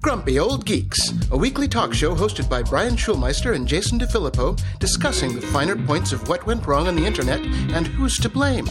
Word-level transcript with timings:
Grumpy 0.00 0.38
Old 0.38 0.64
Geeks, 0.64 1.12
a 1.30 1.36
weekly 1.36 1.68
talk 1.68 1.92
show 1.92 2.14
hosted 2.14 2.48
by 2.48 2.62
Brian 2.62 2.94
Schulmeister 2.96 3.54
and 3.54 3.68
Jason 3.68 3.98
DeFilippo, 3.98 4.58
discussing 4.78 5.34
the 5.34 5.42
finer 5.42 5.76
points 5.76 6.12
of 6.12 6.26
what 6.26 6.46
went 6.46 6.66
wrong 6.66 6.88
on 6.88 6.96
the 6.96 7.04
internet 7.04 7.40
and 7.40 7.86
who's 7.86 8.16
to 8.18 8.30
blame. 8.30 8.64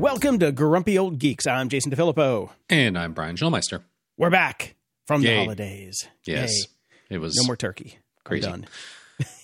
Welcome 0.00 0.38
to 0.38 0.52
Grumpy 0.52 0.96
Old 0.96 1.18
Geeks. 1.18 1.48
I'm 1.48 1.68
Jason 1.68 1.90
DeFilippo. 1.90 2.50
And 2.68 2.96
I'm 2.96 3.12
Brian 3.12 3.34
Schulmeister. 3.34 3.82
We're 4.16 4.30
back 4.30 4.76
from 5.06 5.22
the 5.22 5.34
holidays. 5.34 6.06
Yes. 6.24 6.60
Yay. 6.60 7.16
It 7.16 7.18
was 7.18 7.34
No 7.36 7.44
more 7.44 7.56
turkey. 7.56 7.98
I'm 8.18 8.22
Crazy. 8.24 8.46
done. 8.46 8.66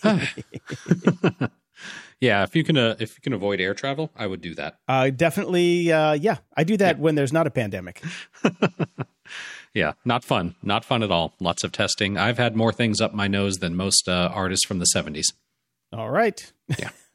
Yeah, 2.20 2.42
if 2.44 2.56
you 2.56 2.64
can 2.64 2.76
uh, 2.78 2.96
if 2.98 3.16
you 3.16 3.20
can 3.22 3.32
avoid 3.32 3.60
air 3.60 3.74
travel, 3.74 4.10
I 4.16 4.26
would 4.26 4.40
do 4.40 4.54
that. 4.54 4.78
Uh, 4.88 5.10
definitely, 5.10 5.92
uh, 5.92 6.12
yeah. 6.12 6.38
I 6.56 6.64
do 6.64 6.76
that 6.78 6.98
when 6.98 7.14
there's 7.14 7.32
not 7.32 7.46
a 7.46 7.50
pandemic. 7.50 8.02
Yeah, 9.76 9.92
not 10.06 10.24
fun. 10.24 10.54
Not 10.62 10.86
fun 10.86 11.02
at 11.02 11.10
all. 11.10 11.34
Lots 11.38 11.62
of 11.62 11.70
testing. 11.70 12.16
I've 12.16 12.38
had 12.38 12.56
more 12.56 12.72
things 12.72 12.98
up 12.98 13.12
my 13.12 13.28
nose 13.28 13.56
than 13.58 13.76
most 13.76 14.08
uh, 14.08 14.30
artists 14.32 14.64
from 14.64 14.78
the 14.78 14.86
70s. 14.86 15.26
All 15.92 16.10
right. 16.10 16.50
Yeah. 16.78 16.88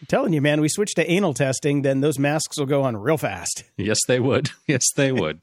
I'm 0.00 0.06
telling 0.06 0.32
you, 0.32 0.40
man, 0.40 0.60
we 0.60 0.68
switch 0.68 0.94
to 0.94 1.10
anal 1.10 1.34
testing, 1.34 1.82
then 1.82 2.00
those 2.00 2.18
masks 2.18 2.58
will 2.58 2.66
go 2.66 2.82
on 2.82 2.96
real 2.96 3.18
fast. 3.18 3.64
Yes, 3.76 3.98
they 4.06 4.20
would. 4.20 4.50
Yes, 4.66 4.84
they 4.96 5.12
would. 5.12 5.40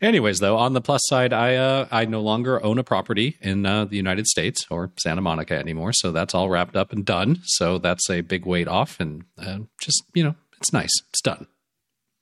Anyways, 0.00 0.38
though, 0.38 0.56
on 0.56 0.72
the 0.72 0.80
plus 0.80 1.00
side, 1.06 1.32
I 1.32 1.56
uh, 1.56 1.88
I 1.90 2.04
no 2.04 2.20
longer 2.20 2.62
own 2.64 2.78
a 2.78 2.84
property 2.84 3.36
in 3.40 3.66
uh, 3.66 3.86
the 3.86 3.96
United 3.96 4.26
States 4.26 4.64
or 4.70 4.92
Santa 5.00 5.20
Monica 5.20 5.58
anymore, 5.58 5.92
so 5.92 6.12
that's 6.12 6.32
all 6.34 6.48
wrapped 6.48 6.76
up 6.76 6.92
and 6.92 7.04
done. 7.04 7.40
So 7.44 7.78
that's 7.78 8.08
a 8.08 8.20
big 8.20 8.46
weight 8.46 8.68
off, 8.68 9.00
and 9.00 9.24
uh, 9.36 9.58
just 9.80 10.04
you 10.14 10.22
know, 10.22 10.34
it's 10.58 10.72
nice. 10.72 10.90
It's 11.10 11.20
done. 11.22 11.46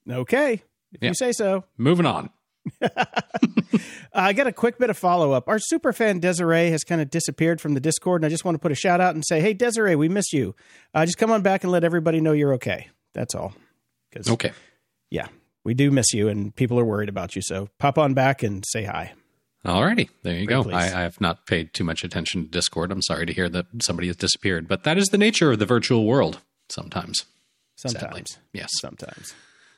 Okay. 0.09 0.63
If 0.93 1.01
Yeah. 1.01 1.09
you 1.09 1.13
say 1.15 1.31
so. 1.31 1.63
Moving 1.77 2.05
on. 2.05 2.29
I 4.13 4.33
got 4.33 4.47
a 4.47 4.51
quick 4.51 4.77
bit 4.79 4.89
of 4.89 4.97
follow 4.97 5.31
up. 5.31 5.47
Our 5.47 5.59
super 5.59 5.93
fan 5.93 6.19
Desiree 6.19 6.69
has 6.71 6.83
kind 6.83 7.01
of 7.01 7.09
disappeared 7.09 7.61
from 7.61 7.73
the 7.73 7.79
Discord, 7.79 8.21
and 8.21 8.25
I 8.25 8.29
just 8.29 8.45
want 8.45 8.55
to 8.55 8.59
put 8.59 8.71
a 8.71 8.75
shout 8.75 9.01
out 9.01 9.15
and 9.15 9.23
say, 9.25 9.39
hey, 9.41 9.53
Desiree, 9.53 9.95
we 9.95 10.09
miss 10.09 10.33
you. 10.33 10.55
Uh, 10.93 11.05
just 11.05 11.17
come 11.17 11.31
on 11.31 11.41
back 11.41 11.63
and 11.63 11.71
let 11.71 11.83
everybody 11.83 12.19
know 12.21 12.31
you're 12.31 12.53
okay. 12.55 12.89
That's 13.13 13.35
all. 13.35 13.53
Because, 14.09 14.29
Okay. 14.29 14.51
yeah, 15.09 15.27
we 15.63 15.73
do 15.73 15.91
miss 15.91 16.13
you, 16.13 16.27
and 16.29 16.55
people 16.55 16.79
are 16.79 16.85
worried 16.85 17.09
about 17.09 17.35
you. 17.35 17.41
So 17.41 17.69
pop 17.77 17.97
on 17.97 18.13
back 18.13 18.43
and 18.43 18.63
say 18.67 18.83
hi. 18.83 19.13
Alrighty, 19.65 20.09
there 20.23 20.37
you 20.37 20.45
go. 20.47 20.63
I, 20.71 20.83
I 20.85 21.01
have 21.01 21.19
not 21.19 21.45
paid 21.45 21.73
too 21.73 21.83
much 21.83 22.03
attention 22.03 22.43
to 22.43 22.49
Discord. 22.49 22.91
I'm 22.91 23.01
sorry 23.01 23.25
to 23.25 23.33
hear 23.33 23.49
that 23.49 23.65
somebody 23.81 24.07
has 24.07 24.15
disappeared, 24.15 24.67
but 24.67 24.83
that 24.83 24.97
is 24.97 25.07
the 25.09 25.17
nature 25.17 25.51
of 25.51 25.59
the 25.59 25.65
virtual 25.65 26.05
world 26.05 26.39
sometimes. 26.69 27.25
sadly. 27.75 27.99
Sometimes. 27.99 28.37
Yes. 28.53 28.69
Sometimes. 28.79 29.33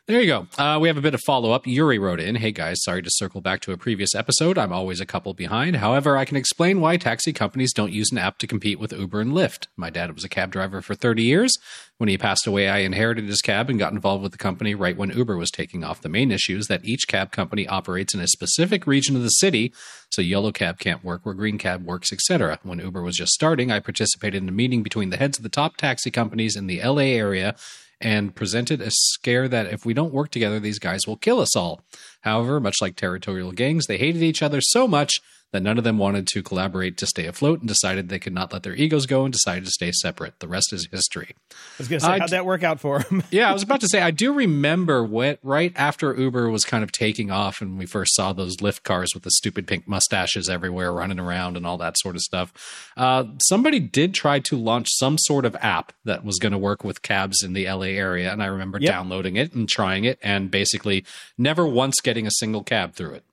There 0.10 0.22
you 0.22 0.26
go. 0.26 0.48
Uh, 0.58 0.80
we 0.80 0.88
have 0.88 0.98
a 0.98 1.02
bit 1.02 1.14
of 1.14 1.22
follow 1.22 1.52
up. 1.52 1.68
Yuri 1.68 2.00
wrote 2.00 2.20
in 2.20 2.34
Hey 2.34 2.52
guys, 2.52 2.82
sorry 2.82 3.04
to 3.04 3.12
circle 3.14 3.42
back 3.42 3.62
to 3.62 3.74
a 3.74 3.78
previous 3.78 4.16
episode. 4.16 4.58
I'm 4.58 4.74
always 4.74 5.00
a 5.00 5.06
couple 5.06 5.36
behind. 5.36 5.76
However, 5.76 6.18
I 6.18 6.26
can 6.26 6.36
explain 6.36 6.82
why 6.82 6.98
taxi 6.98 7.32
companies 7.32 7.74
don't 7.74 7.94
use 7.94 8.12
an 8.12 8.18
app 8.18 8.40
to 8.40 8.48
compete 8.48 8.80
with 8.80 8.92
Uber 8.92 9.22
and 9.22 9.34
Lyft. 9.34 9.68
My 9.78 9.92
dad 9.92 10.16
was 10.16 10.24
a 10.24 10.28
cab 10.28 10.52
driver 10.52 10.82
for 10.82 10.96
30 10.96 11.22
years. 11.22 11.56
When 11.98 12.10
he 12.10 12.18
passed 12.18 12.48
away, 12.48 12.70
I 12.70 12.80
inherited 12.80 13.26
his 13.26 13.44
cab 13.44 13.70
and 13.70 13.78
got 13.78 13.94
involved 13.94 14.24
with 14.24 14.32
the 14.32 14.40
company 14.40 14.74
right 14.74 14.98
when 14.98 15.16
Uber 15.16 15.38
was 15.38 15.52
taking 15.52 15.84
off. 15.84 16.02
The 16.02 16.10
main 16.10 16.32
issue 16.32 16.58
is 16.58 16.66
that 16.70 16.84
each 16.84 17.08
cab 17.08 17.32
company 17.32 17.68
operates 17.68 18.16
in 18.16 18.20
a 18.20 18.28
specific 18.28 18.88
region 18.88 19.16
of 19.16 19.22
the 19.22 19.30
city, 19.30 19.72
so 20.10 20.24
yellow 20.24 20.52
cab 20.52 20.80
can't 20.80 21.04
work 21.04 21.24
where 21.24 21.36
green 21.36 21.60
cab 21.60 21.86
works, 21.86 22.12
etc. 22.12 22.58
When 22.64 22.80
Uber 22.80 23.04
was 23.04 23.16
just 23.16 23.34
starting, 23.34 23.72
I 23.72 23.80
participated 23.80 24.42
in 24.42 24.50
a 24.50 24.54
meeting 24.54 24.82
between 24.82 25.12
the 25.12 25.18
heads 25.18 25.38
of 25.38 25.44
the 25.44 25.50
top 25.50 25.78
taxi 25.78 26.10
companies 26.10 26.56
in 26.56 26.66
the 26.66 26.82
LA 26.82 27.14
area 27.14 27.56
and 28.02 28.36
presented 28.36 28.82
a 28.82 28.92
scare 28.92 29.48
that 29.48 29.68
if 29.68 29.86
we 29.86 29.94
don't 29.94 30.14
work 30.14 30.32
together, 30.32 30.60
these 30.60 30.80
guys 30.80 31.02
will 31.06 31.18
kill 31.18 31.40
us 31.40 31.56
all. 31.56 31.82
However, 32.22 32.60
much 32.60 32.78
like 32.82 32.96
territorial 32.96 33.52
gangs, 33.52 33.88
they 33.88 33.98
hated 33.98 34.22
each 34.22 34.42
other 34.42 34.62
so 34.62 34.88
much 34.88 35.20
that 35.52 35.64
none 35.64 35.78
of 35.78 35.84
them 35.84 35.98
wanted 35.98 36.28
to 36.28 36.44
collaborate 36.44 36.96
to 36.98 37.08
stay 37.08 37.26
afloat 37.26 37.60
and 37.60 37.68
decided 37.68 38.10
they 38.10 38.20
could 38.20 38.34
not 38.34 38.54
let 38.54 38.64
their 38.64 38.76
egos 38.76 39.06
go 39.06 39.24
and 39.24 39.34
decided 39.34 39.66
to 39.66 39.72
stay 39.72 39.92
separate. 39.92 40.40
The 40.40 40.48
rest 40.48 40.72
is 40.72 40.88
history. 40.92 41.36
I 41.52 41.54
was 41.80 41.88
going 41.88 42.00
to 42.00 42.06
say, 42.06 42.12
I 42.12 42.20
how'd 42.20 42.30
that 42.30 42.46
work 42.46 42.64
out 42.64 42.80
for 42.80 43.00
them? 43.00 43.24
Yeah, 43.32 43.50
I 43.50 43.54
was 43.54 43.64
about 43.64 43.82
to 43.82 43.88
say, 43.88 44.02
I 44.02 44.12
do 44.12 44.34
remember 44.34 45.04
what 45.04 45.40
right 45.44 45.74
after 45.76 46.16
Uber 46.16 46.50
was 46.50 46.64
kind 46.66 46.84
of 46.84 46.92
taking 46.92 47.32
off 47.32 47.62
and 47.62 47.78
we 47.80 47.86
first 47.86 48.16
saw 48.16 48.34
those 48.34 48.58
Lyft 48.58 48.84
cars 48.84 49.12
with 49.14 49.24
the 49.24 49.32
stupid 49.32 49.66
pink 49.68 49.88
mustaches 49.88 50.50
everywhere 50.50 50.92
running 50.94 51.20
around 51.20 51.58
and 51.58 51.66
all 51.66 51.78
that 51.78 51.98
sort 51.98 52.16
of 52.16 52.22
stuff. 52.22 52.54
Uh, 52.98 53.26
somebody 53.42 53.80
did 53.80 54.14
try 54.14 54.40
to 54.40 54.58
launch 54.58 54.88
some 54.92 55.18
sort 55.18 55.46
of 55.46 55.56
app 55.62 55.94
that 56.06 56.24
was 56.24 56.38
going 56.38 56.52
to 56.52 56.58
work 56.58 56.84
with 56.84 57.02
cabs 57.02 57.42
in 57.44 57.54
the 57.54 57.66
LA 57.70 57.88
area. 57.98 58.32
And 58.32 58.42
I 58.44 58.48
remember 58.48 58.78
Yep. 58.80 58.92
downloading 58.92 59.36
it 59.36 59.54
and 59.54 59.68
trying 59.68 60.04
it 60.06 60.20
and 60.22 60.50
basically 60.52 61.04
never 61.38 61.66
once 61.66 62.00
getting 62.02 62.28
a 62.28 62.32
single 62.32 62.64
cab 62.64 62.94
through 62.94 63.14
it. 63.16 63.24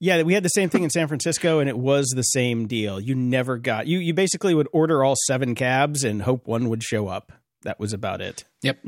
Yeah, 0.00 0.22
we 0.22 0.34
had 0.34 0.42
the 0.42 0.48
same 0.48 0.68
thing 0.68 0.82
in 0.82 0.90
San 0.90 1.08
Francisco, 1.08 1.60
and 1.60 1.68
it 1.68 1.78
was 1.78 2.12
the 2.14 2.22
same 2.22 2.66
deal. 2.66 3.00
You 3.00 3.14
never 3.14 3.58
got 3.58 3.86
you. 3.86 3.98
You 3.98 4.12
basically 4.12 4.54
would 4.54 4.68
order 4.72 5.04
all 5.04 5.14
seven 5.26 5.54
cabs 5.54 6.04
and 6.04 6.22
hope 6.22 6.46
one 6.46 6.68
would 6.68 6.82
show 6.82 7.08
up. 7.08 7.32
That 7.62 7.80
was 7.80 7.92
about 7.92 8.20
it. 8.20 8.44
Yep. 8.62 8.78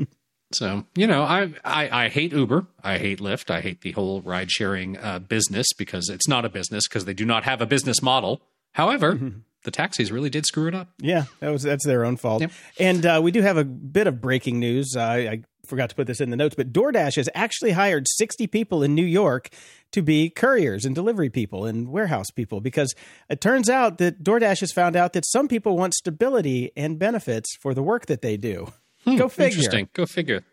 So 0.51 0.85
you 0.95 1.07
know, 1.07 1.23
I, 1.23 1.53
I 1.65 2.05
I 2.05 2.09
hate 2.09 2.31
Uber. 2.31 2.67
I 2.83 2.99
hate 2.99 3.19
Lyft. 3.19 3.49
I 3.49 3.61
hate 3.61 3.81
the 3.81 3.91
whole 3.93 4.21
ride 4.21 4.51
sharing 4.51 4.97
uh, 4.97 5.19
business 5.19 5.67
because 5.77 6.09
it's 6.09 6.27
not 6.27 6.45
a 6.45 6.49
business 6.49 6.87
because 6.87 7.05
they 7.05 7.13
do 7.13 7.25
not 7.25 7.43
have 7.43 7.61
a 7.61 7.65
business 7.65 8.01
model. 8.01 8.41
However, 8.73 9.19
the 9.63 9.71
taxis 9.71 10.11
really 10.11 10.29
did 10.29 10.45
screw 10.45 10.67
it 10.67 10.75
up. 10.75 10.89
Yeah, 10.99 11.25
that 11.39 11.49
was 11.49 11.63
that's 11.63 11.85
their 11.85 12.05
own 12.05 12.15
fault. 12.15 12.41
Yep. 12.41 12.51
And 12.79 13.05
uh, 13.05 13.19
we 13.23 13.31
do 13.31 13.41
have 13.41 13.57
a 13.57 13.65
bit 13.65 14.07
of 14.07 14.21
breaking 14.21 14.59
news. 14.59 14.95
Uh, 14.95 15.01
I 15.01 15.41
forgot 15.65 15.89
to 15.89 15.95
put 15.95 16.07
this 16.07 16.21
in 16.21 16.29
the 16.29 16.37
notes, 16.37 16.55
but 16.55 16.71
DoorDash 16.71 17.15
has 17.17 17.27
actually 17.35 17.71
hired 17.71 18.07
sixty 18.07 18.47
people 18.47 18.83
in 18.83 18.95
New 18.95 19.05
York 19.05 19.49
to 19.91 20.01
be 20.01 20.29
couriers 20.29 20.85
and 20.85 20.93
delivery 20.93 21.29
people 21.29 21.65
and 21.65 21.89
warehouse 21.89 22.29
people 22.29 22.61
because 22.61 22.93
it 23.29 23.41
turns 23.41 23.69
out 23.69 23.97
that 23.99 24.23
DoorDash 24.23 24.59
has 24.59 24.71
found 24.71 24.95
out 24.95 25.13
that 25.13 25.25
some 25.25 25.47
people 25.47 25.77
want 25.77 25.93
stability 25.93 26.71
and 26.75 26.99
benefits 26.99 27.55
for 27.61 27.73
the 27.73 27.83
work 27.83 28.05
that 28.07 28.21
they 28.21 28.37
do. 28.37 28.71
Go 29.05 29.29
figure. 29.29 29.57
Interesting. 29.57 29.89
Go 29.93 30.05
figure. 30.05 30.43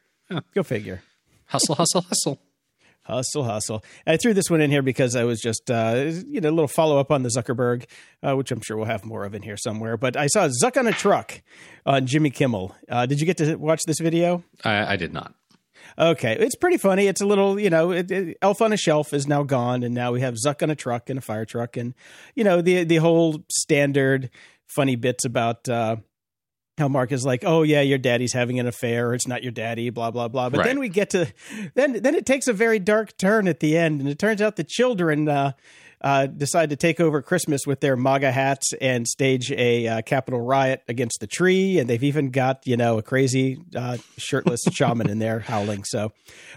Go 0.54 0.62
figure. 0.62 1.02
Hustle, 1.46 1.74
hustle, 1.74 2.02
hustle. 2.02 2.40
Hustle, 3.02 3.44
hustle. 3.44 3.84
I 4.06 4.16
threw 4.16 4.32
this 4.32 4.48
one 4.48 4.62
in 4.62 4.70
here 4.70 4.80
because 4.80 5.14
I 5.14 5.24
was 5.24 5.38
just, 5.38 5.70
uh, 5.70 6.10
you 6.26 6.40
know, 6.40 6.48
a 6.48 6.50
little 6.50 6.68
follow 6.68 6.98
up 6.98 7.10
on 7.10 7.22
the 7.22 7.28
Zuckerberg, 7.28 7.84
uh, 8.22 8.34
which 8.34 8.50
I'm 8.50 8.62
sure 8.62 8.78
we'll 8.78 8.86
have 8.86 9.04
more 9.04 9.26
of 9.26 9.34
in 9.34 9.42
here 9.42 9.58
somewhere. 9.58 9.98
But 9.98 10.16
I 10.16 10.26
saw 10.26 10.48
Zuck 10.48 10.78
on 10.78 10.86
a 10.86 10.92
truck 10.92 11.42
on 11.84 12.06
Jimmy 12.06 12.30
Kimmel. 12.30 12.74
Uh, 12.88 13.04
did 13.04 13.20
you 13.20 13.26
get 13.26 13.36
to 13.38 13.56
watch 13.56 13.82
this 13.86 13.98
video? 14.00 14.42
I, 14.64 14.94
I 14.94 14.96
did 14.96 15.12
not. 15.12 15.34
Okay, 15.98 16.36
it's 16.38 16.56
pretty 16.56 16.76
funny. 16.76 17.06
It's 17.06 17.20
a 17.20 17.26
little, 17.26 17.58
you 17.58 17.70
know, 17.70 17.92
it, 17.92 18.10
it, 18.10 18.36
Elf 18.42 18.60
on 18.60 18.72
a 18.72 18.76
Shelf 18.76 19.12
is 19.12 19.26
now 19.28 19.42
gone, 19.44 19.82
and 19.82 19.94
now 19.94 20.12
we 20.12 20.20
have 20.22 20.34
Zuck 20.34 20.62
on 20.62 20.70
a 20.70 20.74
truck 20.74 21.08
and 21.08 21.18
a 21.18 21.22
fire 21.22 21.44
truck, 21.44 21.76
and 21.76 21.94
you 22.34 22.42
know 22.44 22.60
the 22.60 22.84
the 22.84 22.96
whole 22.96 23.44
standard 23.50 24.30
funny 24.66 24.96
bits 24.96 25.24
about 25.24 25.68
uh, 25.68 25.96
how 26.78 26.88
Mark 26.88 27.12
is 27.12 27.24
like, 27.24 27.44
oh 27.44 27.62
yeah, 27.62 27.80
your 27.80 27.98
daddy's 27.98 28.32
having 28.32 28.58
an 28.58 28.66
affair, 28.66 29.08
or 29.10 29.14
it's 29.14 29.28
not 29.28 29.42
your 29.44 29.52
daddy, 29.52 29.90
blah 29.90 30.10
blah 30.10 30.26
blah. 30.26 30.50
But 30.50 30.58
Right. 30.58 30.66
then 30.66 30.80
we 30.80 30.88
get 30.88 31.10
to 31.10 31.32
then 31.74 32.02
then 32.02 32.14
it 32.16 32.26
takes 32.26 32.48
a 32.48 32.52
very 32.52 32.80
dark 32.80 33.16
turn 33.16 33.46
at 33.46 33.60
the 33.60 33.76
end, 33.76 34.00
and 34.00 34.08
it 34.08 34.18
turns 34.18 34.42
out 34.42 34.56
the 34.56 34.64
children. 34.64 35.28
Uh, 35.28 35.52
uh, 36.04 36.26
decide 36.26 36.68
to 36.68 36.76
take 36.76 37.00
over 37.00 37.22
Christmas 37.22 37.62
with 37.66 37.80
their 37.80 37.96
MAGA 37.96 38.30
hats 38.30 38.74
and 38.74 39.08
stage 39.08 39.50
a 39.50 39.88
uh, 39.88 40.02
Capitol 40.02 40.38
riot 40.38 40.82
against 40.86 41.18
the 41.20 41.26
tree, 41.26 41.78
and 41.78 41.88
they've 41.88 42.04
even 42.04 42.30
got 42.30 42.64
you 42.66 42.76
know 42.76 42.98
a 42.98 43.02
crazy 43.02 43.56
uh, 43.74 43.96
shirtless 44.18 44.60
shaman 44.70 45.08
in 45.08 45.18
there 45.18 45.40
howling. 45.40 45.82
So 45.84 46.12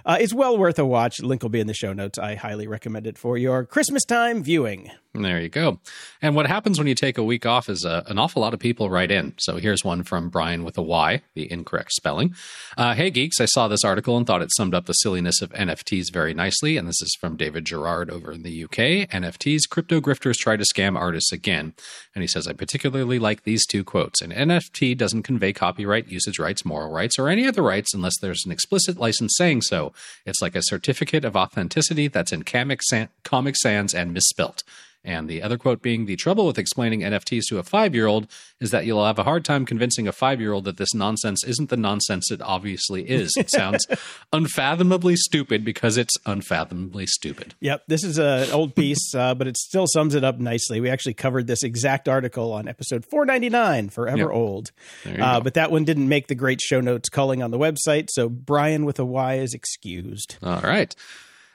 uh, 0.05 0.17
it's 0.19 0.33
well 0.33 0.57
worth 0.57 0.77
a 0.77 0.85
watch. 0.85 1.21
Link 1.21 1.41
will 1.41 1.49
be 1.49 1.61
in 1.61 1.67
the 1.67 1.73
show 1.73 1.93
notes. 1.93 2.19
I 2.19 2.35
highly 2.35 2.67
recommend 2.67 3.07
it 3.07 3.17
for 3.17 3.37
your 3.37 3.65
Christmas 3.65 4.03
time 4.03 4.43
viewing. 4.43 4.91
There 5.23 5.41
you 5.41 5.49
go. 5.49 5.79
And 6.21 6.35
what 6.35 6.47
happens 6.47 6.77
when 6.77 6.87
you 6.87 6.95
take 6.95 7.17
a 7.17 7.23
week 7.23 7.45
off 7.45 7.69
is 7.69 7.85
uh, 7.85 8.03
an 8.07 8.19
awful 8.19 8.41
lot 8.41 8.53
of 8.53 8.59
people 8.59 8.89
write 8.89 9.11
in. 9.11 9.33
So 9.37 9.57
here's 9.57 9.83
one 9.83 10.03
from 10.03 10.29
Brian 10.29 10.63
with 10.63 10.77
a 10.77 10.81
Y, 10.81 11.21
the 11.33 11.51
incorrect 11.51 11.91
spelling. 11.93 12.35
Uh, 12.77 12.93
hey, 12.93 13.09
geeks, 13.09 13.41
I 13.41 13.45
saw 13.45 13.67
this 13.67 13.83
article 13.83 14.17
and 14.17 14.27
thought 14.27 14.41
it 14.41 14.53
summed 14.55 14.75
up 14.75 14.85
the 14.85 14.93
silliness 14.93 15.41
of 15.41 15.51
NFTs 15.51 16.11
very 16.11 16.33
nicely. 16.33 16.77
And 16.77 16.87
this 16.87 17.01
is 17.01 17.15
from 17.19 17.35
David 17.35 17.65
Gerard 17.65 18.09
over 18.09 18.31
in 18.31 18.43
the 18.43 18.63
UK. 18.63 19.09
NFTs, 19.09 19.36
crypto 19.69 19.99
grifters 19.99 20.35
try 20.35 20.57
to 20.57 20.63
scam 20.63 20.97
artists 20.97 21.31
again. 21.31 21.73
And 22.13 22.21
he 22.21 22.27
says, 22.27 22.47
I 22.47 22.53
particularly 22.53 23.19
like 23.19 23.43
these 23.43 23.65
two 23.65 23.83
quotes. 23.83 24.21
An 24.21 24.31
NFT 24.31 24.97
doesn't 24.97 25.23
convey 25.23 25.53
copyright, 25.53 26.07
usage 26.07 26.39
rights, 26.39 26.65
moral 26.65 26.91
rights, 26.91 27.17
or 27.19 27.29
any 27.29 27.47
other 27.47 27.61
rights 27.61 27.93
unless 27.93 28.19
there's 28.19 28.45
an 28.45 28.51
explicit 28.51 28.97
license 28.97 29.33
saying 29.37 29.61
so. 29.61 29.93
It's 30.25 30.41
like 30.41 30.55
a 30.55 30.63
certificate 30.63 31.25
of 31.25 31.35
authenticity 31.35 32.07
that's 32.07 32.31
in 32.31 32.43
Comic, 32.43 32.81
Comic 33.23 33.55
Sans 33.55 33.93
and 33.93 34.13
misspelt. 34.13 34.63
And 35.07 35.29
the 35.29 35.41
other 35.41 35.57
quote 35.57 35.81
being 35.81 36.05
the 36.05 36.17
trouble 36.17 36.45
with 36.45 36.57
explaining 36.59 36.99
NFTs 36.99 37.43
to 37.47 37.59
a 37.59 37.63
five 37.63 37.95
year 37.95 38.07
old 38.07 38.27
is 38.59 38.71
that 38.71 38.85
you'll 38.85 39.05
have 39.05 39.17
a 39.17 39.23
hard 39.23 39.45
time 39.45 39.65
convincing 39.65 40.05
a 40.05 40.11
five 40.11 40.41
year 40.41 40.51
old 40.51 40.65
that 40.65 40.75
this 40.75 40.93
nonsense 40.93 41.45
isn't 41.45 41.69
the 41.69 41.77
nonsense 41.77 42.29
it 42.29 42.41
obviously 42.41 43.09
is. 43.09 43.33
It 43.37 43.49
sounds 43.49 43.87
unfathomably 44.33 45.15
stupid 45.15 45.63
because 45.63 45.95
it's 45.95 46.13
unfathomably 46.25 47.07
stupid. 47.07 47.55
Yep, 47.61 47.83
this 47.87 48.03
is 48.03 48.19
an 48.19 48.51
old 48.51 48.75
piece, 48.75 49.15
uh, 49.15 49.33
but 49.33 49.47
it 49.47 49.55
still 49.55 49.87
sums 49.87 50.13
it 50.13 50.25
up 50.25 50.39
nicely. 50.39 50.81
We 50.81 50.89
actually 50.89 51.13
covered 51.13 51.47
this 51.47 51.63
exact 51.63 52.09
article 52.09 52.51
on 52.51 52.67
episode 52.67 53.05
499, 53.05 53.87
Forever 53.89 54.17
Yep. 54.17 54.29
Old. 54.29 54.71
Uh, 55.05 55.39
but 55.39 55.53
that 55.53 55.71
one 55.71 55.85
didn't 55.85 56.09
make 56.09 56.27
the 56.27 56.35
great 56.35 56.59
show 56.59 56.81
notes 56.81 57.07
culling 57.07 57.41
on 57.41 57.51
the 57.51 57.57
website, 57.57 58.09
so 58.11 58.27
Brian 58.27 58.83
with 58.83 58.99
a 58.99 59.05
Y 59.05 59.35
is 59.35 59.53
excused. 59.53 60.35
All 60.43 60.59
right. 60.59 60.93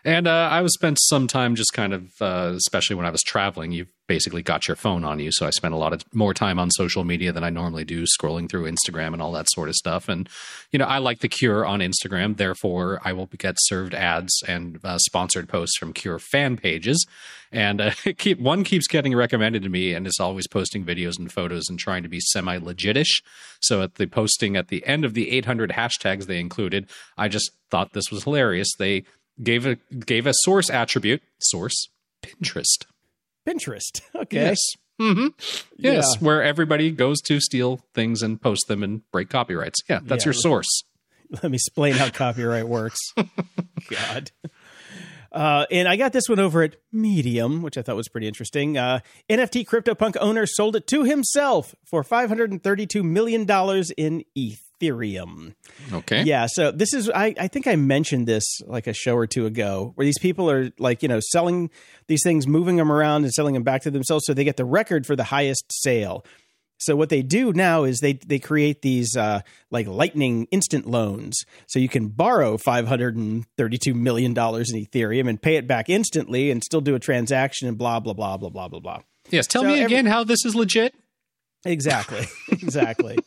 And 0.04 0.26
uh, 0.26 0.48
I 0.50 0.62
was 0.62 0.74
spent 0.74 0.98
some 1.00 1.28
time 1.28 1.54
just 1.54 1.72
kind 1.72 1.92
of, 1.92 2.10
uh, 2.20 2.52
especially 2.56 2.96
when 2.96 3.06
I 3.06 3.10
was 3.10 3.22
traveling. 3.22 3.70
You've 3.70 3.92
basically 4.08 4.42
got 4.42 4.66
your 4.66 4.76
phone 4.76 5.04
on 5.04 5.20
you, 5.20 5.30
so 5.30 5.46
I 5.46 5.50
spent 5.50 5.74
a 5.74 5.76
lot 5.76 5.92
of 5.92 6.02
more 6.12 6.34
time 6.34 6.58
on 6.58 6.72
social 6.72 7.04
media 7.04 7.32
than 7.32 7.44
I 7.44 7.50
normally 7.50 7.84
do, 7.84 8.04
scrolling 8.04 8.48
through 8.50 8.70
Instagram 8.70 9.12
and 9.12 9.22
all 9.22 9.30
that 9.32 9.48
sort 9.48 9.68
of 9.68 9.76
stuff. 9.76 10.08
And 10.08 10.28
you 10.72 10.78
know, 10.78 10.86
I 10.86 10.98
like 10.98 11.20
the 11.20 11.28
Cure 11.28 11.64
on 11.64 11.78
Instagram, 11.78 12.36
therefore 12.36 13.00
I 13.04 13.12
will 13.12 13.26
get 13.26 13.54
served 13.60 13.94
ads 13.94 14.42
and 14.48 14.80
uh, 14.82 14.98
sponsored 14.98 15.48
posts 15.48 15.78
from 15.78 15.92
Cure 15.92 16.18
fan 16.18 16.56
pages. 16.56 17.06
And 17.52 17.80
uh, 17.80 17.92
keep 18.18 18.40
one 18.40 18.64
keeps 18.64 18.88
getting 18.88 19.14
recommended 19.14 19.62
to 19.62 19.68
me, 19.68 19.94
and 19.94 20.08
is 20.08 20.18
always 20.18 20.48
posting 20.48 20.84
videos 20.84 21.16
and 21.16 21.30
photos 21.30 21.68
and 21.68 21.78
trying 21.78 22.02
to 22.02 22.08
be 22.08 22.18
semi 22.18 22.58
legitish. 22.58 23.22
So 23.60 23.82
at 23.82 23.94
the 23.94 24.06
posting 24.06 24.56
at 24.56 24.66
the 24.66 24.84
end 24.84 25.04
of 25.04 25.14
the 25.14 25.30
800 25.30 25.70
hashtags 25.70 26.26
they 26.26 26.40
included, 26.40 26.88
I 27.16 27.28
just 27.28 27.52
thought 27.70 27.92
this 27.92 28.10
was 28.10 28.24
hilarious. 28.24 28.74
They 28.76 29.04
gave 29.42 29.66
a 29.66 29.76
gave 29.94 30.26
a 30.26 30.32
source 30.34 30.68
attribute 30.70 31.22
source 31.38 31.88
Pinterest. 32.22 32.86
Pinterest. 33.46 34.00
Okay. 34.14 34.36
Yes. 34.36 34.58
hmm 34.98 35.28
Yes, 35.76 36.06
Yeah. 36.14 36.24
where 36.26 36.42
everybody 36.42 36.90
goes 36.90 37.20
to 37.22 37.40
steal 37.40 37.80
things 37.94 38.22
and 38.22 38.40
post 38.40 38.66
them 38.68 38.82
and 38.82 39.02
break 39.10 39.28
copyrights. 39.30 39.80
Yeah, 39.88 40.00
that's 40.02 40.24
Yeah. 40.24 40.28
your 40.28 40.34
source. 40.34 40.84
Let 41.42 41.44
me 41.50 41.56
explain 41.56 41.94
how 41.94 42.10
copyright 42.10 42.68
works. 42.68 43.00
God. 43.90 44.30
Uh, 45.32 45.64
and 45.70 45.88
I 45.88 45.96
got 45.96 46.12
this 46.12 46.28
one 46.28 46.38
over 46.38 46.62
at 46.62 46.76
Medium, 46.92 47.62
which 47.62 47.78
I 47.78 47.82
thought 47.82 47.96
was 47.96 48.08
pretty 48.08 48.28
interesting. 48.28 48.76
Uh, 48.76 49.00
NFT 49.30 49.64
CryptoPunk 49.66 50.16
owner 50.20 50.44
sold 50.46 50.76
it 50.76 50.86
to 50.88 51.04
himself 51.04 51.74
for 51.86 52.04
$532 52.04 53.02
million 53.02 53.46
in 53.96 54.24
Ethereum. 54.82 55.54
Okay. 55.92 56.22
Yeah, 56.22 56.46
so 56.50 56.70
this 56.70 56.92
is 56.92 57.08
I, 57.10 57.34
I 57.38 57.48
think 57.48 57.66
I 57.66 57.76
mentioned 57.76 58.26
this 58.26 58.60
like 58.66 58.86
a 58.86 58.92
show 58.92 59.14
or 59.16 59.26
two 59.26 59.46
ago, 59.46 59.92
where 59.94 60.04
these 60.04 60.18
people 60.18 60.50
are 60.50 60.70
like, 60.78 61.02
you 61.02 61.08
know, 61.08 61.20
selling 61.20 61.70
these 62.08 62.22
things, 62.22 62.46
moving 62.46 62.76
them 62.76 62.90
around 62.90 63.24
and 63.24 63.32
selling 63.32 63.54
them 63.54 63.62
back 63.62 63.82
to 63.82 63.90
themselves 63.90 64.24
so 64.26 64.34
they 64.34 64.44
get 64.44 64.56
the 64.56 64.64
record 64.64 65.06
for 65.06 65.16
the 65.16 65.24
highest 65.24 65.64
sale. 65.70 66.24
So 66.78 66.96
what 66.96 67.10
they 67.10 67.22
do 67.22 67.52
now 67.52 67.84
is 67.84 67.98
they 68.00 68.14
they 68.14 68.40
create 68.40 68.82
these 68.82 69.16
uh, 69.16 69.42
like 69.70 69.86
lightning 69.86 70.48
instant 70.50 70.84
loans, 70.84 71.44
so 71.68 71.78
you 71.78 71.88
can 71.88 72.08
borrow 72.08 72.56
five 72.58 72.88
hundred 72.88 73.16
and 73.16 73.46
thirty 73.56 73.78
two 73.78 73.94
million 73.94 74.34
dollars 74.34 74.72
in 74.72 74.84
Ethereum 74.84 75.28
and 75.28 75.40
pay 75.40 75.56
it 75.56 75.68
back 75.68 75.88
instantly, 75.88 76.50
and 76.50 76.62
still 76.64 76.80
do 76.80 76.96
a 76.96 76.98
transaction 76.98 77.68
and 77.68 77.78
blah 77.78 78.00
blah 78.00 78.14
blah 78.14 78.36
blah 78.36 78.48
blah 78.50 78.66
blah 78.66 78.80
blah. 78.80 78.98
Yes. 79.30 79.46
Tell 79.46 79.62
So 79.62 79.68
me 79.68 79.74
every- 79.74 79.84
again 79.84 80.06
how 80.06 80.24
this 80.24 80.44
is 80.44 80.56
legit. 80.56 80.92
Exactly. 81.64 82.26
exactly. 82.50 83.18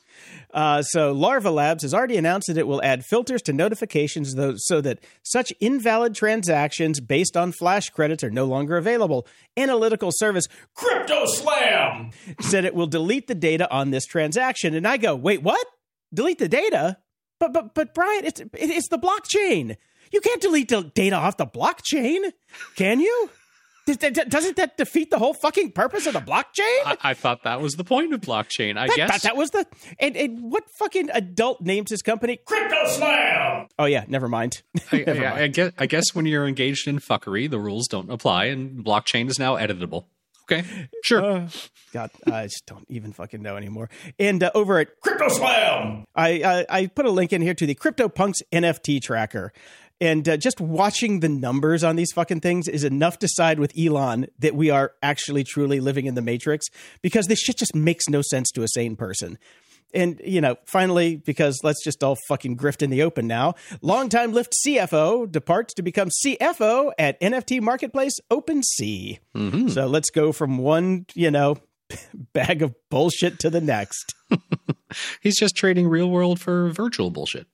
Uh, 0.54 0.82
so 0.82 1.12
Larva 1.12 1.52
Labs 1.52 1.84
has 1.84 1.94
already 1.94 2.18
announced 2.18 2.48
that 2.48 2.58
it 2.58 2.68
will 2.68 2.84
add 2.84 3.06
filters 3.06 3.42
to 3.44 3.54
notifications 3.54 4.36
though, 4.36 4.56
so 4.58 4.82
that 4.82 5.00
such 5.24 5.54
invalid 5.60 6.16
transactions 6.16 7.00
based 7.00 7.38
on 7.38 7.52
flash 7.52 7.90
credits 7.90 8.24
are 8.24 8.30
no 8.30 8.46
longer 8.46 8.78
available. 8.78 9.26
Analytical 9.58 10.12
service 10.14 10.48
Crypto 10.74 11.26
Slam 11.26 12.12
said 12.42 12.66
it 12.66 12.76
will 12.76 12.88
delete 12.88 13.28
the 13.28 13.36
data 13.36 13.70
on 13.72 13.92
this 13.92 14.06
transaction. 14.06 14.74
And 14.74 14.88
I 14.88 14.98
go, 14.98 15.16
wait, 15.16 15.42
what? 15.42 15.66
Delete 16.14 16.40
the 16.40 16.50
data? 16.50 16.98
But 17.40 17.54
but 17.54 17.74
but 17.74 17.94
Brian, 17.94 18.26
it's 18.26 18.42
it's 18.54 18.90
the 18.90 19.00
blockchain. 19.00 19.76
You 20.12 20.22
can't 20.22 20.42
delete 20.42 20.70
the 20.70 20.84
data 20.84 21.16
off 21.16 21.38
the 21.38 21.48
blockchain, 21.48 22.32
can 22.76 23.00
you? 23.00 23.30
Does- 23.86 23.98
does- 23.98 24.26
Doesn't 24.28 24.56
that 24.58 24.78
defeat 24.78 25.12
the 25.12 25.20
whole 25.20 25.34
fucking 25.34 25.72
purpose 25.74 26.08
of 26.08 26.14
the 26.14 26.20
blockchain? 26.20 26.82
I, 26.86 26.98
I 27.04 27.14
thought 27.14 27.44
that 27.44 27.62
was 27.62 27.74
the 27.74 27.84
point 27.84 28.14
of 28.14 28.22
blockchain. 28.22 28.78
I 28.78 28.88
That, 28.88 28.96
guess. 28.96 29.12
that, 29.12 29.22
that 29.24 29.38
was 29.38 29.52
the 29.52 29.66
and, 30.00 30.18
and 30.18 30.52
what 30.52 30.64
fucking 30.80 31.10
adult 31.14 31.62
names 31.62 31.92
his 31.92 32.02
company 32.02 32.38
Crypto 32.46 32.88
Slam? 32.88 33.68
Oh 33.78 33.86
yeah, 33.86 34.06
never 34.08 34.28
mind. 34.28 34.64
I, 34.92 35.04
never 35.06 35.26
I- 35.26 35.30
mind. 35.30 35.44
I 35.44 35.48
guess, 35.48 35.72
I 35.78 35.86
guess 35.86 36.06
when 36.14 36.26
you're 36.26 36.48
engaged 36.48 36.88
in 36.88 37.00
fuckery, 37.00 37.50
the 37.50 37.60
rules 37.60 37.88
don't 37.88 38.10
apply, 38.12 38.46
and 38.46 38.84
blockchain 38.84 39.30
is 39.30 39.38
now 39.40 39.56
editable. 39.56 40.06
Okay, 40.48 40.64
sure. 41.04 41.24
Uh, 41.24 41.48
God, 41.92 42.12
I 42.28 42.44
just 42.44 42.68
don't 42.68 42.86
even 42.88 43.14
fucking 43.14 43.42
know 43.42 43.58
anymore. 43.58 43.90
And 44.20 44.44
uh, 44.44 44.52
over 44.54 44.78
at 44.78 44.90
Crypto 45.02 45.28
Slam, 45.30 46.06
I, 46.16 46.44
I 46.44 46.66
I 46.82 46.86
put 46.88 47.08
a 47.08 47.10
link 47.10 47.34
in 47.34 47.42
here 47.42 47.56
to 47.56 47.66
the 47.66 47.74
CryptoPunks 47.74 48.42
NFT 48.54 49.02
tracker. 49.02 49.52
And 50.02 50.28
uh, 50.28 50.38
just 50.38 50.60
watching 50.60 51.22
the 51.22 51.30
numbers 51.30 51.84
on 51.84 51.96
these 51.96 52.12
fucking 52.12 52.42
things 52.42 52.68
is 52.68 52.84
enough 52.84 53.20
to 53.20 53.28
side 53.30 53.60
with 53.60 53.72
Elon 53.78 54.28
that 54.40 54.56
we 54.56 54.70
are 54.70 54.92
actually 55.02 55.44
truly 55.44 55.80
living 55.80 56.06
in 56.06 56.16
the 56.16 56.22
matrix 56.22 56.68
because 57.02 57.28
this 57.28 57.40
shit 57.40 57.58
just 57.58 57.74
makes 57.74 58.10
no 58.10 58.22
sense 58.22 58.52
to 58.52 58.64
a 58.64 58.68
sane 58.68 58.96
person. 58.96 59.38
And, 59.94 60.22
you 60.26 60.42
know, 60.42 60.58
finally, 60.66 61.16
because 61.16 61.62
let's 61.64 61.82
just 61.82 62.04
all 62.04 62.18
fucking 62.28 62.58
grift 62.58 62.82
in 62.82 62.90
the 62.90 63.04
open 63.04 63.28
now, 63.28 63.56
longtime 63.82 64.34
Lyft 64.34 64.52
CFO 64.68 65.32
departs 65.32 65.74
to 65.76 65.82
become 65.82 66.10
CFO 66.26 66.92
at 67.00 67.20
NFT 67.22 67.62
marketplace 67.62 68.20
OpenSea. 68.30 69.20
So 69.70 69.88
let's 69.88 70.10
go 70.10 70.34
from 70.34 70.58
one, 70.58 71.06
you 71.16 71.32
know, 71.32 71.58
bag 72.34 72.62
of 72.62 72.76
bullshit 72.90 73.40
to 73.40 73.50
the 73.50 73.62
next. 73.62 74.14
He's 75.22 75.40
just 75.40 75.56
trading 75.56 75.88
real 75.88 76.10
world 76.10 76.42
for 76.42 76.70
virtual 76.72 77.10
bullshit. 77.10 77.48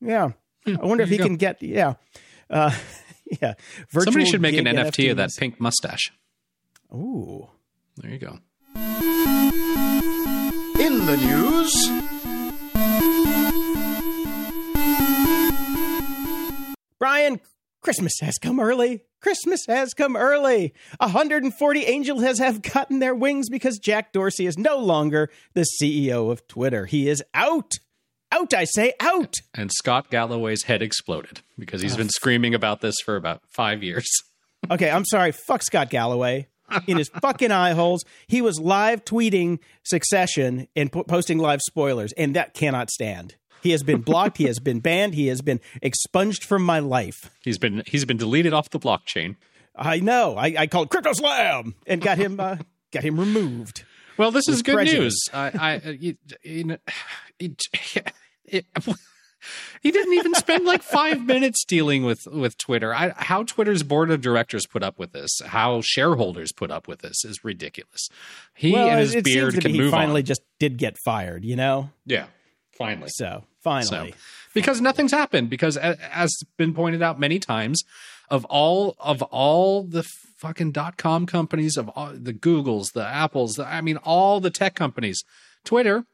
Yeah. 0.00 0.32
I 0.66 0.70
wonder 0.84 1.04
if 1.04 1.10
he 1.10 1.16
you 1.16 1.22
can 1.22 1.36
get, 1.36 1.62
yeah. 1.62 1.94
Uh, 2.48 2.70
yeah. 3.42 3.54
Virtual 3.90 4.12
Somebody 4.12 4.26
should 4.26 4.42
make 4.42 4.56
an 4.56 4.64
gig 4.64 4.76
NFT 4.76 5.10
of 5.10 5.16
that 5.16 5.30
pink 5.36 5.60
mustache. 5.60 6.12
Ooh. 6.92 7.48
There 7.96 8.10
you 8.10 8.18
go. 8.18 8.38
In 10.80 11.06
the 11.06 11.16
news, 11.16 11.88
Brian, 16.98 17.40
Christmas 17.82 18.14
has 18.20 18.38
come 18.38 18.58
early. 18.60 19.02
Christmas 19.20 19.66
has 19.66 19.94
come 19.94 20.16
early. 20.16 20.74
140 20.98 21.84
angels 21.84 22.22
has 22.22 22.38
have 22.38 22.62
gotten 22.62 22.98
their 22.98 23.14
wings 23.14 23.48
because 23.48 23.78
Jack 23.78 24.12
Dorsey 24.12 24.46
is 24.46 24.58
no 24.58 24.78
longer 24.78 25.30
the 25.54 25.66
CEO 25.80 26.30
of 26.32 26.46
Twitter. 26.48 26.86
He 26.86 27.08
is 27.08 27.22
out. 27.34 27.72
Out, 28.32 28.54
I 28.54 28.64
say, 28.64 28.94
out. 28.98 29.34
And 29.54 29.70
Scott 29.70 30.10
Galloway's 30.10 30.64
head 30.64 30.82
exploded 30.82 31.42
because 31.58 31.82
he's 31.82 31.96
been 31.96 32.08
screaming 32.08 32.54
about 32.54 32.80
this 32.80 32.96
for 33.04 33.14
about 33.16 33.42
five 33.48 33.82
years. 33.82 34.08
Okay, 34.70 34.88
I'm 34.88 35.04
sorry. 35.04 35.32
Fuck 35.32 35.64
Scott 35.64 35.90
Galloway. 35.90 36.46
In 36.86 36.96
his 36.96 37.08
fucking 37.20 37.50
eye 37.50 37.72
holes, 37.72 38.04
he 38.28 38.40
was 38.40 38.60
live 38.60 39.04
tweeting 39.04 39.58
Succession 39.82 40.68
and 40.76 40.90
po- 40.92 41.02
posting 41.02 41.38
live 41.38 41.60
spoilers, 41.66 42.12
and 42.12 42.36
that 42.36 42.54
cannot 42.54 42.88
stand. 42.88 43.34
He 43.60 43.72
has 43.72 43.82
been 43.82 44.02
blocked. 44.02 44.38
he 44.38 44.44
has 44.44 44.60
been 44.60 44.78
banned. 44.78 45.14
He 45.16 45.26
has 45.26 45.42
been 45.42 45.60
expunged 45.82 46.44
from 46.44 46.62
my 46.62 46.78
life. 46.78 47.28
He's 47.42 47.58
been 47.58 47.82
he's 47.86 48.04
been 48.04 48.16
deleted 48.18 48.52
off 48.52 48.70
the 48.70 48.78
blockchain. 48.78 49.34
I 49.74 49.98
know. 49.98 50.36
I, 50.36 50.54
I 50.56 50.66
called 50.68 50.90
Crypto 50.90 51.12
Slam 51.12 51.74
and 51.88 52.00
got 52.00 52.16
him 52.18 52.38
uh, 52.38 52.58
got 52.92 53.02
him 53.02 53.18
removed. 53.18 53.82
Well, 54.16 54.30
this 54.30 54.48
is 54.48 54.62
good 54.62 54.74
prejudice. 54.74 55.00
news. 55.02 55.28
I, 55.32 55.50
I 55.58 55.76
uh, 55.78 55.90
you, 55.90 56.16
you 56.44 56.64
know, 56.64 56.76
it, 57.40 57.60
it, 58.44 58.66
he 59.82 59.90
didn't 59.90 60.14
even 60.14 60.34
spend 60.34 60.64
like 60.64 60.82
five 60.82 61.24
minutes 61.24 61.64
dealing 61.64 62.04
with 62.04 62.26
with 62.26 62.56
Twitter. 62.58 62.94
I, 62.94 63.12
how 63.16 63.42
Twitter's 63.42 63.82
board 63.82 64.10
of 64.10 64.20
directors 64.20 64.66
put 64.66 64.82
up 64.82 64.98
with 64.98 65.12
this, 65.12 65.40
how 65.46 65.80
shareholders 65.82 66.52
put 66.52 66.70
up 66.70 66.86
with 66.88 67.00
this, 67.00 67.24
is 67.24 67.44
ridiculous. 67.44 68.08
He 68.54 68.72
well, 68.72 68.88
and 68.88 69.00
his 69.00 69.14
it 69.14 69.24
beard 69.24 69.52
seems 69.52 69.54
to 69.54 69.60
can 69.60 69.72
be 69.72 69.78
he 69.78 69.84
move 69.84 69.90
finally 69.90 70.20
on. 70.22 70.26
just 70.26 70.42
did 70.58 70.76
get 70.78 70.96
fired. 70.98 71.44
You 71.44 71.56
know. 71.56 71.90
Yeah, 72.06 72.26
finally. 72.76 73.08
So 73.10 73.44
So, 73.44 73.44
finally, 73.62 74.14
because 74.54 74.80
nothing's 74.80 75.12
happened. 75.12 75.50
Because 75.50 75.76
as 75.76 76.32
been 76.56 76.74
pointed 76.74 77.02
out 77.02 77.18
many 77.18 77.38
times, 77.38 77.82
of 78.30 78.44
all 78.46 78.96
of 78.98 79.22
all 79.22 79.82
the 79.82 80.04
fucking 80.38 80.72
dot 80.72 80.96
com 80.96 81.26
companies, 81.26 81.76
of 81.76 81.88
all 81.90 82.12
the 82.12 82.32
Googles, 82.34 82.92
the 82.92 83.06
Apples, 83.06 83.54
the, 83.54 83.66
I 83.66 83.80
mean, 83.80 83.96
all 83.98 84.40
the 84.40 84.50
tech 84.50 84.74
companies, 84.74 85.22
Twitter 85.64 86.04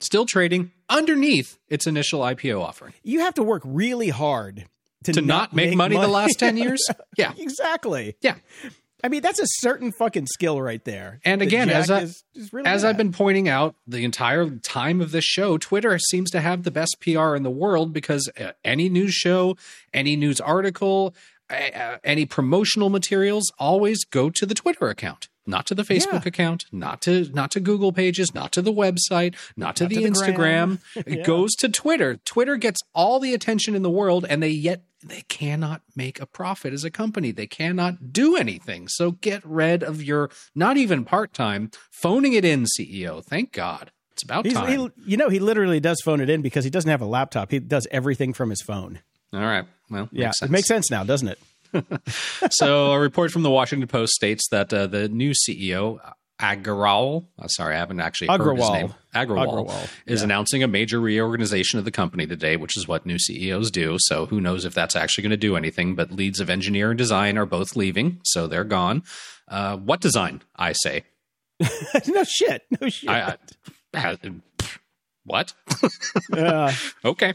still 0.00 0.26
trading 0.26 0.70
underneath 0.88 1.58
its 1.68 1.86
initial 1.86 2.20
IPO 2.20 2.60
offering 2.60 2.92
you 3.02 3.20
have 3.20 3.34
to 3.34 3.42
work 3.42 3.62
really 3.64 4.08
hard 4.08 4.66
to, 5.04 5.12
to 5.12 5.22
not, 5.22 5.52
make, 5.54 5.76
money, 5.76 5.96
the 5.96 6.08
last 6.08 6.38
ten 6.38 6.56
years. 6.56 6.84
Yeah, 7.16 7.32
exactly. 7.38 8.16
yeah. 8.20 8.36
I 9.04 9.08
mean, 9.08 9.22
that's 9.22 9.38
a 9.38 9.46
certain 9.46 9.92
fucking 9.92 10.26
skill 10.26 10.60
right 10.60 10.82
there. 10.84 11.20
And 11.24 11.42
again, 11.42 11.68
Jack 11.68 11.76
as 11.76 11.90
I- 11.90 12.00
is, 12.00 12.24
is 12.34 12.52
really 12.52 12.66
As 12.66 12.84
I've 12.84 12.96
been 12.96 13.12
pointing 13.12 13.48
out 13.48 13.76
the 13.86 14.04
entire 14.04 14.50
time 14.50 15.00
of 15.00 15.12
this 15.12 15.24
show, 15.24 15.58
Twitter 15.58 15.96
seems 15.98 16.30
to 16.32 16.40
have 16.40 16.64
the 16.64 16.70
best 16.72 16.96
PR 17.00 17.36
in 17.36 17.42
the 17.42 17.50
world 17.50 17.92
because 17.92 18.28
uh, 18.40 18.52
any 18.64 18.88
news 18.88 19.14
show, 19.14 19.56
any 19.94 20.16
news 20.16 20.40
article, 20.40 21.14
uh, 21.50 21.98
any 22.02 22.26
promotional 22.26 22.88
materials, 22.88 23.52
always 23.58 24.04
go 24.04 24.28
to 24.30 24.44
the 24.44 24.54
Twitter 24.54 24.88
account, 24.88 25.28
not 25.46 25.66
to 25.66 25.74
the 25.74 25.82
Facebook 25.84 26.24
Yeah. 26.24 26.28
account, 26.28 26.64
not 26.72 27.00
to 27.02 27.28
not 27.32 27.50
to 27.52 27.60
Google 27.60 27.92
pages, 27.92 28.34
not 28.34 28.52
to 28.52 28.62
the 28.62 28.72
website, 28.72 29.34
not 29.56 29.76
to 29.76 29.86
the 29.86 29.94
to 29.96 30.00
the 30.02 30.06
Instagram. 30.10 30.78
It 31.06 31.24
goes 31.24 31.54
to 31.56 31.68
Twitter. 31.68 32.16
Twitter 32.24 32.56
gets 32.56 32.80
all 32.94 33.20
the 33.20 33.34
attention 33.34 33.74
in 33.74 33.82
the 33.82 33.90
world, 33.90 34.26
and 34.28 34.42
they 34.42 34.48
yet 34.48 34.82
they 35.04 35.22
cannot 35.28 35.82
make 35.94 36.20
a 36.20 36.26
profit 36.26 36.72
as 36.72 36.82
a 36.82 36.90
company. 36.90 37.30
They 37.30 37.46
cannot 37.46 38.12
do 38.12 38.34
anything. 38.36 38.88
So 38.88 39.12
get 39.12 39.44
rid 39.44 39.82
of 39.82 40.02
your 40.02 40.30
not 40.54 40.76
even 40.76 41.04
part 41.04 41.32
time 41.32 41.70
phoning 41.90 42.32
it 42.32 42.44
in 42.44 42.64
CEO. 42.78 43.24
Thank 43.24 43.52
God. 43.52 43.92
It's 44.12 44.22
about 44.22 44.46
He's, 44.46 44.54
time. 44.54 44.68
he, 44.68 44.88
you 45.04 45.16
know, 45.18 45.28
he 45.28 45.38
literally 45.38 45.78
does 45.78 46.00
phone 46.02 46.20
it 46.22 46.30
in 46.30 46.40
because 46.40 46.64
he 46.64 46.70
doesn't 46.70 46.90
have 46.90 47.02
a 47.02 47.06
laptop. 47.06 47.50
He 47.50 47.58
does 47.58 47.86
everything 47.90 48.32
from 48.32 48.48
his 48.50 48.62
phone. 48.62 49.00
all 49.34 49.40
right. 49.40 49.66
Well, 49.90 50.08
Yeah, 50.10 50.28
makes 50.28 50.42
it 50.42 50.50
makes 50.50 50.68
sense 50.68 50.90
now, 50.90 51.04
doesn't 51.04 51.28
it? 51.28 51.38
so 52.50 52.92
a 52.92 52.98
report 52.98 53.30
from 53.30 53.42
the 53.42 53.50
Washington 53.50 53.88
Post 53.88 54.12
states 54.12 54.48
that 54.50 54.72
uh, 54.72 54.86
the 54.86 55.08
new 55.08 55.32
CEO 55.32 56.00
Agrawal, 56.40 57.24
uh, 57.38 57.48
sorry, 57.48 57.76
I 57.76 57.78
haven't 57.78 58.00
actually 58.00 58.28
heard 58.28 58.58
his 58.58 58.70
name. 58.70 58.94
Agrawal, 59.14 59.66
Agrawal, 59.66 59.88
is 60.04 60.20
yeah. 60.20 60.24
announcing 60.24 60.62
a 60.62 60.68
major 60.68 61.00
reorganization 61.00 61.78
of 61.78 61.86
the 61.86 61.90
company 61.90 62.26
today, 62.26 62.56
which 62.56 62.76
is 62.76 62.86
what 62.86 63.06
new 63.06 63.18
CEOs 63.18 63.70
do. 63.70 63.96
So 64.00 64.26
who 64.26 64.40
knows 64.40 64.66
if 64.66 64.74
that's 64.74 64.94
actually 64.94 65.22
going 65.22 65.30
to 65.30 65.38
do 65.38 65.56
anything? 65.56 65.94
But 65.94 66.12
leads 66.12 66.38
of 66.38 66.50
engineer 66.50 66.90
and 66.90 66.98
design 66.98 67.38
are 67.38 67.46
both 67.46 67.74
leaving, 67.74 68.20
so 68.22 68.46
they're 68.46 68.64
gone. 68.64 69.02
Uh, 69.48 69.78
what 69.78 70.00
design? 70.00 70.42
I 70.56 70.72
say. 70.72 71.04
no 72.06 72.24
shit. 72.24 72.64
No 72.82 72.90
shit. 72.90 73.08
I, 73.08 73.36
I, 73.94 73.94
uh, 73.94 74.26
what? 75.24 75.54
Okay. 77.02 77.34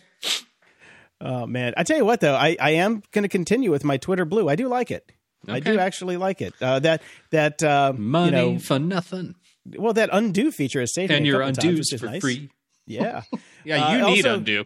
Oh 1.21 1.45
man, 1.47 1.73
I 1.77 1.83
tell 1.83 1.97
you 1.97 2.05
what 2.05 2.19
though, 2.21 2.35
I, 2.35 2.57
I 2.59 2.71
am 2.71 3.01
going 3.11 3.23
to 3.23 3.29
continue 3.29 3.71
with 3.71 3.83
my 3.83 3.97
Twitter 3.97 4.25
Blue. 4.25 4.49
I 4.49 4.55
do 4.55 4.67
like 4.67 4.91
it. 4.91 5.11
I 5.47 5.59
do 5.59 5.79
actually 5.79 6.17
like 6.17 6.41
it. 6.41 6.53
Uh, 6.61 6.79
that 6.79 7.01
that 7.31 7.63
uh, 7.63 7.93
Money 7.97 8.25
you 8.47 8.53
know, 8.53 8.59
for 8.59 8.77
nothing, 8.77 9.35
well, 9.77 9.93
that 9.93 10.09
undo 10.11 10.51
feature 10.51 10.81
is 10.81 10.93
saving 10.93 11.17
and 11.17 11.25
your 11.25 11.41
times, 11.51 11.63
is 11.91 11.99
for 11.99 12.05
nice. 12.07 12.21
free. 12.21 12.49
Yeah, 12.87 13.21
Yeah, 13.63 13.85
Uh, 13.85 13.91
you 13.91 13.97
need 14.15 14.25
also- 14.25 14.37
undo. 14.37 14.65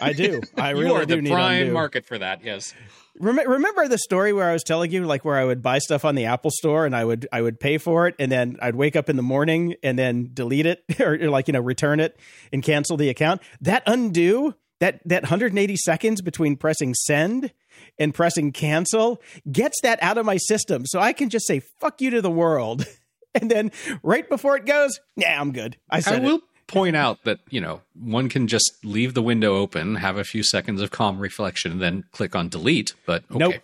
I 0.00 0.12
do. 0.12 0.42
I 0.56 0.70
really 0.70 0.86
you 0.86 0.92
are 0.94 1.06
do 1.06 1.16
the 1.16 1.22
need 1.22 1.30
prime 1.32 1.62
undo. 1.62 1.72
market 1.72 2.04
for 2.06 2.18
that. 2.18 2.44
Yes. 2.44 2.74
Rem- 3.18 3.38
remember 3.48 3.88
the 3.88 3.96
story 3.98 4.32
where 4.32 4.48
I 4.48 4.52
was 4.52 4.62
telling 4.62 4.92
you, 4.92 5.04
like 5.06 5.24
where 5.24 5.36
I 5.36 5.44
would 5.44 5.62
buy 5.62 5.78
stuff 5.78 6.04
on 6.04 6.14
the 6.14 6.26
Apple 6.26 6.50
Store 6.52 6.84
and 6.86 6.94
I 6.94 7.04
would 7.04 7.26
I 7.32 7.40
would 7.40 7.58
pay 7.58 7.78
for 7.78 8.06
it, 8.06 8.14
and 8.18 8.30
then 8.30 8.58
I'd 8.62 8.76
wake 8.76 8.96
up 8.96 9.08
in 9.08 9.16
the 9.16 9.22
morning 9.22 9.74
and 9.82 9.98
then 9.98 10.30
delete 10.34 10.66
it, 10.66 10.84
or, 11.00 11.14
or 11.14 11.30
like 11.30 11.48
you 11.48 11.52
know 11.52 11.60
return 11.60 12.00
it 12.00 12.18
and 12.52 12.62
cancel 12.62 12.96
the 12.96 13.08
account. 13.08 13.40
That 13.62 13.82
undo 13.86 14.54
that 14.84 15.00
that 15.06 15.22
180 15.22 15.76
seconds 15.76 16.20
between 16.20 16.56
pressing 16.56 16.92
send 16.94 17.52
and 17.98 18.12
pressing 18.12 18.52
cancel 18.52 19.22
gets 19.50 19.80
that 19.82 19.98
out 20.02 20.18
of 20.18 20.26
my 20.26 20.36
system, 20.36 20.84
so 20.84 21.00
I 21.00 21.14
can 21.14 21.30
just 21.30 21.46
say 21.46 21.60
fuck 21.80 22.02
you 22.02 22.10
to 22.10 22.20
the 22.20 22.30
world, 22.30 22.86
and 23.34 23.50
then 23.50 23.72
right 24.02 24.28
before 24.28 24.56
it 24.56 24.66
goes, 24.66 25.00
yeah, 25.16 25.40
I'm 25.40 25.52
good. 25.52 25.78
I 25.90 25.96
I 25.96 26.00
said 26.00 26.22
it. 26.22 26.26
will 26.26 26.40
point 26.66 26.96
out 26.96 27.24
that 27.24 27.38
you 27.48 27.60
know 27.62 27.80
one 27.98 28.28
can 28.28 28.46
just 28.46 28.70
leave 28.84 29.14
the 29.14 29.22
window 29.22 29.56
open, 29.56 29.94
have 29.96 30.18
a 30.18 30.24
few 30.24 30.42
seconds 30.42 30.82
of 30.82 30.90
calm 30.90 31.18
reflection, 31.18 31.72
and 31.72 31.80
then 31.80 32.04
click 32.12 32.36
on 32.36 32.48
delete. 32.50 32.92
But 33.06 33.24
okay. 33.30 33.38
Nope. 33.38 33.54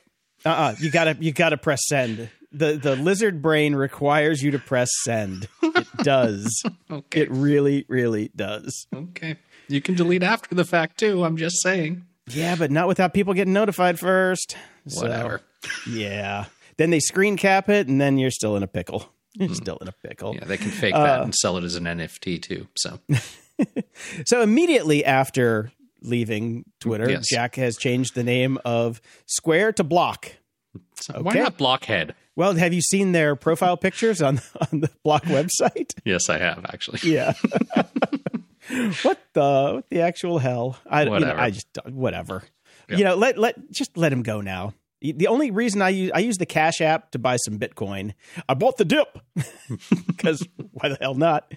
Uh-uh. 0.47 0.75
You 0.79 0.91
gotta 0.91 1.17
you 1.21 1.33
gotta 1.33 1.59
press 1.59 1.81
send. 1.87 2.31
The 2.51 2.73
the 2.73 2.97
lizard 2.97 3.43
brain 3.43 3.75
requires 3.75 4.43
you 4.43 4.53
to 4.53 4.59
press 4.59 4.89
send. 5.05 5.49
It 5.63 5.87
does. 5.99 6.63
Okay. 6.91 7.21
It 7.21 7.31
really, 7.31 7.85
really 7.89 8.31
does. 8.35 8.87
Okay. 8.95 9.37
You 9.71 9.81
can 9.81 9.95
delete 9.95 10.23
after 10.23 10.55
the 10.55 10.65
fact 10.65 10.99
too. 10.99 11.25
I'm 11.25 11.37
just 11.37 11.63
saying. 11.63 12.05
Yeah, 12.29 12.57
but 12.57 12.71
not 12.71 12.89
without 12.89 13.15
people 13.15 13.35
getting 13.35 13.53
notified 13.53 13.99
first. 13.99 14.57
So, 14.89 15.03
Whatever. 15.03 15.41
yeah. 15.89 16.47
Then 16.77 16.91
they 16.91 17.01
screen 17.01 17.37
cap 17.37 17.69
it 17.69 17.89
and 17.89 18.01
then 18.01 18.19
you're 18.19 18.31
still 18.31 18.57
in 18.57 18.63
a 18.63 18.67
pickle. 18.67 19.13
You're 19.35 19.55
still 19.55 19.77
in 19.81 19.89
a 19.89 19.93
pickle. 19.93 20.35
Yeah, 20.35 20.45
they 20.45 20.57
can 20.57 20.71
fake 20.71 20.95
Uh, 20.95 21.03
that 21.05 21.23
and 21.23 21.35
sell 21.35 21.57
it 21.57 21.65
as 21.65 21.77
an 21.77 21.85
NFT 21.85 22.43
too. 22.43 22.67
So 22.77 22.99
So 24.27 24.43
immediately 24.43 25.05
after 25.05 25.71
leaving 26.03 26.65
Twitter, 26.81 27.09
Yes. 27.11 27.29
Jack 27.29 27.57
has 27.57 27.77
changed 27.77 28.15
the 28.15 28.25
name 28.25 28.59
of 28.65 29.01
Square 29.27 29.75
to 29.75 29.85
Block. 29.85 30.33
So 31.01 31.21
Why 31.23 31.35
not 31.35 31.57
Blockhead? 31.59 32.15
Well, 32.37 32.55
have 32.55 32.73
you 32.73 32.81
seen 32.81 33.13
their 33.13 33.37
profile 33.37 33.77
pictures 33.77 34.23
on 34.23 34.41
on 34.73 34.81
the 34.81 34.91
Block 35.05 35.25
website? 35.25 35.93
Yes, 36.05 36.29
I 36.29 36.39
have 36.39 36.65
actually. 36.67 37.01
Yeah. 37.05 37.35
what 39.03 39.19
the 39.33 39.73
what 39.75 39.91
the 39.91 40.01
actual 40.01 40.39
hell? 40.39 40.79
I 40.89 41.05
you 41.05 41.21
know, 41.21 41.35
I 41.37 41.51
just 41.51 41.67
whatever. 41.89 42.43
You 42.89 43.05
know, 43.05 43.15
let 43.15 43.39
let 43.39 43.71
just 43.71 43.97
let 43.97 44.13
him 44.13 44.23
go 44.23 44.41
now. 44.41 44.75
The 45.01 45.29
only 45.29 45.51
reason 45.51 45.81
I 45.81 45.91
use 45.91 46.11
I 46.15 46.19
use 46.19 46.39
the 46.39 46.47
Cash 46.47 46.81
app 46.81 47.13
to 47.13 47.19
buy 47.19 47.37
some 47.37 47.59
Bitcoin. 47.59 48.15
I 48.49 48.55
bought 48.55 48.77
the 48.77 48.85
dip 48.85 49.19
because 50.07 50.47
why 50.73 50.91
the 50.91 50.99
hell 51.01 51.15
not? 51.15 51.53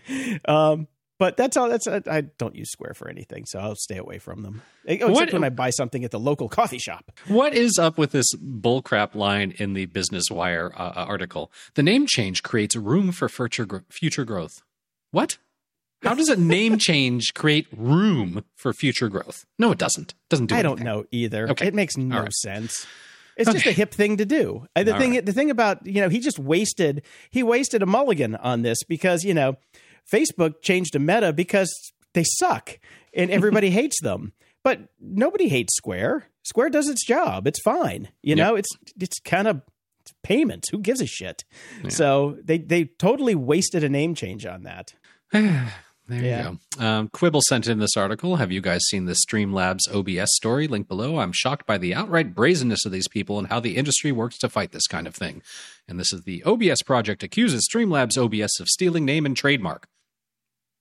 Um, 0.47 0.87
but 1.19 1.37
that's 1.37 1.57
all. 1.57 1.69
That's 1.69 1.87
I, 1.87 2.01
I 2.09 2.21
don't 2.21 2.55
use 2.55 2.71
Square 2.71 2.93
for 2.95 3.09
anything, 3.09 3.45
so 3.45 3.59
I'll 3.59 3.75
stay 3.75 3.97
away 3.97 4.17
from 4.19 4.43
them. 4.43 4.61
Except 4.85 5.11
What- 5.11 5.33
when 5.33 5.43
I 5.43 5.49
buy 5.49 5.69
something 5.69 6.03
at 6.03 6.11
the 6.11 6.19
local 6.19 6.49
coffee 6.49 6.77
shop. 6.79 7.11
What 7.27 7.53
is 7.53 7.77
up 7.77 7.97
with 7.97 8.11
this 8.11 8.33
bullcrap 8.35 9.15
line 9.15 9.53
in 9.57 9.73
the 9.73 9.85
Business 9.85 10.25
Wire 10.31 10.71
uh, 10.75 10.93
uh, 10.95 11.05
article? 11.07 11.51
The 11.75 11.83
name 11.83 12.05
change 12.07 12.43
creates 12.43 12.75
room 12.75 13.11
for 13.11 13.29
future 13.29 13.83
future 13.89 14.25
growth. 14.25 14.63
What? 15.11 15.37
How 16.03 16.13
does 16.13 16.29
a 16.29 16.35
name 16.35 16.77
change 16.77 17.33
create 17.33 17.67
room 17.75 18.43
for 18.55 18.73
future 18.73 19.09
growth? 19.09 19.45
No, 19.57 19.71
it 19.71 19.77
doesn't. 19.77 20.11
It 20.11 20.29
doesn't 20.29 20.47
do 20.47 20.55
that. 20.55 20.59
I 20.59 20.63
don't 20.63 20.81
know 20.81 21.05
either. 21.11 21.49
Okay. 21.49 21.67
It 21.67 21.73
makes 21.73 21.95
no 21.97 22.21
right. 22.21 22.33
sense. 22.33 22.85
It's 23.37 23.51
just 23.51 23.65
a 23.65 23.71
hip 23.71 23.91
thing 23.93 24.17
to 24.17 24.25
do. 24.25 24.67
Uh, 24.75 24.83
The 24.83 24.93
All 24.93 24.99
thing, 24.99 25.11
right. 25.11 25.25
the 25.25 25.33
thing 25.33 25.49
about 25.49 25.85
you 25.85 26.01
know, 26.01 26.09
he 26.09 26.19
just 26.19 26.37
wasted 26.37 27.03
he 27.31 27.41
wasted 27.41 27.81
a 27.81 27.85
mulligan 27.85 28.35
on 28.35 28.61
this 28.61 28.83
because 28.83 29.23
you 29.23 29.33
know, 29.33 29.55
Facebook 30.11 30.61
changed 30.61 30.93
to 30.93 30.99
Meta 30.99 31.33
because 31.33 31.73
they 32.13 32.23
suck 32.23 32.79
and 33.13 33.31
everybody 33.31 33.69
hates 33.71 33.99
them. 34.01 34.33
But 34.63 34.89
nobody 34.99 35.49
hates 35.49 35.75
Square. 35.75 36.27
Square 36.43 36.69
does 36.69 36.87
its 36.87 37.05
job. 37.05 37.47
It's 37.47 37.61
fine. 37.61 38.09
You 38.21 38.35
know, 38.35 38.55
it's 38.55 38.69
it's 38.99 39.19
kind 39.19 39.47
of 39.47 39.61
payments. 40.21 40.69
Who 40.69 40.79
gives 40.79 41.01
a 41.01 41.07
shit? 41.07 41.43
So 41.89 42.37
they 42.43 42.59
they 42.59 42.85
totally 42.85 43.35
wasted 43.35 43.83
a 43.83 43.89
name 43.89 44.15
change 44.15 44.45
on 44.45 44.63
that. 44.63 44.93
There 46.07 46.21
Yeah. 46.21 46.49
you 46.51 46.59
go. 46.77 46.85
Um, 46.85 47.07
Quibble 47.09 47.41
sent 47.47 47.67
in 47.67 47.79
this 47.79 47.95
article. 47.95 48.35
Have 48.35 48.51
you 48.51 48.59
guys 48.59 48.81
seen 48.89 49.05
the 49.05 49.13
Streamlabs 49.15 49.87
OBS 49.93 50.35
story? 50.35 50.67
Link 50.67 50.87
below. 50.87 51.17
I'm 51.19 51.31
shocked 51.31 51.65
by 51.65 51.77
the 51.77 51.93
outright 51.93 52.35
brazenness 52.35 52.85
of 52.85 52.91
these 52.91 53.07
people 53.07 53.39
and 53.39 53.47
how 53.47 53.59
the 53.61 53.77
industry 53.77 54.11
works 54.11 54.37
to 54.39 54.49
fight 54.49 54.71
this 54.73 54.87
kind 54.87 55.07
of 55.07 55.15
thing. 55.15 55.41
And 55.87 55.99
this 55.99 56.11
is 56.11 56.23
the 56.23 56.43
OBS 56.43 56.81
project 56.83 57.23
accuses 57.23 57.67
Streamlabs 57.73 58.17
OBS 58.17 58.59
of 58.59 58.67
stealing 58.67 59.05
name 59.05 59.25
and 59.25 59.35
trademark. 59.35 59.87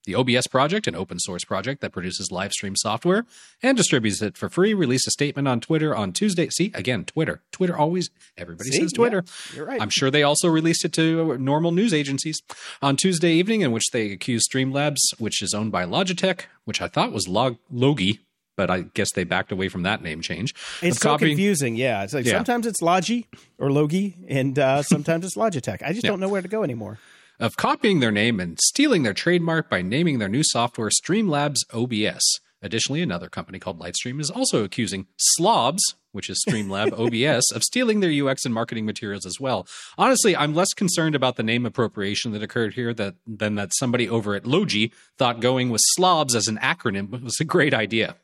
The 0.05 0.15
OBS 0.17 0.49
project, 0.49 0.87
an 0.89 0.97
open 0.97 1.19
source 1.21 1.45
project 1.45 1.81
that 1.81 1.93
produces 1.93 2.33
live 2.33 2.51
stream 2.53 2.75
software 2.77 3.25
and 3.63 3.77
distributes 3.77 4.21
it 4.21 4.37
for 4.37 4.49
free, 4.49 4.75
released 4.75 5.07
a 5.07 5.13
statement 5.13 5.47
on 5.47 5.61
Twitter 5.61 5.95
on 5.95 6.13
Tuesday. 6.13 6.49
See, 6.51 6.73
again, 6.75 7.05
Twitter. 7.05 7.41
Twitter 7.53 7.77
always, 7.77 8.11
everybody 8.37 8.71
See? 8.71 8.81
says 8.81 8.93
Twitter. 8.93 9.23
Yeah, 9.51 9.57
you're 9.57 9.67
right. 9.67 9.81
I'm 9.81 9.91
sure 9.91 10.11
they 10.11 10.25
also 10.25 10.49
released 10.49 10.85
it 10.85 10.93
to 10.95 11.39
normal 11.39 11.71
news 11.71 11.95
agencies 11.95 12.43
on 12.83 12.97
Tuesday 12.97 13.33
evening, 13.35 13.61
in 13.61 13.71
which 13.71 13.91
they 13.93 14.11
accused 14.11 14.51
Streamlabs, 14.53 14.99
which 15.19 15.41
is 15.41 15.55
owned 15.55 15.71
by 15.71 15.85
Logitech, 15.85 16.47
which 16.65 16.81
I 16.83 16.89
thought 16.89 17.13
was 17.13 17.29
Log- 17.29 17.59
Logi, 17.71 18.19
but 18.57 18.71
I 18.71 18.81
guess 18.95 19.13
they 19.15 19.23
backed 19.25 19.53
away 19.53 19.69
from 19.69 19.83
that 19.85 20.03
name 20.03 20.21
change. 20.21 20.53
It's 20.83 20.99
so 20.99 21.11
copying- 21.11 21.37
confusing. 21.37 21.77
Yeah, 21.77 22.03
it's 22.03 22.13
like 22.13 22.27
Yeah. 22.27 22.33
sometimes 22.33 22.67
it's 22.67 22.83
Logi 22.83 23.29
or 23.57 23.71
Logi, 23.71 24.17
and 24.29 24.59
uh, 24.59 24.83
sometimes 24.93 25.25
it's 25.25 25.37
Logitech. 25.37 25.81
I 25.87 25.93
just 25.93 26.05
don't 26.05 26.19
know 26.19 26.29
where 26.29 26.43
to 26.43 26.49
go 26.49 26.65
anymore. 26.65 26.99
Of 27.43 27.57
copying 27.57 27.99
their 27.99 28.13
name 28.13 28.39
and 28.39 28.57
stealing 28.61 29.03
their 29.03 29.13
trademark 29.13 29.69
by 29.69 29.83
naming 29.83 30.21
their 30.21 30.29
new 30.29 30.45
software 30.45 30.91
Streamlabs 30.91 31.57
OBS. 31.75 32.23
Additionally, 32.63 33.03
another 33.03 33.29
company 33.29 33.59
called 33.59 33.81
Lightstream 33.81 34.21
is 34.21 34.31
also 34.31 34.63
accusing 34.63 35.09
Slobs, 35.17 35.83
which 36.13 36.31
is 36.31 36.41
Streamlab 36.49 36.93
OBS, 36.97 37.51
of 37.51 37.65
stealing 37.65 37.99
their 37.99 38.29
UX 38.29 38.45
and 38.45 38.55
marketing 38.55 38.87
materials 38.87 39.27
as 39.27 39.41
well. 39.41 39.67
Honestly, 39.99 40.37
I'm 40.37 40.55
less 40.55 40.73
concerned 40.73 41.17
about 41.17 41.35
the 41.35 41.43
name 41.43 41.67
appropriation 41.67 42.31
that 42.31 42.45
occurred 42.45 42.75
here 42.75 42.95
that, 42.95 43.17
than 43.27 43.57
that 43.57 43.73
somebody 43.75 44.09
over 44.09 44.37
at 44.37 44.47
Logi 44.47 44.93
thought 45.19 45.41
going 45.41 45.71
with 45.71 45.83
Slobs 45.97 46.37
as 46.37 46.47
an 46.47 46.59
acronym 46.59 47.11
was 47.11 47.41
a 47.41 47.45
great 47.45 47.75
idea. 47.75 48.15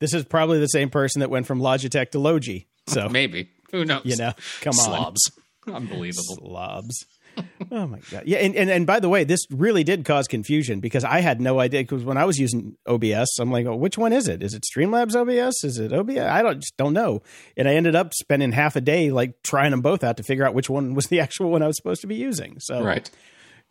This 0.00 0.12
is 0.12 0.24
probably 0.24 0.58
the 0.58 0.66
same 0.66 0.90
person 0.90 1.20
that 1.20 1.30
went 1.30 1.46
from 1.46 1.60
Logitech 1.60 2.10
to 2.10 2.18
Logi. 2.18 2.66
So 2.88 3.08
Maybe. 3.08 3.50
Who 3.70 3.84
knows? 3.84 4.02
you 4.04 4.16
know, 4.16 4.32
come 4.62 4.70
on, 4.70 4.84
Slobs. 4.84 5.30
Unbelievable. 5.72 6.36
slobs. 6.36 7.06
Oh 7.70 7.86
my 7.86 7.98
god! 8.10 8.22
Yeah, 8.24 8.38
and, 8.38 8.56
and 8.56 8.70
and 8.70 8.86
by 8.86 8.98
the 8.98 9.08
way, 9.10 9.24
this 9.24 9.40
really 9.50 9.84
did 9.84 10.04
cause 10.04 10.26
confusion 10.26 10.80
because 10.80 11.04
I 11.04 11.20
had 11.20 11.38
no 11.40 11.60
idea. 11.60 11.82
Because 11.82 12.02
when 12.02 12.16
I 12.16 12.24
was 12.24 12.38
using 12.38 12.76
OBS, 12.86 13.38
I'm 13.38 13.50
like, 13.52 13.66
oh, 13.66 13.76
which 13.76 13.98
one 13.98 14.12
is 14.14 14.26
it? 14.26 14.42
Is 14.42 14.54
it 14.54 14.64
Streamlabs 14.64 15.14
OBS? 15.14 15.62
Is 15.64 15.78
it 15.78 15.92
OBS? 15.92 16.18
I 16.18 16.40
don't 16.42 16.60
just 16.60 16.76
don't 16.78 16.94
know. 16.94 17.20
And 17.56 17.68
I 17.68 17.74
ended 17.74 17.94
up 17.94 18.14
spending 18.14 18.52
half 18.52 18.74
a 18.76 18.80
day 18.80 19.10
like 19.10 19.42
trying 19.42 19.72
them 19.72 19.82
both 19.82 20.02
out 20.02 20.16
to 20.16 20.22
figure 20.22 20.46
out 20.46 20.54
which 20.54 20.70
one 20.70 20.94
was 20.94 21.06
the 21.08 21.20
actual 21.26 21.50
one 21.50 21.62
I 21.62 21.66
was 21.66 21.76
supposed 21.76 22.00
to 22.00 22.06
be 22.06 22.16
using. 22.16 22.56
So 22.60 22.82
Right. 22.82 23.10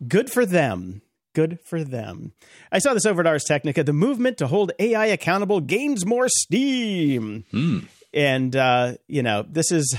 good 0.06 0.30
for 0.30 0.46
them. 0.46 1.02
Good 1.34 1.58
for 1.64 1.82
them. 1.84 2.32
I 2.70 2.78
saw 2.78 2.94
this 2.94 3.04
over 3.06 3.20
at 3.20 3.26
Ars 3.26 3.44
Technica. 3.44 3.82
The 3.84 3.92
movement 3.92 4.38
to 4.38 4.46
hold 4.46 4.72
AI 4.78 5.06
accountable 5.06 5.60
gains 5.60 6.06
more 6.06 6.28
steam. 6.28 7.44
Hmm. 7.50 7.78
And, 8.14 8.56
uh, 8.56 8.94
you 9.06 9.22
know, 9.22 9.44
this 9.48 9.70
is 9.70 9.94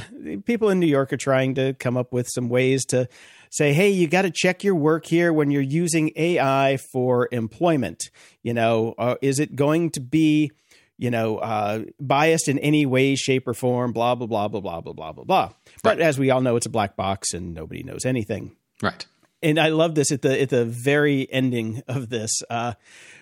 people 0.45 0.69
in 0.69 0.79
New 0.79 0.87
York 0.87 1.13
are 1.13 1.17
trying 1.17 1.55
to 1.55 1.73
come 1.75 1.95
up 1.95 2.11
with 2.11 2.27
some 2.33 2.49
ways 2.49 2.83
to 2.85 3.07
say, 3.49 3.73
hey, 3.73 3.89
you 3.89 4.07
got 4.07 4.23
to 4.23 4.31
check 4.31 4.63
your 4.63 4.75
work 4.75 5.05
here 5.05 5.31
when 5.33 5.51
you're 5.51 5.61
using 5.61 6.11
AI 6.15 6.77
for 6.77 7.27
employment. 7.31 8.09
You 8.43 8.53
know, 8.53 8.95
uh, 8.97 9.15
is 9.21 9.39
it 9.39 9.55
going 9.55 9.89
to 9.91 9.99
be, 9.99 10.51
you 10.97 11.11
know, 11.11 11.37
uh, 11.37 11.83
biased 11.99 12.47
in 12.47 12.59
any 12.59 12.85
way, 12.85 13.15
shape, 13.15 13.47
or 13.47 13.53
form? 13.53 13.91
Blah 13.93 14.15
blah 14.15 14.27
blah 14.27 14.47
blah 14.47 14.61
blah 14.61 14.81
blah 14.81 14.93
blah 14.93 15.11
blah 15.13 15.23
blah. 15.23 15.49
But 15.83 15.97
Right. 15.97 16.01
as 16.01 16.19
we 16.19 16.29
all 16.29 16.41
know, 16.41 16.55
it's 16.55 16.65
a 16.65 16.69
black 16.69 16.95
box 16.95 17.33
and 17.33 17.53
nobody 17.53 17.83
knows 17.83 18.05
anything. 18.05 18.55
Right. 18.81 19.05
And 19.41 19.59
I 19.59 19.69
love 19.69 19.95
this 19.95 20.11
at 20.11 20.21
the 20.21 20.41
at 20.41 20.49
the 20.49 20.65
very 20.65 21.31
ending 21.31 21.81
of 21.87 22.09
this. 22.09 22.41
Uh, 22.49 22.73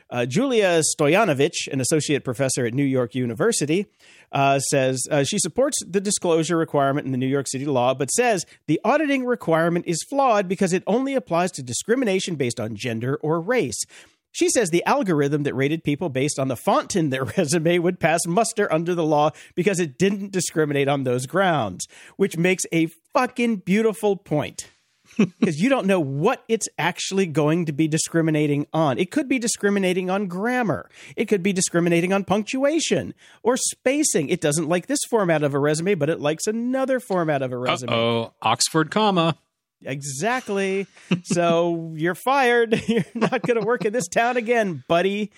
uh, 0.10 0.26
Julia 0.26 0.82
Stoyanovich, 0.96 1.68
an 1.72 1.82
associate 1.82 2.24
professor 2.24 2.66
at 2.66 2.74
New 2.74 2.86
York 2.86 3.14
University, 3.14 3.88
uh, 4.32 4.60
says 4.60 5.04
uh, 5.12 5.24
she 5.24 5.38
supports 5.38 5.78
the 5.86 6.00
disclosure 6.00 6.56
requirement 6.56 7.06
in 7.06 7.12
the 7.12 7.18
New 7.18 7.28
York 7.28 7.48
City 7.48 7.66
law, 7.66 7.94
but 7.94 8.10
says 8.12 8.46
the 8.68 8.80
auditing 8.86 9.26
requirement 9.26 9.86
is 9.86 10.04
flawed 10.10 10.48
because 10.48 10.72
it 10.72 10.84
only 10.88 11.14
applies 11.14 11.52
to 11.52 11.64
discrimination 11.64 12.36
based 12.36 12.60
on 12.60 12.76
gender 12.76 13.18
or 13.22 13.42
race. 13.42 13.84
She 14.32 14.50
says 14.50 14.70
the 14.70 14.86
algorithm 14.86 15.44
that 15.44 15.56
rated 15.56 15.84
people 15.84 16.10
based 16.10 16.40
on 16.40 16.48
the 16.48 16.56
font 16.56 16.96
in 16.96 17.10
their 17.10 17.26
resume 17.38 17.80
would 17.80 18.00
pass 18.00 18.26
muster 18.26 18.72
under 18.72 18.96
the 18.96 19.06
law 19.06 19.32
because 19.56 19.80
it 19.80 19.98
didn't 19.98 20.32
discriminate 20.32 20.88
on 20.88 21.04
those 21.04 21.26
grounds, 21.26 21.88
which 22.16 22.38
makes 22.38 22.64
a 22.72 22.88
fucking 23.14 23.58
beautiful 23.58 24.16
point 24.16 24.70
because 25.18 25.60
you 25.60 25.70
don't 25.70 25.88
know 25.88 26.00
what 26.00 26.44
it's 26.48 26.68
actually 26.78 27.26
going 27.26 27.66
to 27.66 27.72
be 27.72 27.88
discriminating 27.88 28.68
on. 28.74 28.98
It 28.98 29.12
could 29.12 29.28
be 29.28 29.40
discriminating 29.40 30.10
on 30.10 30.28
grammar. 30.28 30.90
It 31.16 31.26
could 31.26 31.44
be 31.44 31.54
discriminating 31.54 32.14
on 32.14 32.24
punctuation 32.24 33.14
or 33.44 33.58
spacing. 33.58 34.30
It 34.30 34.42
doesn't 34.42 34.68
like 34.68 34.88
this 34.88 35.00
format 35.10 35.44
of 35.44 35.54
a 35.54 35.60
resume, 35.60 35.96
but 35.96 36.10
it 36.10 36.20
likes 36.20 36.48
another 36.48 37.00
format 37.00 37.42
of 37.42 37.52
a 37.52 37.58
resume. 37.58 37.94
Oh, 37.94 38.34
Oxford 38.42 38.92
comma. 38.92 39.38
Exactly. 39.84 40.88
so 41.24 41.94
you're 41.98 42.16
fired. 42.16 42.82
You're 42.88 43.06
not 43.14 43.42
going 43.44 43.60
to 43.60 43.66
work 43.66 43.86
in 43.86 43.94
this 43.94 44.08
town 44.08 44.38
again, 44.38 44.84
buddy. 44.88 45.32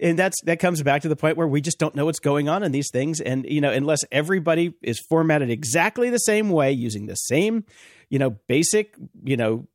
And 0.00 0.18
that's 0.18 0.40
that 0.42 0.58
comes 0.60 0.82
back 0.82 1.02
to 1.02 1.08
the 1.08 1.16
point 1.16 1.36
where 1.36 1.46
we 1.48 1.60
just 1.60 1.78
don't 1.78 1.94
know 1.94 2.04
what's 2.04 2.20
going 2.20 2.48
on 2.48 2.62
in 2.62 2.72
these 2.72 2.90
things 2.92 3.20
and 3.20 3.44
you 3.48 3.60
know 3.60 3.70
unless 3.72 4.00
everybody 4.12 4.74
is 4.82 5.00
formatted 5.08 5.50
exactly 5.50 6.10
the 6.10 6.18
same 6.18 6.50
way 6.50 6.72
using 6.72 7.06
the 7.06 7.14
same 7.14 7.64
you 8.08 8.18
know 8.18 8.30
basic 8.46 8.94
you 9.24 9.36
know 9.36 9.66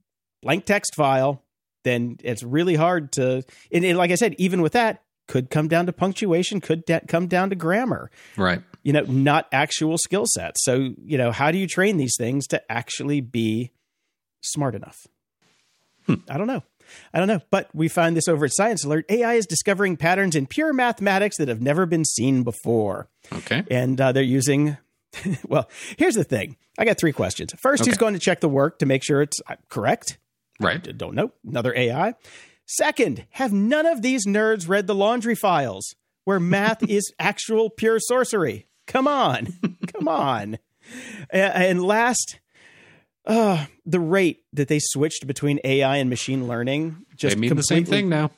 blank 0.42 0.66
text 0.66 0.96
file 0.96 1.44
then 1.84 2.18
it's 2.24 2.44
really 2.44 2.76
hard 2.76 3.12
to 3.14 3.44
and, 3.72 3.84
and 3.84 3.98
like 3.98 4.12
I 4.12 4.16
said 4.16 4.36
even 4.38 4.62
with 4.62 4.74
that 4.74 5.04
could 5.28 5.50
come 5.50 5.68
down 5.68 5.86
to 5.88 5.94
punctuation 5.94 6.62
could 6.62 6.86
da- 6.86 7.02
come 7.08 7.28
down 7.28 7.50
to 7.50 7.56
grammar 7.56 8.10
Right. 8.38 8.62
you 8.84 8.92
know, 8.94 9.02
not 9.02 9.48
actual 9.54 9.98
skill 9.98 10.26
sets. 10.28 10.64
So, 10.64 10.94
you 11.04 11.18
know, 11.18 11.32
how 11.32 11.52
do 11.52 11.58
you 11.58 11.68
train 11.68 11.96
these 11.98 12.16
things 12.18 12.46
to 12.48 12.62
actually 12.72 13.22
be 13.22 13.72
smart 14.42 14.76
enough? 14.76 15.08
Hmm. 16.06 16.16
I 16.30 16.38
don't 16.38 16.48
know. 16.48 16.64
I 17.14 17.20
don't 17.20 17.28
know. 17.28 17.42
But 17.52 17.70
we 17.74 17.88
find 17.88 18.16
this 18.16 18.28
over 18.28 18.46
at 18.46 18.54
Science 18.54 18.84
Alert. 18.84 19.06
AI 19.10 19.34
is 19.36 19.46
discovering 19.46 19.98
patterns 19.98 20.36
in 20.36 20.48
pure 20.48 20.74
mathematics 20.74 21.38
that 21.38 21.48
have 21.48 21.62
never 21.62 21.86
been 21.86 22.06
seen 22.06 22.44
before. 22.44 23.10
Okay. 23.32 23.64
And 23.70 24.00
uh, 24.00 24.12
they're 24.12 24.24
using, 24.24 24.78
well, 25.48 25.70
here's 25.98 26.16
the 26.16 26.24
thing. 26.24 26.58
I 26.78 26.86
got 26.86 26.98
three 26.98 27.14
questions. 27.14 27.54
First, 27.62 27.86
who's 27.86 27.98
going 27.98 28.14
to 28.14 28.20
check 28.20 28.40
the 28.40 28.50
work 28.50 28.80
to 28.80 28.86
make 28.86 29.04
sure 29.04 29.22
it's 29.22 29.40
uh, 29.48 29.56
correct? 29.70 30.18
Right. 30.60 30.82
Don't 30.98 31.16
know. 31.16 31.32
Another 31.48 31.74
AI. 31.76 32.16
Second, 32.66 33.26
have 33.32 33.52
none 33.52 33.86
of 33.86 34.02
these 34.02 34.26
nerds 34.26 34.68
read 34.68 34.88
the 34.88 34.96
laundry 34.96 35.36
files 35.36 35.96
where 36.24 36.40
math 36.40 36.82
is 36.90 37.14
actual 37.20 37.70
pure 37.70 38.00
sorcery? 38.00 38.68
Come 38.88 39.08
on. 39.08 39.54
Come 39.94 40.08
on. 40.08 40.58
And 41.30 41.84
last, 41.84 42.40
uh, 43.26 43.66
the 43.86 44.00
rate 44.00 44.44
that 44.54 44.68
they 44.68 44.80
switched 44.82 45.26
between 45.28 45.60
AI 45.64 45.98
and 45.98 46.10
machine 46.10 46.48
learning 46.48 47.06
just 47.16 47.36
They 47.36 47.40
mean 47.40 47.56
the 47.56 47.62
same 47.64 47.86
thing 47.86 48.10
now. 48.10 48.32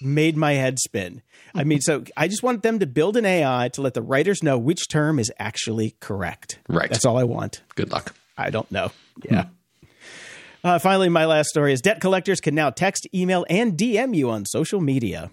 made 0.00 0.36
my 0.36 0.52
head 0.52 0.78
spin. 0.78 1.22
I 1.54 1.62
mean, 1.64 1.80
so 1.80 2.02
I 2.16 2.26
just 2.26 2.42
want 2.42 2.62
them 2.64 2.80
to 2.80 2.86
build 2.86 3.16
an 3.16 3.24
AI 3.24 3.68
to 3.74 3.82
let 3.82 3.94
the 3.94 4.02
writers 4.02 4.42
know 4.42 4.58
which 4.58 4.88
term 4.88 5.18
is 5.20 5.32
actually 5.38 5.94
correct. 6.00 6.58
Right. 6.68 6.90
That's 6.90 7.04
all 7.04 7.16
I 7.16 7.22
want. 7.24 7.62
Good 7.76 7.92
luck. 7.92 8.14
I 8.36 8.50
don't 8.50 8.70
know. 8.72 8.90
Yeah. 9.22 9.46
Uh, 10.64 10.78
finally, 10.78 11.08
my 11.08 11.26
last 11.26 11.50
story 11.50 11.72
is 11.72 11.80
debt 11.80 12.00
collectors 12.00 12.40
can 12.40 12.54
now 12.54 12.70
text, 12.70 13.06
email, 13.14 13.44
and 13.48 13.76
DM 13.78 14.16
you 14.16 14.30
on 14.30 14.46
social 14.46 14.80
media. 14.80 15.30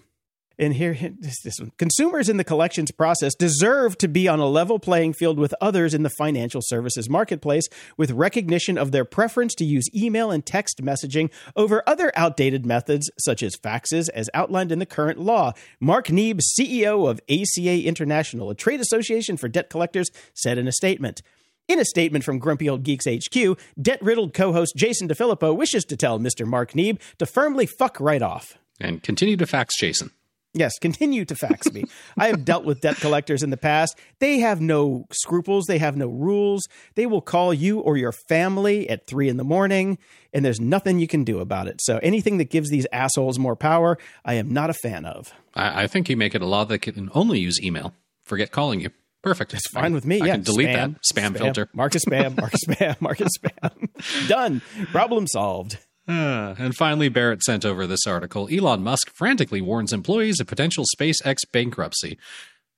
And 0.62 0.74
here, 0.74 0.96
this, 1.18 1.42
this 1.42 1.58
one. 1.58 1.72
Consumers 1.76 2.28
in 2.28 2.36
the 2.36 2.44
collections 2.44 2.92
process 2.92 3.34
deserve 3.34 3.98
to 3.98 4.06
be 4.06 4.28
on 4.28 4.38
a 4.38 4.46
level 4.46 4.78
playing 4.78 5.14
field 5.14 5.36
with 5.36 5.52
others 5.60 5.92
in 5.92 6.04
the 6.04 6.10
financial 6.10 6.60
services 6.62 7.10
marketplace 7.10 7.68
with 7.96 8.12
recognition 8.12 8.78
of 8.78 8.92
their 8.92 9.04
preference 9.04 9.56
to 9.56 9.64
use 9.64 9.86
email 9.92 10.30
and 10.30 10.46
text 10.46 10.80
messaging 10.80 11.32
over 11.56 11.82
other 11.84 12.12
outdated 12.14 12.64
methods 12.64 13.10
such 13.18 13.42
as 13.42 13.56
faxes 13.56 14.08
as 14.10 14.30
outlined 14.34 14.70
in 14.70 14.78
the 14.78 14.86
current 14.86 15.18
law. 15.18 15.52
Mark 15.80 16.06
Neeb, 16.06 16.38
CEO 16.38 17.10
of 17.10 17.20
ACA 17.28 17.82
International, 17.84 18.48
a 18.48 18.54
trade 18.54 18.80
association 18.80 19.36
for 19.36 19.48
debt 19.48 19.68
collectors, 19.68 20.12
said 20.32 20.58
in 20.58 20.68
a 20.68 20.72
statement. 20.72 21.22
In 21.66 21.80
a 21.80 21.84
statement 21.84 22.24
from 22.24 22.38
Grumpy 22.38 22.68
Old 22.68 22.84
Geeks 22.84 23.06
HQ, 23.06 23.58
debt 23.80 24.00
riddled 24.00 24.32
co 24.32 24.52
host 24.52 24.74
Jason 24.76 25.08
DeFilippo 25.08 25.56
wishes 25.56 25.84
to 25.86 25.96
tell 25.96 26.20
Mr. 26.20 26.46
Mark 26.46 26.76
Neeb 26.76 27.00
to 27.18 27.26
firmly 27.26 27.66
fuck 27.66 27.98
right 27.98 28.22
off. 28.22 28.56
And 28.78 29.02
continue 29.02 29.36
to 29.36 29.46
fax 29.46 29.76
Jason. 29.76 30.12
Yes, 30.54 30.78
continue 30.78 31.24
to 31.24 31.34
fax 31.34 31.72
me. 31.72 31.84
I 32.18 32.26
have 32.26 32.44
dealt 32.44 32.64
with 32.64 32.82
debt 32.82 32.96
collectors 32.96 33.42
in 33.42 33.48
the 33.48 33.56
past. 33.56 33.98
They 34.18 34.38
have 34.40 34.60
no 34.60 35.06
scruples, 35.10 35.64
they 35.64 35.78
have 35.78 35.96
no 35.96 36.08
rules. 36.08 36.68
They 36.94 37.06
will 37.06 37.22
call 37.22 37.54
you 37.54 37.80
or 37.80 37.96
your 37.96 38.12
family 38.12 38.88
at 38.90 39.06
three 39.06 39.30
in 39.30 39.38
the 39.38 39.44
morning, 39.44 39.96
and 40.32 40.44
there's 40.44 40.60
nothing 40.60 40.98
you 40.98 41.08
can 41.08 41.24
do 41.24 41.38
about 41.38 41.68
it. 41.68 41.80
So 41.80 41.98
anything 42.02 42.36
that 42.36 42.50
gives 42.50 42.68
these 42.68 42.86
assholes 42.92 43.38
more 43.38 43.56
power, 43.56 43.96
I 44.26 44.34
am 44.34 44.52
not 44.52 44.68
a 44.68 44.74
fan 44.74 45.06
of. 45.06 45.32
I, 45.54 45.84
I 45.84 45.86
think 45.86 46.10
you 46.10 46.18
make 46.18 46.34
it 46.34 46.42
a 46.42 46.46
law 46.46 46.64
that 46.64 46.80
can 46.80 47.10
only 47.14 47.38
use 47.38 47.58
email. 47.62 47.94
Forget 48.22 48.50
calling 48.50 48.80
you. 48.80 48.90
Perfect. 49.22 49.54
It's 49.54 49.68
Fine 49.68 49.94
with 49.94 50.04
me. 50.04 50.20
I 50.20 50.26
yeah, 50.26 50.32
can 50.34 50.42
delete 50.42 50.72
that 50.72 50.90
spam, 51.10 51.36
filter. 51.38 51.68
Mark 51.72 51.92
spam. 51.92 52.36
Mark 52.36 52.52
spam. 52.52 53.00
Mark 53.00 53.18
spam. 53.18 54.28
Done. 54.28 54.60
Problem 54.90 55.26
solved. 55.28 55.78
Uh, 56.08 56.54
and 56.58 56.74
finally, 56.74 57.08
Barrett 57.08 57.42
sent 57.42 57.64
over 57.64 57.86
this 57.86 58.06
article. 58.06 58.48
Elon 58.50 58.82
Musk 58.82 59.10
frantically 59.14 59.60
warns 59.60 59.92
employees 59.92 60.40
of 60.40 60.46
potential 60.46 60.84
SpaceX 60.98 61.38
bankruptcy. 61.52 62.18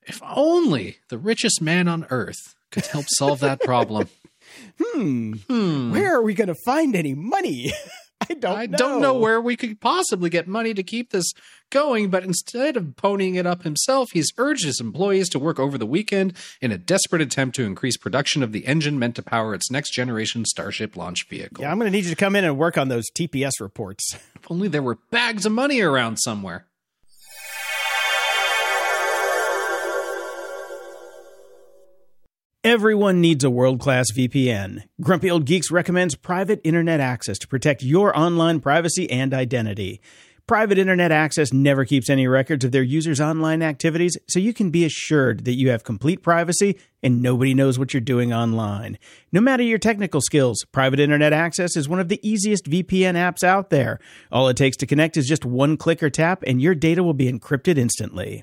If 0.06 0.20
only 0.22 0.98
the 1.08 1.18
richest 1.18 1.62
man 1.62 1.88
on 1.88 2.06
Earth 2.10 2.54
could 2.70 2.86
help 2.86 3.06
solve 3.08 3.40
that 3.40 3.60
problem. 3.60 4.08
Hmm 4.78 5.90
Where 5.90 6.16
are 6.16 6.22
we 6.22 6.34
going 6.34 6.48
to 6.48 6.54
find 6.66 6.94
any 6.94 7.14
money? 7.14 7.72
I 8.30 8.34
don't. 8.34 8.58
I 8.58 8.66
know. 8.66 8.78
don't 8.78 9.00
know 9.02 9.14
where 9.14 9.40
we 9.40 9.56
could 9.56 9.80
possibly 9.80 10.30
get 10.30 10.48
money 10.48 10.74
to 10.74 10.82
keep 10.82 11.10
this 11.10 11.32
going, 11.70 12.08
but 12.10 12.24
instead 12.24 12.76
of 12.76 12.84
ponying 12.96 13.36
it 13.36 13.46
up 13.46 13.62
himself, 13.62 14.10
he's 14.12 14.32
urged 14.38 14.64
his 14.64 14.80
employees 14.80 15.28
to 15.30 15.38
work 15.38 15.58
over 15.58 15.76
the 15.76 15.86
weekend 15.86 16.34
in 16.60 16.70
a 16.70 16.78
desperate 16.78 17.20
attempt 17.20 17.56
to 17.56 17.64
increase 17.64 17.96
production 17.96 18.42
of 18.42 18.52
the 18.52 18.66
engine 18.66 18.98
meant 18.98 19.16
to 19.16 19.22
power 19.22 19.54
its 19.54 19.70
next 19.70 19.92
generation 19.92 20.44
Starship 20.44 20.96
launch 20.96 21.26
vehicle. 21.28 21.62
Yeah, 21.62 21.70
I'm 21.70 21.78
going 21.78 21.90
to 21.90 21.96
need 21.96 22.04
you 22.04 22.10
to 22.10 22.16
come 22.16 22.36
in 22.36 22.44
and 22.44 22.56
work 22.56 22.78
on 22.78 22.88
those 22.88 23.04
TPS 23.10 23.52
reports. 23.60 24.14
If 24.36 24.50
only 24.50 24.68
there 24.68 24.82
were 24.82 24.98
bags 25.10 25.46
of 25.46 25.52
money 25.52 25.80
around 25.80 26.18
somewhere. 26.18 26.66
Everyone 32.64 33.20
needs 33.20 33.44
a 33.44 33.50
world 33.50 33.78
class 33.78 34.06
VPN. 34.10 34.84
Grumpy 34.98 35.30
Old 35.30 35.44
Geeks 35.44 35.70
recommends 35.70 36.14
private 36.14 36.62
internet 36.64 36.98
access 36.98 37.36
to 37.40 37.46
protect 37.46 37.82
your 37.82 38.18
online 38.18 38.58
privacy 38.58 39.10
and 39.10 39.34
identity. 39.34 40.00
Private 40.46 40.78
internet 40.78 41.12
access 41.12 41.52
never 41.52 41.84
keeps 41.84 42.08
any 42.08 42.26
records 42.26 42.64
of 42.64 42.72
their 42.72 42.82
users' 42.82 43.20
online 43.20 43.62
activities, 43.62 44.16
so 44.30 44.38
you 44.38 44.54
can 44.54 44.70
be 44.70 44.86
assured 44.86 45.44
that 45.44 45.56
you 45.56 45.68
have 45.68 45.84
complete 45.84 46.22
privacy 46.22 46.78
and 47.02 47.20
nobody 47.20 47.52
knows 47.52 47.78
what 47.78 47.92
you're 47.92 48.00
doing 48.00 48.32
online. 48.32 48.98
No 49.30 49.42
matter 49.42 49.62
your 49.62 49.78
technical 49.78 50.22
skills, 50.22 50.64
private 50.72 51.00
internet 51.00 51.34
access 51.34 51.76
is 51.76 51.86
one 51.86 52.00
of 52.00 52.08
the 52.08 52.26
easiest 52.26 52.64
VPN 52.64 53.12
apps 53.12 53.44
out 53.44 53.68
there. 53.68 53.98
All 54.32 54.48
it 54.48 54.56
takes 54.56 54.78
to 54.78 54.86
connect 54.86 55.18
is 55.18 55.26
just 55.26 55.44
one 55.44 55.76
click 55.76 56.02
or 56.02 56.08
tap, 56.08 56.42
and 56.46 56.62
your 56.62 56.74
data 56.74 57.02
will 57.02 57.12
be 57.12 57.30
encrypted 57.30 57.76
instantly. 57.76 58.42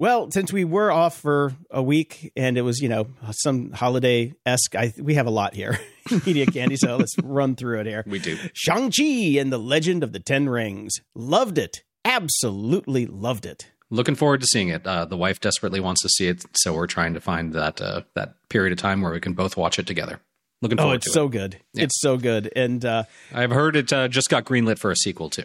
Well, 0.00 0.30
since 0.30 0.50
we 0.50 0.64
were 0.64 0.90
off 0.90 1.18
for 1.18 1.52
a 1.70 1.82
week 1.82 2.32
and 2.34 2.56
it 2.56 2.62
was, 2.62 2.80
you 2.80 2.88
know, 2.88 3.08
some 3.32 3.70
holiday 3.70 4.32
esque, 4.46 4.72
we 4.98 5.12
have 5.16 5.26
a 5.26 5.30
lot 5.30 5.52
here. 5.52 5.78
Media 6.26 6.46
candy, 6.46 6.76
so 6.76 6.96
let's 6.96 7.14
run 7.22 7.54
through 7.54 7.80
it 7.80 7.86
here. 7.86 8.02
We 8.06 8.18
do. 8.18 8.38
Shang-Chi 8.54 9.38
and 9.38 9.52
the 9.52 9.58
Legend 9.58 10.02
of 10.02 10.12
the 10.14 10.18
Ten 10.18 10.48
Rings. 10.48 10.94
Loved 11.14 11.58
it. 11.58 11.82
Absolutely 12.06 13.04
loved 13.04 13.44
it. 13.44 13.72
Looking 13.90 14.14
forward 14.14 14.40
to 14.40 14.46
seeing 14.46 14.68
it. 14.68 14.86
Uh, 14.86 15.04
the 15.04 15.18
wife 15.18 15.38
desperately 15.38 15.80
wants 15.80 16.00
to 16.00 16.08
see 16.08 16.28
it, 16.28 16.46
so 16.56 16.72
we're 16.72 16.86
trying 16.86 17.12
to 17.12 17.20
find 17.20 17.52
that 17.52 17.82
uh, 17.82 18.00
that 18.14 18.36
period 18.48 18.72
of 18.72 18.78
time 18.78 19.02
where 19.02 19.12
we 19.12 19.20
can 19.20 19.34
both 19.34 19.54
watch 19.58 19.78
it 19.78 19.86
together. 19.86 20.18
Looking 20.62 20.78
forward 20.78 20.92
Oh, 20.92 20.96
it's 20.96 21.12
so 21.12 21.26
it. 21.26 21.32
good. 21.32 21.56
Yeah. 21.74 21.84
It's 21.84 22.00
so 22.00 22.16
good. 22.16 22.50
And 22.56 22.82
uh, 22.86 23.02
I've 23.34 23.50
heard 23.50 23.76
it 23.76 23.92
uh, 23.92 24.08
just 24.08 24.30
got 24.30 24.44
greenlit 24.46 24.78
for 24.78 24.90
a 24.90 24.96
sequel 24.96 25.28
too. 25.28 25.44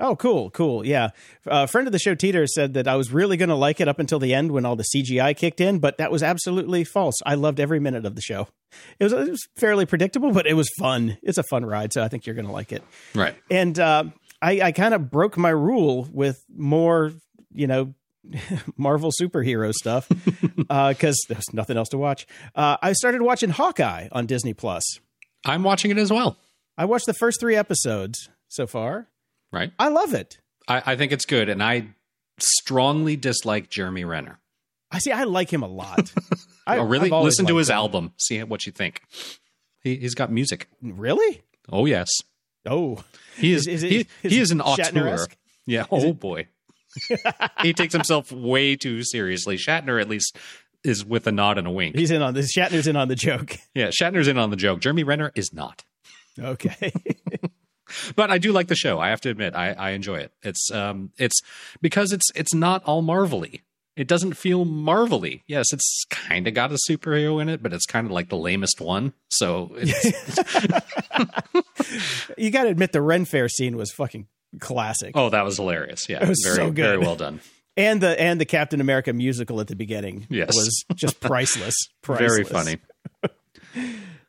Oh, 0.00 0.16
cool, 0.16 0.50
cool. 0.50 0.84
Yeah. 0.84 1.10
A 1.46 1.66
friend 1.66 1.86
of 1.86 1.92
the 1.92 1.98
show, 1.98 2.14
Teeter, 2.14 2.46
said 2.46 2.74
that 2.74 2.88
I 2.88 2.96
was 2.96 3.12
really 3.12 3.36
going 3.36 3.50
to 3.50 3.54
like 3.54 3.80
it 3.80 3.88
up 3.88 3.98
until 3.98 4.18
the 4.18 4.32
end 4.34 4.50
when 4.50 4.64
all 4.64 4.74
the 4.74 4.86
CGI 4.94 5.36
kicked 5.36 5.60
in, 5.60 5.78
but 5.78 5.98
that 5.98 6.10
was 6.10 6.22
absolutely 6.22 6.84
false. 6.84 7.16
I 7.26 7.34
loved 7.34 7.60
every 7.60 7.80
minute 7.80 8.06
of 8.06 8.14
the 8.14 8.22
show. 8.22 8.48
It 8.98 9.04
was, 9.04 9.12
it 9.12 9.30
was 9.30 9.46
fairly 9.56 9.84
predictable, 9.84 10.32
but 10.32 10.46
it 10.46 10.54
was 10.54 10.70
fun. 10.78 11.18
It's 11.22 11.38
a 11.38 11.42
fun 11.42 11.66
ride, 11.66 11.92
so 11.92 12.02
I 12.02 12.08
think 12.08 12.24
you're 12.24 12.34
going 12.34 12.46
to 12.46 12.52
like 12.52 12.72
it. 12.72 12.82
Right. 13.14 13.36
And 13.50 13.78
uh, 13.78 14.04
I, 14.40 14.60
I 14.62 14.72
kind 14.72 14.94
of 14.94 15.10
broke 15.10 15.36
my 15.36 15.50
rule 15.50 16.08
with 16.10 16.42
more, 16.54 17.12
you 17.52 17.66
know, 17.66 17.94
Marvel 18.76 19.10
superhero 19.10 19.72
stuff 19.72 20.08
because 20.56 21.24
there's 21.28 21.52
nothing 21.52 21.76
else 21.76 21.90
to 21.90 21.98
watch. 21.98 22.26
Uh, 22.54 22.76
I 22.80 22.92
started 22.92 23.22
watching 23.22 23.50
Hawkeye 23.50 24.08
on 24.12 24.26
Disney 24.26 24.54
Plus. 24.54 24.84
I'm 25.44 25.62
watching 25.62 25.90
it 25.90 25.98
as 25.98 26.12
well. 26.12 26.36
I 26.76 26.84
watched 26.84 27.06
the 27.06 27.14
first 27.14 27.40
three 27.40 27.56
episodes 27.56 28.30
so 28.48 28.66
far. 28.66 29.08
Right. 29.52 29.72
I 29.78 29.88
love 29.88 30.14
it. 30.14 30.38
I, 30.68 30.82
I 30.86 30.96
think 30.96 31.12
it's 31.12 31.26
good, 31.26 31.48
and 31.48 31.62
I 31.62 31.88
strongly 32.38 33.16
dislike 33.16 33.68
Jeremy 33.70 34.04
Renner. 34.04 34.38
I 34.90 34.98
see. 34.98 35.12
I 35.12 35.24
like 35.24 35.52
him 35.52 35.62
a 35.62 35.68
lot. 35.68 36.12
I, 36.66 36.78
oh, 36.78 36.84
really? 36.84 37.10
Listen 37.10 37.46
to 37.46 37.56
his 37.56 37.70
him. 37.70 37.74
album. 37.76 38.12
See 38.16 38.42
what 38.42 38.66
you 38.66 38.72
think. 38.72 39.00
He, 39.82 39.96
he's 39.96 40.14
got 40.14 40.30
music. 40.30 40.68
Really? 40.82 41.42
Oh 41.70 41.86
yes, 41.86 42.08
Oh, 42.66 43.02
he 43.36 43.52
is. 43.52 43.66
Is- 43.66 43.82
is 43.82 43.82
it- 43.84 43.90
he, 43.90 43.96
is 43.98 44.06
he 44.32 44.38
it 44.38 44.42
is 44.42 44.50
an 44.50 44.60
auteur. 44.60 45.26
Yeah. 45.66 45.86
Oh 45.90 46.12
boy. 46.12 46.48
he 47.62 47.72
takes 47.72 47.92
himself 47.94 48.32
way 48.32 48.74
too 48.76 49.02
seriously. 49.04 49.56
Shatner, 49.56 50.00
at 50.00 50.08
least, 50.08 50.36
is 50.84 51.04
with 51.04 51.26
a 51.28 51.32
nod 51.32 51.56
and 51.58 51.66
a 51.66 51.70
wink. 51.70 51.96
he's 51.96 52.10
in 52.10 52.20
on 52.22 52.34
this. 52.34 52.52
Shatner's 52.52 52.86
in 52.88 52.96
on 52.96 53.06
the 53.08 53.14
joke. 53.14 53.56
yeah, 53.74 53.88
Shatner's 53.88 54.26
in 54.28 54.38
on 54.38 54.50
the 54.50 54.56
joke. 54.56 54.80
Jeremy 54.80 55.04
Renner 55.04 55.30
is 55.34 55.52
not. 55.52 55.84
Okay. 56.38 56.92
but 58.16 58.30
I 58.30 58.38
do 58.38 58.52
like 58.52 58.68
the 58.68 58.74
show. 58.76 58.98
I 59.00 59.08
have 59.10 59.20
to 59.22 59.30
admit, 59.30 59.54
I, 59.54 59.72
I 59.72 59.90
enjoy 59.90 60.16
it. 60.18 60.32
It's 60.42 60.70
um, 60.72 61.10
it's 61.18 61.40
because 61.80 62.12
it's 62.12 62.30
it's 62.34 62.54
not 62.54 62.84
all 62.84 63.02
marvelly. 63.02 63.62
It 63.96 64.06
doesn't 64.08 64.34
feel 64.34 64.64
marvelly. 64.64 65.42
Yes, 65.46 65.72
it's 65.72 66.04
kind 66.08 66.46
of 66.48 66.54
got 66.54 66.72
a 66.72 66.78
superhero 66.88 67.42
in 67.42 67.48
it, 67.50 67.62
but 67.62 67.72
it's 67.72 67.84
kind 67.86 68.06
of 68.06 68.12
like 68.12 68.28
the 68.30 68.36
lamest 68.36 68.80
one. 68.80 69.12
So 69.28 69.72
it's, 69.76 70.38
you 72.38 72.50
got 72.50 72.62
to 72.64 72.68
admit 72.70 72.92
the 72.92 73.02
Ren 73.02 73.24
Fair 73.24 73.48
scene 73.48 73.76
was 73.76 73.90
fucking 73.92 74.26
classic. 74.58 75.12
oh, 75.16 75.30
that 75.30 75.44
was 75.44 75.56
hilarious. 75.56 76.08
Yeah, 76.08 76.22
It 76.22 76.28
was 76.28 76.40
very 76.44 76.56
so 76.56 76.66
good. 76.70 76.82
very 76.82 76.98
well 76.98 77.16
done. 77.16 77.40
And 77.76 78.00
the 78.00 78.18
and 78.20 78.40
the 78.40 78.44
Captain 78.44 78.80
America 78.80 79.12
musical 79.12 79.60
at 79.60 79.66
the 79.68 79.76
beginning 79.76 80.26
Yes. 80.30 80.48
was 80.54 80.84
just 80.94 81.20
priceless. 81.20 81.74
priceless. 82.02 82.32
Very 82.32 82.44
funny. 82.44 82.76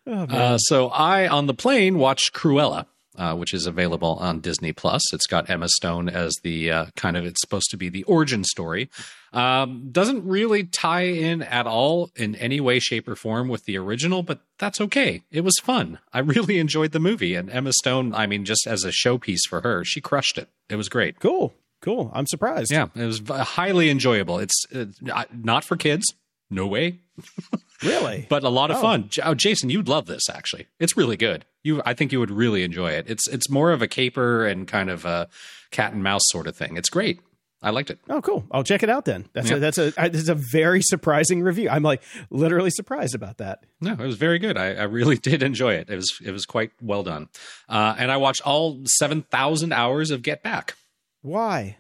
Oh. 0.08 0.24
Uh, 0.24 0.58
so 0.58 0.88
I 0.89 1.28
on 1.28 1.45
the 1.47 1.54
plane 1.54 1.97
watched 1.97 2.34
Cruella, 2.34 2.86
uh, 3.17 3.36
which 3.36 3.54
is 3.54 3.65
available 3.65 4.15
on 4.19 4.39
Disney 4.39 4.71
Plus. 4.71 5.02
It's 5.13 5.28
got 5.28 5.50
Emma 5.50 5.67
Stone 5.69 6.10
as 6.10 6.34
the 6.43 6.71
uh, 6.71 6.86
kind 6.95 7.17
of 7.17 7.26
it's 7.26 7.41
supposed 7.41 7.69
to 7.71 7.78
be 7.78 7.89
the 7.89 8.04
origin 8.04 8.43
story. 8.43 8.89
Um, 9.34 9.89
doesn't 9.91 10.26
really 10.26 10.63
tie 10.63 11.04
in 11.06 11.41
at 11.41 11.67
all 11.67 12.10
in 12.15 12.36
any 12.36 12.60
way, 12.60 12.80
shape, 12.80 13.08
or 13.08 13.15
form 13.15 13.47
with 13.47 13.65
the 13.65 13.78
original, 13.78 14.24
but 14.24 14.39
that's 14.60 14.82
okay. 14.82 15.24
It 15.32 15.41
was 15.41 15.58
fun. 15.62 16.00
I 16.13 16.19
really 16.19 16.60
enjoyed 16.60 16.91
the 16.91 17.00
movie, 17.00 17.36
and 17.36 17.50
Emma 17.50 17.74
Stone. 17.74 18.13
I 18.13 18.28
mean, 18.28 18.45
just 18.45 18.67
as 18.67 18.84
a 18.84 18.89
showpiece 18.89 19.47
for 19.47 19.62
her, 19.62 19.84
she 19.84 20.02
crushed 20.02 20.38
it. 20.38 20.50
It 20.69 20.76
was 20.76 20.89
great. 20.89 21.19
cool. 21.19 21.54
Cool. 21.82 22.12
I'm 22.13 22.28
surprised. 22.28 22.71
Yeah, 22.71 22.89
it 22.95 23.06
was 23.06 23.24
highly 23.28 23.89
enjoyable. 23.89 24.38
It's 24.38 24.65
uh, 24.74 24.86
not 25.34 25.63
for 25.63 25.76
kids. 25.76 26.13
No 26.52 26.68
way. 26.68 27.00
Really? 27.84 28.28
but 28.30 28.44
a 28.44 28.50
lot 28.50 28.70
of 28.70 28.78
Oh. 28.78 28.82
fun. 28.82 29.10
Oh, 29.24 29.34
Jason, 29.34 29.72
you'd 29.72 29.88
love 29.88 30.06
this. 30.06 30.30
Actually, 30.30 30.68
it's 30.80 30.96
really 30.96 31.18
good. 31.18 31.46
You, 31.64 31.82
I 31.84 31.96
think 31.96 32.12
you 32.12 32.20
would 32.20 32.30
really 32.30 32.62
enjoy 32.64 32.92
it. 32.92 33.06
It's 33.10 33.28
it's 33.28 33.50
more 33.50 33.72
of 33.72 33.82
a 33.82 33.88
caper 33.88 34.46
and 34.46 34.68
kind 34.68 34.88
of 34.92 35.04
a 35.04 35.28
cat 35.72 35.92
and 35.92 36.04
mouse 36.04 36.22
sort 36.26 36.46
of 36.46 36.56
thing. 36.56 36.78
It's 36.78 36.90
great. 36.92 37.22
I 37.64 37.72
liked 37.72 37.90
it. 37.90 37.98
Oh, 38.08 38.22
cool. 38.22 38.44
I'll 38.52 38.64
check 38.64 38.84
it 38.84 38.90
out 38.92 39.06
then. 39.06 39.30
That's 39.34 39.50
Yeah. 39.50 39.56
a 39.56 39.60
that's 39.60 39.78
a 39.80 39.94
I- 39.98 40.10
this 40.10 40.22
is 40.22 40.30
a 40.30 40.36
very 40.36 40.82
surprising 40.84 41.42
review. 41.42 41.70
I'm 41.70 41.82
like 41.82 42.04
literally 42.30 42.70
surprised 42.70 43.16
about 43.16 43.40
that. 43.40 43.64
No, 43.82 43.94
it 43.94 44.00
was 44.00 44.18
very 44.18 44.38
good. 44.38 44.58
I, 44.58 44.74
I 44.76 44.84
really 44.84 45.18
did 45.30 45.42
enjoy 45.42 45.74
it. 45.74 45.90
It 45.90 45.96
was 45.96 46.12
it 46.24 46.32
was 46.32 46.46
quite 46.46 46.70
well 46.84 47.02
done. 47.02 47.30
Uh, 47.68 47.96
and 47.98 48.12
I 48.12 48.18
watched 48.18 48.42
all 48.46 48.80
seven 48.86 49.24
thousand 49.24 49.74
hours 49.74 50.12
of 50.12 50.22
Get 50.22 50.44
Back. 50.44 50.76
Why? 51.24 51.78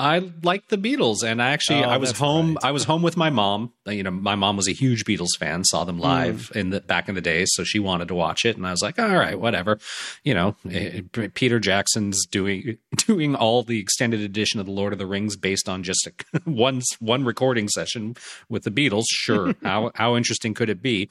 I 0.00 0.32
liked 0.42 0.70
the 0.70 0.78
Beatles, 0.78 1.22
and 1.22 1.42
I 1.42 1.50
actually 1.50 1.84
Oh, 1.84 1.88
I 1.90 1.98
was 1.98 2.12
home. 2.18 2.54
right. 2.54 2.64
I 2.64 2.70
was 2.70 2.84
home 2.84 3.02
with 3.02 3.16
my 3.18 3.28
mom. 3.28 3.72
Uh, 3.86 3.90
You 3.90 4.02
know, 4.02 4.10
my 4.10 4.34
mom 4.34 4.56
was 4.56 4.66
a 4.66 4.72
huge 4.72 5.04
Beatles 5.04 5.36
fan. 5.38 5.62
Saw 5.64 5.84
them 5.84 5.98
live 5.98 6.50
in 6.54 6.70
the 6.70 6.80
back 6.80 7.08
in 7.08 7.14
the 7.14 7.20
day, 7.20 7.44
so 7.46 7.64
she 7.64 7.78
wanted 7.78 8.08
to 8.08 8.14
watch 8.14 8.44
it, 8.46 8.56
and 8.56 8.66
I 8.66 8.70
was 8.70 8.80
like, 8.82 8.98
all 8.98 9.14
right, 9.14 9.38
whatever. 9.38 9.78
You 10.24 10.32
know, 10.34 10.56
eh, 10.70 11.02
Peter 11.34 11.60
Jackson's 11.60 12.24
doing 12.26 12.78
doing 12.96 13.34
all 13.34 13.62
the 13.62 13.78
extended 13.78 14.20
edition 14.20 14.58
of 14.58 14.66
the 14.66 14.72
Lord 14.72 14.92
of 14.94 14.98
the 14.98 15.06
Rings 15.06 15.36
based 15.36 15.68
on 15.68 15.82
just 15.82 16.06
a, 16.06 16.40
one 16.50 16.80
one 16.98 17.24
recording 17.24 17.68
session 17.68 18.16
with 18.48 18.62
the 18.64 18.70
Beatles. 18.70 19.04
Sure, 19.10 19.54
how 19.62 19.90
how 19.94 20.16
interesting 20.16 20.54
could 20.54 20.70
it 20.70 20.80
be? 20.80 21.10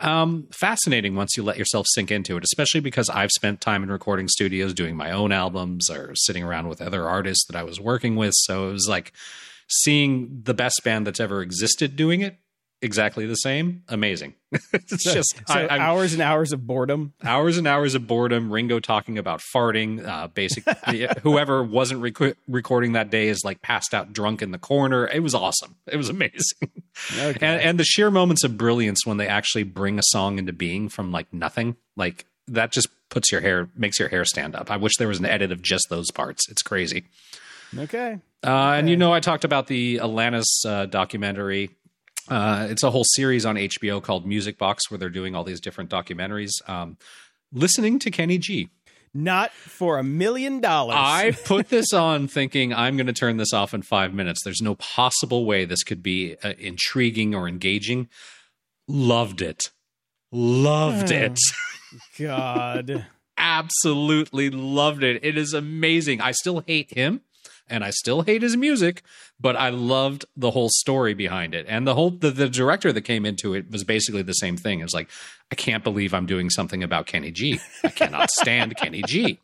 Um, 0.00 0.48
fascinating 0.52 1.14
once 1.14 1.36
you 1.36 1.42
let 1.42 1.58
yourself 1.58 1.86
sink 1.90 2.10
into 2.10 2.36
it, 2.36 2.44
especially 2.44 2.80
because 2.80 3.08
I've 3.08 3.30
spent 3.30 3.60
time 3.60 3.82
in 3.82 3.90
recording 3.90 4.28
studios 4.28 4.74
doing 4.74 4.96
my 4.96 5.10
own 5.10 5.32
albums 5.32 5.90
or 5.90 6.12
sitting 6.14 6.42
around 6.42 6.68
with 6.68 6.80
other 6.80 7.08
artists 7.08 7.46
that 7.46 7.56
I 7.56 7.62
was 7.62 7.80
working 7.80 8.16
with. 8.16 8.32
So 8.34 8.68
it 8.68 8.72
was 8.72 8.88
like 8.88 9.12
seeing 9.68 10.40
the 10.42 10.54
best 10.54 10.80
band 10.84 11.06
that's 11.06 11.20
ever 11.20 11.42
existed 11.42 11.96
doing 11.96 12.22
it 12.22 12.38
exactly 12.82 13.26
the 13.26 13.34
same. 13.36 13.82
Amazing. 13.88 14.34
it's 14.72 15.04
So, 15.04 15.12
just 15.14 15.34
so 15.46 15.54
I, 15.54 15.78
hours 15.78 16.12
and 16.12 16.22
hours 16.22 16.52
of 16.52 16.66
boredom. 16.66 17.12
hours 17.22 17.56
and 17.58 17.66
hours 17.68 17.94
of 17.94 18.06
boredom. 18.06 18.50
Ringo 18.52 18.80
talking 18.80 19.18
about 19.18 19.40
farting. 19.54 20.04
Uh, 20.06 20.28
basically, 20.28 21.06
whoever 21.22 21.62
wasn't 21.62 22.00
rec- 22.00 22.36
recording 22.48 22.92
that 22.92 23.10
day 23.10 23.28
is 23.28 23.44
like 23.44 23.62
passed 23.62 23.94
out 23.94 24.12
drunk 24.12 24.42
in 24.42 24.50
the 24.50 24.58
corner. 24.58 25.06
It 25.06 25.22
was 25.22 25.34
awesome. 25.34 25.76
It 25.86 25.96
was 25.96 26.08
amazing. 26.08 26.70
Okay. 27.18 27.46
And, 27.46 27.60
and 27.60 27.78
the 27.78 27.84
sheer 27.84 28.10
moments 28.10 28.44
of 28.44 28.58
brilliance 28.58 29.06
when 29.06 29.16
they 29.18 29.28
actually 29.28 29.62
bring 29.64 29.98
a 29.98 30.02
song 30.06 30.38
into 30.38 30.52
being 30.52 30.88
from 30.88 31.12
like 31.12 31.32
nothing, 31.32 31.76
like 31.96 32.24
that 32.48 32.72
just 32.72 32.88
puts 33.10 33.30
your 33.30 33.40
hair, 33.40 33.68
makes 33.76 33.98
your 33.98 34.08
hair 34.08 34.24
stand 34.24 34.54
up. 34.56 34.70
I 34.70 34.76
wish 34.76 34.96
there 34.96 35.08
was 35.08 35.18
an 35.18 35.26
edit 35.26 35.52
of 35.52 35.62
just 35.62 35.86
those 35.90 36.10
parts. 36.10 36.48
It's 36.50 36.62
crazy. 36.62 37.04
Okay. 37.76 38.18
Uh, 38.42 38.72
and 38.76 38.88
you 38.90 38.96
know, 38.96 39.12
I 39.12 39.20
talked 39.20 39.44
about 39.44 39.66
the 39.68 39.98
Alanis 39.98 40.46
uh, 40.66 40.86
documentary. 40.86 41.70
Uh, 42.28 42.68
it's 42.70 42.82
a 42.82 42.90
whole 42.90 43.04
series 43.04 43.44
on 43.44 43.56
HBO 43.56 44.02
called 44.02 44.26
Music 44.26 44.58
Box, 44.58 44.90
where 44.90 44.98
they're 44.98 45.08
doing 45.08 45.34
all 45.34 45.44
these 45.44 45.60
different 45.60 45.90
documentaries. 45.90 46.50
Um, 46.68 46.96
listening 47.52 47.98
to 48.00 48.10
Kenny 48.10 48.38
G. 48.38 48.68
Not 49.12 49.50
for 49.52 49.98
a 49.98 50.04
million 50.04 50.60
dollars. 50.60 50.96
I 50.98 51.32
put 51.44 51.68
this 51.68 51.92
on 51.92 52.28
thinking 52.28 52.72
I'm 52.72 52.96
going 52.96 53.08
to 53.08 53.12
turn 53.12 53.38
this 53.38 53.52
off 53.52 53.74
in 53.74 53.82
five 53.82 54.14
minutes. 54.14 54.40
There's 54.44 54.62
no 54.62 54.76
possible 54.76 55.44
way 55.44 55.64
this 55.64 55.82
could 55.82 56.02
be 56.02 56.36
uh, 56.44 56.54
intriguing 56.58 57.34
or 57.34 57.48
engaging. 57.48 58.08
Loved 58.86 59.42
it. 59.42 59.62
Loved 60.30 61.10
it. 61.10 61.38
God. 62.18 63.06
Absolutely 63.36 64.50
loved 64.50 65.02
it. 65.02 65.24
It 65.24 65.36
is 65.36 65.54
amazing. 65.54 66.20
I 66.20 66.30
still 66.30 66.62
hate 66.66 66.92
him 66.92 67.22
and 67.70 67.82
I 67.84 67.90
still 67.90 68.22
hate 68.22 68.42
his 68.42 68.56
music, 68.56 69.02
but 69.40 69.56
I 69.56 69.68
loved 69.70 70.24
the 70.36 70.50
whole 70.50 70.68
story 70.70 71.14
behind 71.14 71.54
it. 71.54 71.64
And 71.68 71.86
the 71.86 71.94
whole 71.94 72.10
the, 72.10 72.30
the 72.30 72.48
director 72.48 72.92
that 72.92 73.02
came 73.02 73.24
into 73.24 73.54
it 73.54 73.70
was 73.70 73.84
basically 73.84 74.22
the 74.22 74.32
same 74.34 74.56
thing. 74.56 74.80
It's 74.80 74.92
like, 74.92 75.08
I 75.50 75.54
can't 75.54 75.82
believe 75.84 76.12
I'm 76.12 76.26
doing 76.26 76.50
something 76.50 76.82
about 76.82 77.06
Kenny 77.06 77.30
G. 77.30 77.60
I 77.84 77.88
cannot 77.88 78.30
stand 78.40 78.76
Kenny 78.76 79.02
G. 79.06 79.38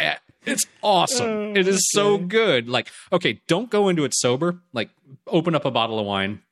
Eh, 0.00 0.16
It's 0.44 0.66
awesome. 0.82 1.56
It 1.56 1.66
is 1.68 1.88
so 1.92 2.18
good. 2.18 2.68
Like, 2.68 2.88
okay, 3.12 3.40
don't 3.46 3.70
go 3.70 3.88
into 3.88 4.04
it 4.04 4.12
sober. 4.14 4.60
Like, 4.72 4.90
open 5.26 5.54
up 5.54 5.64
a 5.64 5.70
bottle 5.70 5.98
of 5.98 6.06
wine, 6.06 6.42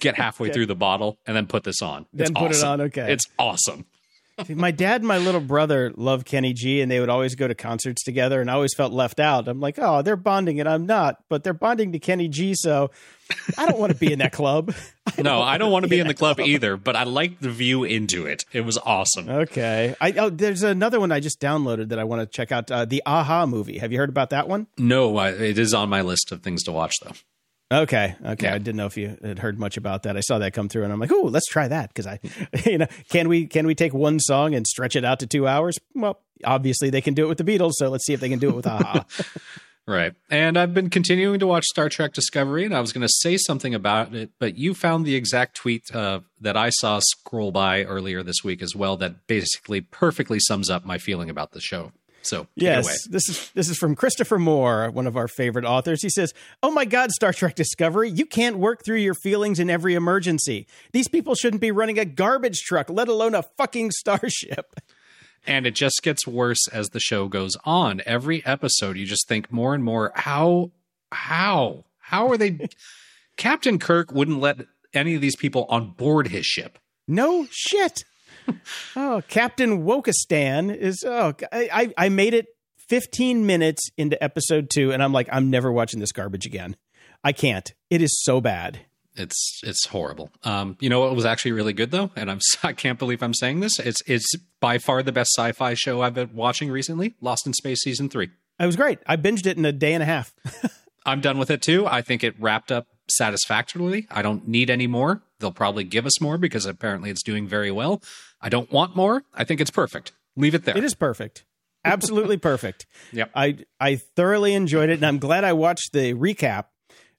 get 0.00 0.14
halfway 0.16 0.50
through 0.52 0.66
the 0.66 0.74
bottle, 0.76 1.18
and 1.26 1.34
then 1.36 1.46
put 1.46 1.64
this 1.64 1.82
on. 1.82 2.06
Then 2.12 2.28
It's 2.28 2.38
put 2.38 2.52
it 2.52 2.62
on, 2.62 2.80
okay. 2.82 3.12
It's 3.12 3.26
awesome. 3.38 3.86
See, 4.46 4.54
my 4.56 4.70
dad 4.70 5.00
and 5.00 5.08
my 5.08 5.18
little 5.18 5.40
brother 5.40 5.92
loved 5.96 6.26
Kenny 6.26 6.52
G, 6.52 6.80
and 6.80 6.90
they 6.90 7.00
would 7.00 7.08
always 7.08 7.34
go 7.34 7.48
to 7.48 7.54
concerts 7.54 8.02
together, 8.02 8.40
and 8.40 8.50
I 8.50 8.54
always 8.54 8.74
felt 8.74 8.92
left 8.92 9.20
out. 9.20 9.48
I'm 9.48 9.60
like, 9.60 9.78
oh, 9.78 10.02
they're 10.02 10.16
bonding, 10.16 10.60
and 10.60 10.68
I'm 10.68 10.86
not, 10.86 11.22
but 11.28 11.44
they're 11.44 11.52
bonding 11.54 11.92
to 11.92 11.98
Kenny 11.98 12.28
G, 12.28 12.54
so 12.54 12.90
I 13.56 13.66
don't 13.66 13.78
want 13.78 13.92
to 13.92 13.98
be 13.98 14.12
in 14.12 14.18
that 14.20 14.32
club. 14.32 14.74
No, 15.18 15.42
I 15.42 15.58
don't 15.58 15.72
want 15.72 15.82
to 15.82 15.88
be 15.88 15.98
in 15.98 16.06
the 16.06 16.14
club 16.14 16.38
either, 16.38 16.76
but 16.76 16.94
I 16.94 17.02
like 17.02 17.40
the 17.40 17.50
view 17.50 17.82
into 17.82 18.24
it. 18.24 18.44
It 18.52 18.60
was 18.60 18.78
awesome. 18.78 19.28
Okay. 19.28 19.96
I 20.00 20.12
oh, 20.12 20.30
there's 20.30 20.62
another 20.62 21.00
one 21.00 21.10
I 21.10 21.18
just 21.18 21.40
downloaded 21.40 21.88
that 21.88 21.98
I 21.98 22.04
want 22.04 22.20
to 22.22 22.26
check 22.26 22.52
out. 22.52 22.70
Uh, 22.70 22.84
the 22.84 23.02
a-ha 23.04 23.44
movie. 23.46 23.78
Have 23.78 23.90
you 23.90 23.98
heard 23.98 24.08
about 24.08 24.30
that 24.30 24.48
one? 24.48 24.68
No, 24.78 25.16
I, 25.16 25.30
it 25.30 25.58
is 25.58 25.74
on 25.74 25.88
my 25.88 26.02
list 26.02 26.30
of 26.30 26.42
things 26.42 26.62
to 26.64 26.72
watch, 26.72 26.94
though. 27.02 27.12
Okay. 27.72 28.14
Okay. 28.24 28.46
Yeah. 28.46 28.54
I 28.54 28.58
didn't 28.58 28.76
know 28.76 28.86
if 28.86 28.96
you 28.96 29.16
had 29.22 29.38
heard 29.38 29.58
much 29.58 29.76
about 29.76 30.02
that. 30.02 30.16
I 30.16 30.20
saw 30.20 30.38
that 30.38 30.52
come 30.52 30.68
through, 30.68 30.84
and 30.84 30.92
I'm 30.92 31.00
like, 31.00 31.12
oh, 31.12 31.22
let's 31.22 31.46
try 31.46 31.68
that 31.68 31.88
because 31.88 32.06
I, 32.06 32.20
you 32.66 32.78
know, 32.78 32.86
can 33.08 33.28
we 33.28 33.46
can 33.46 33.66
we 33.66 33.74
take 33.74 33.94
one 33.94 34.20
song 34.20 34.54
and 34.54 34.66
stretch 34.66 34.94
it 34.94 35.04
out 35.04 35.20
to 35.20 35.26
two 35.26 35.48
hours? 35.48 35.78
Well, 35.94 36.20
obviously 36.44 36.90
they 36.90 37.00
can 37.00 37.14
do 37.14 37.24
it 37.24 37.28
with 37.28 37.38
the 37.38 37.44
Beatles, 37.44 37.72
so 37.74 37.88
let's 37.88 38.04
see 38.04 38.12
if 38.12 38.20
they 38.20 38.28
can 38.28 38.38
do 38.38 38.50
it 38.50 38.56
with 38.56 38.66
a-ha. 38.66 39.04
Right. 39.84 40.14
And 40.30 40.56
I've 40.56 40.72
been 40.72 40.90
continuing 40.90 41.40
to 41.40 41.46
watch 41.48 41.64
Star 41.64 41.88
Trek 41.88 42.12
Discovery, 42.12 42.64
and 42.64 42.72
I 42.72 42.80
was 42.80 42.92
going 42.92 43.02
to 43.02 43.12
say 43.12 43.36
something 43.36 43.74
about 43.74 44.14
it, 44.14 44.30
but 44.38 44.56
you 44.56 44.74
found 44.74 45.04
the 45.04 45.16
exact 45.16 45.56
tweet 45.56 45.92
uh, 45.92 46.20
that 46.40 46.56
I 46.56 46.70
saw 46.70 47.00
scroll 47.00 47.50
by 47.50 47.82
earlier 47.82 48.22
this 48.22 48.44
week 48.44 48.62
as 48.62 48.76
well 48.76 48.96
that 48.98 49.26
basically 49.26 49.80
perfectly 49.80 50.38
sums 50.38 50.70
up 50.70 50.84
my 50.84 50.98
feeling 50.98 51.28
about 51.28 51.50
the 51.50 51.60
show. 51.60 51.90
So, 52.22 52.38
take 52.38 52.48
it 52.56 52.64
away. 52.64 52.74
Yes, 52.76 53.08
this 53.08 53.28
is 53.28 53.50
this 53.54 53.68
is 53.68 53.76
from 53.78 53.94
Christopher 53.96 54.38
Moore, 54.38 54.90
one 54.90 55.06
of 55.06 55.16
our 55.16 55.28
favorite 55.28 55.64
authors. 55.64 56.02
He 56.02 56.10
says, 56.10 56.32
"Oh 56.62 56.70
my 56.70 56.84
God, 56.84 57.10
Star 57.10 57.32
Trek 57.32 57.54
Discovery, 57.54 58.10
you 58.10 58.26
can't 58.26 58.58
work 58.58 58.84
through 58.84 58.98
your 58.98 59.14
feelings 59.14 59.58
in 59.58 59.68
every 59.68 59.94
emergency. 59.94 60.66
These 60.92 61.08
people 61.08 61.34
shouldn't 61.34 61.60
be 61.60 61.70
running 61.70 61.98
a 61.98 62.04
garbage 62.04 62.60
truck, 62.60 62.88
let 62.90 63.08
alone 63.08 63.34
a 63.34 63.42
fucking 63.42 63.90
starship." 63.90 64.74
And 65.46 65.66
it 65.66 65.74
just 65.74 66.02
gets 66.02 66.26
worse 66.26 66.68
as 66.72 66.90
the 66.90 67.00
show 67.00 67.26
goes 67.28 67.56
on. 67.64 68.00
Every 68.06 68.44
episode, 68.46 68.96
you 68.96 69.06
just 69.06 69.26
think 69.26 69.50
more 69.50 69.74
and 69.74 69.82
more, 69.82 70.12
how, 70.14 70.70
how, 71.10 71.84
how 71.98 72.28
are 72.28 72.36
they? 72.36 72.68
Captain 73.36 73.78
Kirk 73.78 74.12
wouldn't 74.12 74.38
let 74.38 74.66
any 74.94 75.14
of 75.14 75.20
these 75.20 75.36
people 75.36 75.66
on 75.68 75.90
board 75.92 76.28
his 76.28 76.46
ship. 76.46 76.78
No 77.08 77.48
shit. 77.50 78.04
oh, 78.96 79.22
Captain 79.28 79.84
Wokistan 79.84 80.74
is. 80.74 81.04
Oh, 81.06 81.34
I 81.52 81.92
I 81.96 82.08
made 82.08 82.34
it 82.34 82.46
15 82.88 83.46
minutes 83.46 83.90
into 83.96 84.22
episode 84.22 84.68
two, 84.70 84.92
and 84.92 85.02
I'm 85.02 85.12
like, 85.12 85.28
I'm 85.32 85.50
never 85.50 85.72
watching 85.72 86.00
this 86.00 86.12
garbage 86.12 86.46
again. 86.46 86.76
I 87.24 87.32
can't. 87.32 87.72
It 87.90 88.02
is 88.02 88.22
so 88.22 88.40
bad. 88.40 88.80
It's 89.14 89.60
it's 89.62 89.86
horrible. 89.86 90.30
Um, 90.42 90.76
you 90.80 90.88
know 90.88 91.00
what 91.00 91.14
was 91.14 91.26
actually 91.26 91.52
really 91.52 91.72
good 91.72 91.90
though, 91.90 92.10
and 92.16 92.30
I'm 92.30 92.40
I 92.62 92.72
can't 92.72 92.98
believe 92.98 93.22
I'm 93.22 93.34
saying 93.34 93.60
this. 93.60 93.78
It's 93.78 94.00
it's 94.06 94.32
by 94.60 94.78
far 94.78 95.02
the 95.02 95.12
best 95.12 95.30
sci-fi 95.36 95.74
show 95.74 96.02
I've 96.02 96.14
been 96.14 96.34
watching 96.34 96.70
recently. 96.70 97.14
Lost 97.20 97.46
in 97.46 97.52
Space 97.52 97.80
season 97.82 98.08
three. 98.08 98.30
It 98.58 98.66
was 98.66 98.76
great. 98.76 98.98
I 99.06 99.16
binged 99.16 99.46
it 99.46 99.56
in 99.56 99.64
a 99.64 99.72
day 99.72 99.92
and 99.92 100.02
a 100.02 100.06
half. 100.06 100.32
I'm 101.06 101.20
done 101.20 101.38
with 101.38 101.50
it 101.50 101.62
too. 101.62 101.86
I 101.86 102.00
think 102.00 102.22
it 102.22 102.40
wrapped 102.40 102.70
up 102.70 102.86
satisfactorily. 103.08 104.06
I 104.10 104.22
don't 104.22 104.46
need 104.48 104.70
any 104.70 104.86
more. 104.86 105.22
They'll 105.40 105.52
probably 105.52 105.84
give 105.84 106.06
us 106.06 106.20
more 106.20 106.38
because 106.38 106.66
apparently 106.66 107.10
it's 107.10 107.22
doing 107.22 107.46
very 107.46 107.70
well. 107.70 108.02
I 108.40 108.48
don't 108.48 108.70
want 108.72 108.96
more. 108.96 109.24
I 109.34 109.44
think 109.44 109.60
it's 109.60 109.70
perfect. 109.70 110.12
Leave 110.36 110.54
it 110.54 110.64
there. 110.64 110.76
It 110.76 110.84
is 110.84 110.94
perfect. 110.94 111.44
Absolutely 111.84 112.36
perfect. 112.38 112.86
Yep. 113.12 113.30
I 113.34 113.58
I 113.80 113.96
thoroughly 114.16 114.54
enjoyed 114.54 114.88
it, 114.90 114.94
and 114.94 115.06
I'm 115.06 115.18
glad 115.18 115.44
I 115.44 115.52
watched 115.52 115.92
the 115.92 116.14
recap 116.14 116.66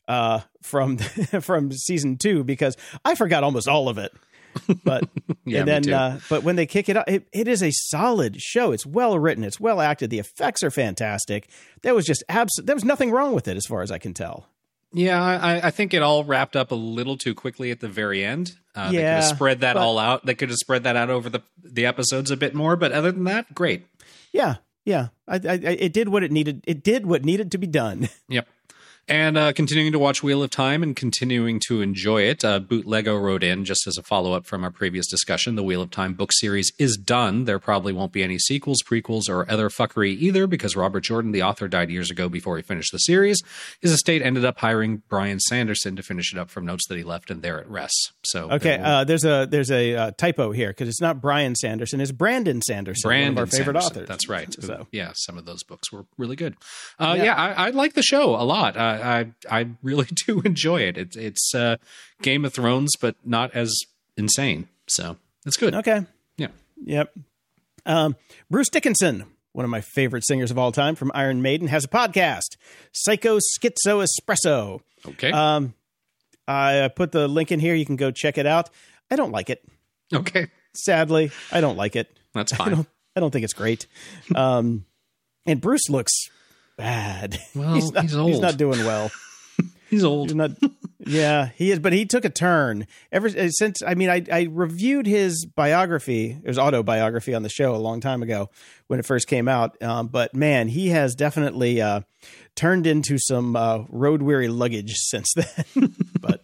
uh, 0.07 0.41
from 0.61 0.97
from 1.41 1.71
season 1.71 2.17
two 2.17 2.43
because 2.43 2.77
I 3.05 3.15
forgot 3.15 3.43
almost 3.43 3.67
all 3.67 3.89
of 3.89 3.97
it. 3.97 4.11
But 4.83 5.09
Yeah, 5.45 5.59
and 5.59 5.67
then 5.67 5.93
uh, 5.93 6.19
but 6.29 6.43
when 6.43 6.55
they 6.55 6.65
kick 6.65 6.87
it 6.87 6.95
up, 6.95 7.09
it, 7.09 7.27
it 7.33 7.47
is 7.47 7.61
a 7.61 7.71
solid 7.71 8.39
show. 8.39 8.71
It's 8.71 8.85
well 8.85 9.19
written. 9.19 9.43
It's 9.43 9.59
well 9.59 9.81
acted. 9.81 10.09
The 10.09 10.19
effects 10.19 10.63
are 10.63 10.71
fantastic. 10.71 11.49
There 11.81 11.93
was 11.93 12.05
just 12.05 12.23
abs- 12.29 12.61
There 12.63 12.75
was 12.75 12.85
nothing 12.85 13.11
wrong 13.11 13.33
with 13.33 13.47
it, 13.49 13.57
as 13.57 13.65
far 13.65 13.81
as 13.81 13.91
I 13.91 13.97
can 13.97 14.13
tell. 14.13 14.47
Yeah, 14.93 15.21
I, 15.21 15.67
I 15.67 15.71
think 15.71 15.93
it 15.93 16.01
all 16.03 16.23
wrapped 16.23 16.55
up 16.55 16.71
a 16.71 16.75
little 16.75 17.17
too 17.17 17.33
quickly 17.33 17.71
at 17.71 17.79
the 17.79 17.87
very 17.87 18.23
end. 18.23 18.55
Uh, 18.75 18.85
they 18.89 18.97
could 18.97 19.01
Yeah, 19.01 19.15
have 19.15 19.23
spread 19.35 19.61
that 19.61 19.73
but- 19.73 19.81
all 19.81 19.97
out. 19.99 20.25
They 20.25 20.35
could 20.35 20.49
have 20.49 20.57
spread 20.59 20.83
that 20.83 20.95
out 20.95 21.09
over 21.09 21.29
the 21.29 21.41
the 21.63 21.85
episodes 21.85 22.29
a 22.31 22.37
bit 22.37 22.53
more. 22.53 22.75
But 22.75 22.91
other 22.91 23.11
than 23.11 23.23
that, 23.25 23.53
great. 23.55 23.85
Yeah, 24.31 24.55
yeah. 24.85 25.07
I, 25.27 25.35
I, 25.35 25.39
I 25.53 25.55
it 25.79 25.93
did 25.93 26.09
what 26.09 26.23
it 26.23 26.31
needed. 26.31 26.63
It 26.67 26.83
did 26.83 27.05
what 27.05 27.25
needed 27.25 27.51
to 27.53 27.57
be 27.57 27.67
done. 27.67 28.09
Yep. 28.29 28.47
And 29.09 29.37
uh, 29.37 29.51
continuing 29.51 29.91
to 29.91 29.99
watch 29.99 30.23
Wheel 30.23 30.41
of 30.43 30.49
Time 30.49 30.81
and 30.81 30.95
continuing 30.95 31.59
to 31.67 31.81
enjoy 31.81 32.21
it. 32.21 32.45
Uh, 32.45 32.61
Bootlego 32.61 33.21
wrote 33.21 33.43
in 33.43 33.65
just 33.65 33.85
as 33.85 33.97
a 33.97 34.01
follow 34.03 34.31
up 34.31 34.45
from 34.45 34.63
our 34.63 34.71
previous 34.71 35.07
discussion. 35.07 35.55
The 35.55 35.63
Wheel 35.63 35.81
of 35.81 35.91
Time 35.91 36.13
book 36.13 36.31
series 36.31 36.71
is 36.79 36.95
done. 36.95 37.43
There 37.43 37.59
probably 37.59 37.91
won't 37.91 38.13
be 38.13 38.23
any 38.23 38.39
sequels, 38.39 38.81
prequels, 38.81 39.27
or 39.27 39.49
other 39.51 39.67
fuckery 39.69 40.15
either 40.17 40.47
because 40.47 40.77
Robert 40.77 41.01
Jordan, 41.01 41.33
the 41.33 41.43
author, 41.43 41.67
died 41.67 41.89
years 41.89 42.09
ago 42.09 42.29
before 42.29 42.55
he 42.55 42.63
finished 42.63 42.93
the 42.93 42.97
series. 42.97 43.41
His 43.81 43.91
estate 43.91 44.21
ended 44.21 44.45
up 44.45 44.59
hiring 44.59 45.03
Brian 45.09 45.41
Sanderson 45.41 45.97
to 45.97 46.01
finish 46.01 46.31
it 46.31 46.39
up 46.39 46.49
from 46.49 46.65
notes 46.65 46.87
that 46.87 46.97
he 46.97 47.03
left, 47.03 47.29
and 47.29 47.41
there 47.41 47.59
it 47.59 47.67
rests. 47.67 48.13
So 48.23 48.49
Okay, 48.51 48.77
there 48.77 48.85
uh, 48.85 49.03
there's 49.03 49.25
a 49.25 49.45
there's 49.51 49.69
a 49.71 49.95
uh, 49.95 50.11
typo 50.11 50.53
here 50.53 50.69
because 50.69 50.87
it's 50.87 51.01
not 51.01 51.19
Brian 51.19 51.55
Sanderson, 51.55 51.99
it's 51.99 52.13
Brandon 52.13 52.61
Sanderson, 52.61 53.09
Brandon 53.09 53.35
one 53.35 53.43
of 53.43 53.49
our 53.53 53.57
favorite 53.57 53.73
Sanderson. 53.81 53.91
authors. 53.97 54.07
That's 54.07 54.29
right. 54.29 54.55
So 54.63 54.87
yeah, 54.93 55.11
some 55.13 55.37
of 55.37 55.43
those 55.45 55.63
books 55.63 55.91
were 55.91 56.05
really 56.17 56.37
good. 56.37 56.55
Uh, 56.97 57.15
Yeah. 57.17 57.23
yeah, 57.25 57.35
I, 57.35 57.67
I 57.67 57.69
like 57.71 57.95
the 57.95 58.01
show 58.01 58.35
a 58.35 58.43
lot. 58.45 58.77
I, 58.93 59.19
I 59.49 59.59
I 59.61 59.67
really 59.81 60.05
do 60.27 60.41
enjoy 60.41 60.81
it. 60.81 60.97
It's 60.97 61.15
it's 61.17 61.55
uh, 61.55 61.77
Game 62.21 62.45
of 62.45 62.53
Thrones, 62.53 62.91
but 62.99 63.15
not 63.25 63.53
as 63.55 63.73
insane. 64.17 64.67
So 64.87 65.17
it's 65.45 65.57
good. 65.57 65.73
okay, 65.75 66.05
Yeah. 66.37 66.47
yep. 66.83 67.13
Um, 67.85 68.15
Bruce 68.49 68.69
Dickinson, 68.69 69.25
one 69.53 69.65
of 69.65 69.69
my 69.71 69.81
favorite 69.81 70.25
singers 70.25 70.51
of 70.51 70.57
all 70.57 70.71
time 70.71 70.95
from 70.95 71.11
Iron 71.13 71.41
Maiden, 71.41 71.67
has 71.67 71.83
a 71.83 71.87
podcast, 71.87 72.55
Psycho 72.93 73.39
Schizo 73.39 74.05
Espresso. 74.05 74.81
Okay. 75.07 75.31
Um, 75.31 75.73
I 76.47 76.89
put 76.95 77.11
the 77.11 77.27
link 77.27 77.51
in 77.51 77.59
here. 77.59 77.75
You 77.75 77.85
can 77.85 77.95
go 77.95 78.11
check 78.11 78.37
it 78.37 78.45
out. 78.45 78.69
I 79.11 79.15
don't 79.15 79.31
like 79.31 79.49
it. 79.49 79.63
okay. 80.13 80.47
Sadly, 80.75 81.31
I 81.51 81.61
don't 81.61 81.77
like 81.77 81.95
it. 81.95 82.09
That's 82.33 82.51
I 82.53 82.55
fine. 82.57 82.69
don't. 82.71 82.87
I 83.15 83.19
don't 83.19 83.31
think 83.31 83.43
it's 83.43 83.53
great. 83.53 83.85
Um, 84.35 84.85
and 85.45 85.61
Bruce 85.61 85.87
looks 85.89 86.11
bad. 86.77 87.39
Well, 87.55 87.75
he's, 87.75 87.91
not, 87.91 88.03
he's 88.03 88.15
old. 88.15 88.31
He's 88.31 88.39
not 88.39 88.57
doing 88.57 88.79
well. 88.85 89.11
He's 89.89 90.03
old. 90.03 90.29
He's 90.29 90.35
not. 90.35 90.51
Yeah, 90.97 91.49
he 91.55 91.69
is, 91.69 91.77
but 91.77 91.93
he 91.93 92.07
took 92.07 92.25
a 92.25 92.29
turn 92.31 92.87
ever 93.11 93.27
uh, 93.27 93.49
since. 93.49 93.83
I 93.83 93.93
mean, 93.93 94.09
I, 94.09 94.23
I 94.31 94.47
reviewed 94.49 95.05
his 95.05 95.45
biography, 95.45 96.31
It 96.43 96.47
was 96.47 96.57
autobiography 96.57 97.35
on 97.35 97.43
the 97.43 97.49
show 97.49 97.75
a 97.75 97.77
long 97.77 98.01
time 98.01 98.23
ago 98.23 98.49
when 98.87 98.99
it 98.99 99.05
first 99.05 99.27
came 99.27 99.47
out. 99.47 99.79
Um, 99.83 100.07
but 100.07 100.33
man, 100.35 100.67
he 100.67 100.87
has 100.89 101.13
definitely 101.13 101.79
uh, 101.79 102.01
turned 102.55 102.87
into 102.87 103.19
some 103.19 103.55
uh, 103.55 103.83
road 103.89 104.23
weary 104.23 104.47
luggage 104.47 104.93
since 104.95 105.31
then. 105.35 105.93
but 106.19 106.41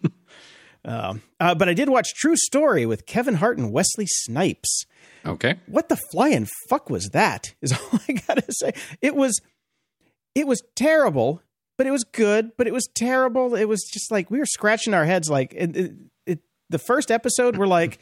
Um, 0.84 1.22
uh, 1.40 1.54
but 1.56 1.68
I 1.68 1.74
did 1.74 1.88
watch 1.88 2.14
True 2.14 2.36
Story 2.36 2.86
with 2.86 3.04
Kevin 3.06 3.34
Hart 3.34 3.58
and 3.58 3.72
Wesley 3.72 4.06
Snipes. 4.06 4.84
Okay. 5.26 5.56
What 5.66 5.88
the 5.88 5.98
flying 6.12 6.46
fuck 6.68 6.88
was 6.88 7.10
that? 7.12 7.52
Is 7.60 7.72
all 7.72 8.00
I 8.08 8.12
gotta 8.12 8.44
say. 8.50 8.72
It 9.02 9.14
was, 9.16 9.40
it 10.34 10.46
was 10.46 10.62
terrible, 10.76 11.42
but 11.76 11.86
it 11.86 11.90
was 11.90 12.04
good. 12.04 12.52
But 12.56 12.66
it 12.66 12.72
was 12.72 12.88
terrible. 12.94 13.54
It 13.54 13.68
was 13.68 13.82
just 13.90 14.10
like 14.10 14.30
we 14.30 14.38
were 14.38 14.46
scratching 14.46 14.94
our 14.94 15.04
heads. 15.04 15.30
Like 15.30 15.52
it, 15.54 15.76
it, 15.76 15.92
it, 16.26 16.38
the 16.68 16.78
first 16.78 17.10
episode, 17.10 17.56
we're 17.56 17.66
like, 17.66 17.98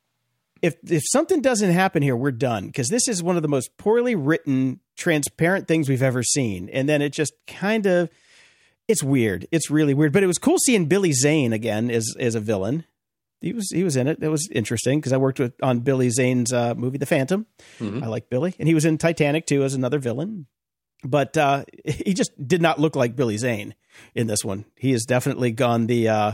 if 0.62 0.76
if 0.84 1.02
something 1.06 1.40
doesn't 1.40 1.70
happen 1.70 2.02
here, 2.02 2.16
we're 2.16 2.32
done 2.32 2.66
because 2.66 2.88
this 2.88 3.08
is 3.08 3.22
one 3.22 3.36
of 3.36 3.42
the 3.42 3.48
most 3.48 3.76
poorly 3.76 4.14
written, 4.14 4.80
transparent 4.96 5.68
things 5.68 5.88
we've 5.88 6.02
ever 6.02 6.22
seen. 6.22 6.68
And 6.70 6.88
then 6.88 7.02
it 7.02 7.12
just 7.12 7.32
kind 7.46 7.86
of, 7.86 8.10
it's 8.88 9.02
weird. 9.02 9.46
It's 9.50 9.70
really 9.70 9.94
weird. 9.94 10.12
But 10.12 10.22
it 10.22 10.26
was 10.26 10.38
cool 10.38 10.58
seeing 10.58 10.86
Billy 10.86 11.12
Zane 11.12 11.52
again 11.52 11.90
as 11.90 12.14
as 12.18 12.34
a 12.34 12.40
villain. 12.40 12.84
He 13.40 13.54
was 13.54 13.70
he 13.70 13.84
was 13.84 13.96
in 13.96 14.06
it. 14.06 14.22
It 14.22 14.28
was 14.28 14.48
interesting 14.52 14.98
because 14.98 15.12
I 15.12 15.16
worked 15.16 15.38
with 15.38 15.54
on 15.62 15.80
Billy 15.80 16.10
Zane's 16.10 16.52
uh, 16.52 16.74
movie 16.74 16.98
The 16.98 17.06
Phantom. 17.06 17.46
I 18.02 18.06
like 18.06 18.28
Billy, 18.28 18.54
and 18.58 18.68
he 18.68 18.74
was 18.74 18.84
in 18.84 18.98
Titanic 18.98 19.46
too 19.46 19.62
as 19.62 19.72
another 19.72 19.98
villain. 19.98 20.46
But 21.02 21.36
uh, 21.36 21.64
he 21.84 22.14
just 22.14 22.32
did 22.46 22.62
not 22.62 22.78
look 22.78 22.96
like 22.96 23.16
Billy 23.16 23.36
Zane 23.36 23.74
in 24.14 24.26
this 24.26 24.44
one. 24.44 24.64
He 24.76 24.92
has 24.92 25.04
definitely 25.04 25.52
gone 25.52 25.86
the 25.86 26.08
uh, 26.08 26.32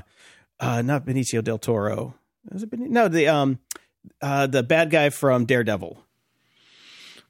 uh, 0.60 0.82
not 0.82 1.06
Benicio 1.06 1.42
del 1.42 1.58
Toro. 1.58 2.14
Was 2.50 2.62
it 2.62 2.70
Benicio? 2.70 2.88
No, 2.88 3.08
the 3.08 3.28
um 3.28 3.58
uh, 4.20 4.46
the 4.46 4.62
bad 4.62 4.90
guy 4.90 5.10
from 5.10 5.44
Daredevil. 5.44 6.02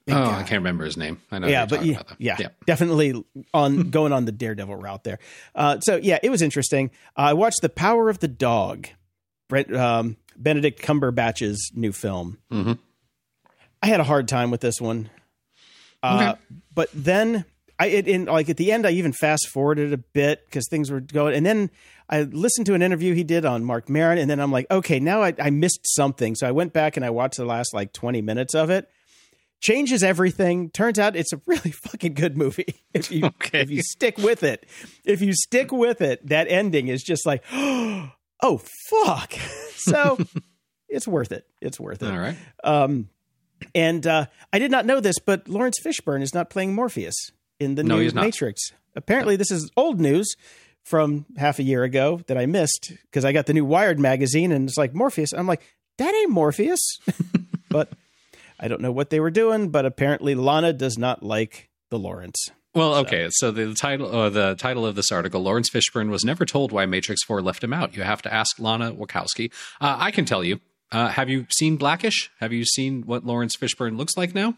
Oh, 0.09 0.23
I 0.23 0.43
can't 0.43 0.59
remember 0.59 0.85
his 0.85 0.95
name. 0.95 1.21
I 1.31 1.39
know. 1.39 1.47
yeah, 1.47 1.65
but 1.65 1.83
yeah, 1.83 2.01
that. 2.07 2.15
yeah, 2.19 2.47
definitely 2.65 3.25
on 3.53 3.89
going 3.91 4.13
on 4.13 4.23
the 4.23 4.31
Daredevil 4.31 4.75
route 4.75 5.03
there. 5.03 5.19
Uh, 5.53 5.79
so 5.81 5.97
yeah, 5.97 6.17
it 6.23 6.29
was 6.29 6.41
interesting. 6.41 6.91
I 7.15 7.33
watched 7.33 7.61
The 7.61 7.69
Power 7.69 8.09
of 8.09 8.19
the 8.19 8.29
Dog, 8.29 8.87
Brent, 9.49 9.75
um, 9.75 10.15
Benedict 10.37 10.81
Cumberbatch's 10.81 11.71
new 11.75 11.91
film. 11.91 12.37
Mm-hmm. 12.51 12.73
I 13.83 13.87
had 13.87 13.99
a 13.99 14.05
hard 14.05 14.29
time 14.29 14.49
with 14.49 14.61
this 14.61 14.79
one, 14.79 15.09
uh, 16.03 16.35
but 16.73 16.89
then 16.93 17.45
I 17.79 17.87
it, 17.87 18.07
in 18.07 18.25
like 18.25 18.49
at 18.49 18.57
the 18.57 18.71
end, 18.71 18.85
I 18.85 18.91
even 18.91 19.13
fast 19.13 19.47
forwarded 19.49 19.93
a 19.93 19.97
bit 19.97 20.45
because 20.45 20.67
things 20.69 20.89
were 20.91 20.99
going, 21.01 21.35
and 21.35 21.45
then 21.45 21.69
I 22.09 22.21
listened 22.23 22.65
to 22.67 22.73
an 22.73 22.81
interview 22.81 23.13
he 23.13 23.23
did 23.23 23.45
on 23.45 23.63
Marc 23.63 23.89
Maron, 23.89 24.17
and 24.17 24.29
then 24.29 24.39
I'm 24.39 24.51
like, 24.51 24.65
okay, 24.71 24.99
now 24.99 25.21
I, 25.21 25.33
I 25.39 25.49
missed 25.49 25.81
something, 25.83 26.35
so 26.35 26.47
I 26.47 26.51
went 26.51 26.73
back 26.73 26.95
and 26.97 27.05
I 27.05 27.09
watched 27.09 27.37
the 27.37 27.45
last 27.45 27.73
like 27.73 27.93
20 27.93 28.21
minutes 28.21 28.55
of 28.55 28.69
it 28.69 28.87
changes 29.59 30.03
everything. 30.03 30.69
Turns 30.69 30.99
out 30.99 31.15
it's 31.15 31.33
a 31.33 31.41
really 31.47 31.71
fucking 31.89 32.13
good 32.13 32.37
movie. 32.37 32.65
If 32.93 33.11
you 33.11 33.25
Okay. 33.25 33.61
if 33.61 33.69
you 33.69 33.81
stick 33.83 34.17
with 34.17 34.41
it, 34.43 34.65
if 35.05 35.21
you 35.21 35.33
stick 35.33 35.71
with 35.71 36.01
it, 36.01 36.25
that 36.27 36.47
ending 36.49 36.87
is 36.87 37.03
just 37.03 37.25
like, 37.25 37.43
oh 37.51 38.61
fuck. 38.89 39.33
So 39.77 40.17
it's 40.89 41.07
worth 41.07 41.31
it. 41.31 41.45
It's 41.61 41.79
worth 41.79 42.03
it. 42.03 42.11
All 42.11 42.17
right. 42.19 42.35
Um, 42.63 43.07
and 43.73 44.05
uh, 44.05 44.25
I 44.51 44.59
did 44.59 44.71
not 44.71 44.85
know 44.85 44.99
this, 44.99 45.19
but 45.19 45.47
Laurence 45.47 45.79
Fishburne 45.83 46.21
is 46.21 46.33
not 46.33 46.49
playing 46.49 46.73
Morpheus 46.73 47.15
in 47.59 47.75
the 47.75 47.83
No, 47.83 47.97
new. 47.97 48.11
Matrix. 48.11 48.71
Apparently, 48.95 49.35
this 49.35 49.51
is 49.51 49.69
old 49.77 49.99
news 49.99 50.35
from 50.83 51.25
half 51.37 51.59
a 51.59 51.63
year 51.63 51.83
ago 51.83 52.21
that 52.27 52.37
I 52.37 52.45
missed 52.45 52.93
because 53.03 53.25
I 53.25 53.31
got 53.33 53.45
the 53.45 53.53
new 53.53 53.65
Wired 53.65 53.99
magazine 53.99 54.51
and 54.51 54.67
it's 54.69 54.77
like 54.77 54.93
Morpheus. 54.93 55.33
I'm 55.33 55.47
like, 55.47 55.61
that 55.97 56.13
ain't 56.13 56.31
Morpheus. 56.31 56.79
but 57.69 57.91
I 58.59 58.67
don't 58.67 58.81
know 58.81 58.91
what 58.91 59.09
they 59.09 59.19
were 59.19 59.31
doing, 59.31 59.69
but 59.69 59.85
apparently 59.85 60.33
Lana 60.33 60.73
does 60.73 60.97
not 60.97 61.23
like 61.23 61.69
the 61.89 61.99
Laurence. 61.99 62.49
Well, 62.73 62.95
okay. 62.95 63.27
So 63.31 63.51
the 63.51 63.73
title, 63.73 64.13
uh, 64.15 64.29
the 64.29 64.55
title 64.55 64.85
of 64.85 64.95
this 64.95 65.11
article, 65.11 65.41
Laurence 65.41 65.69
Fishburne 65.69 66.09
was 66.09 66.23
never 66.23 66.45
told 66.45 66.71
why 66.71 66.85
Matrix 66.85 67.23
Four 67.23 67.41
left 67.41 67.63
him 67.63 67.73
out. 67.73 67.95
You 67.95 68.03
have 68.03 68.21
to 68.21 68.33
ask 68.33 68.59
Lana 68.59 68.93
Wachowski. 68.93 69.51
Uh, 69.81 69.97
I 69.99 70.11
can 70.11 70.25
tell 70.25 70.43
you. 70.43 70.59
Uh, 70.91 71.09
have 71.09 71.29
you 71.29 71.45
seen 71.49 71.75
Blackish? 71.77 72.31
Have 72.39 72.53
you 72.53 72.63
seen 72.65 73.03
what 73.03 73.25
Laurence 73.25 73.55
Fishburne 73.57 73.97
looks 73.97 74.15
like 74.15 74.33
now? 74.33 74.55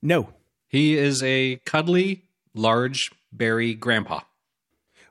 No. 0.00 0.32
He 0.68 0.96
is 0.96 1.22
a 1.22 1.56
cuddly, 1.64 2.22
large, 2.54 3.10
berry 3.32 3.74
grandpa. 3.74 4.20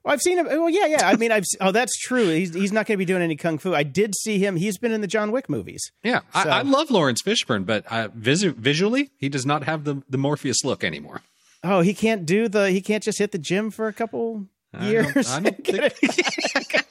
Well, 0.04 0.14
I've 0.14 0.22
seen 0.22 0.38
him. 0.38 0.46
Well, 0.46 0.70
yeah, 0.70 0.86
yeah. 0.86 1.08
I 1.10 1.18
mean, 1.18 1.34
I've. 1.34 1.44
Oh, 1.60 1.72
that's 1.72 1.98
true. 1.98 2.30
He's 2.30 2.54
he's 2.54 2.72
not 2.72 2.86
going 2.86 2.96
to 2.96 2.98
be 2.98 3.04
doing 3.06 3.22
any 3.22 3.36
kung 3.36 3.58
fu. 3.58 3.74
I 3.76 3.84
did 3.84 4.16
see 4.16 4.38
him. 4.40 4.56
He's 4.56 4.78
been 4.78 4.94
in 4.94 5.02
the 5.02 5.08
John 5.08 5.32
Wick 5.34 5.50
movies. 5.50 5.92
Yeah, 6.02 6.20
So- 6.34 6.50
I, 6.50 6.60
I 6.60 6.62
love 6.62 6.90
Laurence 6.90 7.22
Fishburne, 7.22 7.66
but 7.66 7.86
uh, 7.92 8.08
visu- 8.16 8.54
visually, 8.54 9.10
he 9.18 9.28
does 9.28 9.46
not 9.46 9.64
have 9.64 9.84
the 9.84 10.02
the 10.10 10.18
Morpheus 10.18 10.64
look 10.64 10.84
anymore. 10.86 11.24
Oh, 11.64 11.82
he 11.82 11.94
can't 11.94 12.26
do 12.26 12.48
the. 12.48 12.70
He 12.72 12.80
can't 12.80 13.04
just 13.04 13.18
hit 13.20 13.32
the 13.34 13.38
gym 13.38 13.70
for 13.70 13.88
a 13.88 13.94
couple 13.94 14.46
years. 14.80 15.30
I 15.30 15.42
don't 15.42 15.62
Get 15.64 15.92
think- 15.98 16.86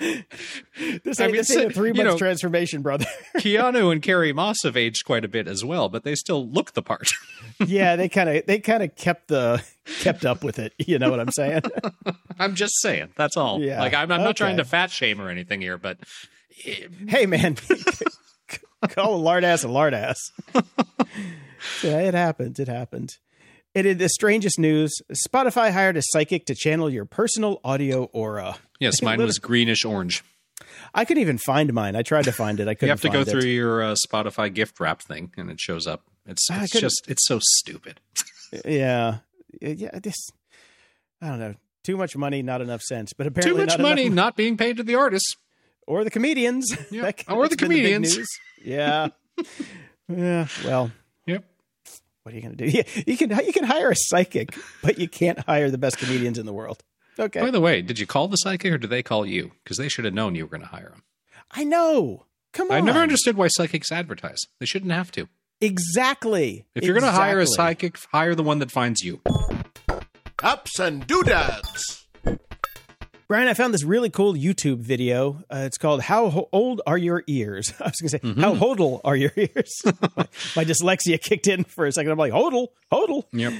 this 1.04 1.20
I 1.20 1.26
mean, 1.26 1.36
this 1.36 1.50
ain't 1.56 1.70
a 1.70 1.74
three 1.74 1.92
month 1.92 2.18
transformation, 2.18 2.82
brother. 2.82 3.06
Keanu 3.36 3.92
and 3.92 4.02
Carrie 4.02 4.32
Moss 4.32 4.56
have 4.64 4.76
aged 4.76 5.04
quite 5.04 5.24
a 5.24 5.28
bit 5.28 5.46
as 5.48 5.64
well, 5.64 5.88
but 5.88 6.04
they 6.04 6.14
still 6.14 6.48
look 6.48 6.72
the 6.72 6.82
part. 6.82 7.10
yeah, 7.66 7.96
they 7.96 8.08
kind 8.08 8.28
of 8.28 8.46
they 8.46 8.58
kind 8.60 8.82
of 8.82 8.94
kept 8.96 9.28
the 9.28 9.62
kept 10.00 10.24
up 10.24 10.42
with 10.44 10.58
it. 10.58 10.72
You 10.78 10.98
know 10.98 11.10
what 11.10 11.20
I'm 11.20 11.30
saying? 11.30 11.62
I'm 12.38 12.54
just 12.54 12.80
saying. 12.80 13.10
That's 13.16 13.36
all. 13.36 13.60
Yeah, 13.60 13.80
Like 13.80 13.94
I'm, 13.94 14.10
I'm 14.12 14.22
not 14.22 14.36
trying 14.36 14.58
to 14.58 14.64
fat 14.64 14.90
shame 14.90 15.20
or 15.20 15.28
anything 15.28 15.60
here, 15.60 15.78
but 15.78 15.98
hey, 17.08 17.26
man, 17.26 17.56
call 18.90 19.14
a 19.14 19.16
lard 19.16 19.44
ass 19.44 19.64
a 19.64 19.68
lard 19.68 19.94
ass. 19.94 20.18
yeah, 21.82 22.00
it 22.00 22.14
happened. 22.14 22.58
It 22.58 22.68
happens. 22.68 23.18
It 23.74 23.86
is 23.86 23.96
the 23.96 24.08
strangest 24.08 24.58
news. 24.58 24.94
Spotify 25.26 25.72
hired 25.72 25.96
a 25.96 26.02
psychic 26.02 26.46
to 26.46 26.54
channel 26.54 26.88
your 26.88 27.04
personal 27.04 27.60
audio 27.64 28.04
aura. 28.12 28.56
yes, 28.78 29.02
mine 29.02 29.20
was 29.20 29.38
greenish 29.40 29.84
orange. 29.84 30.22
I 30.94 31.04
couldn't 31.04 31.20
even 31.22 31.38
find 31.38 31.72
mine. 31.72 31.96
I 31.96 32.02
tried 32.02 32.24
to 32.24 32.32
find 32.32 32.60
it. 32.60 32.68
I 32.68 32.74
couldn't. 32.74 32.86
You 32.88 32.90
have 32.92 33.00
to 33.02 33.08
go 33.08 33.24
find 33.24 33.28
it. 33.28 33.30
through 33.30 33.50
your 33.50 33.82
uh, 33.82 33.94
Spotify 34.06 34.52
gift 34.52 34.80
wrap 34.80 35.02
thing, 35.02 35.32
and 35.36 35.50
it 35.50 35.60
shows 35.60 35.86
up. 35.86 36.02
It's, 36.26 36.46
it's 36.50 36.72
just 36.72 37.04
it's 37.08 37.26
so 37.26 37.38
stupid. 37.42 38.00
Yeah, 38.64 39.18
yeah. 39.60 39.98
This, 39.98 40.14
I 41.20 41.28
don't 41.28 41.40
know. 41.40 41.54
Too 41.82 41.96
much 41.96 42.16
money, 42.16 42.40
not 42.40 42.60
enough 42.60 42.82
sense. 42.82 43.12
But 43.12 43.26
apparently, 43.26 43.52
Too 43.52 43.66
much 43.66 43.78
not 43.78 43.80
money 43.88 44.02
enough- 44.06 44.14
not 44.14 44.36
being 44.36 44.56
paid 44.56 44.76
to 44.76 44.84
the 44.84 44.94
artists. 44.94 45.34
or 45.88 46.04
the 46.04 46.10
comedians. 46.10 46.72
Yeah, 46.90 47.10
or 47.28 47.48
the 47.48 47.48
that's 47.48 47.48
been 47.48 47.48
big 47.48 47.58
comedians. 47.58 48.16
news. 48.16 48.28
Yeah, 48.64 49.08
yeah. 50.08 50.46
Well, 50.64 50.92
Yep. 51.26 51.44
what 52.22 52.32
are 52.32 52.36
you 52.36 52.42
going 52.42 52.56
to 52.56 52.64
do? 52.64 52.70
Yeah, 52.70 52.82
you 53.06 53.16
can 53.16 53.30
you 53.44 53.52
can 53.52 53.64
hire 53.64 53.90
a 53.90 53.96
psychic, 53.96 54.56
but 54.82 54.98
you 54.98 55.08
can't 55.08 55.40
hire 55.40 55.70
the 55.70 55.78
best 55.78 55.98
comedians 55.98 56.38
in 56.38 56.46
the 56.46 56.52
world. 56.52 56.82
Okay, 57.18 57.40
By 57.40 57.50
the 57.50 57.60
way, 57.60 57.80
did 57.82 57.98
you 57.98 58.06
call 58.06 58.28
the 58.28 58.36
psychic 58.36 58.72
or 58.72 58.78
did 58.78 58.90
they 58.90 59.02
call 59.02 59.24
you? 59.24 59.52
Because 59.62 59.76
they 59.76 59.88
should 59.88 60.04
have 60.04 60.14
known 60.14 60.34
you 60.34 60.44
were 60.44 60.50
going 60.50 60.62
to 60.62 60.66
hire 60.68 60.90
them. 60.90 61.02
I 61.50 61.64
know. 61.64 62.26
Come 62.52 62.70
on. 62.70 62.76
I 62.76 62.80
never 62.80 62.98
understood 63.00 63.36
why 63.36 63.48
psychics 63.48 63.92
advertise. 63.92 64.38
They 64.60 64.66
shouldn't 64.66 64.92
have 64.92 65.10
to. 65.12 65.28
Exactly. 65.60 66.66
If 66.74 66.84
you're 66.84 66.98
going 66.98 67.10
to 67.10 67.16
hire 67.16 67.38
a 67.40 67.46
psychic, 67.46 67.98
hire 68.12 68.34
the 68.34 68.42
one 68.42 68.58
that 68.58 68.70
finds 68.70 69.02
you. 69.02 69.20
Ups 70.42 70.78
and 70.78 71.06
doodads. 71.06 72.06
Brian, 73.26 73.48
I 73.48 73.54
found 73.54 73.72
this 73.72 73.84
really 73.84 74.10
cool 74.10 74.34
YouTube 74.34 74.80
video. 74.80 75.42
Uh, 75.50 75.62
it's 75.64 75.78
called 75.78 76.02
"How 76.02 76.28
Ho- 76.28 76.48
Old 76.52 76.82
Are 76.86 76.98
Your 76.98 77.24
Ears?" 77.26 77.72
I 77.80 77.84
was 77.84 77.94
going 78.00 78.08
to 78.08 78.08
say, 78.10 78.18
Mm-hmm. 78.18 78.40
"How 78.40 78.54
hodl 78.54 79.00
are 79.02 79.16
your 79.16 79.32
ears?" 79.36 79.80
my, 80.16 80.26
my 80.56 80.64
dyslexia 80.64 81.18
kicked 81.20 81.46
in 81.48 81.64
for 81.64 81.86
a 81.86 81.92
second. 81.92 82.12
I'm 82.12 82.18
like, 82.18 82.32
"Hodl, 82.34 82.68
hodl." 82.92 83.22
Yep. 83.32 83.54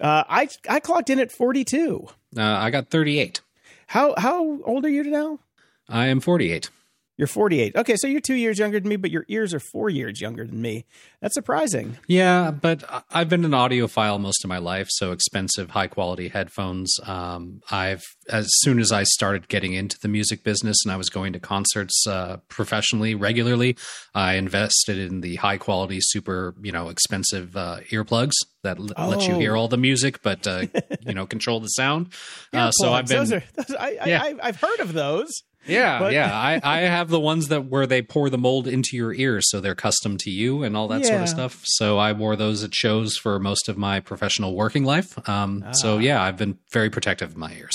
Uh, 0.00 0.24
I 0.28 0.48
I 0.68 0.80
clocked 0.80 1.10
in 1.10 1.18
at 1.18 1.32
42. 1.32 2.08
Uh, 2.36 2.42
I 2.42 2.70
got 2.70 2.88
38. 2.88 3.40
How 3.88 4.14
how 4.18 4.60
old 4.62 4.84
are 4.84 4.90
you 4.90 5.04
now? 5.04 5.40
I 5.88 6.06
am 6.06 6.20
48. 6.20 6.70
You're 7.18 7.26
48. 7.26 7.74
Okay, 7.74 7.96
so 7.96 8.06
you're 8.06 8.20
two 8.20 8.36
years 8.36 8.60
younger 8.60 8.78
than 8.78 8.88
me, 8.88 8.94
but 8.94 9.10
your 9.10 9.24
ears 9.28 9.52
are 9.52 9.58
four 9.58 9.90
years 9.90 10.20
younger 10.20 10.46
than 10.46 10.62
me. 10.62 10.84
That's 11.20 11.34
surprising. 11.34 11.98
Yeah, 12.06 12.52
but 12.52 12.84
I've 13.10 13.28
been 13.28 13.44
an 13.44 13.50
audiophile 13.50 14.20
most 14.20 14.44
of 14.44 14.48
my 14.48 14.58
life, 14.58 14.86
so 14.88 15.10
expensive, 15.10 15.70
high 15.70 15.88
quality 15.88 16.28
headphones. 16.28 16.94
Um, 17.04 17.60
I've 17.72 18.04
as 18.30 18.46
soon 18.60 18.78
as 18.78 18.92
I 18.92 19.02
started 19.02 19.48
getting 19.48 19.72
into 19.72 19.98
the 20.00 20.06
music 20.06 20.44
business 20.44 20.76
and 20.84 20.92
I 20.92 20.96
was 20.96 21.10
going 21.10 21.32
to 21.32 21.40
concerts 21.40 22.06
uh, 22.06 22.36
professionally 22.48 23.16
regularly, 23.16 23.76
I 24.14 24.34
invested 24.34 24.96
in 24.98 25.20
the 25.20 25.36
high 25.36 25.58
quality, 25.58 25.98
super 26.00 26.54
you 26.62 26.70
know 26.70 26.88
expensive 26.88 27.56
uh, 27.56 27.80
earplugs 27.90 28.34
that 28.62 28.78
l- 28.78 29.08
let 29.08 29.26
you 29.26 29.34
Oh. 29.34 29.38
hear 29.40 29.56
all 29.56 29.66
the 29.66 29.76
music, 29.76 30.22
but 30.22 30.46
uh, 30.46 30.66
you 31.00 31.14
know 31.14 31.26
control 31.26 31.58
the 31.58 31.66
sound. 31.68 32.12
Uh, 32.52 32.70
so 32.70 32.92
I've 32.92 33.08
been 33.08 33.18
Those 33.18 33.32
are, 33.32 33.42
those, 33.56 33.74
I, 33.76 33.90
Yeah. 34.06 34.22
I, 34.22 34.26
I, 34.28 34.34
I've 34.44 34.60
heard 34.60 34.78
of 34.78 34.92
those. 34.92 35.32
Yeah, 35.66 35.98
But- 35.98 36.12
yeah. 36.12 36.30
I, 36.34 36.60
I 36.62 36.78
have 36.80 37.08
the 37.10 37.20
ones 37.20 37.48
that 37.48 37.66
where 37.66 37.86
they 37.86 38.00
pour 38.02 38.30
the 38.30 38.38
mold 38.38 38.66
into 38.66 38.96
your 38.96 39.12
ears, 39.12 39.50
so 39.50 39.60
they're 39.60 39.74
custom 39.74 40.16
to 40.18 40.30
you 40.30 40.62
and 40.62 40.76
all 40.76 40.88
that 40.88 41.04
sort 41.04 41.20
of 41.20 41.28
stuff. 41.28 41.60
So 41.64 41.98
I 41.98 42.12
wore 42.12 42.36
those 42.36 42.64
at 42.64 42.74
shows 42.74 43.16
for 43.16 43.38
most 43.38 43.68
of 43.68 43.76
my 43.76 44.00
professional 44.00 44.54
working 44.54 44.84
life. 44.84 45.18
Um, 45.28 45.64
Ah. 45.66 45.72
So 45.72 45.98
yeah, 45.98 46.22
I've 46.22 46.36
been 46.36 46.58
very 46.72 46.88
protective 46.90 47.30
of 47.30 47.36
my 47.36 47.52
ears. 47.52 47.74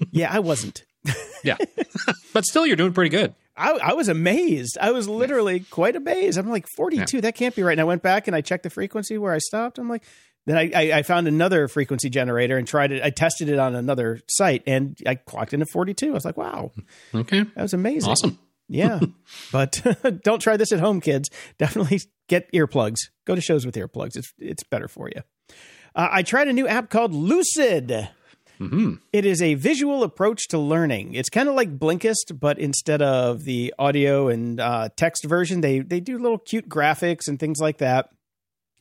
Yeah, 0.10 0.32
I 0.32 0.38
wasn't. 0.40 0.84
Yeah, 1.44 1.56
but 2.32 2.46
still, 2.46 2.64
you're 2.64 2.74
doing 2.76 2.94
pretty 2.94 3.10
good. 3.10 3.34
I, 3.54 3.72
I 3.72 3.92
was 3.92 4.08
amazed. 4.08 4.78
I 4.80 4.92
was 4.92 5.06
literally 5.06 5.60
quite 5.60 5.94
amazed. 5.94 6.38
I'm 6.38 6.48
like 6.48 6.66
42. 6.74 7.20
That 7.20 7.34
can't 7.34 7.54
be 7.54 7.62
right. 7.62 7.72
And 7.72 7.80
I 7.82 7.84
went 7.84 8.00
back 8.02 8.26
and 8.26 8.34
I 8.34 8.40
checked 8.40 8.62
the 8.62 8.70
frequency 8.70 9.18
where 9.18 9.34
I 9.34 9.38
stopped. 9.38 9.78
I'm 9.78 9.86
like, 9.90 10.02
Then 10.46 10.56
I, 10.58 10.70
I, 10.74 10.98
I 10.98 11.02
found 11.02 11.26
another 11.26 11.68
frequency 11.68 12.10
generator 12.10 12.56
and 12.58 12.66
tried 12.68 12.92
it. 12.92 13.02
I 13.02 13.10
tested 13.10 13.48
it 13.48 13.58
on 13.58 13.74
another 13.74 14.20
site 14.28 14.62
and 14.66 14.96
I 15.06 15.14
clocked 15.14 15.54
in 15.54 15.62
at 15.62 15.68
42. 15.70 16.08
I 16.08 16.10
was 16.10 16.24
like, 16.24 16.36
wow, 16.36 16.70
Okay. 17.14 17.42
that 17.42 17.62
was 17.62 17.72
amazing. 17.72 18.10
Awesome. 18.10 18.38
Yeah. 18.68 19.00
but 19.52 19.80
don't 20.22 20.40
try 20.40 20.56
this 20.56 20.70
at 20.72 20.80
home, 20.80 21.00
kids. 21.00 21.30
Definitely 21.58 22.00
get 22.28 22.50
earplugs. 22.52 22.96
Go 23.26 23.34
to 23.34 23.40
shows 23.40 23.64
with 23.64 23.74
earplugs. 23.74 24.16
It's, 24.16 24.32
it's 24.38 24.62
better 24.64 24.88
for 24.88 25.08
you. 25.14 25.22
Uh, 25.94 26.08
I 26.10 26.22
tried 26.22 26.48
a 26.48 26.52
new 26.52 26.66
app 26.68 26.90
called 26.90 27.12
Lucid. 27.14 28.08
It 29.12 29.26
is 29.26 29.42
a 29.42 29.54
visual 29.54 30.02
approach 30.04 30.48
to 30.48 30.58
learning. 30.58 31.14
It's 31.14 31.28
kind 31.28 31.50
of 31.50 31.54
like 31.54 31.78
Blinkist, 31.78 32.38
but 32.40 32.58
instead 32.58 33.02
of 33.02 33.44
the 33.44 33.74
audio 33.78 34.28
and 34.28 34.58
uh, 34.58 34.88
text 34.96 35.24
version, 35.26 35.60
they 35.60 35.80
they 35.80 36.00
do 36.00 36.16
little 36.18 36.38
cute 36.38 36.66
graphics 36.66 37.28
and 37.28 37.38
things 37.38 37.58
like 37.60 37.78
that. 37.78 38.08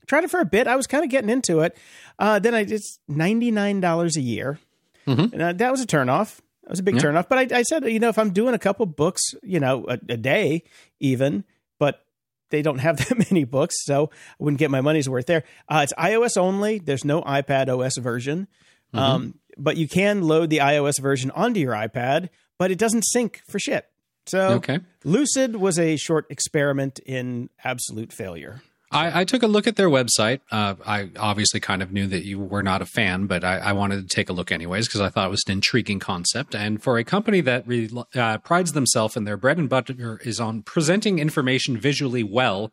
Tried 0.08 0.24
it 0.24 0.32
for 0.32 0.39
a 0.39 0.45
bit. 0.45 0.68
I 0.68 0.76
was 0.76 0.88
kind 0.88 1.04
of 1.04 1.10
getting 1.10 1.30
into 1.30 1.60
it. 1.62 1.78
Uh, 2.20 2.39
then 2.39 2.54
I 2.54 2.64
just 2.66 2.99
ninety 3.08 3.51
nine 3.51 3.80
dollars 3.80 4.18
a 4.18 4.22
year, 4.22 4.60
and 5.06 5.41
uh, 5.41 5.54
that 5.54 5.72
was 5.72 5.82
a 5.82 5.88
turnoff. 5.88 6.39
That 6.64 6.70
was 6.70 6.80
a 6.80 6.84
big 6.84 6.95
Yeah. 6.95 7.01
turnoff. 7.01 7.28
But 7.30 7.51
I, 7.54 7.60
I 7.60 7.64
said, 7.64 7.84
you 7.86 7.99
know, 7.99 8.10
if 8.10 8.18
I'm 8.18 8.32
doing 8.32 8.54
a 8.54 8.60
couple 8.60 8.86
books, 8.86 9.22
you 9.43 9.60
know, 9.60 9.86
a, 9.88 9.93
a 10.10 10.18
day 10.18 10.64
even, 10.99 11.43
but 11.80 12.06
they 12.51 12.62
don't 12.62 12.78
have 12.80 12.97
that 13.10 13.18
many 13.32 13.43
books, 13.43 13.76
so 13.86 14.10
I 14.14 14.43
wouldn't 14.43 14.60
get 14.60 14.72
my 14.72 14.82
money's 14.82 15.10
worth 15.10 15.26
there. 15.26 15.43
Uh, 15.68 15.82
it's 15.84 15.93
iOS 15.93 16.38
only. 16.38 16.80
There's 16.80 17.04
no 17.06 17.22
iPad 17.24 17.68
OS 17.70 17.97
version, 17.97 18.47
um, 18.93 19.36
but 19.58 19.76
you 19.78 19.88
can 19.88 20.22
load 20.22 20.49
the 20.49 20.60
iOS 20.60 21.01
version 21.01 21.32
onto 21.32 21.60
your 21.60 21.74
iPad, 21.74 22.30
but 22.60 22.72
it 22.72 22.78
doesn't 22.78 23.01
sync 23.04 23.41
for 23.47 23.60
shit. 23.60 23.86
So 24.26 24.39
Okay. 24.54 24.80
Lucid 25.04 25.56
was 25.58 25.78
a 25.80 25.97
short 25.97 26.28
experiment 26.30 26.99
in 26.99 27.49
absolute 27.64 28.14
failure. 28.14 28.62
I, 28.94 29.22
I 29.22 29.24
took 29.26 29.44
a 29.44 29.48
look 29.48 29.68
at 29.68 29.76
their 29.76 29.89
website. 29.89 30.41
Uh, 30.52 30.76
I 30.86 31.10
obviously 31.18 31.60
kind 31.60 31.82
of 31.82 31.91
knew 31.91 32.08
that 32.08 32.24
you 32.24 32.39
were 32.39 32.64
not 32.64 32.82
a 32.82 32.86
fan, 32.86 33.26
but 33.26 33.44
I, 33.44 33.58
I 33.58 33.74
wanted 33.74 34.08
to 34.08 34.16
take 34.16 34.30
a 34.30 34.34
look 34.34 34.52
anyways 34.52 34.88
because 34.88 35.02
I 35.02 35.10
thought 35.10 35.28
it 35.28 35.32
was 35.32 35.44
an 35.48 35.54
intriguing 35.54 36.00
concept. 36.00 36.54
And 36.54 36.82
for 36.82 36.98
a 36.98 37.04
company 37.04 37.41
that 37.41 37.68
re, 37.68 37.89
uh, 38.16 38.38
prides 38.38 38.74
themselves 38.74 39.18
in 39.18 39.24
their 39.24 39.38
bread 39.38 39.58
and 39.58 39.68
butter 39.68 40.20
is 40.24 40.39
on 40.39 40.62
presenting 40.62 41.20
information 41.20 41.78
visually 41.78 42.24
well, 42.24 42.72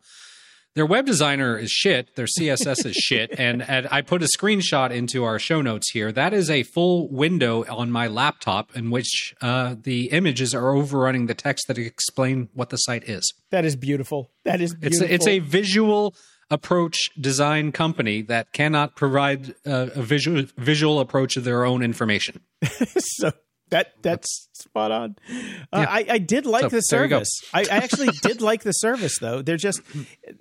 their 0.75 0.85
web 0.85 1.05
designer 1.05 1.57
is 1.57 1.69
shit. 1.69 2.15
Their 2.15 2.27
CSS 2.27 2.85
is 2.85 2.95
shit. 2.95 3.31
And, 3.41 3.61
and 3.63 3.87
I 3.91 4.01
put 4.01 4.21
a 4.21 4.27
screenshot 4.37 4.91
into 4.91 5.23
our 5.23 5.39
show 5.39 5.61
notes 5.61 5.89
here. 5.91 6.11
That 6.11 6.33
is 6.33 6.49
a 6.49 6.63
full 6.63 7.09
window 7.11 7.65
on 7.65 7.91
my 7.91 8.07
laptop 8.07 8.75
in 8.75 8.91
which 8.91 9.33
uh, 9.41 9.75
the 9.81 10.11
images 10.11 10.53
are 10.53 10.75
overrunning 10.75 11.25
the 11.25 11.33
text 11.33 11.67
that 11.67 11.77
explain 11.77 12.49
what 12.53 12.69
the 12.69 12.77
site 12.77 13.09
is. 13.09 13.33
That 13.49 13.65
is 13.65 13.75
beautiful. 13.75 14.31
That 14.45 14.61
is 14.61 14.73
It's 14.81 14.99
beautiful. 14.99 15.07
a, 15.07 15.13
it's 15.15 15.27
a 15.27 15.39
visual 15.39 16.15
approach 16.51 16.97
design 17.19 17.71
company 17.71 18.21
that 18.23 18.51
cannot 18.51 18.95
provide 18.95 19.55
uh, 19.65 19.87
a 19.95 20.01
visual 20.01 20.43
visual 20.57 20.99
approach 20.99 21.37
of 21.37 21.45
their 21.45 21.63
own 21.65 21.81
information. 21.81 22.41
so 22.97 23.31
that 23.71 23.93
that's 24.01 24.47
spot 24.53 24.91
on. 24.91 25.15
Uh, 25.29 25.33
Yeah. 25.79 25.85
I, 25.89 26.05
I 26.09 26.17
did 26.19 26.45
like 26.45 26.61
So, 26.63 26.69
the 26.69 26.83
there 26.91 27.03
you 27.03 27.09
go. 27.09 27.15
service. 27.23 27.41
I, 27.53 27.61
I 27.61 27.77
actually 27.83 28.09
did 28.21 28.41
like 28.41 28.63
the 28.63 28.71
service 28.71 29.17
though. 29.19 29.41
They're 29.41 29.57
just, 29.57 29.81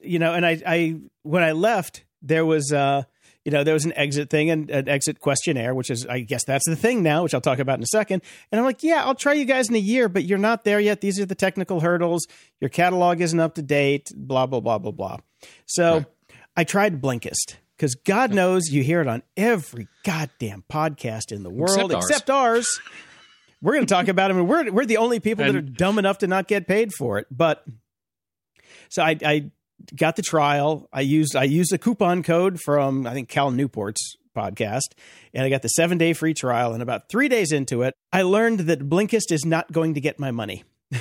you 0.03 0.19
know, 0.19 0.35
and 0.35 0.45
I, 0.47 0.61
I 0.67 0.97
when 1.23 1.43
I 1.43 1.53
left, 1.53 2.05
there 2.23 2.45
was, 2.45 2.73
uh, 2.73 3.05
you 3.45 3.51
know, 3.53 3.65
there 3.65 3.73
was 3.73 3.87
an 3.87 3.95
exit 3.97 4.29
thing 4.29 4.51
and 4.51 4.71
an 4.71 4.87
exit 4.89 5.19
questionnaire, 5.21 5.75
which 5.75 5.89
is, 5.91 6.05
I 6.07 6.21
guess 6.21 6.45
that's 6.45 6.69
the 6.69 6.77
thing 6.77 7.03
now, 7.03 7.23
which 7.23 7.33
I'll 7.33 7.41
talk 7.41 7.59
about 7.59 7.79
in 7.79 7.83
a 7.83 7.87
second. 7.87 8.21
And 8.53 8.59
I'm 8.59 8.67
like, 8.67 8.83
yeah, 8.83 9.03
I'll 9.03 9.15
try 9.15 9.33
you 9.33 9.47
guys 9.47 9.71
in 9.71 9.75
a 9.75 9.79
year, 9.79 10.11
but 10.11 10.25
you're 10.25 10.37
not 10.39 10.65
there 10.65 10.79
yet. 10.79 11.01
These 11.01 11.19
are 11.19 11.25
the 11.25 11.35
technical 11.35 11.81
hurdles. 11.81 12.27
Your 12.61 12.69
catalog 12.69 13.23
isn't 13.23 13.41
up 13.41 13.55
to 13.55 13.63
date. 13.63 14.13
Blah 14.15 14.47
blah 14.47 14.61
blah 14.61 14.79
blah 14.79 14.93
blah. 14.93 15.17
So 15.67 15.95
Right. 15.95 16.07
I 16.57 16.65
tried 16.65 17.01
Blinkist 17.01 17.57
because 17.79 17.95
God 17.95 18.35
knows 18.35 18.69
you 18.71 18.83
hear 18.83 19.01
it 19.01 19.09
on 19.09 19.23
every 19.39 19.89
goddamn 20.05 20.65
podcast 20.71 21.33
in 21.33 21.43
the 21.43 21.49
world 21.51 21.93
Except 21.93 21.95
ours. 21.95 22.05
except 22.11 22.31
ours. 22.31 22.81
We're 23.63 23.75
going 23.75 23.87
to 23.87 23.95
talk 23.95 24.09
about 24.09 24.29
them, 24.29 24.39
and 24.39 24.49
we're 24.49 24.71
we're 24.71 24.87
the 24.87 24.97
only 24.97 25.21
people 25.21 25.45
that 25.45 25.55
are 25.55 25.61
dumb 25.61 25.99
enough 25.99 26.19
to 26.19 26.27
not 26.27 26.49
get 26.49 26.67
paid 26.67 26.93
for 26.93 27.19
it. 27.19 27.27
But 27.31 27.65
so 28.89 29.03
I, 29.03 29.17
I 29.25 29.51
got 29.95 30.17
the 30.17 30.23
trial. 30.23 30.89
I 30.93 31.03
used 31.03 31.37
I 31.37 31.45
used 31.45 31.73
a 31.73 31.79
coupon 31.79 32.23
code 32.23 32.59
from 32.61 33.07
I 33.07 33.13
think 33.13 33.29
Cal 33.29 33.51
Newport's 33.51 34.17
podcast, 34.37 34.95
and 35.35 35.45
I 35.45 35.51
got 35.51 35.63
the 35.63 35.69
seven 35.69 35.99
day 35.99 36.13
free 36.13 36.35
trial. 36.35 36.73
And 36.73 36.83
about 36.83 37.09
three 37.09 37.29
days 37.29 37.53
into 37.53 37.83
it, 37.83 37.95
I 38.13 38.23
learned 38.23 38.61
that 38.61 38.89
Blinkist 38.89 39.31
is 39.31 39.45
not 39.45 39.71
going 39.73 39.95
to 39.95 40.01
get 40.01 40.19
my 40.19 40.31
money. 40.31 40.65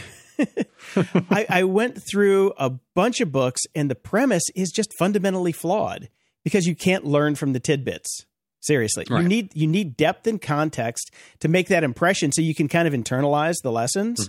I, 1.30 1.46
I 1.50 1.64
went 1.64 2.02
through 2.02 2.54
a 2.58 2.72
bunch 2.96 3.22
of 3.22 3.32
books, 3.32 3.62
and 3.76 3.90
the 3.90 3.96
premise 3.96 4.44
is 4.56 4.72
just 4.72 4.94
fundamentally 4.98 5.52
flawed 5.52 6.10
because 6.44 6.66
you 6.66 6.76
can't 6.76 7.06
learn 7.06 7.36
from 7.36 7.54
the 7.54 7.60
tidbits. 7.60 8.26
Seriously, 8.62 9.06
you 9.10 9.28
need 9.30 9.52
you 9.56 9.68
need 9.68 9.96
depth 9.98 10.28
and 10.28 10.42
context 10.42 11.12
to 11.40 11.48
make 11.48 11.68
that 11.70 11.84
impression, 11.84 12.32
so 12.32 12.42
you 12.42 12.54
can 12.54 12.68
kind 12.68 12.88
of 12.88 12.94
internalize 12.94 13.56
the 13.64 13.72
lessons. 13.72 14.28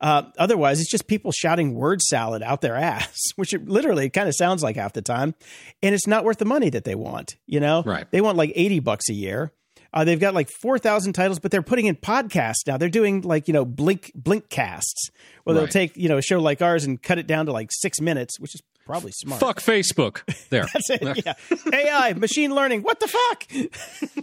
Uh, 0.00 0.22
otherwise, 0.38 0.80
it's 0.80 0.90
just 0.90 1.08
people 1.08 1.32
shouting 1.32 1.74
word 1.74 2.00
salad 2.00 2.42
out 2.42 2.60
their 2.60 2.76
ass, 2.92 3.16
which 3.36 3.52
it 3.52 3.68
literally 3.68 4.10
kind 4.10 4.28
of 4.28 4.34
sounds 4.34 4.62
like 4.62 4.76
half 4.76 4.92
the 4.92 5.02
time, 5.02 5.34
and 5.82 5.94
it's 5.94 6.06
not 6.06 6.24
worth 6.24 6.38
the 6.38 6.44
money 6.44 6.70
that 6.70 6.84
they 6.84 6.94
want. 6.94 7.36
You 7.46 7.60
know, 7.60 7.82
Right. 7.84 8.08
They 8.10 8.20
want 8.20 8.36
like 8.36 8.52
eighty 8.54 8.80
bucks 8.80 9.08
a 9.10 9.14
year. 9.14 9.52
Uh, 9.90 10.04
they've 10.04 10.20
got 10.20 10.34
like 10.34 10.50
four 10.50 10.78
thousand 10.78 11.14
titles, 11.14 11.38
but 11.38 11.50
they're 11.50 11.62
putting 11.62 11.86
in 11.86 11.96
podcasts 11.96 12.66
now. 12.66 12.76
They're 12.76 12.88
doing 12.90 13.22
like 13.22 13.48
you 13.48 13.54
know 13.54 13.64
blink 13.64 14.12
blink 14.14 14.50
casts, 14.50 15.10
where 15.44 15.54
they'll 15.54 15.66
take 15.72 15.96
you 15.96 16.08
know 16.08 16.18
a 16.18 16.22
show 16.22 16.40
like 16.40 16.60
ours 16.60 16.84
and 16.84 17.02
cut 17.02 17.18
it 17.18 17.26
down 17.26 17.46
to 17.46 17.52
like 17.52 17.70
six 17.72 18.00
minutes, 18.00 18.38
which 18.38 18.54
is 18.54 18.62
probably 18.88 19.12
smart. 19.12 19.38
Fuck 19.40 19.60
Facebook. 19.60 20.22
There. 20.48 20.66
That's 20.72 20.90
it. 20.90 21.24
Yeah. 21.24 21.34
AI, 21.72 22.14
machine 22.14 22.54
learning. 22.54 22.82
What 22.82 22.98
the 23.00 23.06
fuck? 23.08 23.44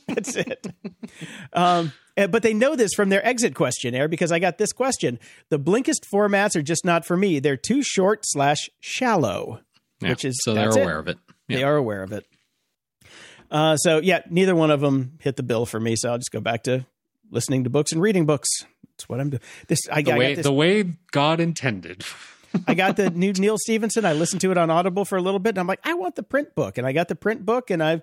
That's 0.07 0.35
it. 0.35 0.67
Um, 1.53 1.93
eh, 2.17 2.27
but 2.27 2.41
they 2.43 2.53
know 2.53 2.75
this 2.75 2.93
from 2.93 3.09
their 3.09 3.25
exit 3.25 3.53
questionnaire 3.55 4.07
because 4.07 4.31
I 4.31 4.39
got 4.39 4.57
this 4.57 4.73
question. 4.73 5.19
The 5.49 5.59
Blinkist 5.59 6.05
formats 6.13 6.55
are 6.55 6.61
just 6.61 6.83
not 6.83 7.05
for 7.05 7.15
me. 7.15 7.39
They're 7.39 7.55
too 7.57 7.83
short 7.83 8.21
slash 8.23 8.69
shallow, 8.79 9.61
Yeah. 10.01 10.09
which 10.09 10.25
is 10.25 10.39
so 10.43 10.53
they're 10.53 10.65
that's 10.65 10.77
it. 10.77 10.81
aware 10.81 10.99
of 10.99 11.07
it. 11.07 11.17
They 11.47 11.63
are 11.63 11.75
aware 11.75 12.01
of 12.01 12.11
it. 12.11 12.25
Uh, 13.51 13.77
so 13.77 13.99
yeah, 13.99 14.21
neither 14.29 14.55
one 14.55 14.71
of 14.71 14.81
them 14.81 15.19
hit 15.21 15.35
the 15.35 15.43
bill 15.43 15.65
for 15.67 15.79
me. 15.79 15.95
So 15.95 16.09
I'll 16.11 16.17
just 16.17 16.31
go 16.31 16.41
back 16.41 16.63
to 16.63 16.85
listening 17.29 17.63
to 17.65 17.69
books 17.69 17.91
and 17.91 18.01
reading 18.01 18.25
books. 18.25 18.49
That's 18.97 19.07
what 19.07 19.19
I'm 19.19 19.29
doing. 19.29 19.41
This 19.67 19.79
I, 19.91 20.01
The 20.01 20.11
I 20.13 20.15
got 20.17 20.35
this 20.37 20.43
the 20.45 20.53
way 20.53 20.83
God 21.11 21.39
intended. 21.39 22.03
I 22.67 22.73
got 22.73 22.97
the 22.97 23.09
new 23.09 23.33
Neal 23.33 23.57
Stephenson. 23.57 24.05
I 24.05 24.13
listened 24.13 24.41
to 24.41 24.51
it 24.51 24.57
on 24.57 24.69
Audible 24.69 25.05
for 25.05 25.17
a 25.17 25.21
little 25.21 25.39
bit, 25.39 25.49
and 25.49 25.59
I'm 25.59 25.67
like, 25.67 25.79
I 25.83 25.93
want 25.93 26.15
the 26.15 26.23
print 26.23 26.55
book, 26.55 26.77
and 26.77 26.85
I 26.85 26.91
got 26.91 27.07
the 27.07 27.15
print 27.15 27.45
book, 27.45 27.69
and 27.69 27.83
I've 27.83 28.01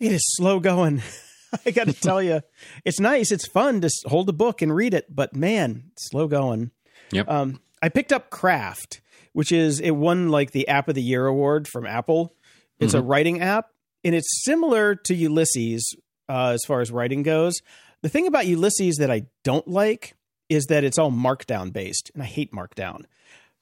it 0.00 0.12
is 0.12 0.22
slow 0.36 0.60
going. 0.60 1.02
I 1.66 1.70
got 1.70 1.86
to 1.86 1.92
tell 2.00 2.22
you, 2.22 2.42
it's 2.84 3.00
nice, 3.00 3.32
it's 3.32 3.46
fun 3.46 3.80
to 3.80 3.90
hold 4.06 4.28
a 4.28 4.32
book 4.32 4.62
and 4.62 4.74
read 4.74 4.94
it, 4.94 5.14
but 5.14 5.34
man, 5.34 5.90
slow 5.96 6.28
going. 6.28 6.70
Yep. 7.10 7.28
Um, 7.28 7.60
I 7.82 7.88
picked 7.88 8.12
up 8.12 8.30
Craft, 8.30 9.00
which 9.32 9.52
is 9.52 9.80
it 9.80 9.92
won 9.92 10.28
like 10.28 10.50
the 10.50 10.68
App 10.68 10.88
of 10.88 10.94
the 10.94 11.02
Year 11.02 11.26
award 11.26 11.68
from 11.68 11.86
Apple. 11.86 12.34
It's 12.80 12.94
a 12.94 13.02
writing 13.02 13.40
app, 13.40 13.70
and 14.04 14.14
it's 14.14 14.44
similar 14.44 14.94
to 14.94 15.14
Ulysses 15.14 15.96
uh, 16.28 16.50
as 16.50 16.64
far 16.64 16.80
as 16.80 16.92
writing 16.92 17.24
goes. 17.24 17.60
The 18.02 18.08
thing 18.08 18.28
about 18.28 18.46
Ulysses 18.46 18.98
that 18.98 19.10
I 19.10 19.22
don't 19.42 19.66
like 19.66 20.14
is 20.48 20.66
that 20.66 20.84
it's 20.84 20.98
all 20.98 21.10
Markdown 21.10 21.72
based, 21.72 22.12
and 22.14 22.22
I 22.22 22.26
hate 22.26 22.52
Markdown. 22.52 23.04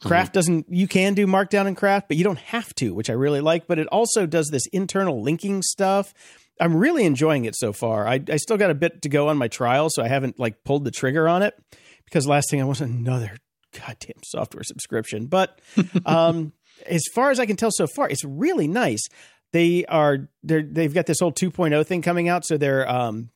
Craft 0.03 0.35
doesn't. 0.35 0.67
You 0.69 0.87
can 0.87 1.15
do 1.15 1.27
Markdown 1.27 1.67
in 1.67 1.75
Craft, 1.75 2.09
but 2.09 2.17
you 2.17 2.25
don't 2.25 2.39
have 2.39 2.75
to, 2.77 2.95
which 2.95 3.09
I 3.09 3.15
really 3.15 3.41
like. 3.41 3.67
But 3.67 3.79
it 3.79 3.87
also 3.89 4.27
does 4.27 4.49
this 4.49 4.67
internal 4.73 5.23
linking 5.23 5.63
stuff. 5.63 6.13
I'm 6.61 6.77
really 6.77 7.05
enjoying 7.05 7.45
it 7.45 7.57
so 7.57 7.73
far. 7.73 8.07
I, 8.07 8.23
I 8.31 8.37
still 8.37 8.57
got 8.57 8.71
a 8.71 8.75
bit 8.75 9.03
to 9.03 9.09
go 9.09 9.29
on 9.29 9.39
my 9.39 9.49
trial, 9.49 9.89
so 9.91 10.03
I 10.03 10.09
haven't 10.09 10.39
like 10.39 10.65
pulled 10.65 10.85
the 10.85 10.91
trigger 10.91 11.29
on 11.29 11.43
it 11.43 11.55
because 12.05 12.27
last 12.27 12.51
thing 12.51 12.61
I 12.61 12.65
want 12.65 12.81
another 12.81 13.37
goddamn 13.73 14.23
software 14.25 14.65
subscription. 14.65 15.27
But 15.27 15.61
um, 16.07 16.53
as 16.87 17.03
far 17.15 17.31
as 17.31 17.41
I 17.41 17.47
can 17.47 17.57
tell 17.57 17.71
so 17.73 17.87
far, 17.87 18.09
it's 18.09 18.25
really 18.25 18.69
nice. 18.69 19.07
They 19.53 19.87
are 19.87 20.29
they're, 20.43 20.63
they've 20.63 20.93
got 20.93 21.07
this 21.07 21.21
whole 21.21 21.33
2.0 21.33 21.87
thing 21.87 22.03
coming 22.03 22.29
out, 22.29 22.45
so 22.45 22.59
they're 22.59 22.89
um, 22.89 23.31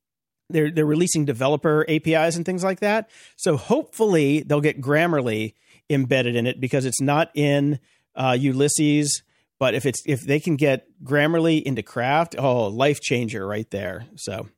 they're 0.51 0.71
they're 0.71 0.87
releasing 0.87 1.25
developer 1.25 1.85
APIs 1.89 2.37
and 2.37 2.45
things 2.45 2.65
like 2.65 2.81
that. 2.81 3.09
So 3.37 3.57
hopefully 3.57 4.43
they'll 4.43 4.61
get 4.61 4.81
Grammarly 4.81 5.55
embedded 5.91 6.37
in 6.37 6.47
it 6.47 6.61
because 6.61 6.85
it's 6.87 7.01
not 7.01 7.31
in 7.35 7.79
uh, 8.15 8.37
Ulysses. 8.39 9.23
But 9.59 9.75
if 9.75 9.85
it's 9.85 10.03
if 10.07 10.23
they 10.23 10.41
can 10.41 10.57
get 10.57 10.87
Grammarly 11.05 11.63
into 11.63 11.83
Craft, 11.83 12.35
oh, 12.39 12.69
life 12.69 13.01
changer 13.01 13.47
right 13.47 13.69
there. 13.71 14.07
So, 14.17 14.49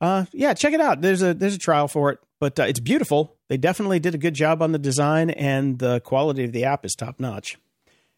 uh, 0.00 0.24
yeah, 0.32 0.52
check 0.54 0.72
it 0.72 0.80
out. 0.80 1.00
There's 1.00 1.22
a 1.22 1.32
there's 1.32 1.54
a 1.54 1.58
trial 1.58 1.86
for 1.86 2.10
it, 2.10 2.18
but 2.40 2.58
uh, 2.58 2.64
it's 2.64 2.80
beautiful. 2.80 3.36
They 3.48 3.56
definitely 3.56 4.00
did 4.00 4.16
a 4.16 4.18
good 4.18 4.34
job 4.34 4.62
on 4.62 4.72
the 4.72 4.80
design, 4.80 5.30
and 5.30 5.78
the 5.78 6.00
quality 6.00 6.42
of 6.44 6.50
the 6.50 6.64
app 6.64 6.84
is 6.84 6.94
top 6.96 7.20
notch. 7.20 7.56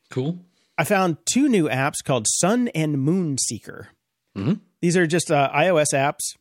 Cool. 0.08 0.38
I 0.78 0.84
found 0.84 1.18
two 1.30 1.46
new 1.48 1.68
apps 1.68 1.96
called 2.02 2.26
Sun 2.26 2.68
and 2.68 2.98
Moon 3.02 3.36
Seeker. 3.36 3.88
These 4.80 4.96
are 4.96 5.06
just 5.06 5.30
uh, 5.30 5.50
iOS 5.54 5.92
apps, 5.92 6.36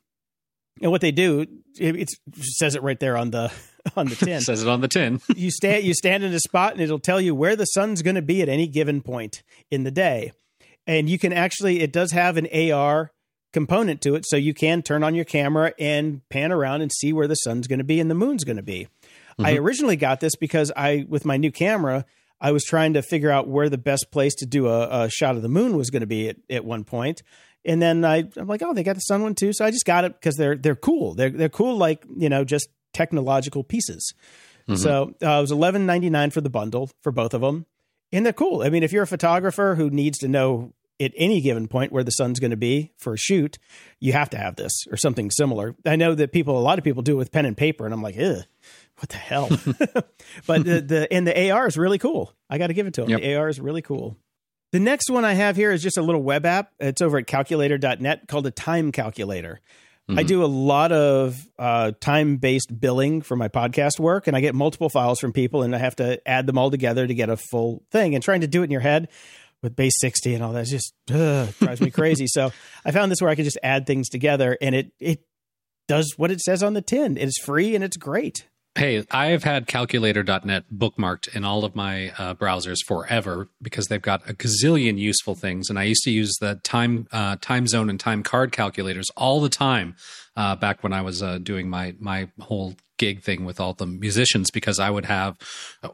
and 0.82 0.92
what 0.92 1.02
they 1.02 1.12
do, 1.12 1.42
it, 1.42 1.50
it's- 1.96 2.16
it 2.28 2.44
says 2.56 2.76
it 2.76 2.84
right 2.84 3.00
there 3.00 3.18
on 3.18 3.32
the 3.32 3.52
on 3.96 4.08
the 4.08 4.16
tin. 4.16 4.42
Says 4.42 4.62
it 4.62 4.68
on 4.68 4.82
the 4.82 4.88
tin. 4.88 5.22
you 5.36 5.52
stand 5.52 5.84
you 5.84 5.94
stand 5.94 6.24
in 6.24 6.34
a 6.34 6.40
spot, 6.40 6.74
and 6.74 6.82
it'll 6.82 7.00
tell 7.00 7.22
you 7.22 7.34
where 7.34 7.56
the 7.56 7.66
sun's 7.66 8.02
going 8.02 8.16
to 8.16 8.22
be 8.22 8.42
at 8.42 8.50
any 8.50 8.68
given 8.68 9.02
point 9.02 9.44
in 9.72 9.84
the 9.84 9.92
day. 9.92 10.32
and 10.86 11.10
you 11.10 11.20
can 11.20 11.34
actually 11.34 11.82
it 11.82 11.92
does 11.92 12.12
have 12.12 12.38
an 12.38 12.48
AR 12.72 13.12
component 13.54 14.02
to 14.02 14.16
it, 14.16 14.26
so 14.26 14.36
you 14.38 14.54
can 14.54 14.82
turn 14.82 15.04
on 15.04 15.16
your 15.16 15.26
camera 15.26 15.74
and 15.80 16.22
pan 16.30 16.52
around 16.52 16.82
and 16.82 16.92
see 16.92 17.14
where 17.14 17.28
the 17.28 17.36
sun's 17.36 17.68
going 17.68 17.80
to 17.80 17.86
be 17.86 18.00
and 18.00 18.10
the 18.10 18.16
moon's 18.16 18.44
going 18.44 18.58
to 18.58 18.64
be. 18.64 18.88
Mm-hmm. 19.40 19.46
I 19.46 19.54
originally 19.56 19.96
got 19.96 20.20
this 20.20 20.36
because 20.36 20.72
I, 20.76 21.06
with 21.08 21.26
my 21.26 21.38
new 21.38 21.52
camera, 21.52 22.06
I 22.40 22.52
was 22.52 22.64
trying 22.64 22.94
to 22.94 23.02
figure 23.02 23.32
out 23.32 23.48
where 23.48 23.70
the 23.70 23.78
best 23.78 24.08
place 24.12 24.36
to 24.36 24.46
do 24.46 24.68
a, 24.68 25.06
a 25.06 25.10
shot 25.10 25.36
of 25.36 25.42
the 25.42 25.50
moon 25.50 25.78
was 25.78 25.90
going 25.90 26.02
to 26.02 26.08
be 26.08 26.30
at, 26.30 26.38
at 26.50 26.66
one 26.66 26.84
point. 26.84 27.24
And 27.66 27.82
then 27.82 28.06
I, 28.06 28.30
I'm 28.38 28.48
like, 28.48 28.62
oh, 28.64 28.74
they 28.74 28.84
got 28.84 28.96
the 28.96 29.02
sun 29.02 29.24
one 29.24 29.36
too. 29.36 29.54
So 29.54 29.66
I 29.66 29.72
just 29.72 29.86
got 29.86 30.06
it 30.06 30.14
because 30.14 30.36
they're 30.36 30.56
they're 30.56 30.76
cool. 30.76 31.16
They're 31.16 31.30
they're 31.30 31.50
cool, 31.50 31.78
like 31.78 32.06
you 32.16 32.30
know, 32.30 32.44
just 32.44 32.70
technological 32.94 33.64
pieces. 33.64 34.14
Mm-hmm. 34.68 34.76
So 34.76 35.14
uh, 35.24 35.38
it 35.38 35.42
was 35.42 35.52
eleven 35.52 35.86
ninety 35.86 36.10
nine 36.10 36.32
for 36.32 36.42
the 36.42 36.50
bundle 36.50 36.90
for 37.02 37.12
both 37.12 37.34
of 37.34 37.42
them, 37.42 37.66
and 38.12 38.26
they're 38.26 38.34
cool. 38.34 38.64
I 38.64 38.70
mean, 38.70 38.84
if 38.84 38.92
you're 38.92 39.04
a 39.04 39.08
photographer 39.08 39.76
who 39.76 39.90
needs 39.90 40.18
to 40.20 40.28
know 40.28 40.74
at 41.00 41.12
any 41.16 41.42
given 41.42 41.68
point 41.68 41.92
where 41.92 42.04
the 42.04 42.12
sun's 42.12 42.40
going 42.40 42.52
to 42.52 42.58
be 42.58 42.92
for 42.98 43.14
a 43.14 43.18
shoot, 43.18 43.58
you 44.00 44.14
have 44.14 44.30
to 44.32 44.38
have 44.38 44.56
this 44.56 44.74
or 44.92 44.98
something 44.98 45.30
similar. 45.30 45.76
I 45.86 45.96
know 45.96 46.16
that 46.16 46.32
people, 46.32 46.58
a 46.58 46.60
lot 46.60 46.80
of 46.80 46.84
people 46.84 47.04
do 47.04 47.14
it 47.14 47.18
with 47.18 47.32
pen 47.32 47.46
and 47.46 47.56
paper, 47.56 47.86
and 47.86 47.94
I'm 47.94 48.02
like, 48.02 48.18
Ugh, 48.18 48.44
what 48.98 49.10
the 49.10 49.18
hell? 49.18 49.48
but 50.48 50.66
the, 50.66 50.82
the 50.82 51.08
and 51.12 51.28
the 51.28 51.52
AR 51.52 51.68
is 51.68 51.78
really 51.78 52.00
cool. 52.00 52.34
I 52.50 52.58
got 52.58 52.68
to 52.68 52.74
give 52.74 52.88
it 52.88 52.94
to 52.96 53.02
them. 53.02 53.12
Yep. 53.12 53.22
The 53.22 53.36
AR 53.36 53.50
is 53.50 53.60
really 53.60 53.82
cool. 53.82 54.18
The 54.74 54.80
next 54.80 55.10
one 55.10 55.24
I 55.24 55.34
have 55.34 55.56
here 55.56 55.72
is 55.72 55.82
just 55.82 55.98
a 55.98 56.02
little 56.02 56.22
web 56.22 56.46
app. 56.46 56.74
It's 56.80 57.02
over 57.02 57.18
at 57.18 57.28
calculator.net 57.28 58.28
called 58.28 58.48
a 58.48 58.52
time 58.52 58.92
calculator. 58.92 59.62
Mm-hmm. 60.10 60.20
I 60.20 60.24
do 60.24 60.44
a 60.44 60.48
lot 60.48 60.94
of 60.94 61.46
uh, 61.60 61.92
time 62.00 62.38
based 62.38 62.80
billing 62.80 63.22
for 63.22 63.36
my 63.36 63.50
podcast 63.50 64.00
work, 64.00 64.28
and 64.28 64.38
I 64.38 64.42
get 64.42 64.56
multiple 64.56 64.90
files 64.90 65.20
from 65.20 65.34
people, 65.34 65.64
and 65.64 65.76
I 65.76 65.80
have 65.80 65.98
to 65.98 66.26
add 66.28 66.48
them 66.48 66.58
all 66.58 66.72
together 66.72 67.06
to 67.06 67.14
get 67.14 67.30
a 67.30 67.36
full 67.36 67.84
thing. 67.92 68.16
And 68.16 68.24
trying 68.24 68.42
to 68.42 68.48
do 68.48 68.62
it 68.62 68.66
in 68.66 68.72
your 68.72 68.82
head 68.82 69.10
with 69.62 69.76
base 69.76 69.96
60 70.00 70.36
and 70.36 70.44
all 70.44 70.54
that 70.54 70.68
just 70.68 70.94
uh, 71.12 71.48
drives 71.60 71.82
me 71.82 71.92
crazy. 71.92 72.28
So 72.38 72.52
I 72.86 72.92
found 72.92 73.12
this 73.12 73.22
where 73.22 73.30
I 73.30 73.36
can 73.36 73.46
just 73.46 73.58
add 73.64 73.86
things 73.86 74.10
together, 74.10 74.58
and 74.62 74.76
it 74.76 74.92
it 75.00 75.24
does 75.88 76.14
what 76.18 76.32
it 76.32 76.40
says 76.40 76.64
on 76.64 76.74
the 76.74 76.82
tin. 76.82 77.18
It's 77.18 77.42
free 77.42 77.76
and 77.76 77.84
it's 77.84 77.98
great. 77.98 78.48
Hey, 78.78 79.04
I've 79.10 79.44
had 79.44 79.66
calculator.net 79.66 80.66
bookmarked 80.72 81.36
in 81.36 81.44
all 81.44 81.66
of 81.66 81.76
my 81.76 82.12
uh, 82.12 82.36
browsers 82.36 82.86
forever 82.86 83.50
because 83.60 83.88
they've 83.88 84.00
got 84.00 84.30
a 84.30 84.36
gazillion 84.36 85.00
useful 85.00 85.34
things. 85.34 85.72
And 85.72 85.80
I 85.80 85.84
used 85.84 86.04
to 86.04 86.12
use 86.12 86.38
the 86.40 86.62
time 86.64 87.08
uh, 87.12 87.38
time 87.42 87.66
zone 87.66 87.90
and 87.90 88.00
time 88.00 88.22
card 88.22 88.52
calculators 88.52 89.10
all 89.18 89.42
the 89.42 89.50
time 89.50 89.96
uh, 90.36 90.56
back 90.58 90.84
when 90.84 90.94
I 90.94 91.02
was 91.02 91.24
uh, 91.24 91.40
doing 91.40 91.72
my 91.72 91.96
my 92.00 92.30
whole 92.40 92.76
gig 92.98 93.22
thing 93.22 93.46
with 93.46 93.60
all 93.60 93.74
the 93.74 93.86
musicians 93.86 94.52
because 94.52 94.80
I 94.80 94.90
would 94.90 95.06
have 95.06 95.38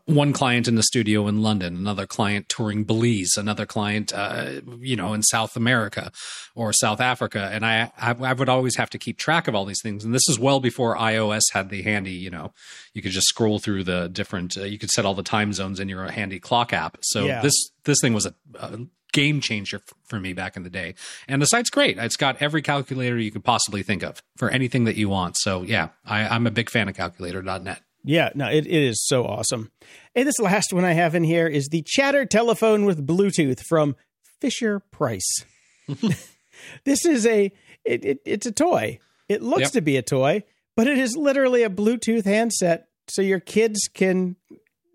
one 0.05 0.33
client 0.33 0.67
in 0.67 0.75
the 0.75 0.83
studio 0.83 1.27
in 1.27 1.41
London, 1.41 1.75
another 1.75 2.05
client 2.05 2.49
touring 2.49 2.83
Belize, 2.83 3.33
another 3.37 3.65
client, 3.65 4.13
uh, 4.13 4.61
you 4.79 4.95
know, 4.95 5.13
in 5.13 5.23
South 5.23 5.55
America 5.55 6.11
or 6.55 6.73
South 6.73 7.01
Africa, 7.01 7.49
and 7.51 7.65
I, 7.65 7.91
I, 7.97 8.11
I 8.11 8.33
would 8.33 8.49
always 8.49 8.75
have 8.77 8.89
to 8.91 8.97
keep 8.97 9.17
track 9.17 9.47
of 9.47 9.55
all 9.55 9.65
these 9.65 9.81
things. 9.81 10.03
And 10.03 10.13
this 10.13 10.27
is 10.29 10.39
well 10.39 10.59
before 10.59 10.95
iOS 10.97 11.41
had 11.51 11.69
the 11.69 11.81
handy, 11.81 12.11
you 12.11 12.29
know, 12.29 12.53
you 12.93 13.01
could 13.01 13.11
just 13.11 13.27
scroll 13.27 13.59
through 13.59 13.83
the 13.83 14.09
different, 14.09 14.57
uh, 14.57 14.63
you 14.63 14.77
could 14.77 14.91
set 14.91 15.05
all 15.05 15.15
the 15.15 15.23
time 15.23 15.53
zones 15.53 15.79
in 15.79 15.89
your 15.89 16.09
handy 16.11 16.39
clock 16.39 16.73
app. 16.73 16.97
So 17.01 17.25
yeah. 17.25 17.41
this 17.41 17.71
this 17.85 17.97
thing 18.01 18.13
was 18.13 18.25
a, 18.25 18.33
a 18.55 18.79
game 19.13 19.39
changer 19.39 19.81
for 20.03 20.19
me 20.19 20.33
back 20.33 20.57
in 20.57 20.63
the 20.63 20.69
day. 20.69 20.95
And 21.27 21.41
the 21.41 21.45
site's 21.45 21.69
great. 21.69 21.97
It's 21.97 22.17
got 22.17 22.41
every 22.41 22.61
calculator 22.61 23.17
you 23.17 23.31
could 23.31 23.45
possibly 23.45 23.83
think 23.83 24.03
of 24.03 24.21
for 24.35 24.49
anything 24.49 24.83
that 24.83 24.97
you 24.97 25.07
want. 25.07 25.37
So 25.37 25.61
yeah, 25.61 25.89
I, 26.05 26.35
am 26.35 26.45
a 26.45 26.51
big 26.51 26.69
fan 26.69 26.89
of 26.89 26.95
calculator.net. 26.95 27.81
Yeah, 28.03 28.31
no, 28.35 28.49
it, 28.49 28.67
it 28.67 28.83
is 28.83 29.01
so 29.07 29.25
awesome. 29.25 29.71
And 30.13 30.27
this 30.27 30.39
last 30.39 30.73
one 30.73 30.83
I 30.83 30.91
have 30.91 31.15
in 31.15 31.23
here 31.23 31.47
is 31.47 31.69
the 31.69 31.83
chatter 31.87 32.25
telephone 32.25 32.83
with 32.83 33.07
Bluetooth 33.07 33.61
from 33.61 33.95
Fisher 34.41 34.79
Price. 34.79 35.45
this 36.83 37.05
is 37.05 37.25
a 37.25 37.51
it, 37.85 38.03
it, 38.03 38.19
it's 38.25 38.45
a 38.45 38.51
toy. 38.51 38.99
It 39.29 39.41
looks 39.41 39.61
yep. 39.61 39.71
to 39.71 39.81
be 39.81 39.95
a 39.95 40.01
toy, 40.01 40.43
but 40.75 40.87
it 40.87 40.97
is 40.97 41.15
literally 41.15 41.63
a 41.63 41.69
Bluetooth 41.69 42.25
handset 42.25 42.87
so 43.07 43.21
your 43.21 43.39
kids 43.39 43.89
can 43.93 44.35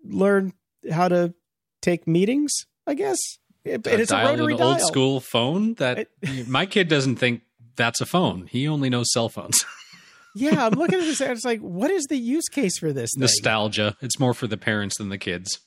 learn 0.03 0.53
how 0.91 1.07
to 1.07 1.33
take 1.81 2.07
meetings, 2.07 2.51
I 2.85 2.93
guess 2.93 3.17
it, 3.63 3.85
uh, 3.85 3.89
it's 3.91 4.11
a 4.11 4.17
rotary 4.17 4.53
an 4.53 4.59
dial. 4.59 4.69
old 4.69 4.81
school 4.81 5.19
phone 5.19 5.73
that 5.75 6.07
it, 6.21 6.47
my 6.47 6.65
kid 6.65 6.87
doesn't 6.87 7.17
think 7.17 7.41
that's 7.75 8.01
a 8.01 8.05
phone. 8.05 8.47
He 8.47 8.67
only 8.67 8.89
knows 8.89 9.11
cell 9.11 9.29
phones. 9.29 9.63
yeah, 10.35 10.65
I'm 10.67 10.73
looking 10.73 10.99
at 10.99 11.05
this 11.05 11.21
and 11.21 11.31
it's 11.31 11.45
like, 11.45 11.61
what 11.61 11.91
is 11.91 12.05
the 12.05 12.17
use 12.17 12.47
case 12.49 12.77
for 12.77 12.93
this? 12.93 13.11
Thing? 13.13 13.21
Nostalgia. 13.21 13.97
It's 14.01 14.19
more 14.19 14.33
for 14.33 14.47
the 14.47 14.57
parents 14.57 14.97
than 14.97 15.09
the 15.09 15.17
kids. 15.17 15.59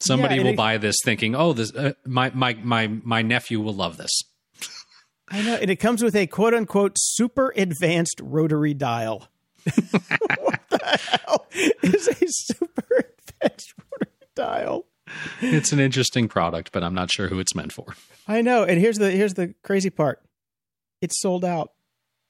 Somebody 0.00 0.36
yeah, 0.36 0.42
will 0.42 0.50
it, 0.50 0.56
buy 0.56 0.78
this 0.78 0.96
thinking, 1.04 1.34
"Oh, 1.34 1.52
this 1.52 1.74
uh, 1.74 1.92
my 2.06 2.30
my 2.34 2.54
my 2.62 2.86
my 2.86 3.20
nephew 3.20 3.60
will 3.60 3.74
love 3.74 3.98
this." 3.98 4.10
I 5.28 5.42
know, 5.42 5.56
and 5.56 5.70
it 5.70 5.76
comes 5.76 6.02
with 6.02 6.16
a 6.16 6.26
quote 6.26 6.54
unquote 6.54 6.94
super 6.96 7.52
advanced 7.54 8.18
rotary 8.22 8.72
dial. 8.72 9.28
what 10.38 10.60
the 10.70 10.98
hell 11.22 11.46
is 11.82 12.08
a 12.08 12.26
super 12.26 13.04
advanced 13.40 13.74
rotary 13.76 14.16
dial? 14.34 14.86
it's 15.40 15.72
an 15.72 15.80
interesting 15.80 16.28
product, 16.28 16.72
but 16.72 16.82
I'm 16.82 16.94
not 16.94 17.10
sure 17.10 17.28
who 17.28 17.38
it's 17.38 17.54
meant 17.54 17.72
for. 17.72 17.94
I 18.26 18.42
know. 18.42 18.64
And 18.64 18.80
here's 18.80 18.98
the 18.98 19.10
here's 19.10 19.34
the 19.34 19.54
crazy 19.62 19.90
part. 19.90 20.22
It's 21.00 21.20
sold 21.20 21.44
out. 21.44 21.72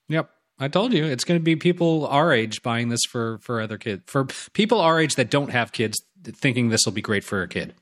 Yep. 0.08 0.30
I 0.58 0.68
told 0.68 0.92
you 0.92 1.06
it's 1.06 1.24
going 1.24 1.40
to 1.40 1.44
be 1.44 1.56
people 1.56 2.06
our 2.08 2.32
age 2.32 2.62
buying 2.62 2.90
this 2.90 3.00
for 3.08 3.38
for 3.38 3.60
other 3.60 3.78
kids. 3.78 4.02
For 4.06 4.26
people 4.52 4.80
our 4.80 5.00
age 5.00 5.14
that 5.14 5.30
don't 5.30 5.50
have 5.50 5.72
kids 5.72 5.98
thinking 6.22 6.68
this 6.68 6.82
will 6.84 6.92
be 6.92 7.02
great 7.02 7.24
for 7.24 7.42
a 7.42 7.48
kid. 7.48 7.74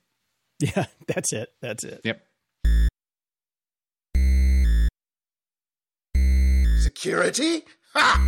Yeah, 0.61 0.87
that's 1.07 1.33
it. 1.33 1.51
That's 1.61 1.85
it. 1.85 2.01
Yep. 2.05 2.23
Security? 6.81 7.65
Ha! 7.95 8.25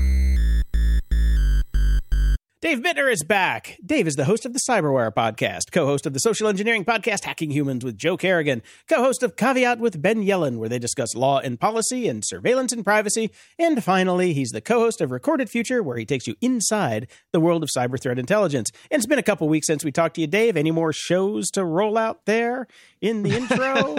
Dave 2.62 2.80
Bittner 2.80 3.10
is 3.10 3.24
back. 3.24 3.78
Dave 3.82 4.06
is 4.06 4.16
the 4.16 4.26
host 4.26 4.44
of 4.44 4.52
the 4.52 4.58
Cyberwire 4.58 5.10
podcast, 5.10 5.72
co 5.72 5.86
host 5.86 6.04
of 6.04 6.12
the 6.12 6.20
social 6.20 6.46
engineering 6.46 6.84
podcast 6.84 7.24
Hacking 7.24 7.50
Humans 7.50 7.86
with 7.86 7.96
Joe 7.96 8.18
Carrigan, 8.18 8.60
co 8.86 9.02
host 9.02 9.22
of 9.22 9.34
Caveat 9.34 9.78
with 9.78 10.02
Ben 10.02 10.22
Yelin, 10.22 10.58
where 10.58 10.68
they 10.68 10.78
discuss 10.78 11.14
law 11.14 11.38
and 11.38 11.58
policy 11.58 12.06
and 12.06 12.22
surveillance 12.22 12.70
and 12.70 12.84
privacy. 12.84 13.30
And 13.58 13.82
finally, 13.82 14.34
he's 14.34 14.50
the 14.50 14.60
co 14.60 14.80
host 14.80 15.00
of 15.00 15.10
Recorded 15.10 15.48
Future, 15.48 15.82
where 15.82 15.96
he 15.96 16.04
takes 16.04 16.26
you 16.26 16.34
inside 16.42 17.08
the 17.32 17.40
world 17.40 17.62
of 17.62 17.70
cyber 17.74 17.98
threat 17.98 18.18
intelligence. 18.18 18.70
And 18.90 19.00
it's 19.00 19.06
been 19.06 19.18
a 19.18 19.22
couple 19.22 19.48
weeks 19.48 19.66
since 19.66 19.82
we 19.82 19.90
talked 19.90 20.16
to 20.16 20.20
you, 20.20 20.26
Dave. 20.26 20.58
Any 20.58 20.70
more 20.70 20.92
shows 20.92 21.50
to 21.52 21.64
roll 21.64 21.96
out 21.96 22.26
there? 22.26 22.66
in 23.00 23.22
the 23.22 23.34
intro? 23.34 23.94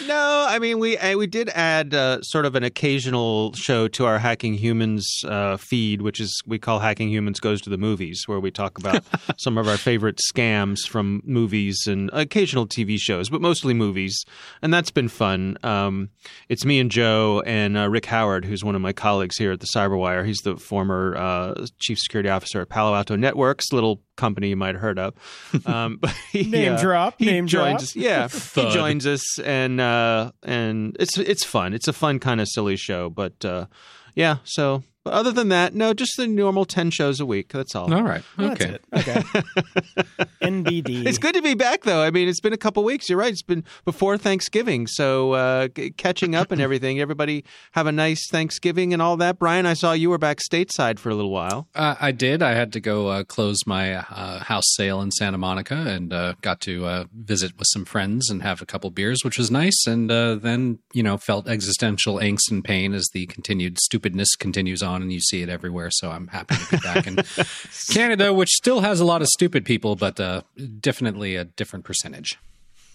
no, 0.06 0.46
I 0.48 0.58
mean 0.58 0.78
we 0.78 0.98
we 1.14 1.26
did 1.26 1.48
add 1.50 1.94
uh, 1.94 2.22
sort 2.22 2.44
of 2.46 2.54
an 2.54 2.62
occasional 2.62 3.52
show 3.54 3.88
to 3.88 4.04
our 4.04 4.18
Hacking 4.18 4.54
Humans 4.54 5.24
uh, 5.26 5.56
feed, 5.56 6.02
which 6.02 6.20
is 6.20 6.42
we 6.46 6.58
call 6.58 6.78
Hacking 6.80 7.05
Humans 7.08 7.40
Goes 7.40 7.60
to 7.62 7.70
the 7.70 7.78
Movies, 7.78 8.24
where 8.26 8.40
we 8.40 8.50
talk 8.50 8.78
about 8.78 9.04
some 9.38 9.58
of 9.58 9.68
our 9.68 9.76
favorite 9.76 10.20
scams 10.32 10.80
from 10.86 11.22
movies 11.24 11.86
and 11.86 12.10
occasional 12.12 12.66
TV 12.66 12.98
shows, 12.98 13.28
but 13.28 13.40
mostly 13.40 13.74
movies, 13.74 14.24
and 14.62 14.72
that's 14.72 14.90
been 14.90 15.08
fun. 15.08 15.58
Um, 15.62 16.10
it's 16.48 16.64
me 16.64 16.80
and 16.80 16.90
Joe 16.90 17.42
and 17.46 17.76
uh, 17.76 17.88
Rick 17.88 18.06
Howard, 18.06 18.44
who's 18.44 18.64
one 18.64 18.74
of 18.74 18.80
my 18.80 18.92
colleagues 18.92 19.36
here 19.36 19.52
at 19.52 19.60
the 19.60 19.68
Cyberwire. 19.74 20.26
He's 20.26 20.38
the 20.38 20.56
former 20.56 21.16
uh, 21.16 21.66
chief 21.78 21.98
security 21.98 22.28
officer 22.28 22.60
at 22.60 22.68
Palo 22.68 22.94
Alto 22.94 23.16
Networks, 23.16 23.72
little 23.72 24.02
company 24.16 24.48
you 24.48 24.56
might 24.56 24.74
have 24.74 24.82
heard 24.82 24.98
of. 24.98 25.14
Um, 25.66 25.96
but 26.00 26.10
he, 26.30 26.44
name 26.44 26.74
uh, 26.74 26.80
drop. 26.80 27.14
He 27.18 27.26
name 27.26 27.46
joins. 27.46 27.92
Drop. 27.92 28.04
Yeah, 28.04 28.28
he 28.54 28.70
joins 28.70 29.04
us, 29.06 29.38
and 29.40 29.80
uh, 29.80 30.30
and 30.42 30.96
it's 31.00 31.18
it's 31.18 31.44
fun. 31.44 31.74
It's 31.74 31.88
a 31.88 31.92
fun 31.92 32.20
kind 32.20 32.40
of 32.40 32.46
silly 32.48 32.76
show, 32.76 33.10
but 33.10 33.44
uh, 33.44 33.66
yeah. 34.14 34.36
So 34.44 34.84
but 35.06 35.12
other 35.14 35.30
than 35.30 35.50
that, 35.50 35.72
no, 35.72 35.94
just 35.94 36.16
the 36.16 36.26
normal 36.26 36.64
10 36.64 36.90
shows 36.90 37.20
a 37.20 37.26
week. 37.26 37.50
That's 37.52 37.76
all. 37.76 37.94
All 37.94 38.02
right. 38.02 38.24
Okay. 38.40 38.76
Okay. 38.92 39.22
NBD. 40.42 41.06
It's 41.06 41.18
good 41.18 41.36
to 41.36 41.42
be 41.42 41.54
back, 41.54 41.82
though. 41.84 42.02
I 42.02 42.10
mean, 42.10 42.26
it's 42.26 42.40
been 42.40 42.52
a 42.52 42.56
couple 42.56 42.82
weeks. 42.82 43.08
You're 43.08 43.20
right. 43.20 43.30
It's 43.30 43.40
been 43.40 43.62
before 43.84 44.18
Thanksgiving. 44.18 44.88
So 44.88 45.32
uh, 45.34 45.68
g- 45.68 45.90
catching 45.90 46.34
up 46.34 46.50
and 46.50 46.60
everything. 46.60 46.98
Everybody 46.98 47.44
have 47.72 47.86
a 47.86 47.92
nice 47.92 48.28
Thanksgiving 48.28 48.92
and 48.92 49.00
all 49.00 49.16
that. 49.18 49.38
Brian, 49.38 49.64
I 49.64 49.74
saw 49.74 49.92
you 49.92 50.10
were 50.10 50.18
back 50.18 50.38
stateside 50.38 50.98
for 50.98 51.10
a 51.10 51.14
little 51.14 51.30
while. 51.30 51.68
Uh, 51.72 51.94
I 52.00 52.10
did. 52.10 52.42
I 52.42 52.54
had 52.54 52.72
to 52.72 52.80
go 52.80 53.06
uh, 53.06 53.22
close 53.22 53.58
my 53.64 53.94
uh, 53.94 54.40
house 54.40 54.74
sale 54.74 55.00
in 55.00 55.12
Santa 55.12 55.38
Monica 55.38 55.76
and 55.76 56.12
uh, 56.12 56.34
got 56.40 56.60
to 56.62 56.84
uh, 56.84 57.04
visit 57.14 57.56
with 57.56 57.68
some 57.70 57.84
friends 57.84 58.28
and 58.28 58.42
have 58.42 58.60
a 58.60 58.66
couple 58.66 58.90
beers, 58.90 59.20
which 59.22 59.38
was 59.38 59.52
nice. 59.52 59.86
And 59.86 60.10
then, 60.10 60.80
you 60.92 61.04
know, 61.04 61.16
felt 61.16 61.48
existential 61.48 62.16
angst 62.16 62.50
and 62.50 62.64
pain 62.64 62.92
as 62.92 63.06
the 63.12 63.26
continued 63.26 63.78
stupidness 63.78 64.34
continues 64.36 64.82
on 64.82 64.95
on 64.96 65.02
and 65.02 65.12
you 65.12 65.20
see 65.20 65.42
it 65.42 65.48
everywhere. 65.48 65.90
So 65.90 66.10
I'm 66.10 66.26
happy 66.28 66.56
to 66.56 66.70
be 66.70 66.76
back 66.78 67.06
in 67.06 67.18
Canada, 67.90 68.32
which 68.32 68.50
still 68.50 68.80
has 68.80 68.98
a 69.00 69.04
lot 69.04 69.22
of 69.22 69.28
stupid 69.28 69.64
people, 69.64 69.94
but 69.94 70.18
uh, 70.18 70.42
definitely 70.80 71.36
a 71.36 71.44
different 71.44 71.84
percentage. 71.84 72.38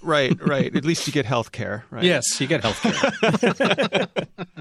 Right, 0.04 0.36
right. 0.45 0.76
At 0.76 0.84
least 0.84 1.06
you 1.06 1.14
get 1.14 1.26
health 1.26 1.52
care, 1.52 1.86
right? 1.91 2.04
Yes, 2.04 2.41
you 2.41 2.47
get 2.47 2.64
health 2.64 2.82
care. 2.82 4.08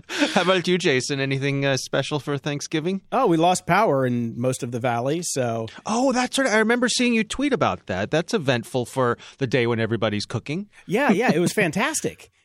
How 0.34 0.42
about 0.42 0.68
you, 0.68 0.76
Jason? 0.76 1.18
Anything 1.18 1.64
uh, 1.64 1.78
special 1.78 2.20
for 2.20 2.36
Thanksgiving? 2.36 3.00
Oh, 3.10 3.26
we 3.26 3.38
lost 3.38 3.66
power 3.66 4.04
in 4.04 4.38
most 4.38 4.62
of 4.62 4.70
the 4.70 4.80
valley, 4.80 5.22
so. 5.22 5.68
Oh, 5.86 6.12
that's 6.12 6.38
right. 6.38 6.50
I 6.50 6.58
remember 6.58 6.88
seeing 6.88 7.14
you 7.14 7.24
tweet 7.24 7.54
about 7.54 7.86
that. 7.86 8.10
That's 8.10 8.34
eventful 8.34 8.86
for 8.86 9.16
the 9.38 9.46
day 9.46 9.66
when 9.66 9.80
everybody's 9.80 10.26
cooking. 10.26 10.68
Yeah, 10.86 11.10
yeah. 11.10 11.32
It 11.32 11.38
was 11.38 11.54
fantastic 11.54 12.30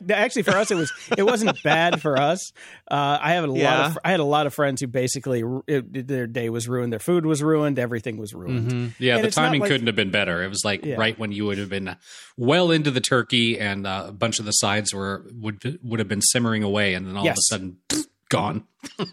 No, 0.00 0.14
Actually, 0.14 0.42
for 0.42 0.52
us, 0.56 0.70
it 0.70 0.76
was 0.76 0.92
it 1.16 1.22
wasn't 1.24 1.62
bad 1.62 2.00
for 2.00 2.18
us. 2.18 2.52
Uh, 2.90 3.18
I 3.20 3.32
have 3.34 3.44
a 3.44 3.46
lot 3.48 3.90
of 3.90 3.98
I 4.04 4.10
had 4.10 4.20
a 4.20 4.24
lot 4.24 4.46
of 4.46 4.54
friends 4.54 4.80
who 4.80 4.86
basically 4.86 5.42
it, 5.66 6.06
their 6.08 6.26
day 6.26 6.48
was 6.50 6.68
ruined, 6.68 6.92
their 6.92 7.00
food 7.00 7.26
was 7.26 7.42
ruined, 7.42 7.78
everything 7.78 8.16
was 8.16 8.34
ruined. 8.34 8.94
Yeah, 8.98 9.16
And 9.16 9.24
the 9.24 9.30
timing 9.30 9.60
like- 9.60 9.70
couldn't 9.70 9.86
have 9.86 9.96
been 9.96 10.10
better. 10.10 10.42
It 10.42 10.48
was 10.48 10.64
like 10.64 10.84
Yeah. 10.84 10.96
right 10.96 11.18
when 11.18 11.32
you 11.32 11.44
would 11.46 11.58
have 11.58 11.68
been 11.68 11.96
well 12.36 12.70
into 12.70 12.90
the 12.90 13.00
turkey, 13.00 13.58
and 13.58 13.86
uh, 13.86 14.06
a 14.08 14.12
bunch 14.12 14.38
of 14.38 14.44
the 14.44 14.52
sides 14.52 14.94
were 14.94 15.24
would 15.34 15.78
would 15.82 15.98
have 16.00 16.08
been 16.08 16.22
simmering 16.22 16.62
away, 16.62 16.94
and 16.94 17.06
then 17.06 17.16
all 17.16 17.24
Yes. 17.24 17.36
of 17.36 17.38
a 17.38 17.42
sudden, 17.42 17.76
gone. 18.28 18.64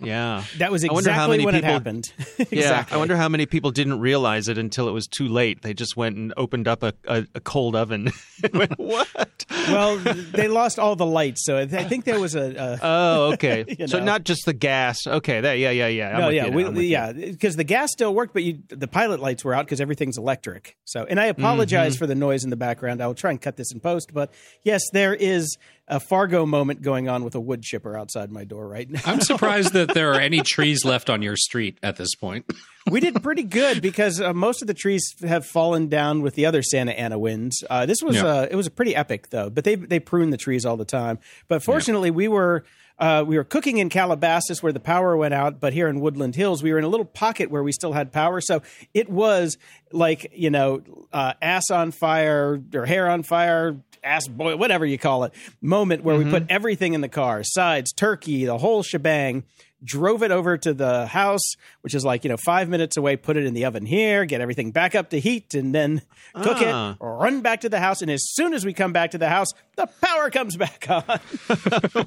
Yeah. 0.01 0.43
That 0.57 0.71
was 0.71 0.83
I 0.85 0.91
wonder 0.93 1.11
how 1.11 1.31
exactly 1.31 1.37
many 1.37 1.45
when 1.45 1.55
it 1.55 1.57
people- 1.59 1.73
happened. 1.73 2.13
Yeah, 2.51 2.59
exactly. 2.59 2.95
I 2.95 2.97
wonder 2.99 3.15
how 3.15 3.29
many 3.29 3.45
people 3.45 3.71
didn't 3.71 3.99
realize 3.99 4.47
it 4.47 4.57
until 4.57 4.87
it 4.87 4.91
was 4.91 5.07
too 5.07 5.27
late. 5.27 5.61
They 5.61 5.73
just 5.73 5.95
went 5.97 6.17
and 6.17 6.33
opened 6.37 6.67
up 6.67 6.83
a, 6.83 6.93
a, 7.07 7.25
a 7.35 7.39
cold 7.39 7.75
oven. 7.75 8.11
and 8.43 8.53
went, 8.53 8.77
what? 8.77 9.45
well, 9.69 9.97
they 9.97 10.47
lost 10.47 10.77
all 10.79 10.95
the 10.95 11.05
lights, 11.05 11.45
so 11.45 11.57
I 11.57 11.65
th- 11.65 11.85
I 11.85 11.87
think 11.87 12.05
there 12.05 12.19
was 12.19 12.35
a. 12.35 12.53
a 12.55 12.79
Oh, 12.81 13.31
okay. 13.33 13.65
You 13.79 13.87
So 13.87 14.03
not 14.03 14.23
just 14.23 14.45
the 14.45 14.53
gas. 14.53 15.05
Okay, 15.07 15.41
there. 15.41 15.55
Yeah, 15.55 15.71
yeah, 15.71 15.87
yeah. 15.87 16.09
I'm 16.15 16.19
no, 16.21 16.27
with 16.27 16.35
yeah, 16.35 16.45
you 16.45 16.51
we, 16.51 16.65
I'm 16.65 16.73
with 16.73 16.83
you. 16.83 16.89
yeah, 16.89 17.11
because 17.11 17.55
the 17.55 17.63
gas 17.63 17.91
still 17.91 18.13
worked, 18.13 18.33
but 18.33 18.43
you, 18.43 18.59
the 18.69 18.87
pilot 18.87 19.19
lights 19.19 19.43
were 19.43 19.53
out 19.53 19.65
because 19.65 19.81
everything's 19.81 20.17
electric. 20.17 20.75
So, 20.85 21.05
and 21.09 21.19
I 21.19 21.25
apologize 21.27 21.93
Mm-hmm. 21.93 21.97
for 21.99 22.07
the 22.07 22.15
noise 22.15 22.43
in 22.43 22.49
the 22.49 22.55
background. 22.55 23.01
I 23.01 23.07
will 23.07 23.15
try 23.15 23.31
and 23.31 23.41
cut 23.41 23.55
this 23.57 23.71
in 23.73 23.79
post, 23.79 24.13
but 24.13 24.31
yes, 24.63 24.81
there 24.91 25.13
is 25.13 25.57
a 25.87 25.99
Fargo 25.99 26.45
moment 26.45 26.81
going 26.81 27.09
on 27.09 27.23
with 27.23 27.35
a 27.35 27.39
wood 27.39 27.61
chipper 27.61 27.97
outside 27.97 28.31
my 28.31 28.43
door 28.45 28.67
right 28.67 28.89
now. 28.89 29.01
I'm 29.05 29.19
surprised 29.21 29.62
that 29.71 29.93
there 29.93 30.11
are 30.13 30.19
any 30.19 30.41
trees 30.41 30.85
left 30.85 31.09
on 31.09 31.21
your 31.21 31.35
street 31.35 31.77
at 31.81 31.97
this 31.97 32.15
point. 32.15 32.45
we 32.91 32.99
did 32.99 33.21
pretty 33.23 33.43
good 33.43 33.81
because 33.81 34.19
uh, 34.21 34.33
most 34.33 34.61
of 34.61 34.67
the 34.67 34.73
trees 34.73 35.15
have 35.21 35.45
fallen 35.45 35.87
down 35.87 36.21
with 36.21 36.35
the 36.35 36.45
other 36.45 36.61
Santa 36.61 36.91
Ana 36.91 37.17
winds. 37.17 37.63
Uh, 37.69 37.85
this 37.85 38.01
was 38.03 38.17
Yeah. 38.17 38.25
uh, 38.25 38.47
it 38.51 38.55
was 38.55 38.67
a 38.67 38.71
pretty 38.71 38.95
epic 38.95 39.29
though, 39.29 39.49
but 39.49 39.63
they 39.63 39.75
they 39.75 39.99
prune 39.99 40.29
the 40.31 40.37
trees 40.37 40.65
all 40.65 40.77
the 40.77 40.85
time. 40.85 41.19
But 41.47 41.63
fortunately, 41.63 42.11
we 42.11 42.27
were. 42.27 42.63
Uh, 42.99 43.23
we 43.25 43.37
were 43.37 43.43
cooking 43.43 43.79
in 43.79 43.89
Calabasas 43.89 44.61
where 44.61 44.71
the 44.71 44.79
power 44.79 45.17
went 45.17 45.33
out, 45.33 45.59
but 45.59 45.73
here 45.73 45.87
in 45.87 45.99
Woodland 45.99 46.35
Hills, 46.35 46.61
we 46.61 46.71
were 46.71 46.77
in 46.77 46.83
a 46.83 46.87
little 46.87 47.05
pocket 47.05 47.49
where 47.49 47.63
we 47.63 47.71
still 47.71 47.93
had 47.93 48.11
power. 48.11 48.39
So 48.39 48.61
it 48.93 49.09
was 49.09 49.57
like, 49.91 50.31
you 50.35 50.49
know, 50.49 50.81
uh, 51.11 51.33
ass 51.41 51.71
on 51.71 51.91
fire 51.91 52.61
or 52.73 52.85
hair 52.85 53.09
on 53.09 53.23
fire, 53.23 53.77
ass 54.03 54.27
boy, 54.27 54.55
whatever 54.57 54.85
you 54.85 54.97
call 54.97 55.23
it, 55.23 55.33
moment 55.61 56.03
where 56.03 56.17
we 56.17 56.25
put 56.25 56.45
everything 56.49 56.93
in 56.93 57.01
the 57.01 57.09
car 57.09 57.41
sides, 57.43 57.91
turkey, 57.93 58.45
the 58.45 58.57
whole 58.57 58.83
shebang 58.83 59.43
drove 59.83 60.23
it 60.23 60.31
over 60.31 60.57
to 60.57 60.73
the 60.73 61.07
house, 61.07 61.41
which 61.81 61.93
is 61.93 62.05
like, 62.05 62.23
you 62.23 62.29
know, 62.29 62.37
five 62.37 62.69
minutes 62.69 62.97
away, 62.97 63.15
put 63.15 63.37
it 63.37 63.45
in 63.45 63.53
the 63.53 63.65
oven 63.65 63.85
here, 63.85 64.25
get 64.25 64.41
everything 64.41 64.71
back 64.71 64.95
up 64.95 65.09
to 65.09 65.19
heat, 65.19 65.53
and 65.53 65.73
then 65.75 66.01
cook 66.33 66.57
Ah. 66.61 66.91
it, 66.93 66.97
run 67.01 67.41
back 67.41 67.61
to 67.61 67.69
the 67.69 67.79
house. 67.79 68.01
And 68.01 68.09
as 68.09 68.21
soon 68.33 68.53
as 68.53 68.65
we 68.65 68.73
come 68.73 68.93
back 68.93 69.11
to 69.11 69.17
the 69.17 69.29
house, 69.29 69.47
the 69.75 69.87
power 70.01 70.29
comes 70.29 70.55
back 70.55 70.85
on. 70.89 71.03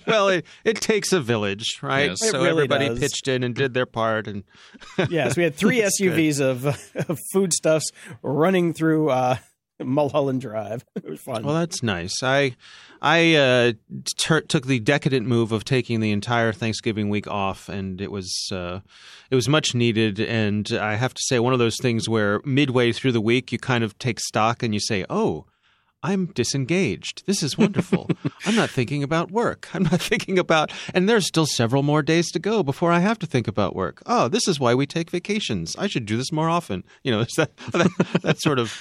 well, 0.06 0.28
it, 0.28 0.46
it 0.64 0.80
takes 0.80 1.12
a 1.12 1.20
village, 1.20 1.78
right? 1.82 2.10
Yes. 2.10 2.18
So 2.20 2.38
really 2.38 2.50
everybody 2.50 2.88
does. 2.88 2.98
pitched 3.00 3.28
in 3.28 3.42
and 3.42 3.54
did 3.54 3.74
their 3.74 3.86
part, 3.86 4.26
and 4.28 4.44
yes, 5.08 5.36
we 5.36 5.42
had 5.42 5.54
three 5.54 5.80
SUVs 6.00 6.40
of, 6.40 6.66
of 7.08 7.18
foodstuffs 7.32 7.90
running 8.22 8.72
through 8.72 9.10
uh, 9.10 9.36
Mulholland 9.84 10.40
Drive. 10.40 10.84
It 10.94 11.04
was 11.04 11.20
fun. 11.24 11.42
well, 11.42 11.54
that's 11.54 11.82
nice. 11.82 12.22
I 12.22 12.56
I 13.02 13.34
uh, 13.34 13.72
tur 14.16 14.40
took 14.40 14.66
the 14.66 14.80
decadent 14.80 15.26
move 15.26 15.52
of 15.52 15.64
taking 15.64 16.00
the 16.00 16.12
entire 16.12 16.52
Thanksgiving 16.52 17.08
week 17.08 17.28
off, 17.28 17.68
and 17.68 18.00
it 18.00 18.10
was 18.10 18.32
uh, 18.52 18.80
it 19.30 19.34
was 19.34 19.48
much 19.48 19.74
needed. 19.74 20.20
And 20.20 20.70
I 20.72 20.94
have 20.94 21.14
to 21.14 21.22
say, 21.26 21.38
one 21.38 21.52
of 21.52 21.58
those 21.58 21.76
things 21.80 22.08
where 22.08 22.40
midway 22.44 22.92
through 22.92 23.12
the 23.12 23.20
week 23.20 23.52
you 23.52 23.58
kind 23.58 23.84
of 23.84 23.98
take 23.98 24.20
stock 24.20 24.62
and 24.62 24.72
you 24.74 24.80
say, 24.80 25.04
"Oh." 25.10 25.46
I'm 26.02 26.26
disengaged. 26.26 27.24
This 27.26 27.42
is 27.42 27.58
wonderful. 27.58 28.08
I'm 28.46 28.54
not 28.54 28.70
thinking 28.70 29.02
about 29.02 29.32
work. 29.32 29.68
I'm 29.74 29.82
not 29.82 30.00
thinking 30.00 30.38
about, 30.38 30.70
and 30.94 31.08
there's 31.08 31.26
still 31.26 31.46
several 31.46 31.82
more 31.82 32.00
days 32.00 32.30
to 32.32 32.38
go 32.38 32.62
before 32.62 32.92
I 32.92 33.00
have 33.00 33.18
to 33.20 33.26
think 33.26 33.48
about 33.48 33.74
work. 33.74 34.02
Oh, 34.06 34.28
this 34.28 34.46
is 34.46 34.60
why 34.60 34.74
we 34.74 34.86
take 34.86 35.10
vacations. 35.10 35.74
I 35.76 35.88
should 35.88 36.06
do 36.06 36.16
this 36.16 36.30
more 36.30 36.48
often. 36.48 36.84
You 37.02 37.10
know, 37.10 37.24
that 37.38 37.56
that, 37.72 38.20
that 38.22 38.40
sort 38.40 38.60
of 38.60 38.78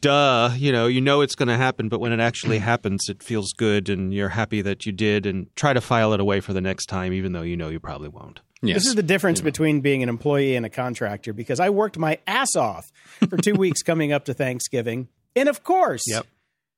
duh. 0.00 0.50
You 0.56 0.72
know, 0.72 0.86
you 0.86 1.00
know 1.00 1.20
it's 1.20 1.34
going 1.34 1.48
to 1.48 1.56
happen, 1.56 1.88
but 1.88 2.00
when 2.00 2.12
it 2.12 2.20
actually 2.20 2.58
happens, 2.72 3.08
it 3.08 3.22
feels 3.22 3.52
good, 3.52 3.88
and 3.88 4.12
you're 4.14 4.30
happy 4.30 4.62
that 4.62 4.86
you 4.86 4.92
did, 4.92 5.26
and 5.26 5.54
try 5.56 5.72
to 5.72 5.80
file 5.80 6.12
it 6.12 6.20
away 6.20 6.40
for 6.40 6.52
the 6.52 6.60
next 6.60 6.86
time, 6.86 7.12
even 7.12 7.32
though 7.32 7.42
you 7.42 7.56
know 7.56 7.68
you 7.68 7.80
probably 7.80 8.08
won't. 8.08 8.40
Yes. 8.62 8.74
This 8.76 8.86
is 8.88 8.94
the 8.94 9.02
difference 9.02 9.40
between 9.40 9.80
being 9.80 10.02
an 10.02 10.08
employee 10.10 10.54
and 10.54 10.66
a 10.66 10.70
contractor 10.70 11.32
because 11.32 11.60
I 11.60 11.70
worked 11.70 11.96
my 11.98 12.18
ass 12.26 12.54
off 12.56 12.92
for 13.30 13.38
two 13.38 13.54
weeks 13.58 13.82
coming 13.82 14.12
up 14.12 14.26
to 14.26 14.34
Thanksgiving. 14.34 15.08
And 15.34 15.48
of 15.48 15.64
course, 15.64 16.02
Yep. 16.06 16.26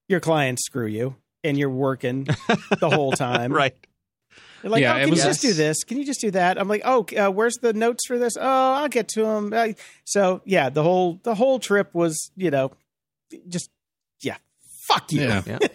your 0.08 0.20
clients 0.20 0.64
screw 0.64 0.86
you 0.86 1.16
and 1.42 1.58
you're 1.58 1.70
working 1.70 2.28
the 2.78 2.88
whole 2.88 3.10
time. 3.10 3.52
Right. 3.62 3.74
They're 4.62 4.70
like, 4.70 4.82
Yeah, 4.82 4.94
oh, 4.94 5.00
can 5.00 5.10
was- 5.10 5.18
you 5.18 5.24
just 5.24 5.42
do 5.42 5.52
this? 5.54 5.82
Can 5.82 5.98
you 5.98 6.04
just 6.04 6.20
do 6.20 6.30
that? 6.30 6.56
I'm 6.56 6.68
like, 6.68 6.82
oh, 6.84 7.04
uh, 7.18 7.30
where's 7.32 7.54
the 7.56 7.72
notes 7.72 8.06
for 8.06 8.16
this? 8.16 8.36
Oh, 8.36 8.42
I'll 8.74 8.88
get 8.88 9.08
to 9.08 9.22
them. 9.22 9.52
Uh, 9.52 9.68
so 10.04 10.40
yeah, 10.44 10.68
the 10.68 10.84
whole 10.84 11.18
the 11.24 11.34
whole 11.34 11.58
trip 11.58 11.92
was, 11.94 12.30
you 12.36 12.52
know, 12.52 12.70
just 13.48 13.70
yeah, 14.20 14.36
fuck 14.82 15.10
you. 15.12 15.22
Yeah. 15.22 15.42
Yeah. 15.46 15.58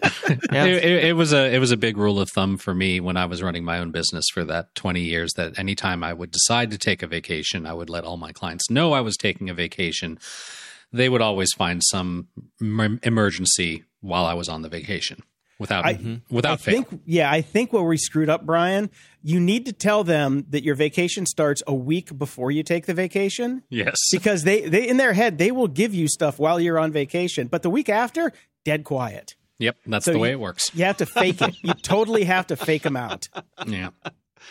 Yeah. 0.52 0.66
It, 0.66 0.84
it, 0.84 1.04
it 1.06 1.14
was 1.14 1.32
a 1.32 1.54
it 1.54 1.60
was 1.60 1.72
a 1.72 1.78
big 1.78 1.96
rule 1.96 2.20
of 2.20 2.30
thumb 2.30 2.58
for 2.58 2.74
me 2.74 3.00
when 3.00 3.16
I 3.16 3.26
was 3.26 3.42
running 3.42 3.64
my 3.64 3.80
own 3.80 3.92
business 3.92 4.26
for 4.34 4.44
that 4.44 4.76
20 4.76 5.00
years 5.00 5.32
that 5.38 5.58
anytime 5.58 6.04
I 6.04 6.12
would 6.12 6.32
decide 6.32 6.70
to 6.72 6.78
take 6.78 7.02
a 7.02 7.08
vacation, 7.08 7.66
I 7.66 7.74
would 7.74 7.90
let 7.90 8.04
all 8.04 8.18
my 8.18 8.34
clients 8.34 8.70
know 8.70 8.92
I 8.92 9.00
was 9.00 9.16
taking 9.16 9.50
a 9.50 9.54
vacation. 9.54 10.20
They 10.92 11.08
would 11.08 11.22
always 11.22 11.54
find 11.54 11.82
some 11.82 12.28
emergency 12.60 13.86
while 14.02 14.26
I 14.26 14.34
was 14.34 14.50
on 14.50 14.64
the 14.64 14.70
vacation 14.70 15.24
without 15.60 15.86
I- 15.86 16.22
without 16.30 16.54
I 16.54 16.58
fail. 16.58 16.84
think, 16.84 17.02
yeah, 17.06 17.32
I 17.32 17.42
think 17.42 17.74
where 17.74 17.84
we 17.84 17.98
screwed 17.98 18.30
up, 18.30 18.46
Brian, 18.46 18.90
you 19.24 19.40
need 19.40 19.66
to 19.66 19.74
tell 19.74 20.04
them 20.04 20.46
that 20.50 20.64
your 20.64 20.76
vacation 20.76 21.26
starts 21.26 21.62
a 21.68 21.74
week 21.74 22.18
before 22.18 22.52
you 22.52 22.64
take 22.64 22.86
the 22.86 22.94
vacation 22.94 23.64
yes. 23.70 23.96
because 24.12 24.44
they, 24.44 24.62
they 24.68 24.88
in 24.88 24.98
their 24.98 25.14
head 25.14 25.38
they 25.38 25.52
will 25.52 25.68
give 25.68 25.94
you 25.94 26.08
stuff 26.08 26.40
while 26.40 26.60
you're 26.60 26.80
on 26.80 26.92
vacation, 26.92 27.48
but 27.48 27.64
the 27.64 27.70
week 27.70 27.90
after, 27.90 28.32
dead 28.66 28.84
quiet. 28.84 29.36
Yep, 29.60 29.78
that's 29.88 30.06
So 30.06 30.14
the 30.14 30.20
way 30.20 30.30
you- 30.30 30.34
it 30.36 30.40
works. 30.40 30.70
You 30.76 30.86
have 30.86 30.98
to 30.98 31.06
fake 31.08 31.42
it. 31.42 31.56
You 31.64 31.74
totally 31.82 32.26
have 32.26 32.48
to 32.48 32.56
fake 32.56 32.84
them 32.84 32.96
out. 32.96 33.28
Yeah. 33.66 33.90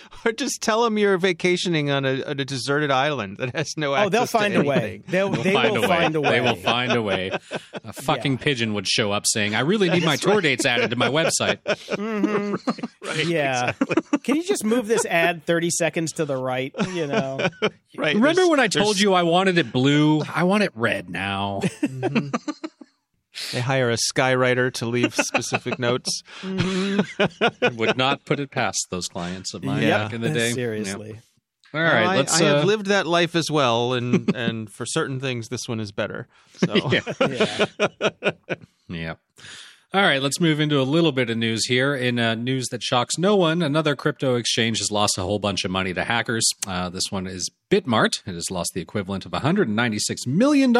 Or 0.24 0.32
just 0.32 0.60
tell 0.60 0.82
them 0.82 0.98
you're 0.98 1.18
vacationing 1.18 1.90
on 1.90 2.04
a, 2.04 2.22
on 2.24 2.40
a 2.40 2.44
deserted 2.44 2.90
island 2.90 3.36
that 3.38 3.54
has 3.54 3.76
no 3.76 3.94
access 3.94 4.06
Oh, 4.06 4.08
they'll 4.10 4.26
find 4.26 4.54
to 4.54 4.60
a 4.60 4.64
way. 4.64 5.02
They'll, 5.08 5.30
They'll 5.30 5.42
they 5.42 5.52
find 5.52 5.72
will 5.74 5.84
a 5.84 5.88
way. 5.88 5.96
find 5.96 6.16
a 6.16 6.20
way. 6.20 6.30
They 6.30 6.40
will 6.40 6.56
find 6.56 6.92
a 6.92 7.02
way. 7.02 7.30
A 7.84 7.92
fucking 7.92 8.38
pigeon 8.38 8.74
would 8.74 8.88
show 8.88 9.12
up 9.12 9.24
saying, 9.26 9.54
"I 9.54 9.60
really 9.60 9.88
need 9.88 10.04
my 10.04 10.16
tour 10.16 10.40
dates 10.40 10.64
added 10.66 10.90
to 10.90 10.96
my 10.96 11.08
website." 11.08 11.58
mm-hmm 11.64 12.56
yeah. 13.26 13.72
Can 14.24 14.36
you 14.36 14.42
just 14.42 14.64
move 14.64 14.86
this 14.88 15.04
ad 15.06 15.44
30 15.46 15.70
seconds 15.70 16.12
to 16.14 16.24
the 16.24 16.36
right? 16.36 16.74
You 16.92 17.06
know, 17.06 17.38
Right. 17.96 18.14
Remember 18.14 18.34
There's- 18.34 18.50
when 18.50 18.60
I 18.60 18.68
told 18.68 18.86
there's- 18.96 19.00
you 19.00 19.14
I 19.14 19.22
wanted 19.22 19.58
it 19.58 19.72
blue? 19.72 20.22
I 20.22 20.42
want 20.44 20.64
it 20.64 20.72
red 20.74 21.08
now. 21.08 21.60
They 23.52 23.60
hire 23.60 23.90
a 23.90 23.96
skywriter 24.12 24.72
to 24.74 24.86
leave 24.86 25.14
specific 25.14 25.78
notes? 25.78 26.22
I 26.42 27.70
would 27.74 27.96
not 27.96 28.24
put 28.24 28.40
it 28.40 28.50
past 28.50 28.86
those 28.90 29.08
clients 29.08 29.54
of 29.54 29.64
mine 29.64 29.82
Yeah. 29.82 30.04
back 30.04 30.12
in 30.12 30.20
the 30.20 30.30
day. 30.30 30.52
seriously. 30.52 31.12
Yeah. 31.14 31.20
All 31.74 31.80
right, 31.82 32.02
Well, 32.02 32.10
I, 32.10 32.16
let's. 32.16 32.40
I 32.40 32.44
have 32.44 32.64
uh, 32.64 32.66
lived 32.66 32.86
that 32.86 33.06
life 33.06 33.34
as 33.34 33.50
well, 33.50 33.92
and 33.92 34.34
and 34.34 34.70
for 34.70 34.86
certain 34.86 35.20
things, 35.20 35.48
this 35.48 35.68
one 35.68 35.80
is 35.80 35.92
better. 35.92 36.28
So 36.64 36.74
Yeah. 36.90 38.32
Yeah. 38.88 39.14
All 39.94 40.02
right, 40.02 40.20
let's 40.20 40.40
move 40.40 40.58
into 40.60 40.80
a 40.80 40.82
little 40.82 41.12
bit 41.12 41.30
of 41.30 41.38
news 41.38 41.66
here. 41.66 41.94
In 41.94 42.18
uh, 42.18 42.34
news 42.34 42.66
that 42.68 42.82
shocks 42.82 43.16
no 43.18 43.34
one, 43.36 43.62
another 43.62 43.94
crypto 43.96 44.34
exchange 44.34 44.78
has 44.78 44.90
lost 44.90 45.16
a 45.16 45.22
whole 45.22 45.38
bunch 45.38 45.64
of 45.64 45.70
money 45.70 45.94
to 45.94 46.04
hackers. 46.04 46.46
Uh, 46.66 46.88
this 46.90 47.04
one 47.10 47.26
is 47.26 47.48
Bitmart. 47.70 48.20
It 48.26 48.34
has 48.34 48.50
lost 48.50 48.72
the 48.74 48.80
equivalent 48.80 49.24
of 49.26 49.32
$196 49.32 50.26
million. 50.26 50.72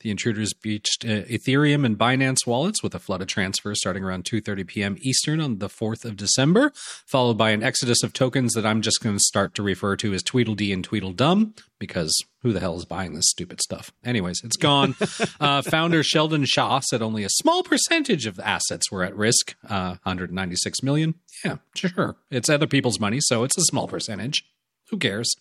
The 0.00 0.10
intruders 0.10 0.52
breached 0.52 1.04
uh, 1.04 1.22
Ethereum 1.24 1.84
and 1.84 1.98
Binance 1.98 2.46
wallets 2.46 2.82
with 2.82 2.94
a 2.94 2.98
flood 2.98 3.20
of 3.20 3.26
transfers 3.26 3.80
starting 3.80 4.04
around 4.04 4.24
2.30 4.24 4.66
p.m. 4.66 4.96
Eastern 5.00 5.40
on 5.40 5.58
the 5.58 5.68
4th 5.68 6.04
of 6.04 6.16
December, 6.16 6.72
followed 6.74 7.36
by 7.36 7.50
an 7.50 7.62
exodus 7.62 8.02
of 8.02 8.12
tokens 8.12 8.54
that 8.54 8.64
I'm 8.64 8.80
just 8.80 9.02
going 9.02 9.16
to 9.16 9.22
start 9.22 9.54
to 9.56 9.62
refer 9.62 9.96
to 9.96 10.14
as 10.14 10.22
Tweedledee 10.22 10.72
and 10.72 10.84
Tweedledum 10.84 11.54
because 11.78 12.14
who 12.42 12.52
the 12.52 12.60
hell 12.60 12.76
is 12.76 12.84
buying 12.84 13.14
this 13.14 13.28
stupid 13.28 13.60
stuff? 13.60 13.90
Anyways, 14.04 14.40
it's 14.44 14.56
gone. 14.56 14.94
uh, 15.40 15.62
founder 15.62 16.02
Sheldon 16.02 16.44
Xia 16.44 16.82
said 16.84 17.02
only 17.02 17.24
a 17.24 17.28
small 17.30 17.62
percentage 17.62 18.26
of 18.26 18.36
the 18.36 18.46
assets 18.46 18.90
were 18.90 19.02
at 19.02 19.16
risk. 19.16 19.56
Uh, 19.68 19.96
196 20.04 20.82
million. 20.82 21.14
Yeah, 21.44 21.56
sure. 21.74 22.16
It's 22.30 22.48
other 22.48 22.66
people's 22.66 23.00
money, 23.00 23.18
so 23.20 23.42
it's 23.42 23.58
a 23.58 23.62
small 23.62 23.88
percentage. 23.88 24.44
Who 24.90 24.96
cares? 24.96 25.34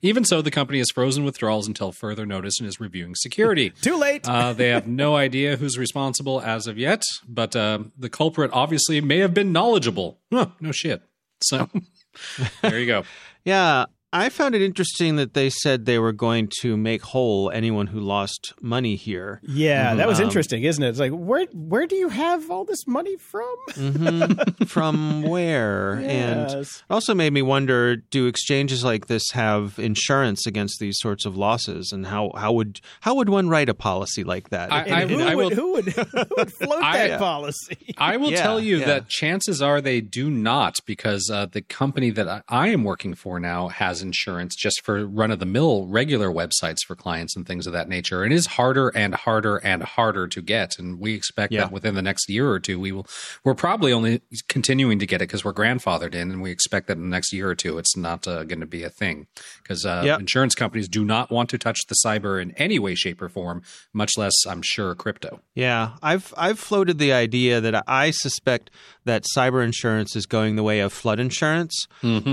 Even 0.00 0.24
so, 0.24 0.40
the 0.40 0.50
company 0.50 0.78
has 0.78 0.88
frozen 0.94 1.24
withdrawals 1.24 1.66
until 1.66 1.90
further 1.90 2.24
notice 2.24 2.60
and 2.60 2.68
is 2.68 2.78
reviewing 2.78 3.14
security. 3.16 3.70
Too 3.82 3.96
late. 3.96 4.28
Uh, 4.28 4.52
they 4.52 4.68
have 4.68 4.86
no 4.86 5.16
idea 5.16 5.56
who's 5.56 5.76
responsible 5.76 6.40
as 6.40 6.66
of 6.68 6.78
yet, 6.78 7.02
but 7.26 7.56
uh, 7.56 7.80
the 7.98 8.08
culprit 8.08 8.50
obviously 8.52 9.00
may 9.00 9.18
have 9.18 9.34
been 9.34 9.52
knowledgeable. 9.52 10.18
Huh, 10.32 10.48
no 10.60 10.70
shit. 10.70 11.02
So 11.40 11.68
there 12.62 12.78
you 12.78 12.86
go. 12.86 13.02
yeah, 13.44 13.86
I 14.10 14.30
found 14.30 14.54
it 14.54 14.62
interesting 14.62 15.16
that 15.16 15.34
they 15.34 15.50
said 15.50 15.84
they 15.84 15.98
were 15.98 16.12
going 16.14 16.48
to 16.62 16.78
make 16.78 17.02
whole 17.02 17.50
anyone 17.50 17.88
who 17.88 18.00
lost 18.00 18.54
money 18.58 18.96
here. 18.96 19.38
Yeah, 19.46 19.94
that 19.96 20.08
was 20.08 20.18
Um, 20.18 20.24
interesting, 20.24 20.62
isn't 20.62 20.82
it? 20.82 20.88
It's 20.88 20.98
like 20.98 21.12
where 21.12 21.44
where 21.52 21.86
do 21.86 21.94
you 21.94 22.08
have 22.08 22.50
all 22.50 22.64
this 22.64 22.86
money 22.86 23.16
from? 23.18 23.54
Mhm. 23.74 24.68
From 24.68 25.22
where? 25.22 25.94
And 25.96 26.50
it 26.50 26.82
also 26.88 27.14
made 27.14 27.32
me 27.32 27.42
wonder: 27.42 27.96
Do 27.96 28.26
exchanges 28.26 28.82
like 28.84 29.06
this 29.08 29.30
have 29.32 29.78
insurance 29.78 30.46
against 30.46 30.78
these 30.80 30.98
sorts 31.00 31.26
of 31.26 31.36
losses? 31.36 31.90
And 31.92 32.06
how 32.06 32.30
how 32.34 32.52
would 32.52 32.80
how 33.00 33.14
would 33.16 33.28
one 33.28 33.48
write 33.50 33.68
a 33.68 33.74
policy 33.74 34.24
like 34.24 34.48
that? 34.50 34.72
I- 34.72 34.82
And 34.84 34.94
I- 34.94 35.06
who, 35.06 35.22
I 35.22 35.34
would, 35.34 35.50
will- 35.50 35.54
who 35.56 35.72
would 35.72 35.84
who 35.92 36.24
would 36.36 36.52
float 36.52 36.82
I- 36.82 37.08
that 37.08 37.18
policy? 37.18 37.94
I 37.98 38.16
will 38.16 38.30
Yeah, 38.30 38.42
tell 38.42 38.58
you 38.60 38.78
yeah. 38.78 38.86
that 38.86 39.08
chances 39.08 39.60
are 39.60 39.80
they 39.82 40.00
do 40.00 40.30
not 40.30 40.76
because 40.86 41.28
uh, 41.30 41.44
the 41.46 41.60
company 41.62 42.08
that 42.10 42.26
I- 42.28 42.42
I 42.48 42.68
am 42.68 42.84
working 42.84 43.14
for 43.14 43.38
now 43.38 43.68
has 43.68 43.97
insurance 44.02 44.54
just 44.56 44.84
for 44.84 45.04
run 45.06 45.30
of 45.30 45.38
the 45.38 45.46
mill 45.46 45.86
regular 45.86 46.28
websites 46.30 46.78
for 46.86 46.94
clients 46.96 47.36
and 47.36 47.46
things 47.46 47.66
of 47.66 47.72
that 47.72 47.88
nature. 47.88 48.24
It 48.24 48.32
is 48.32 48.46
harder 48.46 48.88
and 48.88 49.14
harder 49.14 49.56
and 49.58 49.82
harder 49.82 50.26
to 50.28 50.42
get, 50.42 50.78
and 50.78 50.98
we 51.00 51.14
expect 51.14 51.52
Yeah. 51.52 51.60
that 51.62 51.72
within 51.72 51.94
the 51.94 52.02
next 52.02 52.28
year 52.28 52.50
or 52.50 52.58
two 52.60 52.78
we 52.80 52.92
will. 52.92 53.06
We're 53.44 53.54
probably 53.54 53.92
only 53.92 54.22
continuing 54.48 54.98
to 54.98 55.06
get 55.06 55.16
it 55.22 55.28
because 55.28 55.44
we're 55.44 55.52
grandfathered 55.54 56.14
in, 56.14 56.30
and 56.30 56.42
we 56.42 56.50
expect 56.50 56.86
that 56.88 56.96
in 56.96 57.02
the 57.02 57.08
next 57.08 57.32
year 57.32 57.48
or 57.48 57.54
two 57.54 57.78
it's 57.78 57.96
not 57.96 58.26
uh, 58.28 58.44
going 58.44 58.60
to 58.60 58.66
be 58.66 58.82
a 58.82 58.90
thing 58.90 59.26
because 59.62 59.84
uh, 59.84 60.02
Yep. 60.04 60.20
insurance 60.20 60.54
companies 60.54 60.88
do 60.88 61.04
not 61.04 61.30
want 61.30 61.50
to 61.50 61.58
touch 61.58 61.78
the 61.88 61.96
cyber 62.04 62.40
in 62.40 62.52
any 62.52 62.78
way, 62.78 62.94
shape, 62.94 63.20
or 63.20 63.28
form, 63.28 63.62
much 63.92 64.12
less, 64.16 64.34
I'm 64.48 64.62
sure, 64.62 64.94
crypto. 64.94 65.40
Yeah, 65.54 65.92
I've 66.02 66.32
I've 66.36 66.58
floated 66.58 66.98
the 66.98 67.12
idea 67.12 67.60
that 67.60 67.84
I 67.86 68.10
suspect 68.12 68.70
that 69.04 69.24
cyber 69.36 69.64
insurance 69.64 70.14
is 70.14 70.26
going 70.26 70.56
the 70.56 70.62
way 70.62 70.80
of 70.80 70.92
flood 70.92 71.18
insurance, 71.18 71.74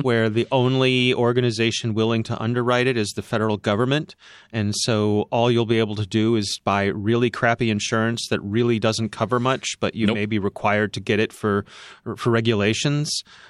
where 0.02 0.30
the 0.30 0.48
only 0.52 1.14
organization 1.56 1.94
willing 1.94 2.24
to 2.24 2.42
underwrite 2.42 2.88
it 2.88 2.98
is 2.98 3.12
the 3.16 3.22
federal 3.22 3.58
government, 3.58 4.16
and 4.52 4.74
so 4.76 5.28
all 5.32 5.50
you'll 5.50 5.66
be 5.66 5.80
able 5.80 5.96
to 5.96 6.06
do 6.06 6.36
is 6.36 6.60
buy 6.64 6.86
really 6.86 7.30
crappy 7.30 7.70
insurance 7.70 8.28
that 8.30 8.40
really 8.42 8.78
doesn't 8.80 9.10
cover 9.10 9.40
much, 9.40 9.80
but 9.80 9.96
you 9.96 10.06
Nope. 10.06 10.16
may 10.16 10.26
be 10.26 10.38
required 10.40 10.94
to 10.94 11.00
get 11.00 11.20
it 11.20 11.32
for 11.32 11.66
for 12.18 12.30
regulations. 12.30 13.10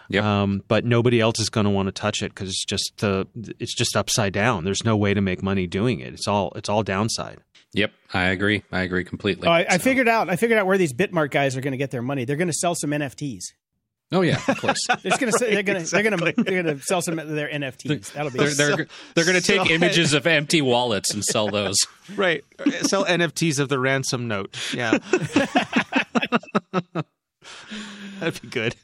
Yep. 0.09 0.23
Um, 0.23 0.63
but 0.67 0.85
nobody 0.85 1.19
else 1.19 1.39
is 1.39 1.49
going 1.49 1.65
to 1.65 1.69
want 1.71 1.87
to 1.87 1.91
touch 1.91 2.21
it 2.21 2.29
because 2.33 2.49
it's 2.49 2.65
just 2.65 2.93
the 2.97 3.27
it's 3.59 3.75
just 3.75 3.95
upside 3.95 4.33
down. 4.33 4.63
There's 4.65 4.83
no 4.85 4.95
way 4.95 5.13
to 5.13 5.21
make 5.21 5.41
money 5.41 5.65
doing 5.67 5.99
it. 5.99 6.13
It's 6.13 6.27
all 6.27 6.51
it's 6.55 6.69
all 6.69 6.83
downside. 6.83 7.39
Yep, 7.73 7.91
I 8.13 8.25
agree. 8.25 8.63
I 8.71 8.81
agree 8.81 9.03
completely. 9.03 9.47
Oh, 9.47 9.51
I, 9.51 9.65
I 9.69 9.77
figured 9.79 10.07
out. 10.07 10.29
I 10.29 10.37
figured 10.37 10.57
out 10.59 10.65
where 10.65 10.77
these 10.77 10.93
Bitmart 10.93 11.31
guys 11.31 11.57
are 11.57 11.61
going 11.61 11.73
to 11.73 11.77
get 11.77 11.91
their 11.91 12.01
money. 12.01 12.23
They're 12.23 12.37
going 12.37 12.47
to 12.47 12.53
sell 12.53 12.75
some 12.75 12.91
NFTs. 12.91 13.41
Oh 14.11 14.21
yeah, 14.21 14.39
of 14.47 14.59
course. 14.59 14.79
They're 14.87 15.11
just 15.11 15.19
going 15.19 15.33
to 15.33 15.39
they're 15.39 15.63
going 15.63 15.83
to 15.83 15.91
they're 15.91 16.03
going 16.03 16.17
to 16.17 16.43
they're 16.43 16.63
going 16.63 16.77
to 16.77 16.83
sell 16.83 17.01
some 17.01 17.17
of 17.17 17.27
their 17.27 17.49
NFTs. 17.49 18.13
That'll 18.13 18.31
be 18.31 18.37
they're 18.37 18.53
they're, 18.53 18.87
they're 19.15 19.25
going 19.25 19.35
to 19.35 19.41
take 19.41 19.61
so- 19.67 19.73
images 19.73 20.13
of 20.15 20.27
empty 20.27 20.61
wallets 20.61 21.13
and 21.13 21.23
sell 21.23 21.49
those. 21.49 21.77
Right. 22.15 22.43
Sell 22.81 23.05
NFTs 23.05 23.59
of 23.59 23.69
the 23.69 23.79
ransom 23.79 24.27
note. 24.27 24.55
Yeah. 24.73 24.99
That'd 28.19 28.41
be 28.41 28.47
good. 28.49 28.75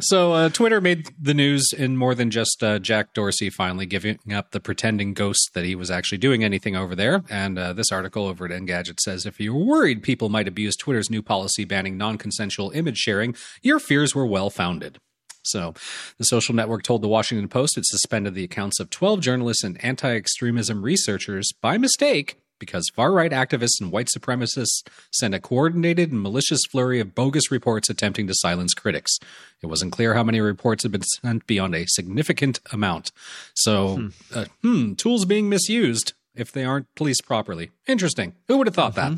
So 0.00 0.32
uh, 0.32 0.48
Twitter 0.50 0.80
made 0.80 1.08
the 1.20 1.34
news 1.34 1.72
in 1.76 1.96
more 1.96 2.14
than 2.14 2.30
just 2.30 2.62
uh, 2.62 2.78
Jack 2.78 3.14
Dorsey 3.14 3.50
finally 3.50 3.84
giving 3.84 4.18
up 4.32 4.52
the 4.52 4.60
pretending 4.60 5.12
ghost 5.12 5.50
that 5.54 5.64
he 5.64 5.74
was 5.74 5.90
actually 5.90 6.18
doing 6.18 6.44
anything 6.44 6.76
over 6.76 6.94
there. 6.94 7.24
And 7.28 7.58
uh, 7.58 7.72
this 7.72 7.90
article 7.90 8.26
over 8.26 8.44
at 8.44 8.52
Engadget 8.52 9.00
says 9.00 9.26
if 9.26 9.40
you're 9.40 9.54
worried 9.54 10.04
people 10.04 10.28
might 10.28 10.46
abuse 10.46 10.76
Twitter's 10.76 11.10
new 11.10 11.22
policy 11.22 11.64
banning 11.64 11.96
non-consensual 11.96 12.70
image 12.70 12.98
sharing, 12.98 13.34
your 13.60 13.80
fears 13.80 14.14
were 14.14 14.26
well 14.26 14.50
founded. 14.50 14.98
So, 15.42 15.72
the 16.18 16.24
social 16.24 16.54
network 16.54 16.82
told 16.82 17.00
the 17.00 17.08
Washington 17.08 17.48
Post 17.48 17.78
it 17.78 17.86
suspended 17.86 18.34
the 18.34 18.44
accounts 18.44 18.80
of 18.80 18.90
12 18.90 19.20
journalists 19.20 19.64
and 19.64 19.82
anti 19.82 20.14
extremism 20.14 20.82
researchers 20.82 21.52
by 21.62 21.78
mistake 21.78 22.36
because 22.58 22.90
far 22.94 23.12
right 23.12 23.30
activists 23.30 23.80
and 23.80 23.92
white 23.92 24.08
supremacists 24.14 24.82
sent 25.12 25.34
a 25.34 25.40
coordinated 25.40 26.12
and 26.12 26.22
malicious 26.22 26.60
flurry 26.70 27.00
of 27.00 27.14
bogus 27.14 27.50
reports 27.50 27.90
attempting 27.90 28.26
to 28.26 28.34
silence 28.36 28.74
critics. 28.74 29.18
It 29.62 29.66
wasn't 29.66 29.92
clear 29.92 30.14
how 30.14 30.22
many 30.22 30.40
reports 30.40 30.82
had 30.82 30.92
been 30.92 31.02
sent 31.02 31.46
beyond 31.46 31.74
a 31.74 31.84
significant 31.86 32.60
amount. 32.72 33.12
So, 33.54 34.10
uh, 34.34 34.46
hmm, 34.62 34.94
tools 34.94 35.24
being 35.24 35.48
misused 35.48 36.12
if 36.34 36.52
they 36.52 36.64
aren't 36.64 36.94
policed 36.94 37.26
properly. 37.26 37.70
Interesting. 37.86 38.34
Who 38.46 38.58
would 38.58 38.66
have 38.66 38.74
thought 38.74 38.94
that? 38.94 39.12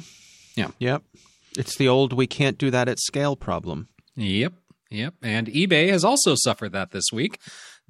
Yeah. 0.56 0.70
Yep. 0.78 1.02
It's 1.56 1.76
the 1.76 1.88
old 1.88 2.12
we 2.12 2.26
can't 2.26 2.58
do 2.58 2.70
that 2.70 2.88
at 2.88 3.00
scale 3.00 3.36
problem. 3.36 3.88
Yep. 4.16 4.54
Yep. 4.90 5.14
And 5.22 5.46
eBay 5.46 5.88
has 5.90 6.04
also 6.04 6.34
suffered 6.36 6.72
that 6.72 6.90
this 6.90 7.06
week. 7.12 7.38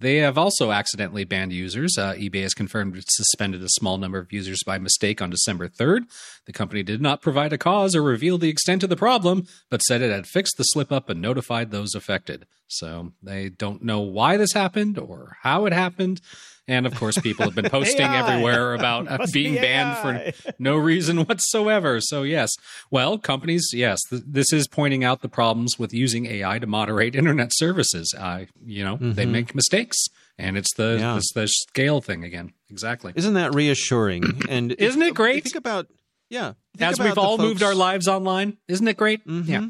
They 0.01 0.17
have 0.17 0.39
also 0.39 0.73
accidentally 0.73 1.25
banned 1.25 1.53
users. 1.53 1.99
Uh, 1.99 2.15
eBay 2.15 2.43
has 2.43 2.55
confirmed 2.55 2.97
it 2.97 3.05
suspended 3.07 3.63
a 3.63 3.69
small 3.69 3.99
number 3.99 4.19
of 4.19 4.33
users 4.33 4.63
by 4.65 4.79
mistake 4.79 5.21
on 5.21 5.29
December 5.29 5.69
3rd. 5.69 6.05
The 6.47 6.55
company 6.55 6.83
did 6.83 7.03
not 7.03 7.21
provide 7.21 7.53
a 7.53 7.59
cause 7.59 7.95
or 7.95 8.03
reveal 8.03 8.39
the 8.39 8.49
extent 8.49 8.83
of 8.83 8.89
the 8.89 8.97
problem, 8.97 9.47
but 9.71 9.83
said 9.83 10.01
it 10.01 10.11
had 10.11 10.27
fixed 10.27 10.57
the 10.57 10.65
slip 10.65 10.91
up 10.91 11.11
and 11.11 11.21
notified 11.21 11.71
those 11.71 11.95
affected. 11.95 12.47
So 12.67 13.13
they 13.23 13.51
don't 13.51 13.83
know 13.83 14.01
why 14.01 14.39
this 14.39 14.55
happened 14.55 14.97
or 14.99 15.37
how 15.43 15.67
it 15.67 15.75
happened. 15.75 16.23
And 16.71 16.87
of 16.87 16.95
course, 16.95 17.19
people 17.19 17.45
have 17.45 17.55
been 17.55 17.69
posting 17.79 18.07
everywhere 18.07 18.75
about 18.75 19.05
Must 19.19 19.33
being 19.33 19.55
be 19.55 19.61
banned 19.61 19.99
for 19.99 20.53
no 20.59 20.77
reason 20.77 21.25
whatsoever. 21.25 22.01
So, 22.01 22.23
yes. 22.23 22.51
Well, 22.91 23.19
companies, 23.19 23.71
yes, 23.75 23.99
th- 24.09 24.23
this 24.27 24.53
is 24.53 24.69
pointing 24.69 25.03
out 25.05 25.21
the 25.21 25.29
problems 25.29 25.79
with 25.79 25.93
using 25.93 26.27
AI 26.27 26.59
to 26.61 26.67
moderate 26.67 27.15
internet 27.17 27.51
services. 27.53 28.15
Uh, 28.17 28.45
you 28.65 28.85
know, 28.85 28.97
they 29.01 29.27
make 29.27 29.55
mistakes, 29.55 29.99
and 30.39 30.57
it's 30.57 30.73
the, 30.75 30.97
Yeah. 31.01 31.17
it's 31.17 31.33
the 31.35 31.49
scale 31.49 32.01
thing 32.01 32.25
again. 32.25 32.53
Exactly. 32.71 33.13
Isn't 33.17 33.35
that 33.35 33.53
reassuring? 33.55 34.43
And 34.49 34.73
Isn't 34.73 35.03
it 35.03 35.15
great? 35.15 35.43
Think 35.45 35.57
about 35.57 35.89
yeah. 36.29 36.53
think 36.77 36.91
As 36.91 36.99
about 36.99 37.05
we've 37.07 37.15
the 37.17 37.21
all 37.21 37.37
moved 37.39 37.63
our 37.65 37.75
lives 37.75 38.07
online, 38.07 38.57
isn't 38.69 38.87
it 38.87 38.97
great? 38.97 39.21
Yeah. 39.27 39.67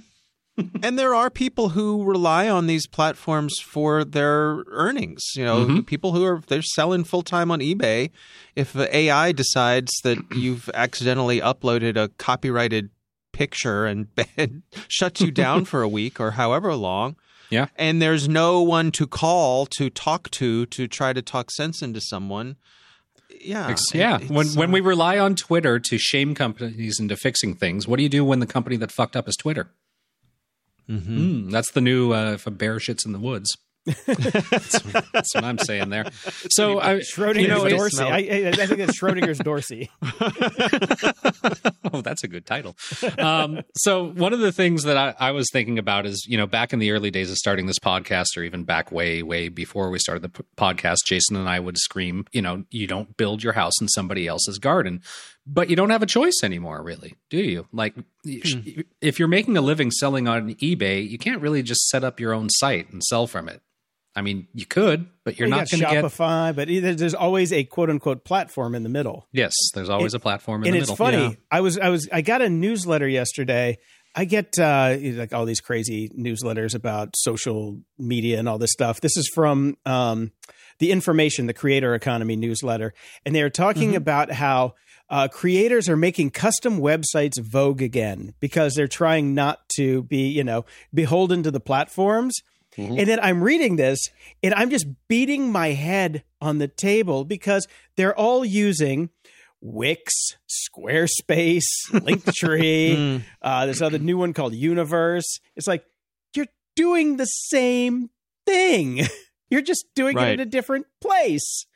and 0.83 0.99
there 0.99 1.15
are 1.15 1.31
people 1.31 1.71
who 1.71 2.05
rely 2.05 2.49
on 2.49 2.67
these 2.67 2.87
platforms 2.87 3.55
for 3.63 4.05
their 4.05 4.63
earnings. 4.69 5.23
You 5.35 5.45
know, 5.45 5.65
Mm-hmm. 5.65 5.81
people 5.83 6.13
who 6.13 6.25
are 6.25 6.43
they're 6.49 6.63
selling 6.63 7.05
full 7.05 7.23
time 7.23 7.51
on 7.51 7.61
eBay. 7.61 8.11
If 8.57 8.77
AI 8.77 9.33
decides 9.33 9.93
that 10.05 10.19
you've 10.35 10.69
accidentally 10.75 11.41
uploaded 11.41 11.97
a 11.97 12.09
copyrighted 12.19 12.91
picture 13.33 13.87
and, 13.87 14.09
and 14.37 14.63
shuts 14.89 15.21
you 15.21 15.31
down 15.31 15.65
for 15.65 15.83
a 15.83 15.89
week 15.99 16.21
or 16.21 16.33
however 16.33 16.75
long, 16.75 17.17
Yeah. 17.49 17.67
and 17.77 18.03
there's 18.03 18.29
no 18.29 18.61
one 18.61 18.91
to 18.93 19.07
call 19.07 19.67
to 19.79 19.89
talk 19.89 20.31
to 20.33 20.67
to 20.67 20.89
try 20.89 21.13
to 21.13 21.23
talk 21.23 21.51
sense 21.51 21.81
into 21.81 22.01
someone. 22.01 22.57
Yeah, 23.43 23.75
yeah. 23.95 24.19
When 24.19 24.49
when 24.49 24.69
uh, 24.71 24.73
we 24.73 24.81
rely 24.81 25.19
on 25.19 25.35
Twitter 25.37 25.79
to 25.79 25.97
shame 25.99 26.35
companies 26.35 26.99
into 27.01 27.17
fixing 27.17 27.55
things, 27.55 27.87
what 27.89 27.97
do 27.97 28.03
you 28.03 28.09
do 28.09 28.25
when 28.25 28.41
the 28.41 28.47
company 28.47 28.77
that 28.77 28.93
fucked 28.93 29.17
up 29.17 29.29
is 29.29 29.37
Twitter? 29.37 29.71
Mm, 30.89 31.51
that's 31.51 31.73
the 31.73 31.81
new 31.81 32.13
uh, 32.13 32.33
if 32.33 32.47
a 32.47 32.51
bear 32.51 32.77
shits 32.77 33.05
in 33.05 33.13
the 33.13 33.19
woods. 33.19 33.57
that's, 34.07 34.79
that's 35.13 35.35
what 35.35 35.45
I'm 35.45 35.59
saying 35.59 35.89
there. 35.91 36.05
So 36.51 36.81
I, 36.81 36.97
Schrodinger's 36.97 37.43
you 37.43 37.49
know, 37.49 37.69
Dorsey. 37.69 38.05
I, 38.05 38.17
I, 38.17 38.49
I 38.49 38.67
think 38.67 38.79
that's 38.79 38.99
Schrodinger's 38.99 39.39
Dorsey. 39.39 39.91
oh, 41.93 42.01
that's 42.01 42.25
a 42.25 42.29
good 42.29 42.45
title. 42.45 42.77
Um, 43.19 43.61
so 43.77 44.11
one 44.11 44.33
of 44.33 44.41
the 44.41 44.53
things 44.53 44.83
that 44.85 44.97
I, 44.97 45.15
I 45.19 45.31
was 45.33 45.49
thinking 45.53 45.79
about 45.79 46.07
is, 46.07 46.27
you 46.27 46.37
know, 46.37 46.47
back 46.47 46.73
in 46.73 46.79
the 46.79 46.91
early 46.91 47.11
days 47.11 47.31
of 47.31 47.37
starting 47.37 47.67
this 47.67 47.79
podcast, 47.79 48.37
or 48.37 48.43
even 48.43 48.65
back 48.65 48.91
way, 48.91 49.23
way 49.23 49.49
before 49.49 49.91
we 49.91 49.99
started 49.99 50.23
the 50.23 50.29
p- 50.31 50.45
podcast, 50.57 50.99
Jason 51.07 51.37
and 51.37 51.49
I 51.49 51.61
would 51.61 51.79
scream, 51.79 52.27
you 52.33 52.43
know, 52.43 52.65
you 52.71 52.87
don't 52.87 53.17
build 53.17 53.43
your 53.43 53.53
house 53.53 53.81
in 53.81 53.89
somebody 53.89 54.27
else's 54.27 54.59
garden, 54.59 55.03
but 55.53 55.69
you 55.69 55.77
don't 55.77 55.91
have 55.91 56.03
a 56.03 56.07
choice 56.07 56.41
anymore, 56.45 56.81
really, 56.83 57.17
do 57.29 57.39
you? 57.39 57.67
Like, 57.73 57.95
sh- 58.25 58.83
if 59.01 59.19
you're 59.19 59.29
making 59.29 59.57
a 59.57 59.61
living 59.61 59.91
selling 59.91 60.29
on 60.29 60.55
eBay, 60.55 61.09
you 61.09 61.19
can't 61.19 61.43
really 61.43 61.63
just 61.63 61.89
set 61.89 62.05
up 62.05 62.21
your 62.21 62.33
own 62.33 62.49
site 62.51 62.93
and 62.93 63.03
sell 63.03 63.27
from 63.27 63.49
it. 63.49 63.61
I 64.15 64.23
mean, 64.23 64.47
you 64.55 64.67
could, 64.67 65.07
but 65.25 65.39
you're 65.39 65.49
you 65.49 65.55
not 65.55 65.71
going 65.71 65.83
to 65.83 65.91
get. 65.91 66.05
Shopify, 66.05 66.55
but 66.55 66.69
either, 66.69 66.95
there's 66.95 67.15
always 67.15 67.53
a 67.53 67.65
quote 67.65 67.91
unquote 67.91 68.25
platform 68.25 68.75
in 68.75 68.83
the 68.83 68.89
middle. 68.89 69.27
Yes, 69.33 69.55
there's 69.75 69.89
always 69.89 70.15
a 70.15 70.21
platform 70.21 70.63
in 70.63 70.71
the 70.73 70.79
middle. 70.79 70.81
and 70.81 70.89
the 70.89 70.93
it's 70.93 71.01
middle. 71.01 71.21
funny. 71.21 71.35
Yeah. 71.35 71.57
I 71.57 71.61
was 71.61 71.79
I 71.79 71.89
was 71.89 72.09
I 72.13 72.21
got 72.21 72.43
a 72.43 72.49
newsletter 72.49 73.09
yesterday. 73.09 73.79
I 74.15 74.25
get 74.25 74.59
uh, 74.59 74.97
like 75.01 75.33
all 75.33 75.45
these 75.45 75.61
crazy 75.61 76.09
newsletters 76.09 76.75
about 76.75 77.17
social 77.17 77.81
media 77.99 78.41
and 78.41 78.49
all 78.49 78.59
this 78.59 78.73
stuff. 78.73 79.01
This 79.01 79.17
is 79.17 79.31
from 79.33 79.77
um, 79.87 80.33
the 80.81 80.91
Information, 80.91 81.47
the 81.47 81.55
Creator 81.55 81.95
Economy 81.95 82.35
newsletter, 82.35 82.93
and 83.25 83.35
they 83.35 83.43
are 83.43 83.51
talking 83.51 83.95
about 83.95 84.33
how 84.33 84.75
uh, 85.11 85.29
creators 85.29 85.89
are 85.89 85.97
making 85.97 86.31
custom 86.31 86.79
websites 86.79 87.39
vogue 87.41 87.83
again 87.83 88.33
because 88.41 88.75
they're 88.75 88.89
trying 88.89 89.35
not 89.35 89.69
to 89.77 90.05
be, 90.05 90.29
you 90.29 90.45
know, 90.45 90.65
beholden 90.95 91.43
to 91.43 91.51
the 91.51 91.61
platforms. 91.61 92.41
And 92.99 93.09
then 93.09 93.19
I'm 93.21 93.43
reading 93.43 93.77
this 93.77 93.99
and 94.43 94.55
I'm 94.55 94.71
just 94.71 94.87
beating 95.09 95.51
my 95.51 95.73
head 95.73 96.23
on 96.41 96.59
the 96.59 96.69
table 96.69 97.25
because 97.25 97.67
they're 97.97 98.17
all 98.17 98.45
using 98.45 99.11
Wix, 99.61 100.15
Squarespace, 100.49 101.67
Linktree, 101.91 103.23
uh, 103.43 103.67
this 103.67 103.83
other 103.83 103.99
new 103.99 104.17
one 104.17 104.33
called 104.33 104.55
Universe. 104.55 105.41
It's 105.57 105.67
like 105.67 105.85
you're 106.35 106.47
doing 106.77 107.17
the 107.17 107.27
same 107.27 108.11
thing. 108.47 109.03
You're 109.51 109.63
just 109.63 109.87
doing 109.97 110.17
it 110.17 110.35
in 110.35 110.39
a 110.39 110.45
different 110.45 110.87
place. 111.01 111.67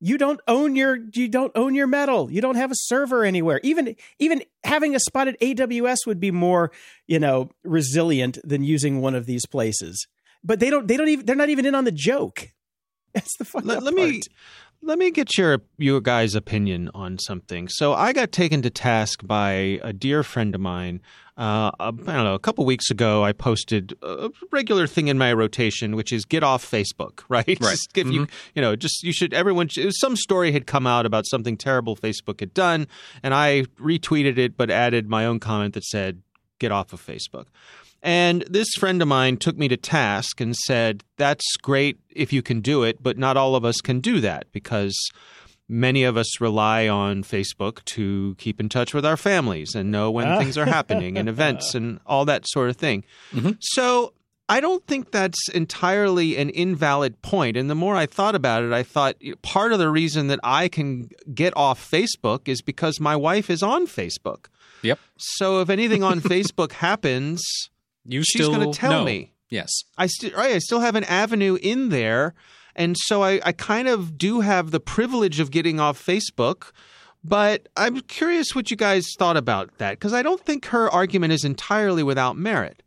You 0.00 0.16
don't 0.16 0.40
own 0.48 0.76
your 0.76 0.98
you 1.12 1.28
don't 1.28 1.52
own 1.54 1.74
your 1.74 1.86
metal. 1.86 2.30
You 2.30 2.40
don't 2.40 2.54
have 2.56 2.70
a 2.70 2.76
server 2.76 3.24
anywhere. 3.24 3.60
Even 3.62 3.96
even 4.18 4.42
having 4.64 4.94
a 4.94 5.00
spot 5.00 5.28
at 5.28 5.38
AWS 5.40 6.06
would 6.06 6.18
be 6.18 6.30
more, 6.30 6.72
you 7.06 7.18
know, 7.18 7.50
resilient 7.64 8.38
than 8.42 8.64
using 8.64 9.00
one 9.00 9.14
of 9.14 9.26
these 9.26 9.44
places. 9.44 10.06
But 10.42 10.58
they 10.58 10.70
don't 10.70 10.88
they 10.88 10.96
don't 10.96 11.08
even 11.08 11.26
they're 11.26 11.36
not 11.36 11.50
even 11.50 11.66
in 11.66 11.74
on 11.74 11.84
the 11.84 11.92
joke. 11.92 12.50
That's 13.14 13.36
the 13.36 13.44
fucked 13.44 13.66
let, 13.66 13.82
let 13.82 13.92
me. 13.92 14.22
Let 14.82 14.98
me 14.98 15.10
get 15.10 15.36
your 15.36 15.60
you 15.78 16.00
guys' 16.00 16.34
opinion 16.34 16.90
on 16.94 17.18
something. 17.18 17.68
So 17.68 17.92
I 17.92 18.12
got 18.12 18.32
taken 18.32 18.62
to 18.62 18.70
task 18.70 19.26
by 19.26 19.78
a 19.82 19.92
dear 19.92 20.22
friend 20.22 20.54
of 20.54 20.60
mine. 20.60 21.00
Uh, 21.36 21.70
I 21.80 21.90
don't 21.90 22.06
know. 22.06 22.34
A 22.34 22.38
couple 22.38 22.66
weeks 22.66 22.90
ago, 22.90 23.24
I 23.24 23.32
posted 23.32 23.94
a 24.02 24.30
regular 24.50 24.86
thing 24.86 25.08
in 25.08 25.16
my 25.16 25.32
rotation, 25.32 25.96
which 25.96 26.12
is 26.12 26.24
get 26.24 26.42
off 26.42 26.68
Facebook. 26.68 27.20
Right. 27.30 27.46
Right. 27.46 27.58
Just 27.60 27.96
if 27.96 28.08
you 28.08 28.26
you 28.54 28.60
know 28.60 28.74
just 28.74 29.02
you 29.04 29.12
should 29.12 29.32
everyone. 29.32 29.68
was 29.76 30.00
Some 30.00 30.16
story 30.16 30.50
had 30.52 30.66
come 30.66 30.86
out 30.86 31.06
about 31.06 31.26
something 31.26 31.56
terrible 31.56 31.96
Facebook 31.96 32.40
had 32.40 32.52
done, 32.52 32.88
and 33.22 33.32
I 33.32 33.62
retweeted 33.80 34.36
it, 34.36 34.56
but 34.56 34.70
added 34.70 35.08
my 35.08 35.24
own 35.26 35.38
comment 35.38 35.74
that 35.74 35.84
said 35.84 36.22
get 36.58 36.72
off 36.72 36.92
of 36.92 37.04
Facebook. 37.04 37.46
And 38.02 38.42
this 38.48 38.68
friend 38.78 39.02
of 39.02 39.08
mine 39.08 39.36
took 39.36 39.58
me 39.58 39.68
to 39.68 39.76
task 39.76 40.40
and 40.40 40.56
said, 40.56 41.04
That's 41.16 41.44
great 41.56 41.98
if 42.10 42.32
you 42.32 42.42
can 42.42 42.60
do 42.60 42.82
it, 42.82 43.02
but 43.02 43.18
not 43.18 43.36
all 43.36 43.54
of 43.54 43.64
us 43.64 43.80
can 43.82 44.00
do 44.00 44.20
that 44.20 44.50
because 44.52 44.96
many 45.68 46.02
of 46.02 46.16
us 46.16 46.40
rely 46.40 46.88
on 46.88 47.22
Facebook 47.22 47.84
to 47.84 48.34
keep 48.38 48.58
in 48.58 48.68
touch 48.68 48.92
with 48.92 49.06
our 49.06 49.16
families 49.16 49.74
and 49.74 49.90
know 49.90 50.10
when 50.10 50.26
ah. 50.26 50.38
things 50.38 50.58
are 50.58 50.66
happening 50.66 51.16
and 51.16 51.28
events 51.28 51.74
and 51.74 52.00
all 52.06 52.24
that 52.24 52.46
sort 52.48 52.68
of 52.70 52.76
thing. 52.76 53.04
Mm-hmm. 53.32 53.52
So 53.60 54.12
I 54.48 54.58
don't 54.58 54.84
think 54.86 55.12
that's 55.12 55.48
entirely 55.50 56.36
an 56.36 56.50
invalid 56.50 57.22
point. 57.22 57.56
And 57.56 57.70
the 57.70 57.76
more 57.76 57.94
I 57.94 58.06
thought 58.06 58.34
about 58.34 58.64
it, 58.64 58.72
I 58.72 58.82
thought 58.82 59.14
part 59.42 59.72
of 59.72 59.78
the 59.78 59.88
reason 59.88 60.26
that 60.26 60.40
I 60.42 60.66
can 60.66 61.08
get 61.32 61.56
off 61.56 61.88
Facebook 61.88 62.48
is 62.48 62.60
because 62.60 62.98
my 62.98 63.14
wife 63.14 63.48
is 63.48 63.62
on 63.62 63.86
Facebook. 63.86 64.46
Yep. 64.82 64.98
So 65.16 65.60
if 65.60 65.70
anything 65.70 66.02
on 66.02 66.20
Facebook 66.20 66.72
happens, 66.72 67.44
You 68.12 68.22
She's 68.22 68.42
still 68.42 68.52
gonna 68.52 68.72
tell 68.72 68.90
know. 68.90 69.04
me. 69.04 69.32
Yes. 69.48 69.70
I 69.96 70.06
still 70.06 70.30
right, 70.36 70.54
I 70.54 70.58
still 70.58 70.80
have 70.80 70.96
an 70.96 71.04
avenue 71.04 71.56
in 71.60 71.88
there, 71.90 72.34
and 72.74 72.96
so 72.96 73.22
I, 73.22 73.40
I 73.44 73.52
kind 73.52 73.88
of 73.88 74.18
do 74.18 74.40
have 74.40 74.70
the 74.70 74.80
privilege 74.80 75.40
of 75.40 75.50
getting 75.50 75.80
off 75.80 76.04
Facebook. 76.04 76.72
But 77.22 77.68
I'm 77.76 78.00
curious 78.00 78.54
what 78.54 78.70
you 78.70 78.76
guys 78.76 79.06
thought 79.18 79.36
about 79.36 79.76
that 79.78 79.92
because 79.92 80.14
I 80.14 80.22
don't 80.22 80.40
think 80.40 80.66
her 80.66 80.90
argument 80.90 81.32
is 81.34 81.44
entirely 81.44 82.02
without 82.02 82.36
merit. 82.36 82.82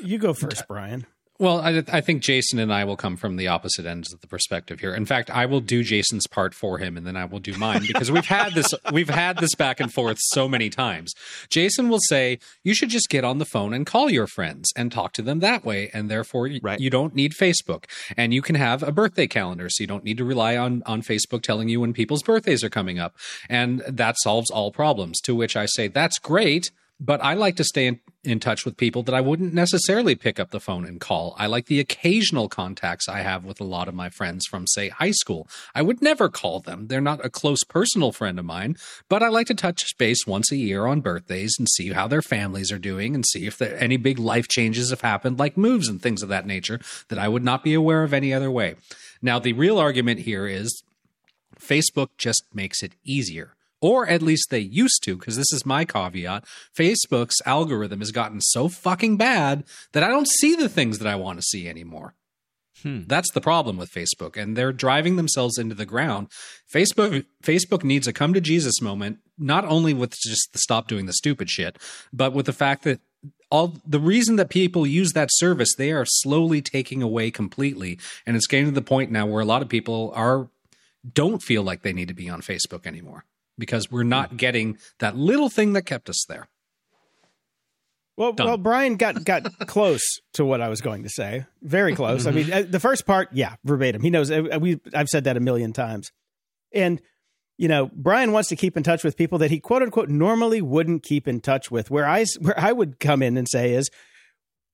You 0.00 0.18
go 0.18 0.32
first, 0.32 0.66
Brian. 0.66 1.06
Well, 1.44 1.60
I, 1.60 1.84
I 1.92 2.00
think 2.00 2.22
Jason 2.22 2.58
and 2.58 2.72
I 2.72 2.84
will 2.84 2.96
come 2.96 3.18
from 3.18 3.36
the 3.36 3.48
opposite 3.48 3.84
ends 3.84 4.14
of 4.14 4.22
the 4.22 4.26
perspective 4.26 4.80
here. 4.80 4.94
In 4.94 5.04
fact, 5.04 5.28
I 5.28 5.44
will 5.44 5.60
do 5.60 5.82
Jason's 5.84 6.26
part 6.26 6.54
for 6.54 6.78
him, 6.78 6.96
and 6.96 7.06
then 7.06 7.16
I 7.18 7.26
will 7.26 7.38
do 7.38 7.52
mine 7.58 7.82
because 7.86 8.10
we've 8.10 8.24
had 8.24 8.54
this 8.54 8.72
we've 8.94 9.10
had 9.10 9.36
this 9.36 9.54
back 9.54 9.78
and 9.78 9.92
forth 9.92 10.16
so 10.20 10.48
many 10.48 10.70
times. 10.70 11.12
Jason 11.50 11.90
will 11.90 11.98
say 12.08 12.38
you 12.62 12.72
should 12.72 12.88
just 12.88 13.10
get 13.10 13.24
on 13.24 13.36
the 13.36 13.44
phone 13.44 13.74
and 13.74 13.84
call 13.84 14.08
your 14.08 14.26
friends 14.26 14.72
and 14.74 14.90
talk 14.90 15.12
to 15.12 15.20
them 15.20 15.40
that 15.40 15.66
way, 15.66 15.90
and 15.92 16.10
therefore 16.10 16.48
Right. 16.62 16.80
you 16.80 16.88
don't 16.88 17.14
need 17.14 17.32
Facebook, 17.32 17.84
and 18.16 18.32
you 18.32 18.40
can 18.40 18.54
have 18.54 18.82
a 18.82 18.90
birthday 18.90 19.26
calendar, 19.26 19.68
so 19.68 19.82
you 19.82 19.86
don't 19.86 20.02
need 20.02 20.16
to 20.16 20.24
rely 20.24 20.56
on 20.56 20.82
on 20.86 21.02
Facebook 21.02 21.42
telling 21.42 21.68
you 21.68 21.78
when 21.78 21.92
people's 21.92 22.22
birthdays 22.22 22.64
are 22.64 22.70
coming 22.70 22.98
up, 22.98 23.16
and 23.50 23.80
that 23.86 24.16
solves 24.20 24.50
all 24.50 24.72
problems. 24.72 25.20
To 25.20 25.34
which 25.34 25.56
I 25.56 25.66
say 25.66 25.88
that's 25.88 26.18
great. 26.18 26.70
But 27.04 27.22
I 27.22 27.34
like 27.34 27.56
to 27.56 27.64
stay 27.64 27.86
in, 27.86 28.00
in 28.22 28.40
touch 28.40 28.64
with 28.64 28.78
people 28.78 29.02
that 29.02 29.14
I 29.14 29.20
wouldn't 29.20 29.52
necessarily 29.52 30.14
pick 30.14 30.40
up 30.40 30.52
the 30.52 30.60
phone 30.60 30.86
and 30.86 30.98
call. 30.98 31.36
I 31.38 31.46
like 31.46 31.66
the 31.66 31.78
occasional 31.78 32.48
contacts 32.48 33.10
I 33.10 33.18
have 33.18 33.44
with 33.44 33.60
a 33.60 33.64
lot 33.64 33.88
of 33.88 33.94
my 33.94 34.08
friends 34.08 34.46
from, 34.46 34.66
say, 34.66 34.88
high 34.88 35.10
school. 35.10 35.46
I 35.74 35.82
would 35.82 36.00
never 36.00 36.30
call 36.30 36.60
them. 36.60 36.86
They're 36.86 37.02
not 37.02 37.22
a 37.22 37.28
close 37.28 37.62
personal 37.62 38.10
friend 38.10 38.38
of 38.38 38.46
mine, 38.46 38.76
but 39.10 39.22
I 39.22 39.28
like 39.28 39.48
to 39.48 39.54
touch 39.54 39.98
base 39.98 40.26
once 40.26 40.50
a 40.50 40.56
year 40.56 40.86
on 40.86 41.02
birthdays 41.02 41.56
and 41.58 41.68
see 41.68 41.92
how 41.92 42.08
their 42.08 42.22
families 42.22 42.72
are 42.72 42.78
doing 42.78 43.14
and 43.14 43.26
see 43.26 43.46
if 43.46 43.58
there 43.58 43.78
any 43.78 43.98
big 43.98 44.18
life 44.18 44.48
changes 44.48 44.88
have 44.88 45.02
happened, 45.02 45.38
like 45.38 45.58
moves 45.58 45.88
and 45.88 46.00
things 46.00 46.22
of 46.22 46.30
that 46.30 46.46
nature, 46.46 46.80
that 47.08 47.18
I 47.18 47.28
would 47.28 47.44
not 47.44 47.62
be 47.62 47.74
aware 47.74 48.02
of 48.02 48.14
any 48.14 48.32
other 48.32 48.50
way. 48.50 48.76
Now, 49.20 49.38
the 49.38 49.52
real 49.52 49.78
argument 49.78 50.20
here 50.20 50.46
is 50.46 50.82
Facebook 51.60 52.08
just 52.16 52.44
makes 52.54 52.82
it 52.82 52.94
easier. 53.04 53.53
Or 53.84 54.08
at 54.08 54.22
least 54.22 54.48
they 54.48 54.60
used 54.60 55.02
to, 55.02 55.14
because 55.14 55.36
this 55.36 55.52
is 55.52 55.66
my 55.66 55.84
caveat. 55.84 56.46
Facebook's 56.74 57.36
algorithm 57.44 57.98
has 57.98 58.12
gotten 58.12 58.40
so 58.40 58.66
fucking 58.66 59.18
bad 59.18 59.62
that 59.92 60.02
I 60.02 60.08
don't 60.08 60.26
see 60.26 60.54
the 60.54 60.70
things 60.70 61.00
that 61.00 61.06
I 61.06 61.16
want 61.16 61.38
to 61.38 61.42
see 61.42 61.68
anymore. 61.68 62.14
Hmm. 62.82 63.02
That's 63.06 63.30
the 63.32 63.42
problem 63.42 63.76
with 63.76 63.92
Facebook, 63.92 64.38
and 64.38 64.56
they're 64.56 64.72
driving 64.72 65.16
themselves 65.16 65.58
into 65.58 65.74
the 65.74 65.84
ground. 65.84 66.28
Facebook 66.72 67.26
Facebook 67.42 67.84
needs 67.84 68.06
a 68.06 68.14
come 68.14 68.32
to 68.32 68.40
Jesus 68.40 68.80
moment, 68.80 69.18
not 69.36 69.66
only 69.66 69.92
with 69.92 70.14
just 70.18 70.54
the 70.54 70.60
stop 70.60 70.88
doing 70.88 71.04
the 71.04 71.12
stupid 71.12 71.50
shit, 71.50 71.76
but 72.10 72.32
with 72.32 72.46
the 72.46 72.54
fact 72.54 72.84
that 72.84 73.00
all 73.50 73.74
the 73.86 74.00
reason 74.00 74.36
that 74.36 74.48
people 74.48 74.86
use 74.86 75.12
that 75.12 75.28
service, 75.32 75.74
they 75.76 75.92
are 75.92 76.06
slowly 76.06 76.62
taking 76.62 77.02
away 77.02 77.30
completely, 77.30 77.98
and 78.24 78.34
it's 78.34 78.46
getting 78.46 78.64
to 78.64 78.72
the 78.72 78.80
point 78.80 79.10
now 79.10 79.26
where 79.26 79.42
a 79.42 79.44
lot 79.44 79.60
of 79.60 79.68
people 79.68 80.10
are 80.14 80.48
don't 81.12 81.42
feel 81.42 81.62
like 81.62 81.82
they 81.82 81.92
need 81.92 82.08
to 82.08 82.14
be 82.14 82.30
on 82.30 82.40
Facebook 82.40 82.86
anymore 82.86 83.26
because 83.58 83.90
we're 83.90 84.02
not 84.02 84.36
getting 84.36 84.78
that 84.98 85.16
little 85.16 85.48
thing 85.48 85.72
that 85.74 85.82
kept 85.82 86.08
us 86.08 86.24
there. 86.28 86.48
Well, 88.16 88.32
Done. 88.32 88.46
well, 88.46 88.56
Brian 88.58 88.96
got 88.96 89.24
got 89.24 89.42
close 89.66 90.02
to 90.34 90.44
what 90.44 90.60
I 90.60 90.68
was 90.68 90.80
going 90.80 91.02
to 91.02 91.08
say. 91.08 91.46
Very 91.62 91.94
close. 91.96 92.26
I 92.26 92.30
mean, 92.30 92.52
uh, 92.52 92.62
the 92.68 92.78
first 92.80 93.06
part, 93.06 93.28
yeah, 93.32 93.56
verbatim. 93.64 94.02
He 94.02 94.10
knows. 94.10 94.30
uh, 94.30 94.58
We 94.60 94.80
I've 94.94 95.08
said 95.08 95.24
that 95.24 95.36
a 95.36 95.40
million 95.40 95.72
times, 95.72 96.12
and 96.72 97.00
you 97.58 97.66
know, 97.66 97.90
Brian 97.92 98.30
wants 98.32 98.48
to 98.50 98.56
keep 98.56 98.76
in 98.76 98.82
touch 98.84 99.02
with 99.02 99.16
people 99.16 99.38
that 99.38 99.50
he 99.50 99.58
quote 99.58 99.82
unquote 99.82 100.08
normally 100.08 100.62
wouldn't 100.62 101.02
keep 101.02 101.26
in 101.26 101.40
touch 101.40 101.72
with. 101.72 101.90
Where 101.90 102.06
I 102.06 102.24
where 102.40 102.58
I 102.58 102.70
would 102.72 103.00
come 103.00 103.20
in 103.20 103.36
and 103.36 103.48
say 103.48 103.72
is, 103.74 103.90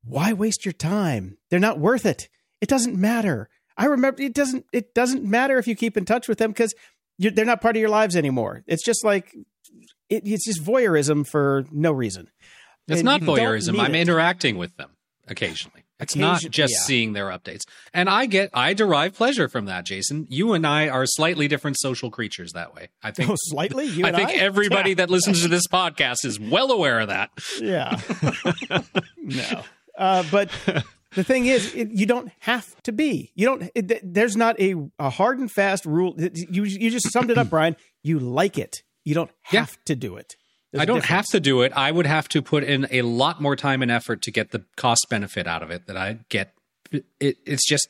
why 0.04 0.34
waste 0.34 0.66
your 0.66 0.72
time? 0.72 1.38
They're 1.48 1.58
not 1.58 1.78
worth 1.78 2.04
it. 2.04 2.28
It 2.60 2.68
doesn't 2.68 2.94
matter. 2.96 3.48
I 3.78 3.86
remember 3.86 4.20
it 4.20 4.34
doesn't. 4.34 4.66
It 4.70 4.92
doesn't 4.92 5.24
matter 5.24 5.56
if 5.56 5.66
you 5.66 5.74
keep 5.74 5.96
in 5.96 6.04
touch 6.04 6.28
with 6.28 6.36
them 6.36 6.50
because 6.50 6.74
they're 7.20 7.44
not 7.44 7.60
part 7.60 7.76
of 7.76 7.80
your 7.80 7.90
lives 7.90 8.16
anymore. 8.16 8.62
It's 8.66 8.84
just 8.84 9.04
like 9.04 9.34
it, 10.08 10.22
it's 10.26 10.46
just 10.46 10.62
voyeurism 10.64 11.26
for 11.26 11.64
no 11.70 11.92
reason. 11.92 12.30
It's 12.88 13.00
And 13.00 13.04
not 13.04 13.20
voyeurism. 13.20 13.78
I'm 13.78 13.94
it. 13.94 14.00
interacting 14.00 14.56
with 14.56 14.76
them 14.76 14.90
occasionally. 15.28 15.84
It's 16.00 16.16
not 16.16 16.40
just 16.40 16.72
yeah. 16.72 16.80
seeing 16.86 17.12
their 17.12 17.26
updates. 17.26 17.60
And 17.92 18.08
I 18.08 18.24
get 18.24 18.50
I 18.54 18.72
derive 18.72 19.14
pleasure 19.14 19.48
from 19.50 19.66
that, 19.66 19.84
Jason. 19.84 20.26
You 20.30 20.54
and 20.54 20.66
I 20.66 20.88
are 20.88 21.04
slightly 21.04 21.46
different 21.46 21.78
social 21.78 22.10
creatures 22.10 22.52
that 22.54 22.74
way. 22.74 22.88
I 23.02 23.10
think 23.10 23.28
Oh, 23.30 23.34
slightly. 23.36 23.84
You 23.86 24.06
I 24.06 24.12
think 24.12 24.30
I? 24.30 24.34
everybody 24.36 24.94
that 24.94 25.10
listens 25.10 25.42
to 25.42 25.48
this 25.48 25.66
podcast 25.66 26.24
is 26.24 26.40
well 26.40 26.72
aware 26.72 27.00
of 27.00 27.08
that. 27.08 27.30
Yeah. 27.60 28.00
no. 29.18 29.62
Uh, 29.96 30.24
but 30.30 30.50
the 31.14 31.24
thing 31.24 31.46
is, 31.46 31.74
it, 31.74 31.90
you 31.90 32.06
don't 32.06 32.30
have 32.40 32.80
to 32.84 32.92
be. 32.92 33.32
You 33.34 33.46
don't. 33.46 33.70
It, 33.74 34.00
there's 34.14 34.36
not 34.36 34.58
a, 34.60 34.74
a 34.98 35.10
hard 35.10 35.38
and 35.38 35.50
fast 35.50 35.84
rule. 35.86 36.14
You 36.18 36.64
you 36.64 36.90
just 36.90 37.10
summed 37.12 37.30
it 37.30 37.38
up, 37.38 37.50
Brian. 37.50 37.76
You 38.02 38.18
like 38.18 38.58
it. 38.58 38.82
You 39.04 39.14
don't 39.14 39.30
Yeah. 39.52 39.60
have 39.60 39.76
to 39.86 39.96
do 39.96 40.16
it. 40.16 40.36
There's 40.72 40.82
I 40.82 40.84
don't 40.84 41.04
have 41.06 41.26
to 41.26 41.40
do 41.40 41.62
it. 41.62 41.72
I 41.74 41.90
would 41.90 42.06
have 42.06 42.28
to 42.28 42.42
put 42.42 42.62
in 42.62 42.86
a 42.92 43.02
lot 43.02 43.40
more 43.40 43.56
time 43.56 43.82
and 43.82 43.90
effort 43.90 44.22
to 44.22 44.30
get 44.30 44.52
the 44.52 44.64
cost 44.76 45.06
benefit 45.10 45.46
out 45.48 45.62
of 45.64 45.70
it 45.72 45.86
that 45.88 45.96
I 45.96 46.18
get. 46.28 46.54
It, 46.92 47.38
it's 47.44 47.68
just 47.68 47.88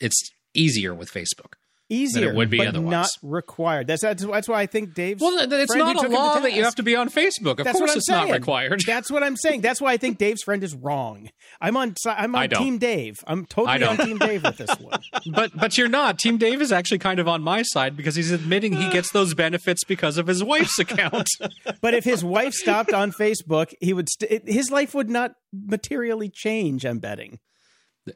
it's 0.00 0.30
easier 0.54 0.92
with 0.94 1.10
Facebook. 1.10 1.52
Easier 1.90 2.32
would 2.32 2.48
be 2.48 2.58
but 2.58 2.68
otherwise. 2.68 2.90
not 2.90 3.10
required. 3.22 3.86
That's 3.86 4.02
that's, 4.02 4.24
that's 4.24 4.48
why 4.48 4.60
I 4.60 4.66
think 4.66 4.94
Dave's. 4.94 5.20
Well, 5.20 5.38
it's 5.38 5.74
not 5.74 5.96
a 5.96 5.98
took 5.98 6.04
him 6.04 6.10
to 6.12 6.16
law 6.16 6.38
that 6.38 6.52
you 6.54 6.64
have 6.64 6.76
to 6.76 6.82
be 6.82 6.96
on 6.96 7.10
Facebook. 7.10 7.58
Of 7.58 7.64
That's 7.64 7.78
course, 7.78 7.96
it's 7.96 8.08
not 8.08 8.30
required. 8.30 8.82
That's 8.86 9.10
what 9.10 9.22
I'm 9.22 9.36
saying. 9.36 9.60
That's 9.60 9.80
why 9.80 9.92
I 9.92 9.96
think 9.96 10.18
Dave's 10.18 10.42
friend 10.42 10.62
is 10.64 10.74
wrong. 10.74 11.30
I'm 11.60 11.76
on. 11.76 11.94
I'm 12.06 12.34
on. 12.34 12.48
Team 12.48 12.78
Dave. 12.78 13.16
I'm 13.26 13.44
totally 13.44 13.84
on. 13.84 13.96
Team 13.98 14.18
Dave 14.18 14.42
with 14.44 14.56
this 14.56 14.74
one. 14.78 15.00
but 15.32 15.56
but 15.56 15.76
you're 15.76 15.88
not. 15.88 16.18
Team 16.18 16.38
Dave 16.38 16.62
is 16.62 16.72
actually 16.72 16.98
kind 16.98 17.18
of 17.18 17.28
on 17.28 17.42
my 17.42 17.62
side 17.62 17.96
because 17.96 18.14
he's 18.14 18.30
admitting 18.30 18.72
he 18.72 18.90
gets 18.90 19.12
those 19.12 19.34
benefits 19.34 19.84
because 19.84 20.16
of 20.16 20.26
his 20.26 20.42
wife's 20.42 20.78
account. 20.78 21.28
But 21.80 21.94
if 21.94 22.04
his 22.04 22.24
wife 22.24 22.52
stopped 22.52 22.92
on 22.92 23.12
Facebook, 23.12 23.72
he 23.80 23.92
would. 23.92 24.08
St- 24.08 24.46
his 24.48 24.70
life 24.70 24.94
would 24.94 25.08
not 25.08 25.32
materially 25.52 26.28
change. 26.28 26.84
I'm 26.84 26.98
betting. 26.98 27.38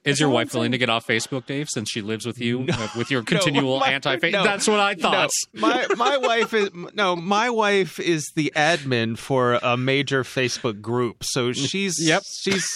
Is 0.05 0.21
your 0.21 0.29
wife 0.29 0.53
willing 0.55 0.73
to 0.73 0.79
get 0.79 0.91
off 0.91 1.07
Facebook, 1.07 1.47
Dave, 1.47 1.69
since 1.71 1.91
she 1.91 2.01
lives 2.03 2.27
with 2.27 2.39
you 2.41 2.67
uh, 2.73 2.89
with 2.97 3.11
your 3.11 3.23
continual 3.23 3.79
my- 3.81 3.89
anti 3.91 4.17
no, 4.31 4.45
That's 4.45 4.67
what 4.69 4.81
I 4.81 4.95
thought. 4.95 5.31
No, 5.53 5.61
my 5.61 5.87
my 5.97 6.17
wife 6.19 6.53
is 6.55 6.71
no, 6.95 7.17
my 7.17 7.51
wife 7.51 8.01
is 8.01 8.31
the 8.35 8.53
admin 8.57 9.17
for 9.19 9.55
a 9.63 9.77
major 9.77 10.23
Facebook 10.25 10.81
group. 10.81 11.25
So 11.25 11.53
she's 11.53 11.97
Yep. 11.99 12.23
she's 12.43 12.67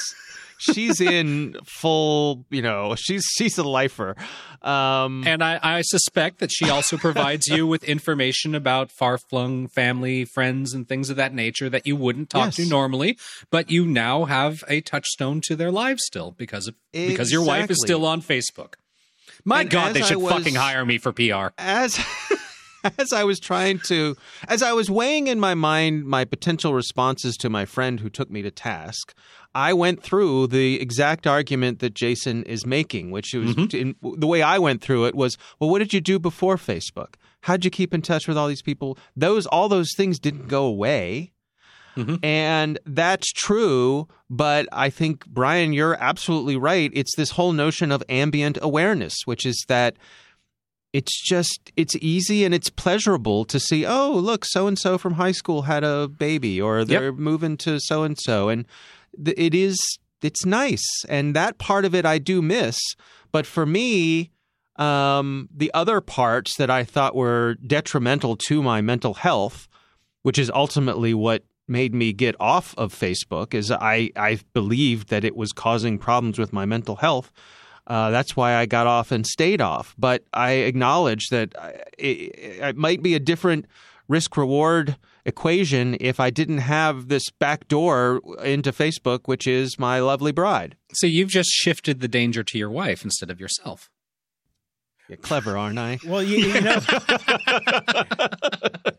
she's 0.58 1.00
in 1.00 1.56
full, 1.64 2.44
you 2.50 2.60
know, 2.62 2.94
she's 2.96 3.24
she's 3.36 3.56
a 3.58 3.62
lifer. 3.64 4.16
Um 4.62 5.24
And 5.26 5.42
I, 5.42 5.58
I 5.62 5.82
suspect 5.82 6.38
that 6.40 6.50
she 6.52 6.68
also 6.68 6.96
provides 6.96 7.46
you 7.46 7.66
with 7.66 7.84
information 7.84 8.54
about 8.54 8.90
far 8.90 9.18
flung 9.18 9.68
family, 9.68 10.24
friends, 10.24 10.74
and 10.74 10.88
things 10.88 11.10
of 11.10 11.16
that 11.16 11.32
nature 11.32 11.68
that 11.70 11.86
you 11.86 11.96
wouldn't 11.96 12.30
talk 12.30 12.52
to 12.54 12.66
normally, 12.66 13.16
but 13.50 13.70
you 13.70 13.86
now 13.86 14.24
have 14.24 14.62
a 14.68 14.80
touchstone 14.80 15.40
to 15.46 15.56
their 15.56 15.70
lives 15.70 16.02
still 16.04 16.32
because 16.32 16.66
of 16.68 16.74
because 16.92 17.30
your 17.32 17.44
wife 17.44 17.70
is 17.70 17.78
still 17.80 18.04
on 18.04 18.20
Facebook. 18.20 18.74
My 19.44 19.60
And 19.62 19.70
God, 19.70 19.94
they 19.94 20.02
should 20.02 20.16
was- 20.18 20.32
fucking 20.32 20.56
hire 20.56 20.84
me 20.84 20.98
for 20.98 21.12
PR. 21.12 21.48
as 21.56 21.98
as 22.98 23.12
I 23.12 23.24
was 23.24 23.38
trying 23.40 23.78
to 23.86 24.16
as 24.48 24.62
I 24.62 24.72
was 24.72 24.90
weighing 24.90 25.26
in 25.28 25.38
my 25.40 25.54
mind 25.54 26.04
my 26.04 26.24
potential 26.24 26.74
responses 26.74 27.36
to 27.38 27.48
my 27.48 27.64
friend 27.64 28.00
who 28.00 28.10
took 28.10 28.30
me 28.30 28.42
to 28.42 28.50
task, 28.50 29.14
I 29.58 29.72
went 29.72 30.04
through 30.04 30.46
the 30.46 30.80
exact 30.80 31.26
argument 31.26 31.80
that 31.80 31.92
Jason 31.92 32.44
is 32.44 32.64
making, 32.64 33.10
which 33.10 33.34
was 33.34 33.56
mm-hmm. 33.56 33.76
in, 33.76 33.96
the 34.20 34.28
way 34.28 34.40
I 34.40 34.56
went 34.60 34.80
through 34.80 35.06
it 35.06 35.16
was, 35.16 35.36
well, 35.58 35.68
what 35.68 35.80
did 35.80 35.92
you 35.92 36.00
do 36.00 36.20
before 36.20 36.56
Facebook? 36.56 37.14
How'd 37.40 37.64
you 37.64 37.70
keep 37.72 37.92
in 37.92 38.00
touch 38.00 38.28
with 38.28 38.38
all 38.38 38.46
these 38.46 38.62
people? 38.62 38.96
Those 39.16 39.46
all 39.46 39.68
those 39.68 39.92
things 39.96 40.20
didn't 40.20 40.46
go 40.46 40.64
away. 40.64 41.32
Mm-hmm. 41.96 42.24
And 42.24 42.78
that's 42.86 43.32
true, 43.32 44.06
but 44.30 44.68
I 44.70 44.90
think 44.90 45.26
Brian, 45.26 45.72
you're 45.72 45.96
absolutely 45.98 46.56
right. 46.56 46.92
It's 46.94 47.16
this 47.16 47.32
whole 47.32 47.50
notion 47.50 47.90
of 47.90 48.04
ambient 48.08 48.58
awareness, 48.62 49.14
which 49.24 49.44
is 49.44 49.64
that 49.66 49.96
it's 50.92 51.20
just 51.20 51.72
it's 51.76 51.96
easy 51.96 52.44
and 52.44 52.54
it's 52.54 52.70
pleasurable 52.70 53.44
to 53.44 53.58
see 53.60 53.84
oh 53.84 54.12
look 54.12 54.44
so 54.44 54.66
and 54.66 54.78
so 54.78 54.96
from 54.96 55.14
high 55.14 55.32
school 55.32 55.62
had 55.62 55.84
a 55.84 56.08
baby 56.08 56.58
or 56.60 56.84
they're 56.84 57.12
moving 57.12 57.58
to 57.58 57.78
so 57.78 58.04
and 58.04 58.16
so 58.20 58.48
and 58.48 58.64
it 59.24 59.54
is 59.54 59.78
it's 60.22 60.44
nice 60.44 61.04
and 61.08 61.34
that 61.34 61.58
part 61.58 61.84
of 61.84 61.94
it 61.94 62.04
I 62.04 62.18
do 62.18 62.42
miss 62.42 62.76
but 63.32 63.46
for 63.46 63.66
me 63.66 64.30
um, 64.76 65.48
the 65.54 65.72
other 65.74 66.00
parts 66.00 66.56
that 66.56 66.70
I 66.70 66.84
thought 66.84 67.16
were 67.16 67.56
detrimental 67.66 68.36
to 68.48 68.62
my 68.62 68.80
mental 68.80 69.14
health 69.14 69.68
which 70.22 70.38
is 70.38 70.50
ultimately 70.50 71.14
what 71.14 71.44
made 71.66 71.94
me 71.94 72.12
get 72.12 72.34
off 72.40 72.74
of 72.78 72.94
Facebook 72.94 73.54
is 73.54 73.70
I 73.70 74.10
I 74.16 74.38
believed 74.54 75.08
that 75.08 75.24
it 75.24 75.36
was 75.36 75.52
causing 75.52 75.98
problems 75.98 76.38
with 76.38 76.52
my 76.52 76.64
mental 76.64 76.96
health 76.96 77.32
uh, 77.88 78.10
that's 78.10 78.36
why 78.36 78.54
I 78.54 78.66
got 78.66 78.86
off 78.86 79.10
and 79.10 79.26
stayed 79.26 79.62
off. 79.62 79.94
But 79.98 80.22
I 80.34 80.50
acknowledge 80.50 81.28
that 81.30 81.54
I- 81.58 81.82
it, 81.96 82.34
it 82.60 82.76
might 82.76 83.02
be 83.02 83.14
a 83.14 83.18
different 83.18 83.64
risk 84.08 84.36
reward 84.36 84.96
equation 85.28 85.96
if 86.00 86.18
I 86.18 86.30
didn't 86.30 86.58
have 86.58 87.08
this 87.08 87.30
back 87.30 87.68
door 87.68 88.20
into 88.42 88.72
Facebook, 88.72 89.20
which 89.26 89.46
is 89.46 89.78
my 89.78 90.00
lovely 90.00 90.32
bride. 90.32 90.76
So 90.92 91.06
you've 91.06 91.28
just 91.28 91.50
shifted 91.50 92.00
the 92.00 92.08
danger 92.08 92.42
to 92.42 92.58
your 92.58 92.70
wife 92.70 93.04
instead 93.04 93.30
of 93.30 93.38
yourself. 93.38 93.90
You're 95.08 95.16
clever, 95.16 95.56
aren't 95.56 95.78
I? 95.78 95.98
Well, 96.06 96.22
you, 96.22 96.38
you 96.38 96.60
know, 96.60 96.78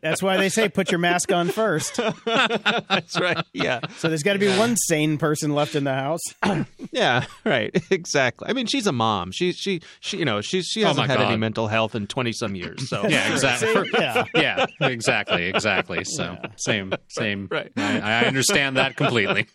that's 0.01 0.21
why 0.21 0.37
they 0.37 0.49
say 0.49 0.69
put 0.69 0.91
your 0.91 0.99
mask 0.99 1.31
on 1.31 1.49
first. 1.49 1.99
That's 2.25 3.19
right. 3.19 3.43
Yeah. 3.53 3.79
So 3.97 4.09
there's 4.09 4.23
got 4.23 4.33
to 4.33 4.39
be 4.39 4.47
one 4.57 4.75
sane 4.75 5.17
person 5.17 5.53
left 5.55 5.75
in 5.75 5.83
the 5.85 5.93
house. 5.93 6.21
Yeah, 6.91 7.25
right. 7.45 7.75
Exactly. 7.91 8.47
I 8.49 8.53
mean, 8.53 8.65
she's 8.65 8.87
a 8.87 8.91
mom. 8.91 9.31
She, 9.31 9.51
she, 9.51 9.81
she 9.99 10.17
you 10.17 10.25
know, 10.25 10.41
she, 10.41 10.63
she 10.63 10.83
Oh, 10.83 10.87
hasn't 10.87 11.07
my 11.07 11.13
had 11.13 11.21
any 11.21 11.37
mental 11.37 11.67
health 11.67 11.93
in 11.93 12.07
20 12.07 12.31
some 12.33 12.55
years. 12.55 12.89
So, 12.89 13.07
Yeah, 13.07 13.31
exactly. 13.31 13.89
yeah. 13.99 14.23
yeah, 14.33 14.65
exactly, 14.81 15.45
exactly. 15.45 16.03
So 16.03 16.37
same, 16.57 16.93
same. 17.07 17.47
Right. 17.51 17.71
I, 17.77 17.99
I 17.99 18.25
understand 18.25 18.77
that 18.77 18.95
completely. 18.95 19.45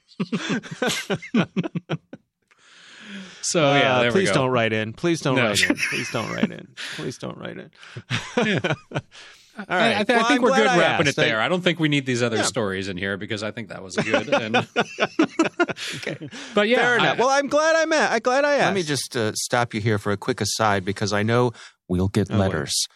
So 3.45 3.61
yeah, 3.75 3.97
Uh, 3.97 4.01
there 4.01 4.09
we 4.13 4.21
please 4.21 4.29
go. 4.31 4.35
don't 4.35 4.51
write 4.51 4.73
in. 4.73 4.93
Please 4.93 5.21
don't 5.21 5.37
No. 5.37 5.45
write 5.49 5.61
in. 5.63 5.77
Please 5.91 6.11
don't 6.11 6.31
write 6.31 6.51
in. 6.51 6.69
Please 6.97 7.19
don't 7.19 7.39
write 7.39 7.59
in. 7.59 7.71
All 9.57 9.67
I- 9.69 9.77
right. 9.77 9.97
I, 9.99 10.03
th- 10.05 10.09
Well, 10.09 10.25
I 10.25 10.29
think 10.29 10.31
I'm 10.31 10.43
we're 10.43 10.49
glad 10.49 10.59
good 10.63 10.67
I 10.69 10.79
wrapping 10.79 11.07
asked. 11.07 11.19
it 11.19 11.21
there. 11.21 11.41
I, 11.41 11.49
don't 11.49 11.63
think 11.63 11.79
we 11.79 11.89
need 11.89 12.07
these 12.07 12.23
other 12.25 12.39
Yeah. 12.39 12.43
stories 12.43 12.89
in 12.89 12.97
here 12.97 13.17
because 13.17 13.43
I 13.45 13.53
think 13.53 13.69
that 13.69 13.83
was 13.85 13.95
good. 13.97 14.29
And, 14.35 14.55
But 16.55 16.69
yeah, 16.69 16.79
Fair 16.79 16.99
enough. 16.99 17.19
Well, 17.19 17.29
I'm 17.29 17.47
glad 17.49 17.77
I 17.77 17.85
met. 17.85 18.11
I'm 18.13 18.19
glad 18.21 18.45
I 18.45 18.55
asked. 18.55 18.65
Let 18.67 18.75
me 18.75 18.83
just 18.83 19.17
uh, 19.17 19.33
stop 19.35 19.75
you 19.75 19.81
here 19.81 19.99
for 19.99 20.11
a 20.13 20.17
quick 20.17 20.41
aside 20.41 20.85
because 20.85 21.13
I 21.13 21.23
know 21.23 21.53
we'll 21.89 22.09
get 22.09 22.29
Oh, 22.31 22.35
boy. 22.35 22.41
letters. 22.41 22.87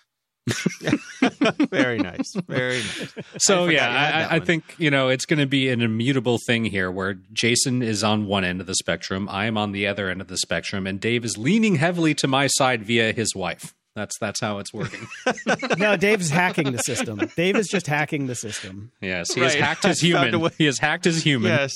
Very 1.71 1.99
nice. 1.99 2.35
Very 2.47 2.79
nice. 2.79 3.15
So 3.39 3.67
I 3.67 3.71
yeah, 3.71 3.71
you 3.71 3.79
had 3.79 4.13
that 4.13 4.33
I, 4.33 4.37
I 4.37 4.41
think 4.41 4.75
you 4.79 4.91
know 4.91 5.09
it's 5.09 5.25
going 5.25 5.39
to 5.39 5.47
be 5.47 5.69
an 5.69 5.83
immutable 5.83 6.39
thing 6.47 6.65
here, 6.65 6.91
where 6.91 7.15
Jason 7.33 7.83
is 7.83 8.03
on 8.05 8.27
one 8.27 8.45
end 8.45 8.61
of 8.61 8.67
the 8.67 8.75
spectrum, 8.75 9.29
I 9.31 9.47
am 9.47 9.57
on 9.57 9.73
the 9.73 9.87
other 9.87 10.09
end 10.09 10.21
of 10.21 10.29
the 10.29 10.39
spectrum, 10.39 10.87
and 10.87 11.01
Dave 11.01 11.25
is 11.25 11.37
leaning 11.39 11.77
heavily 11.77 12.15
to 12.17 12.29
my 12.29 12.47
side 12.47 12.83
via 12.83 13.13
his 13.13 13.35
wife. 13.35 13.75
That's 13.99 14.17
that's 14.19 14.41
how 14.41 14.59
it's 14.59 14.73
working. 14.73 15.07
No, 15.79 15.97
Dave's 15.97 16.31
hacking 16.31 16.73
the 16.73 16.79
system. 16.79 17.21
Dave 17.37 17.57
is 17.57 17.69
just 17.69 17.87
hacking 17.87 18.27
the 18.27 18.35
system. 18.35 18.91
yes, 19.01 19.33
he 19.35 19.41
has 19.41 19.55
hacked 19.55 19.83
his 19.87 20.03
I 20.03 20.11
found 20.13 20.25
a 20.29 20.31
human. 20.31 20.41
way- 20.41 20.51
He 20.59 20.65
has 20.67 20.79
hacked 20.79 21.05
his 21.05 21.23
human. 21.23 21.51
Yes, 21.53 21.73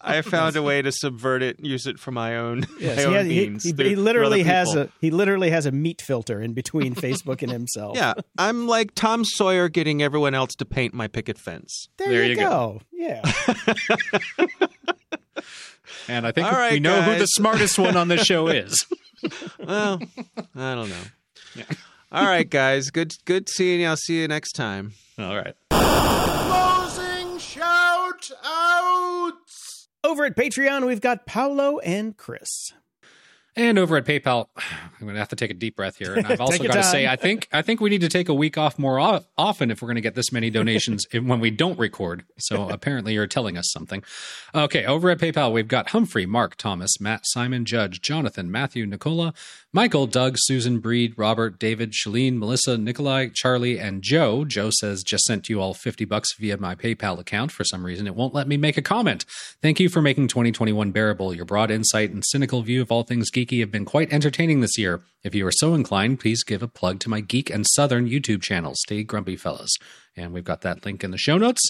I 0.00 0.22
found 0.22 0.56
a 0.56 0.62
way 0.62 0.82
to 0.82 0.90
subvert 0.92 1.42
it, 1.42 1.60
use 1.60 1.86
it 1.86 1.98
for 1.98 2.10
my 2.10 2.36
own, 2.36 2.66
Yes, 2.80 2.96
my 2.96 3.02
he, 3.02 3.06
own 3.08 3.14
has, 3.14 3.26
means. 3.26 3.64
he, 3.64 3.72
through- 3.72 3.88
he 3.88 3.96
literally 3.96 4.42
has 4.42 4.74
a 4.74 4.88
he 5.00 5.10
literally 5.10 5.50
has 5.50 5.66
a 5.66 5.72
meat 5.72 6.00
filter 6.02 6.40
in 6.40 6.52
between 6.54 6.94
Facebook 6.94 7.42
and 7.42 7.50
himself. 7.52 7.96
Yeah, 7.96 8.14
I'm 8.38 8.66
like 8.66 8.94
Tom 8.94 9.24
Sawyer 9.24 9.68
getting 9.68 10.02
everyone 10.02 10.34
else 10.34 10.54
to 10.56 10.64
paint 10.64 10.94
my 10.94 11.08
picket 11.08 11.38
fence. 11.38 11.88
there, 11.98 12.08
There 12.10 12.22
you, 12.24 12.30
you 12.30 12.36
go. 12.36 12.48
go. 12.48 12.80
Yeah, 12.92 13.22
And 16.08 16.26
I 16.26 16.32
think 16.32 16.46
All 16.46 16.52
right, 16.52 16.72
we 16.72 16.80
know 16.80 17.02
who 17.02 17.18
the 17.18 17.26
smartest 17.26 17.78
one 17.78 17.96
on 17.96 18.08
this 18.08 18.24
show 18.24 18.46
is. 18.48 18.86
Well, 19.58 20.00
I 20.54 20.74
don't 20.74 20.88
know. 20.88 21.02
All 22.12 22.24
right, 22.24 22.48
guys. 22.48 22.90
Good, 22.90 23.14
good 23.24 23.48
seeing 23.48 23.80
you. 23.80 23.88
I'll 23.88 23.96
see 23.96 24.20
you 24.20 24.28
next 24.28 24.52
time. 24.52 24.92
All 25.18 25.36
right. 25.36 25.54
Closing 25.70 27.38
shout 27.38 28.30
outs. 28.44 29.88
over 30.04 30.24
at 30.24 30.36
Patreon 30.36 30.86
we've 30.86 31.00
got 31.00 31.26
Paolo 31.26 31.78
and 31.80 32.16
Chris. 32.16 32.72
And 33.58 33.78
over 33.78 33.96
at 33.96 34.04
PayPal, 34.04 34.48
I'm 34.56 34.90
going 35.00 35.14
to 35.14 35.18
have 35.18 35.30
to 35.30 35.36
take 35.36 35.50
a 35.50 35.54
deep 35.54 35.76
breath 35.76 35.96
here. 35.96 36.12
And 36.14 36.26
I've 36.26 36.40
also 36.42 36.62
got 36.62 36.74
to 36.74 36.82
say. 36.82 37.06
I 37.06 37.16
think 37.16 37.48
I 37.52 37.62
think 37.62 37.80
we 37.80 37.88
need 37.88 38.02
to 38.02 38.08
take 38.08 38.28
a 38.28 38.34
week 38.34 38.58
off 38.58 38.78
more 38.78 39.00
o- 39.00 39.24
often 39.38 39.70
if 39.70 39.80
we're 39.80 39.86
going 39.86 39.96
to 39.96 40.02
get 40.02 40.14
this 40.14 40.30
many 40.30 40.50
donations 40.50 41.06
when 41.12 41.40
we 41.40 41.50
don't 41.50 41.78
record. 41.78 42.24
So 42.38 42.68
apparently, 42.68 43.14
you're 43.14 43.26
telling 43.26 43.56
us 43.56 43.70
something. 43.72 44.04
Okay, 44.54 44.84
over 44.84 45.08
at 45.08 45.18
PayPal, 45.18 45.52
we've 45.52 45.68
got 45.68 45.90
Humphrey, 45.90 46.26
Mark, 46.26 46.56
Thomas, 46.56 47.00
Matt, 47.00 47.22
Simon, 47.24 47.64
Judge, 47.64 48.02
Jonathan, 48.02 48.50
Matthew, 48.50 48.84
Nicola, 48.84 49.32
Michael, 49.76 50.06
Doug, 50.06 50.36
Susan, 50.38 50.78
Breed, 50.78 51.12
Robert, 51.18 51.58
David, 51.58 51.92
Shalene, 51.92 52.38
Melissa, 52.38 52.78
Nikolai, 52.78 53.28
Charlie, 53.34 53.78
and 53.78 54.00
Joe. 54.02 54.46
Joe 54.46 54.70
says 54.70 55.02
just 55.02 55.24
sent 55.24 55.50
you 55.50 55.60
all 55.60 55.74
50 55.74 56.06
bucks 56.06 56.34
via 56.38 56.56
my 56.56 56.74
PayPal 56.74 57.18
account. 57.18 57.52
For 57.52 57.62
some 57.62 57.84
reason, 57.84 58.06
it 58.06 58.14
won't 58.14 58.32
let 58.32 58.48
me 58.48 58.56
make 58.56 58.78
a 58.78 58.82
comment. 58.82 59.26
Thank 59.60 59.78
you 59.78 59.90
for 59.90 60.00
making 60.00 60.28
2021 60.28 60.92
bearable. 60.92 61.34
Your 61.34 61.44
broad 61.44 61.70
insight 61.70 62.10
and 62.10 62.24
cynical 62.24 62.62
view 62.62 62.80
of 62.80 62.90
all 62.90 63.02
things 63.02 63.30
geeky 63.30 63.60
have 63.60 63.70
been 63.70 63.84
quite 63.84 64.10
entertaining 64.10 64.62
this 64.62 64.78
year. 64.78 65.02
If 65.22 65.34
you 65.34 65.46
are 65.46 65.52
so 65.52 65.74
inclined, 65.74 66.20
please 66.20 66.42
give 66.42 66.62
a 66.62 66.68
plug 66.68 66.98
to 67.00 67.10
my 67.10 67.20
Geek 67.20 67.50
and 67.50 67.66
Southern 67.68 68.08
YouTube 68.08 68.40
channel. 68.40 68.72
Stay 68.76 69.02
grumpy, 69.02 69.36
fellas. 69.36 69.76
And 70.16 70.32
we've 70.32 70.42
got 70.42 70.62
that 70.62 70.86
link 70.86 71.04
in 71.04 71.10
the 71.10 71.18
show 71.18 71.36
notes. 71.36 71.60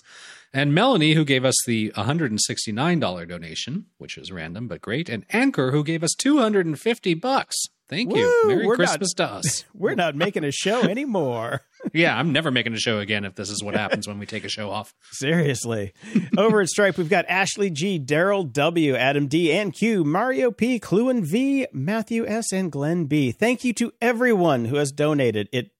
And 0.52 0.72
Melanie, 0.72 1.14
who 1.14 1.24
gave 1.24 1.44
us 1.44 1.56
the 1.66 1.90
$169 1.96 3.28
donation, 3.28 3.86
which 3.98 4.16
is 4.16 4.30
random 4.30 4.68
but 4.68 4.80
great, 4.80 5.08
and 5.08 5.26
Anchor, 5.30 5.72
who 5.72 5.82
gave 5.82 6.04
us 6.04 6.14
250 6.16 7.14
bucks. 7.14 7.66
Thank 7.88 8.16
you. 8.16 8.48
Merry 8.48 8.66
we're 8.66 8.76
not- 8.76 8.86
Christmas 8.86 9.12
to 9.14 9.24
us. 9.24 9.64
We're 9.74 9.94
not 9.94 10.16
making 10.16 10.42
a 10.42 10.50
show 10.50 10.82
anymore. 10.82 11.60
yeah, 11.92 12.18
I'm 12.18 12.32
never 12.32 12.50
making 12.50 12.72
a 12.72 12.78
show 12.78 12.98
again 12.98 13.24
if 13.24 13.34
this 13.36 13.48
is 13.50 13.62
what 13.62 13.76
happens 13.76 14.08
when 14.08 14.18
we 14.18 14.26
take 14.26 14.44
a 14.44 14.48
show 14.48 14.70
off. 14.70 14.92
Seriously. 15.12 15.92
Over 16.36 16.60
at 16.60 16.68
Stripe, 16.68 16.98
we've 16.98 17.08
got 17.08 17.26
Ashley 17.28 17.70
G, 17.70 18.00
Daryl 18.00 18.50
W, 18.52 18.96
Adam 18.96 19.28
D, 19.28 19.52
and 19.52 19.72
Q, 19.72 20.02
Mario 20.02 20.50
P, 20.50 20.80
Cluin 20.80 21.24
V, 21.24 21.66
Matthew 21.72 22.26
S, 22.26 22.52
and 22.52 22.72
Glenn 22.72 23.04
B. 23.04 23.30
Thank 23.30 23.62
you 23.62 23.72
to 23.74 23.92
everyone 24.00 24.64
who 24.64 24.76
has 24.76 24.90
donated. 24.90 25.48
It 25.52 25.70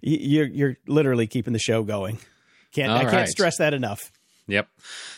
you're 0.00 0.46
you're 0.46 0.76
literally 0.86 1.26
keeping 1.26 1.52
the 1.52 1.58
show 1.58 1.82
going. 1.82 2.18
Can't 2.72 2.92
I 2.92 3.02
can't 3.02 3.14
right. 3.14 3.28
stress 3.28 3.58
that 3.58 3.74
enough. 3.74 4.12
Yep. 4.48 4.68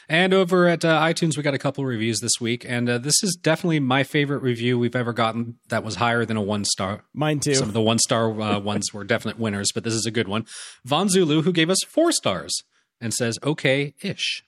And 0.08 0.32
over 0.32 0.68
at 0.68 0.84
uh, 0.84 1.00
iTunes, 1.02 1.36
we 1.36 1.42
got 1.42 1.52
a 1.52 1.58
couple 1.58 1.84
reviews 1.84 2.20
this 2.20 2.40
week, 2.40 2.64
and 2.66 2.88
uh, 2.88 2.98
this 2.98 3.22
is 3.22 3.36
definitely 3.40 3.78
my 3.78 4.02
favorite 4.02 4.42
review 4.42 4.78
we've 4.78 4.96
ever 4.96 5.12
gotten 5.12 5.58
that 5.68 5.84
was 5.84 5.96
higher 5.96 6.24
than 6.24 6.38
a 6.38 6.42
one 6.42 6.64
star. 6.64 7.04
Mine 7.12 7.40
too. 7.40 7.54
Some 7.54 7.68
of 7.68 7.74
the 7.74 7.82
one 7.82 7.98
star 7.98 8.30
uh, 8.40 8.58
ones 8.60 8.92
were 8.94 9.04
definite 9.04 9.38
winners, 9.38 9.70
but 9.74 9.84
this 9.84 9.94
is 9.94 10.06
a 10.06 10.10
good 10.10 10.28
one. 10.28 10.46
Von 10.84 11.10
Zulu, 11.10 11.42
who 11.42 11.52
gave 11.52 11.68
us 11.68 11.78
four 11.86 12.10
stars 12.10 12.62
and 13.00 13.12
says, 13.12 13.38
okay 13.44 13.94
ish. 14.00 14.44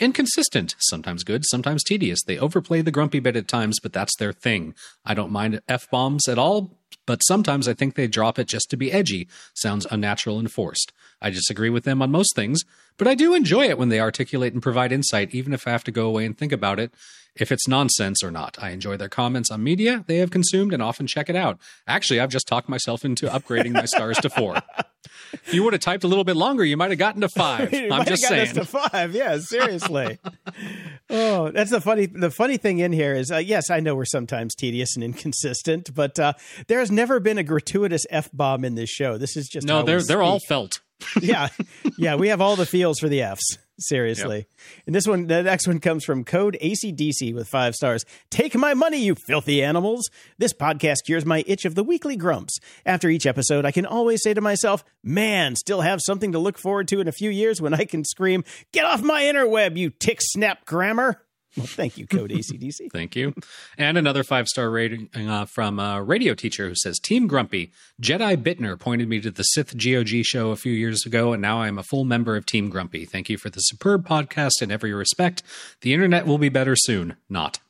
Inconsistent, 0.00 0.76
sometimes 0.78 1.24
good, 1.24 1.44
sometimes 1.46 1.82
tedious. 1.82 2.22
They 2.24 2.38
overplay 2.38 2.82
the 2.82 2.92
grumpy 2.92 3.18
bit 3.18 3.36
at 3.36 3.48
times, 3.48 3.80
but 3.80 3.92
that's 3.92 4.14
their 4.16 4.32
thing. 4.32 4.74
I 5.04 5.14
don't 5.14 5.32
mind 5.32 5.60
F 5.68 5.90
bombs 5.90 6.28
at 6.28 6.38
all, 6.38 6.77
but 7.08 7.24
sometimes 7.24 7.66
I 7.66 7.72
think 7.72 7.94
they 7.94 8.06
drop 8.06 8.38
it 8.38 8.48
just 8.48 8.68
to 8.68 8.76
be 8.76 8.92
edgy. 8.92 9.28
Sounds 9.54 9.86
unnatural 9.90 10.38
and 10.38 10.52
forced. 10.52 10.92
I 11.22 11.30
disagree 11.30 11.70
with 11.70 11.84
them 11.84 12.02
on 12.02 12.10
most 12.10 12.36
things, 12.36 12.64
but 12.98 13.08
I 13.08 13.14
do 13.14 13.32
enjoy 13.32 13.66
it 13.66 13.78
when 13.78 13.88
they 13.88 13.98
articulate 13.98 14.52
and 14.52 14.62
provide 14.62 14.92
insight, 14.92 15.34
even 15.34 15.54
if 15.54 15.66
I 15.66 15.70
have 15.70 15.84
to 15.84 15.90
go 15.90 16.04
away 16.04 16.26
and 16.26 16.36
think 16.36 16.52
about 16.52 16.78
it, 16.78 16.92
if 17.34 17.50
it's 17.50 17.66
nonsense 17.66 18.22
or 18.22 18.30
not. 18.30 18.58
I 18.60 18.72
enjoy 18.72 18.98
their 18.98 19.08
comments 19.08 19.50
on 19.50 19.64
media 19.64 20.04
they 20.06 20.18
have 20.18 20.30
consumed 20.30 20.74
and 20.74 20.82
often 20.82 21.06
check 21.06 21.30
it 21.30 21.36
out. 21.36 21.58
Actually, 21.86 22.20
I've 22.20 22.28
just 22.28 22.46
talked 22.46 22.68
myself 22.68 23.06
into 23.06 23.26
upgrading 23.26 23.72
my 23.72 23.86
stars 23.86 24.18
to 24.18 24.28
four. 24.28 24.60
If 25.32 25.54
you 25.54 25.62
would 25.62 25.72
have 25.72 25.80
typed 25.80 26.04
a 26.04 26.08
little 26.08 26.24
bit 26.24 26.36
longer, 26.36 26.64
you 26.64 26.76
might 26.76 26.90
have 26.90 26.98
gotten 26.98 27.20
to 27.20 27.28
five. 27.28 27.72
I'm 27.90 28.04
just 28.04 28.22
saying. 28.22 28.54
to 28.54 28.64
five. 28.64 29.14
Yeah, 29.14 29.38
seriously. 29.38 30.18
Oh, 31.10 31.50
that's 31.50 31.70
the 31.70 31.80
funny. 31.80 32.04
The 32.04 32.30
funny 32.30 32.58
thing 32.58 32.80
in 32.80 32.92
here 32.92 33.14
is, 33.14 33.30
uh, 33.30 33.38
yes, 33.38 33.70
I 33.70 33.80
know 33.80 33.94
we're 33.94 34.04
sometimes 34.04 34.54
tedious 34.54 34.94
and 34.94 35.02
inconsistent, 35.02 35.94
but 35.94 36.18
uh, 36.18 36.34
there 36.66 36.80
has 36.80 36.90
never 36.90 37.18
been 37.18 37.38
a 37.38 37.42
gratuitous 37.42 38.04
f 38.10 38.28
bomb 38.30 38.62
in 38.62 38.74
this 38.74 38.90
show. 38.90 39.16
This 39.16 39.34
is 39.34 39.48
just 39.48 39.66
no, 39.66 39.82
they're 39.82 40.02
they're 40.02 40.22
all 40.22 40.38
felt. 40.38 40.80
yeah, 41.22 41.48
yeah. 41.96 42.16
We 42.16 42.28
have 42.28 42.42
all 42.42 42.56
the 42.56 42.66
feels 42.66 42.98
for 42.98 43.08
the 43.08 43.22
f's. 43.22 43.56
Seriously, 43.80 44.46
and 44.86 44.94
this 44.94 45.06
one, 45.06 45.28
the 45.28 45.42
next 45.42 45.68
one 45.68 45.78
comes 45.78 46.04
from 46.04 46.24
Code 46.24 46.58
ACDC 46.60 47.32
with 47.32 47.48
five 47.48 47.76
stars. 47.76 48.04
Take 48.28 48.56
my 48.56 48.74
money, 48.74 48.98
you 48.98 49.14
filthy 49.14 49.62
animals! 49.62 50.10
This 50.36 50.52
podcast 50.52 51.04
cures 51.06 51.24
my 51.24 51.44
itch 51.46 51.64
of 51.64 51.76
the 51.76 51.84
weekly 51.84 52.16
grumps. 52.16 52.58
After 52.84 53.08
each 53.08 53.24
episode, 53.24 53.64
I 53.64 53.70
can 53.70 53.86
always 53.86 54.22
say 54.22 54.34
to 54.34 54.40
myself, 54.40 54.84
"Man, 55.04 55.54
still 55.54 55.82
have 55.82 56.00
something 56.02 56.32
to 56.32 56.40
look 56.40 56.58
forward 56.58 56.88
to 56.88 57.00
in 57.00 57.06
a 57.06 57.12
few 57.12 57.30
years 57.30 57.60
when 57.60 57.72
I 57.72 57.84
can 57.84 58.04
scream, 58.04 58.42
get 58.72 58.84
off 58.84 59.00
my 59.00 59.22
interweb, 59.22 59.76
you 59.76 59.90
tick 59.90 60.18
snap 60.20 60.66
grammar!" 60.66 61.22
Well, 61.58 61.66
thank 61.66 61.98
you, 61.98 62.06
Code 62.06 62.30
ACDC. 62.30 62.90
Thank 62.92 63.16
you. 63.16 63.34
And 63.76 63.98
another 63.98 64.24
five 64.24 64.48
star 64.48 64.70
rating 64.70 65.10
uh, 65.14 65.46
from 65.46 65.78
a 65.78 66.02
radio 66.02 66.34
teacher 66.34 66.68
who 66.68 66.74
says 66.74 66.98
Team 66.98 67.26
Grumpy. 67.26 67.72
Jedi 68.00 68.36
Bittner 68.36 68.78
pointed 68.78 69.08
me 69.08 69.20
to 69.20 69.30
the 69.30 69.42
Sith 69.42 69.76
GOG 69.76 70.24
show 70.24 70.50
a 70.50 70.56
few 70.56 70.72
years 70.72 71.04
ago, 71.04 71.32
and 71.32 71.42
now 71.42 71.62
I'm 71.62 71.78
a 71.78 71.82
full 71.82 72.04
member 72.04 72.36
of 72.36 72.46
Team 72.46 72.70
Grumpy. 72.70 73.04
Thank 73.04 73.28
you 73.28 73.36
for 73.36 73.50
the 73.50 73.60
superb 73.60 74.06
podcast 74.06 74.62
in 74.62 74.70
every 74.70 74.92
respect. 74.92 75.42
The 75.82 75.92
internet 75.92 76.26
will 76.26 76.38
be 76.38 76.48
better 76.48 76.76
soon. 76.76 77.16
Not. 77.28 77.60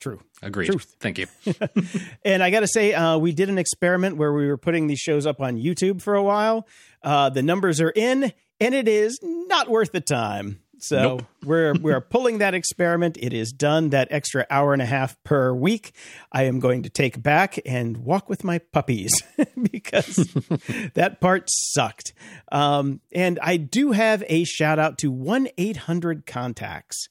True. 0.00 0.20
Agreed. 0.42 0.68
Truth. 0.68 0.96
Thank 0.98 1.18
you. 1.18 1.26
And 2.24 2.42
I 2.42 2.50
got 2.50 2.60
to 2.60 2.68
say, 2.68 2.92
uh, 2.94 3.18
we 3.18 3.32
did 3.32 3.48
an 3.48 3.58
experiment 3.58 4.16
where 4.16 4.32
we 4.32 4.46
were 4.46 4.56
putting 4.56 4.86
these 4.86 4.98
shows 4.98 5.26
up 5.26 5.40
on 5.40 5.56
YouTube 5.56 6.00
for 6.00 6.14
a 6.14 6.22
while. 6.22 6.66
Uh, 7.02 7.30
the 7.30 7.42
numbers 7.42 7.80
are 7.80 7.90
in, 7.90 8.32
and 8.60 8.74
it 8.74 8.88
is 8.88 9.18
not 9.22 9.68
worth 9.68 9.92
the 9.92 10.00
time. 10.00 10.60
So 10.82 11.02
Nope. 11.02 11.22
we're 11.44 11.74
we're 11.74 12.00
pulling 12.00 12.38
that 12.38 12.54
experiment. 12.54 13.16
It 13.20 13.32
is 13.32 13.52
done. 13.52 13.90
That 13.90 14.08
extra 14.10 14.46
hour 14.50 14.72
and 14.72 14.80
a 14.82 14.86
half 14.86 15.22
per 15.24 15.52
week, 15.52 15.92
I 16.32 16.44
am 16.44 16.60
going 16.60 16.82
to 16.84 16.88
take 16.90 17.22
back 17.22 17.58
and 17.66 17.98
walk 17.98 18.28
with 18.28 18.44
my 18.44 18.58
puppies 18.58 19.12
because 19.70 20.16
that 20.94 21.20
part 21.20 21.44
sucked. 21.50 22.12
Um, 22.50 23.00
and 23.12 23.38
I 23.42 23.56
do 23.56 23.92
have 23.92 24.24
a 24.28 24.44
shout 24.44 24.78
out 24.78 24.98
to 24.98 25.10
one 25.10 25.48
eight 25.58 25.76
hundred 25.76 26.26
contacts. 26.26 27.08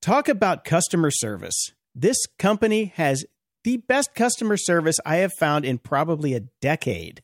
Talk 0.00 0.28
about 0.28 0.64
customer 0.64 1.10
service. 1.10 1.70
This 1.94 2.16
company 2.38 2.92
has 2.96 3.24
the 3.64 3.76
best 3.76 4.14
customer 4.14 4.56
service 4.56 4.96
I 5.06 5.16
have 5.16 5.32
found 5.38 5.64
in 5.64 5.78
probably 5.78 6.34
a 6.34 6.40
decade. 6.60 7.22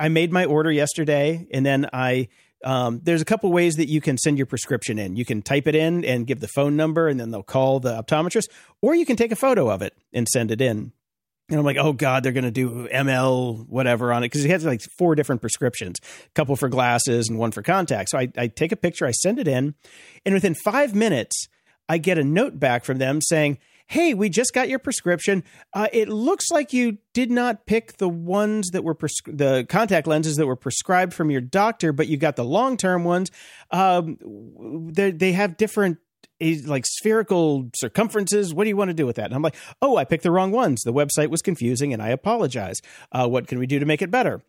I 0.00 0.08
made 0.08 0.32
my 0.32 0.44
order 0.44 0.72
yesterday, 0.72 1.46
and 1.52 1.64
then 1.64 1.88
I 1.92 2.26
um, 2.64 3.00
there's 3.02 3.22
a 3.22 3.24
couple 3.24 3.50
ways 3.52 3.76
that 3.76 3.88
you 3.88 4.00
can 4.00 4.16
send 4.18 4.38
your 4.38 4.46
prescription 4.46 4.98
in. 4.98 5.16
You 5.16 5.24
can 5.24 5.42
type 5.42 5.66
it 5.66 5.74
in 5.74 6.04
and 6.04 6.26
give 6.26 6.40
the 6.40 6.48
phone 6.48 6.76
number, 6.76 7.08
and 7.08 7.18
then 7.18 7.30
they'll 7.30 7.42
call 7.42 7.80
the 7.80 8.02
optometrist, 8.02 8.48
or 8.80 8.94
you 8.94 9.06
can 9.06 9.16
take 9.16 9.32
a 9.32 9.36
photo 9.36 9.68
of 9.70 9.82
it 9.82 9.94
and 10.12 10.28
send 10.28 10.50
it 10.50 10.60
in. 10.60 10.92
And 11.48 11.58
I'm 11.58 11.64
like, 11.66 11.76
oh 11.76 11.92
God, 11.92 12.22
they're 12.22 12.32
going 12.32 12.44
to 12.44 12.50
do 12.50 12.88
ML 12.88 13.68
whatever 13.68 14.12
on 14.12 14.22
it 14.22 14.26
because 14.26 14.42
he 14.42 14.50
has 14.50 14.64
like 14.64 14.80
four 14.96 15.14
different 15.14 15.40
prescriptions, 15.40 15.98
a 16.02 16.30
couple 16.30 16.56
for 16.56 16.68
glasses 16.68 17.28
and 17.28 17.38
one 17.38 17.50
for 17.50 17.62
contacts. 17.62 18.12
So 18.12 18.18
I, 18.18 18.28
I 18.38 18.46
take 18.46 18.72
a 18.72 18.76
picture, 18.76 19.06
I 19.06 19.10
send 19.10 19.38
it 19.38 19.48
in, 19.48 19.74
and 20.24 20.34
within 20.34 20.54
five 20.54 20.94
minutes, 20.94 21.48
I 21.88 21.98
get 21.98 22.16
a 22.16 22.24
note 22.24 22.58
back 22.58 22.84
from 22.84 22.98
them 22.98 23.20
saying, 23.20 23.58
"Hey, 23.92 24.14
we 24.14 24.30
just 24.30 24.54
got 24.54 24.70
your 24.70 24.78
prescription. 24.78 25.44
Uh, 25.74 25.88
it 25.92 26.08
looks 26.08 26.50
like 26.50 26.72
you 26.72 26.96
did 27.12 27.30
not 27.30 27.66
pick 27.66 27.98
the 27.98 28.08
ones 28.08 28.70
that 28.70 28.84
were 28.84 28.94
pres- 28.94 29.20
the 29.26 29.66
contact 29.68 30.06
lenses 30.06 30.36
that 30.36 30.46
were 30.46 30.56
prescribed 30.56 31.12
from 31.12 31.30
your 31.30 31.42
doctor, 31.42 31.92
but 31.92 32.08
you 32.08 32.16
got 32.16 32.36
the 32.36 32.44
long 32.44 32.78
term 32.78 33.04
ones. 33.04 33.30
Um, 33.70 34.16
they 34.94 35.32
have 35.32 35.56
different." 35.56 35.98
like 36.66 36.84
spherical 36.84 37.70
circumferences. 37.76 38.52
What 38.52 38.64
do 38.64 38.68
you 38.68 38.76
want 38.76 38.88
to 38.88 38.94
do 38.94 39.06
with 39.06 39.14
that? 39.14 39.26
And 39.26 39.34
I'm 39.34 39.42
like, 39.42 39.54
oh, 39.80 39.96
I 39.96 40.04
picked 40.04 40.24
the 40.24 40.32
wrong 40.32 40.50
ones. 40.50 40.82
The 40.82 40.92
website 40.92 41.30
was 41.30 41.40
confusing, 41.40 41.92
and 41.92 42.02
I 42.02 42.08
apologize. 42.08 42.80
Uh, 43.12 43.28
what 43.28 43.46
can 43.46 43.60
we 43.60 43.66
do 43.68 43.78
to 43.78 43.86
make 43.86 44.02
it 44.02 44.10
better? 44.10 44.42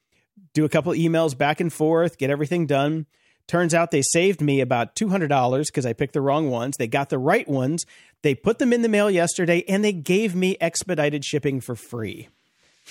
Do 0.56 0.66
a 0.66 0.70
couple 0.70 0.92
emails 0.94 1.38
back 1.38 1.60
and 1.60 1.72
forth, 1.72 2.18
get 2.18 2.32
everything 2.32 2.66
done. 2.66 3.06
Turns 3.48 3.74
out 3.74 3.92
they 3.92 4.02
saved 4.02 4.42
me 4.42 4.62
about 4.62 4.96
$200 4.96 5.66
because 5.66 5.86
I 5.86 5.94
picked 5.94 6.14
the 6.14 6.22
wrong 6.22 6.50
ones. 6.50 6.78
They 6.78 6.88
got 6.88 7.10
the 7.10 7.20
right 7.20 7.48
ones. 7.48 7.86
They 8.24 8.34
put 8.36 8.58
them 8.58 8.74
in 8.74 8.82
the 8.82 8.90
mail 8.90 9.12
yesterday 9.12 9.64
and 9.68 9.84
they 9.86 9.94
gave 9.94 10.34
me 10.36 10.58
expedited 10.60 11.24
shipping 11.24 11.62
for 11.62 11.76
free. 11.76 12.30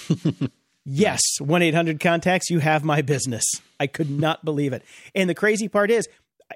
yes, 0.85 1.21
1 1.41 1.63
800 1.63 2.01
contacts, 2.01 2.51
you 2.51 2.59
have 2.61 2.85
my 2.85 3.03
business. 3.03 3.45
I 3.81 3.87
could 3.87 4.11
not 4.11 4.45
believe 4.45 4.73
it. 4.73 4.83
And 5.15 5.29
the 5.29 5.35
crazy 5.35 5.69
part 5.69 5.91
is, 5.91 6.09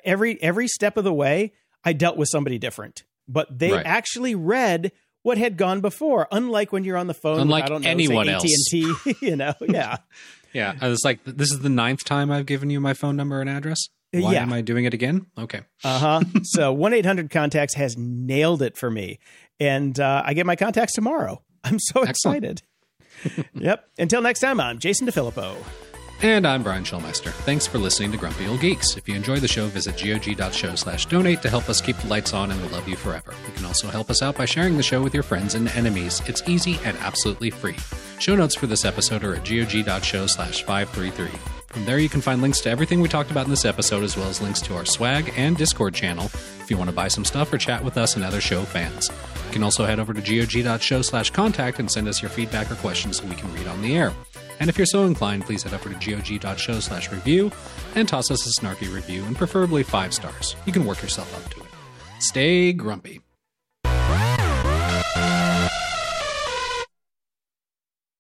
every 0.04 0.40
every 0.42 0.68
step 0.68 0.96
of 0.96 1.04
the 1.04 1.12
way, 1.12 1.52
I 1.84 1.92
dealt 1.92 2.16
with 2.16 2.28
somebody 2.30 2.58
different, 2.58 3.02
but 3.28 3.58
they 3.58 3.72
Right. 3.72 3.86
actually 3.86 4.34
read 4.34 4.92
what 5.22 5.38
had 5.38 5.56
gone 5.56 5.80
before. 5.80 6.28
Unlike 6.30 6.72
when 6.72 6.84
you're 6.84 6.96
on 6.96 7.06
the 7.06 7.14
phone, 7.14 7.40
Unlike 7.40 7.64
with, 7.64 7.70
I 7.70 7.74
don't 7.74 7.82
know, 7.82 7.90
anyone 7.90 8.26
say 8.26 8.32
else. 8.32 8.44
AT&T, 8.44 9.16
you 9.26 9.36
know, 9.36 9.54
yeah. 9.68 9.96
Yeah. 10.52 10.74
I 10.80 10.88
was 10.88 11.00
like, 11.04 11.20
this 11.24 11.50
is 11.50 11.60
the 11.60 11.68
ninth 11.68 12.04
time 12.04 12.30
I've 12.30 12.46
given 12.46 12.70
you 12.70 12.80
my 12.80 12.94
phone 12.94 13.16
number 13.16 13.40
and 13.40 13.50
address. 13.50 13.88
Why 14.22 14.32
Yeah. 14.32 14.42
am 14.42 14.52
I 14.52 14.60
doing 14.60 14.84
it 14.84 14.94
again? 14.94 15.26
Okay. 15.38 15.60
Uh 15.84 15.98
huh. 15.98 16.20
so 16.42 16.72
one 16.72 16.92
eight 16.94 17.06
hundred 17.06 17.30
contacts 17.30 17.74
has 17.74 17.96
nailed 17.96 18.62
it 18.62 18.76
for 18.76 18.90
me, 18.90 19.18
and 19.60 19.98
uh, 19.98 20.22
I 20.24 20.34
get 20.34 20.46
my 20.46 20.56
contacts 20.56 20.94
tomorrow. 20.94 21.42
I'm 21.64 21.78
so 21.78 22.02
excited. 22.02 22.62
yep. 23.54 23.88
Until 23.98 24.22
next 24.22 24.40
time, 24.40 24.60
I'm 24.60 24.78
Jason 24.78 25.06
DeFilippo. 25.06 25.56
And 26.22 26.46
I'm 26.46 26.62
Brian 26.62 26.82
Schulmeister. 26.84 27.30
Thanks 27.30 27.66
for 27.66 27.76
listening 27.76 28.10
to 28.12 28.16
Grumpy 28.16 28.46
Old 28.46 28.60
Geeks. 28.60 28.96
If 28.96 29.06
you 29.06 29.14
enjoy 29.14 29.38
the 29.38 29.48
show, 29.48 29.66
visit 29.66 29.98
gog.show 30.02 30.74
slash 30.74 31.04
donate 31.06 31.42
to 31.42 31.50
help 31.50 31.68
us 31.68 31.82
keep 31.82 31.96
the 31.98 32.06
lights 32.06 32.32
on 32.32 32.50
and 32.50 32.58
we'll 32.62 32.70
love 32.70 32.88
you 32.88 32.96
forever. 32.96 33.34
You 33.46 33.52
can 33.52 33.66
also 33.66 33.88
help 33.88 34.08
us 34.08 34.22
out 34.22 34.34
by 34.38 34.46
sharing 34.46 34.78
the 34.78 34.82
show 34.82 35.02
with 35.02 35.12
your 35.12 35.22
friends 35.22 35.54
and 35.54 35.68
enemies. 35.68 36.22
It's 36.26 36.42
easy 36.48 36.78
and 36.84 36.96
absolutely 36.98 37.50
free. 37.50 37.76
Show 38.18 38.34
notes 38.34 38.54
for 38.54 38.66
this 38.66 38.86
episode 38.86 39.24
are 39.24 39.34
at 39.34 39.44
gog.show 39.44 40.26
slash 40.26 40.62
533. 40.62 41.55
From 41.76 41.84
there, 41.84 41.98
you 41.98 42.08
can 42.08 42.22
find 42.22 42.40
links 42.40 42.62
to 42.62 42.70
everything 42.70 43.02
we 43.02 43.08
talked 43.10 43.30
about 43.30 43.44
in 43.44 43.50
this 43.50 43.66
episode, 43.66 44.02
as 44.02 44.16
well 44.16 44.30
as 44.30 44.40
links 44.40 44.62
to 44.62 44.74
our 44.74 44.86
swag 44.86 45.30
and 45.36 45.54
Discord 45.58 45.92
channel 45.92 46.24
if 46.58 46.70
you 46.70 46.78
want 46.78 46.88
to 46.88 46.96
buy 46.96 47.08
some 47.08 47.22
stuff 47.22 47.52
or 47.52 47.58
chat 47.58 47.84
with 47.84 47.98
us 47.98 48.16
and 48.16 48.24
other 48.24 48.40
show 48.40 48.62
fans. 48.62 49.10
You 49.48 49.52
can 49.52 49.62
also 49.62 49.84
head 49.84 50.00
over 50.00 50.14
to 50.14 50.22
gog.show 50.22 51.02
slash 51.02 51.28
contact 51.28 51.78
and 51.78 51.90
send 51.90 52.08
us 52.08 52.22
your 52.22 52.30
feedback 52.30 52.70
or 52.70 52.76
questions 52.76 53.18
so 53.18 53.26
we 53.26 53.34
can 53.34 53.52
read 53.52 53.66
on 53.66 53.82
the 53.82 53.94
air. 53.94 54.14
And 54.58 54.70
if 54.70 54.78
you're 54.78 54.86
so 54.86 55.04
inclined, 55.04 55.44
please 55.44 55.64
head 55.64 55.74
over 55.74 55.92
to 55.92 55.94
gog.show 56.16 56.80
slash 56.80 57.12
review 57.12 57.52
and 57.94 58.08
toss 58.08 58.30
us 58.30 58.46
a 58.46 58.58
snarky 58.58 58.90
review 58.90 59.22
and 59.26 59.36
preferably 59.36 59.82
five 59.82 60.14
stars. 60.14 60.56
You 60.64 60.72
can 60.72 60.86
work 60.86 61.02
yourself 61.02 61.30
up 61.36 61.52
to 61.52 61.60
it. 61.60 61.66
Stay 62.20 62.72
grumpy. 62.72 63.20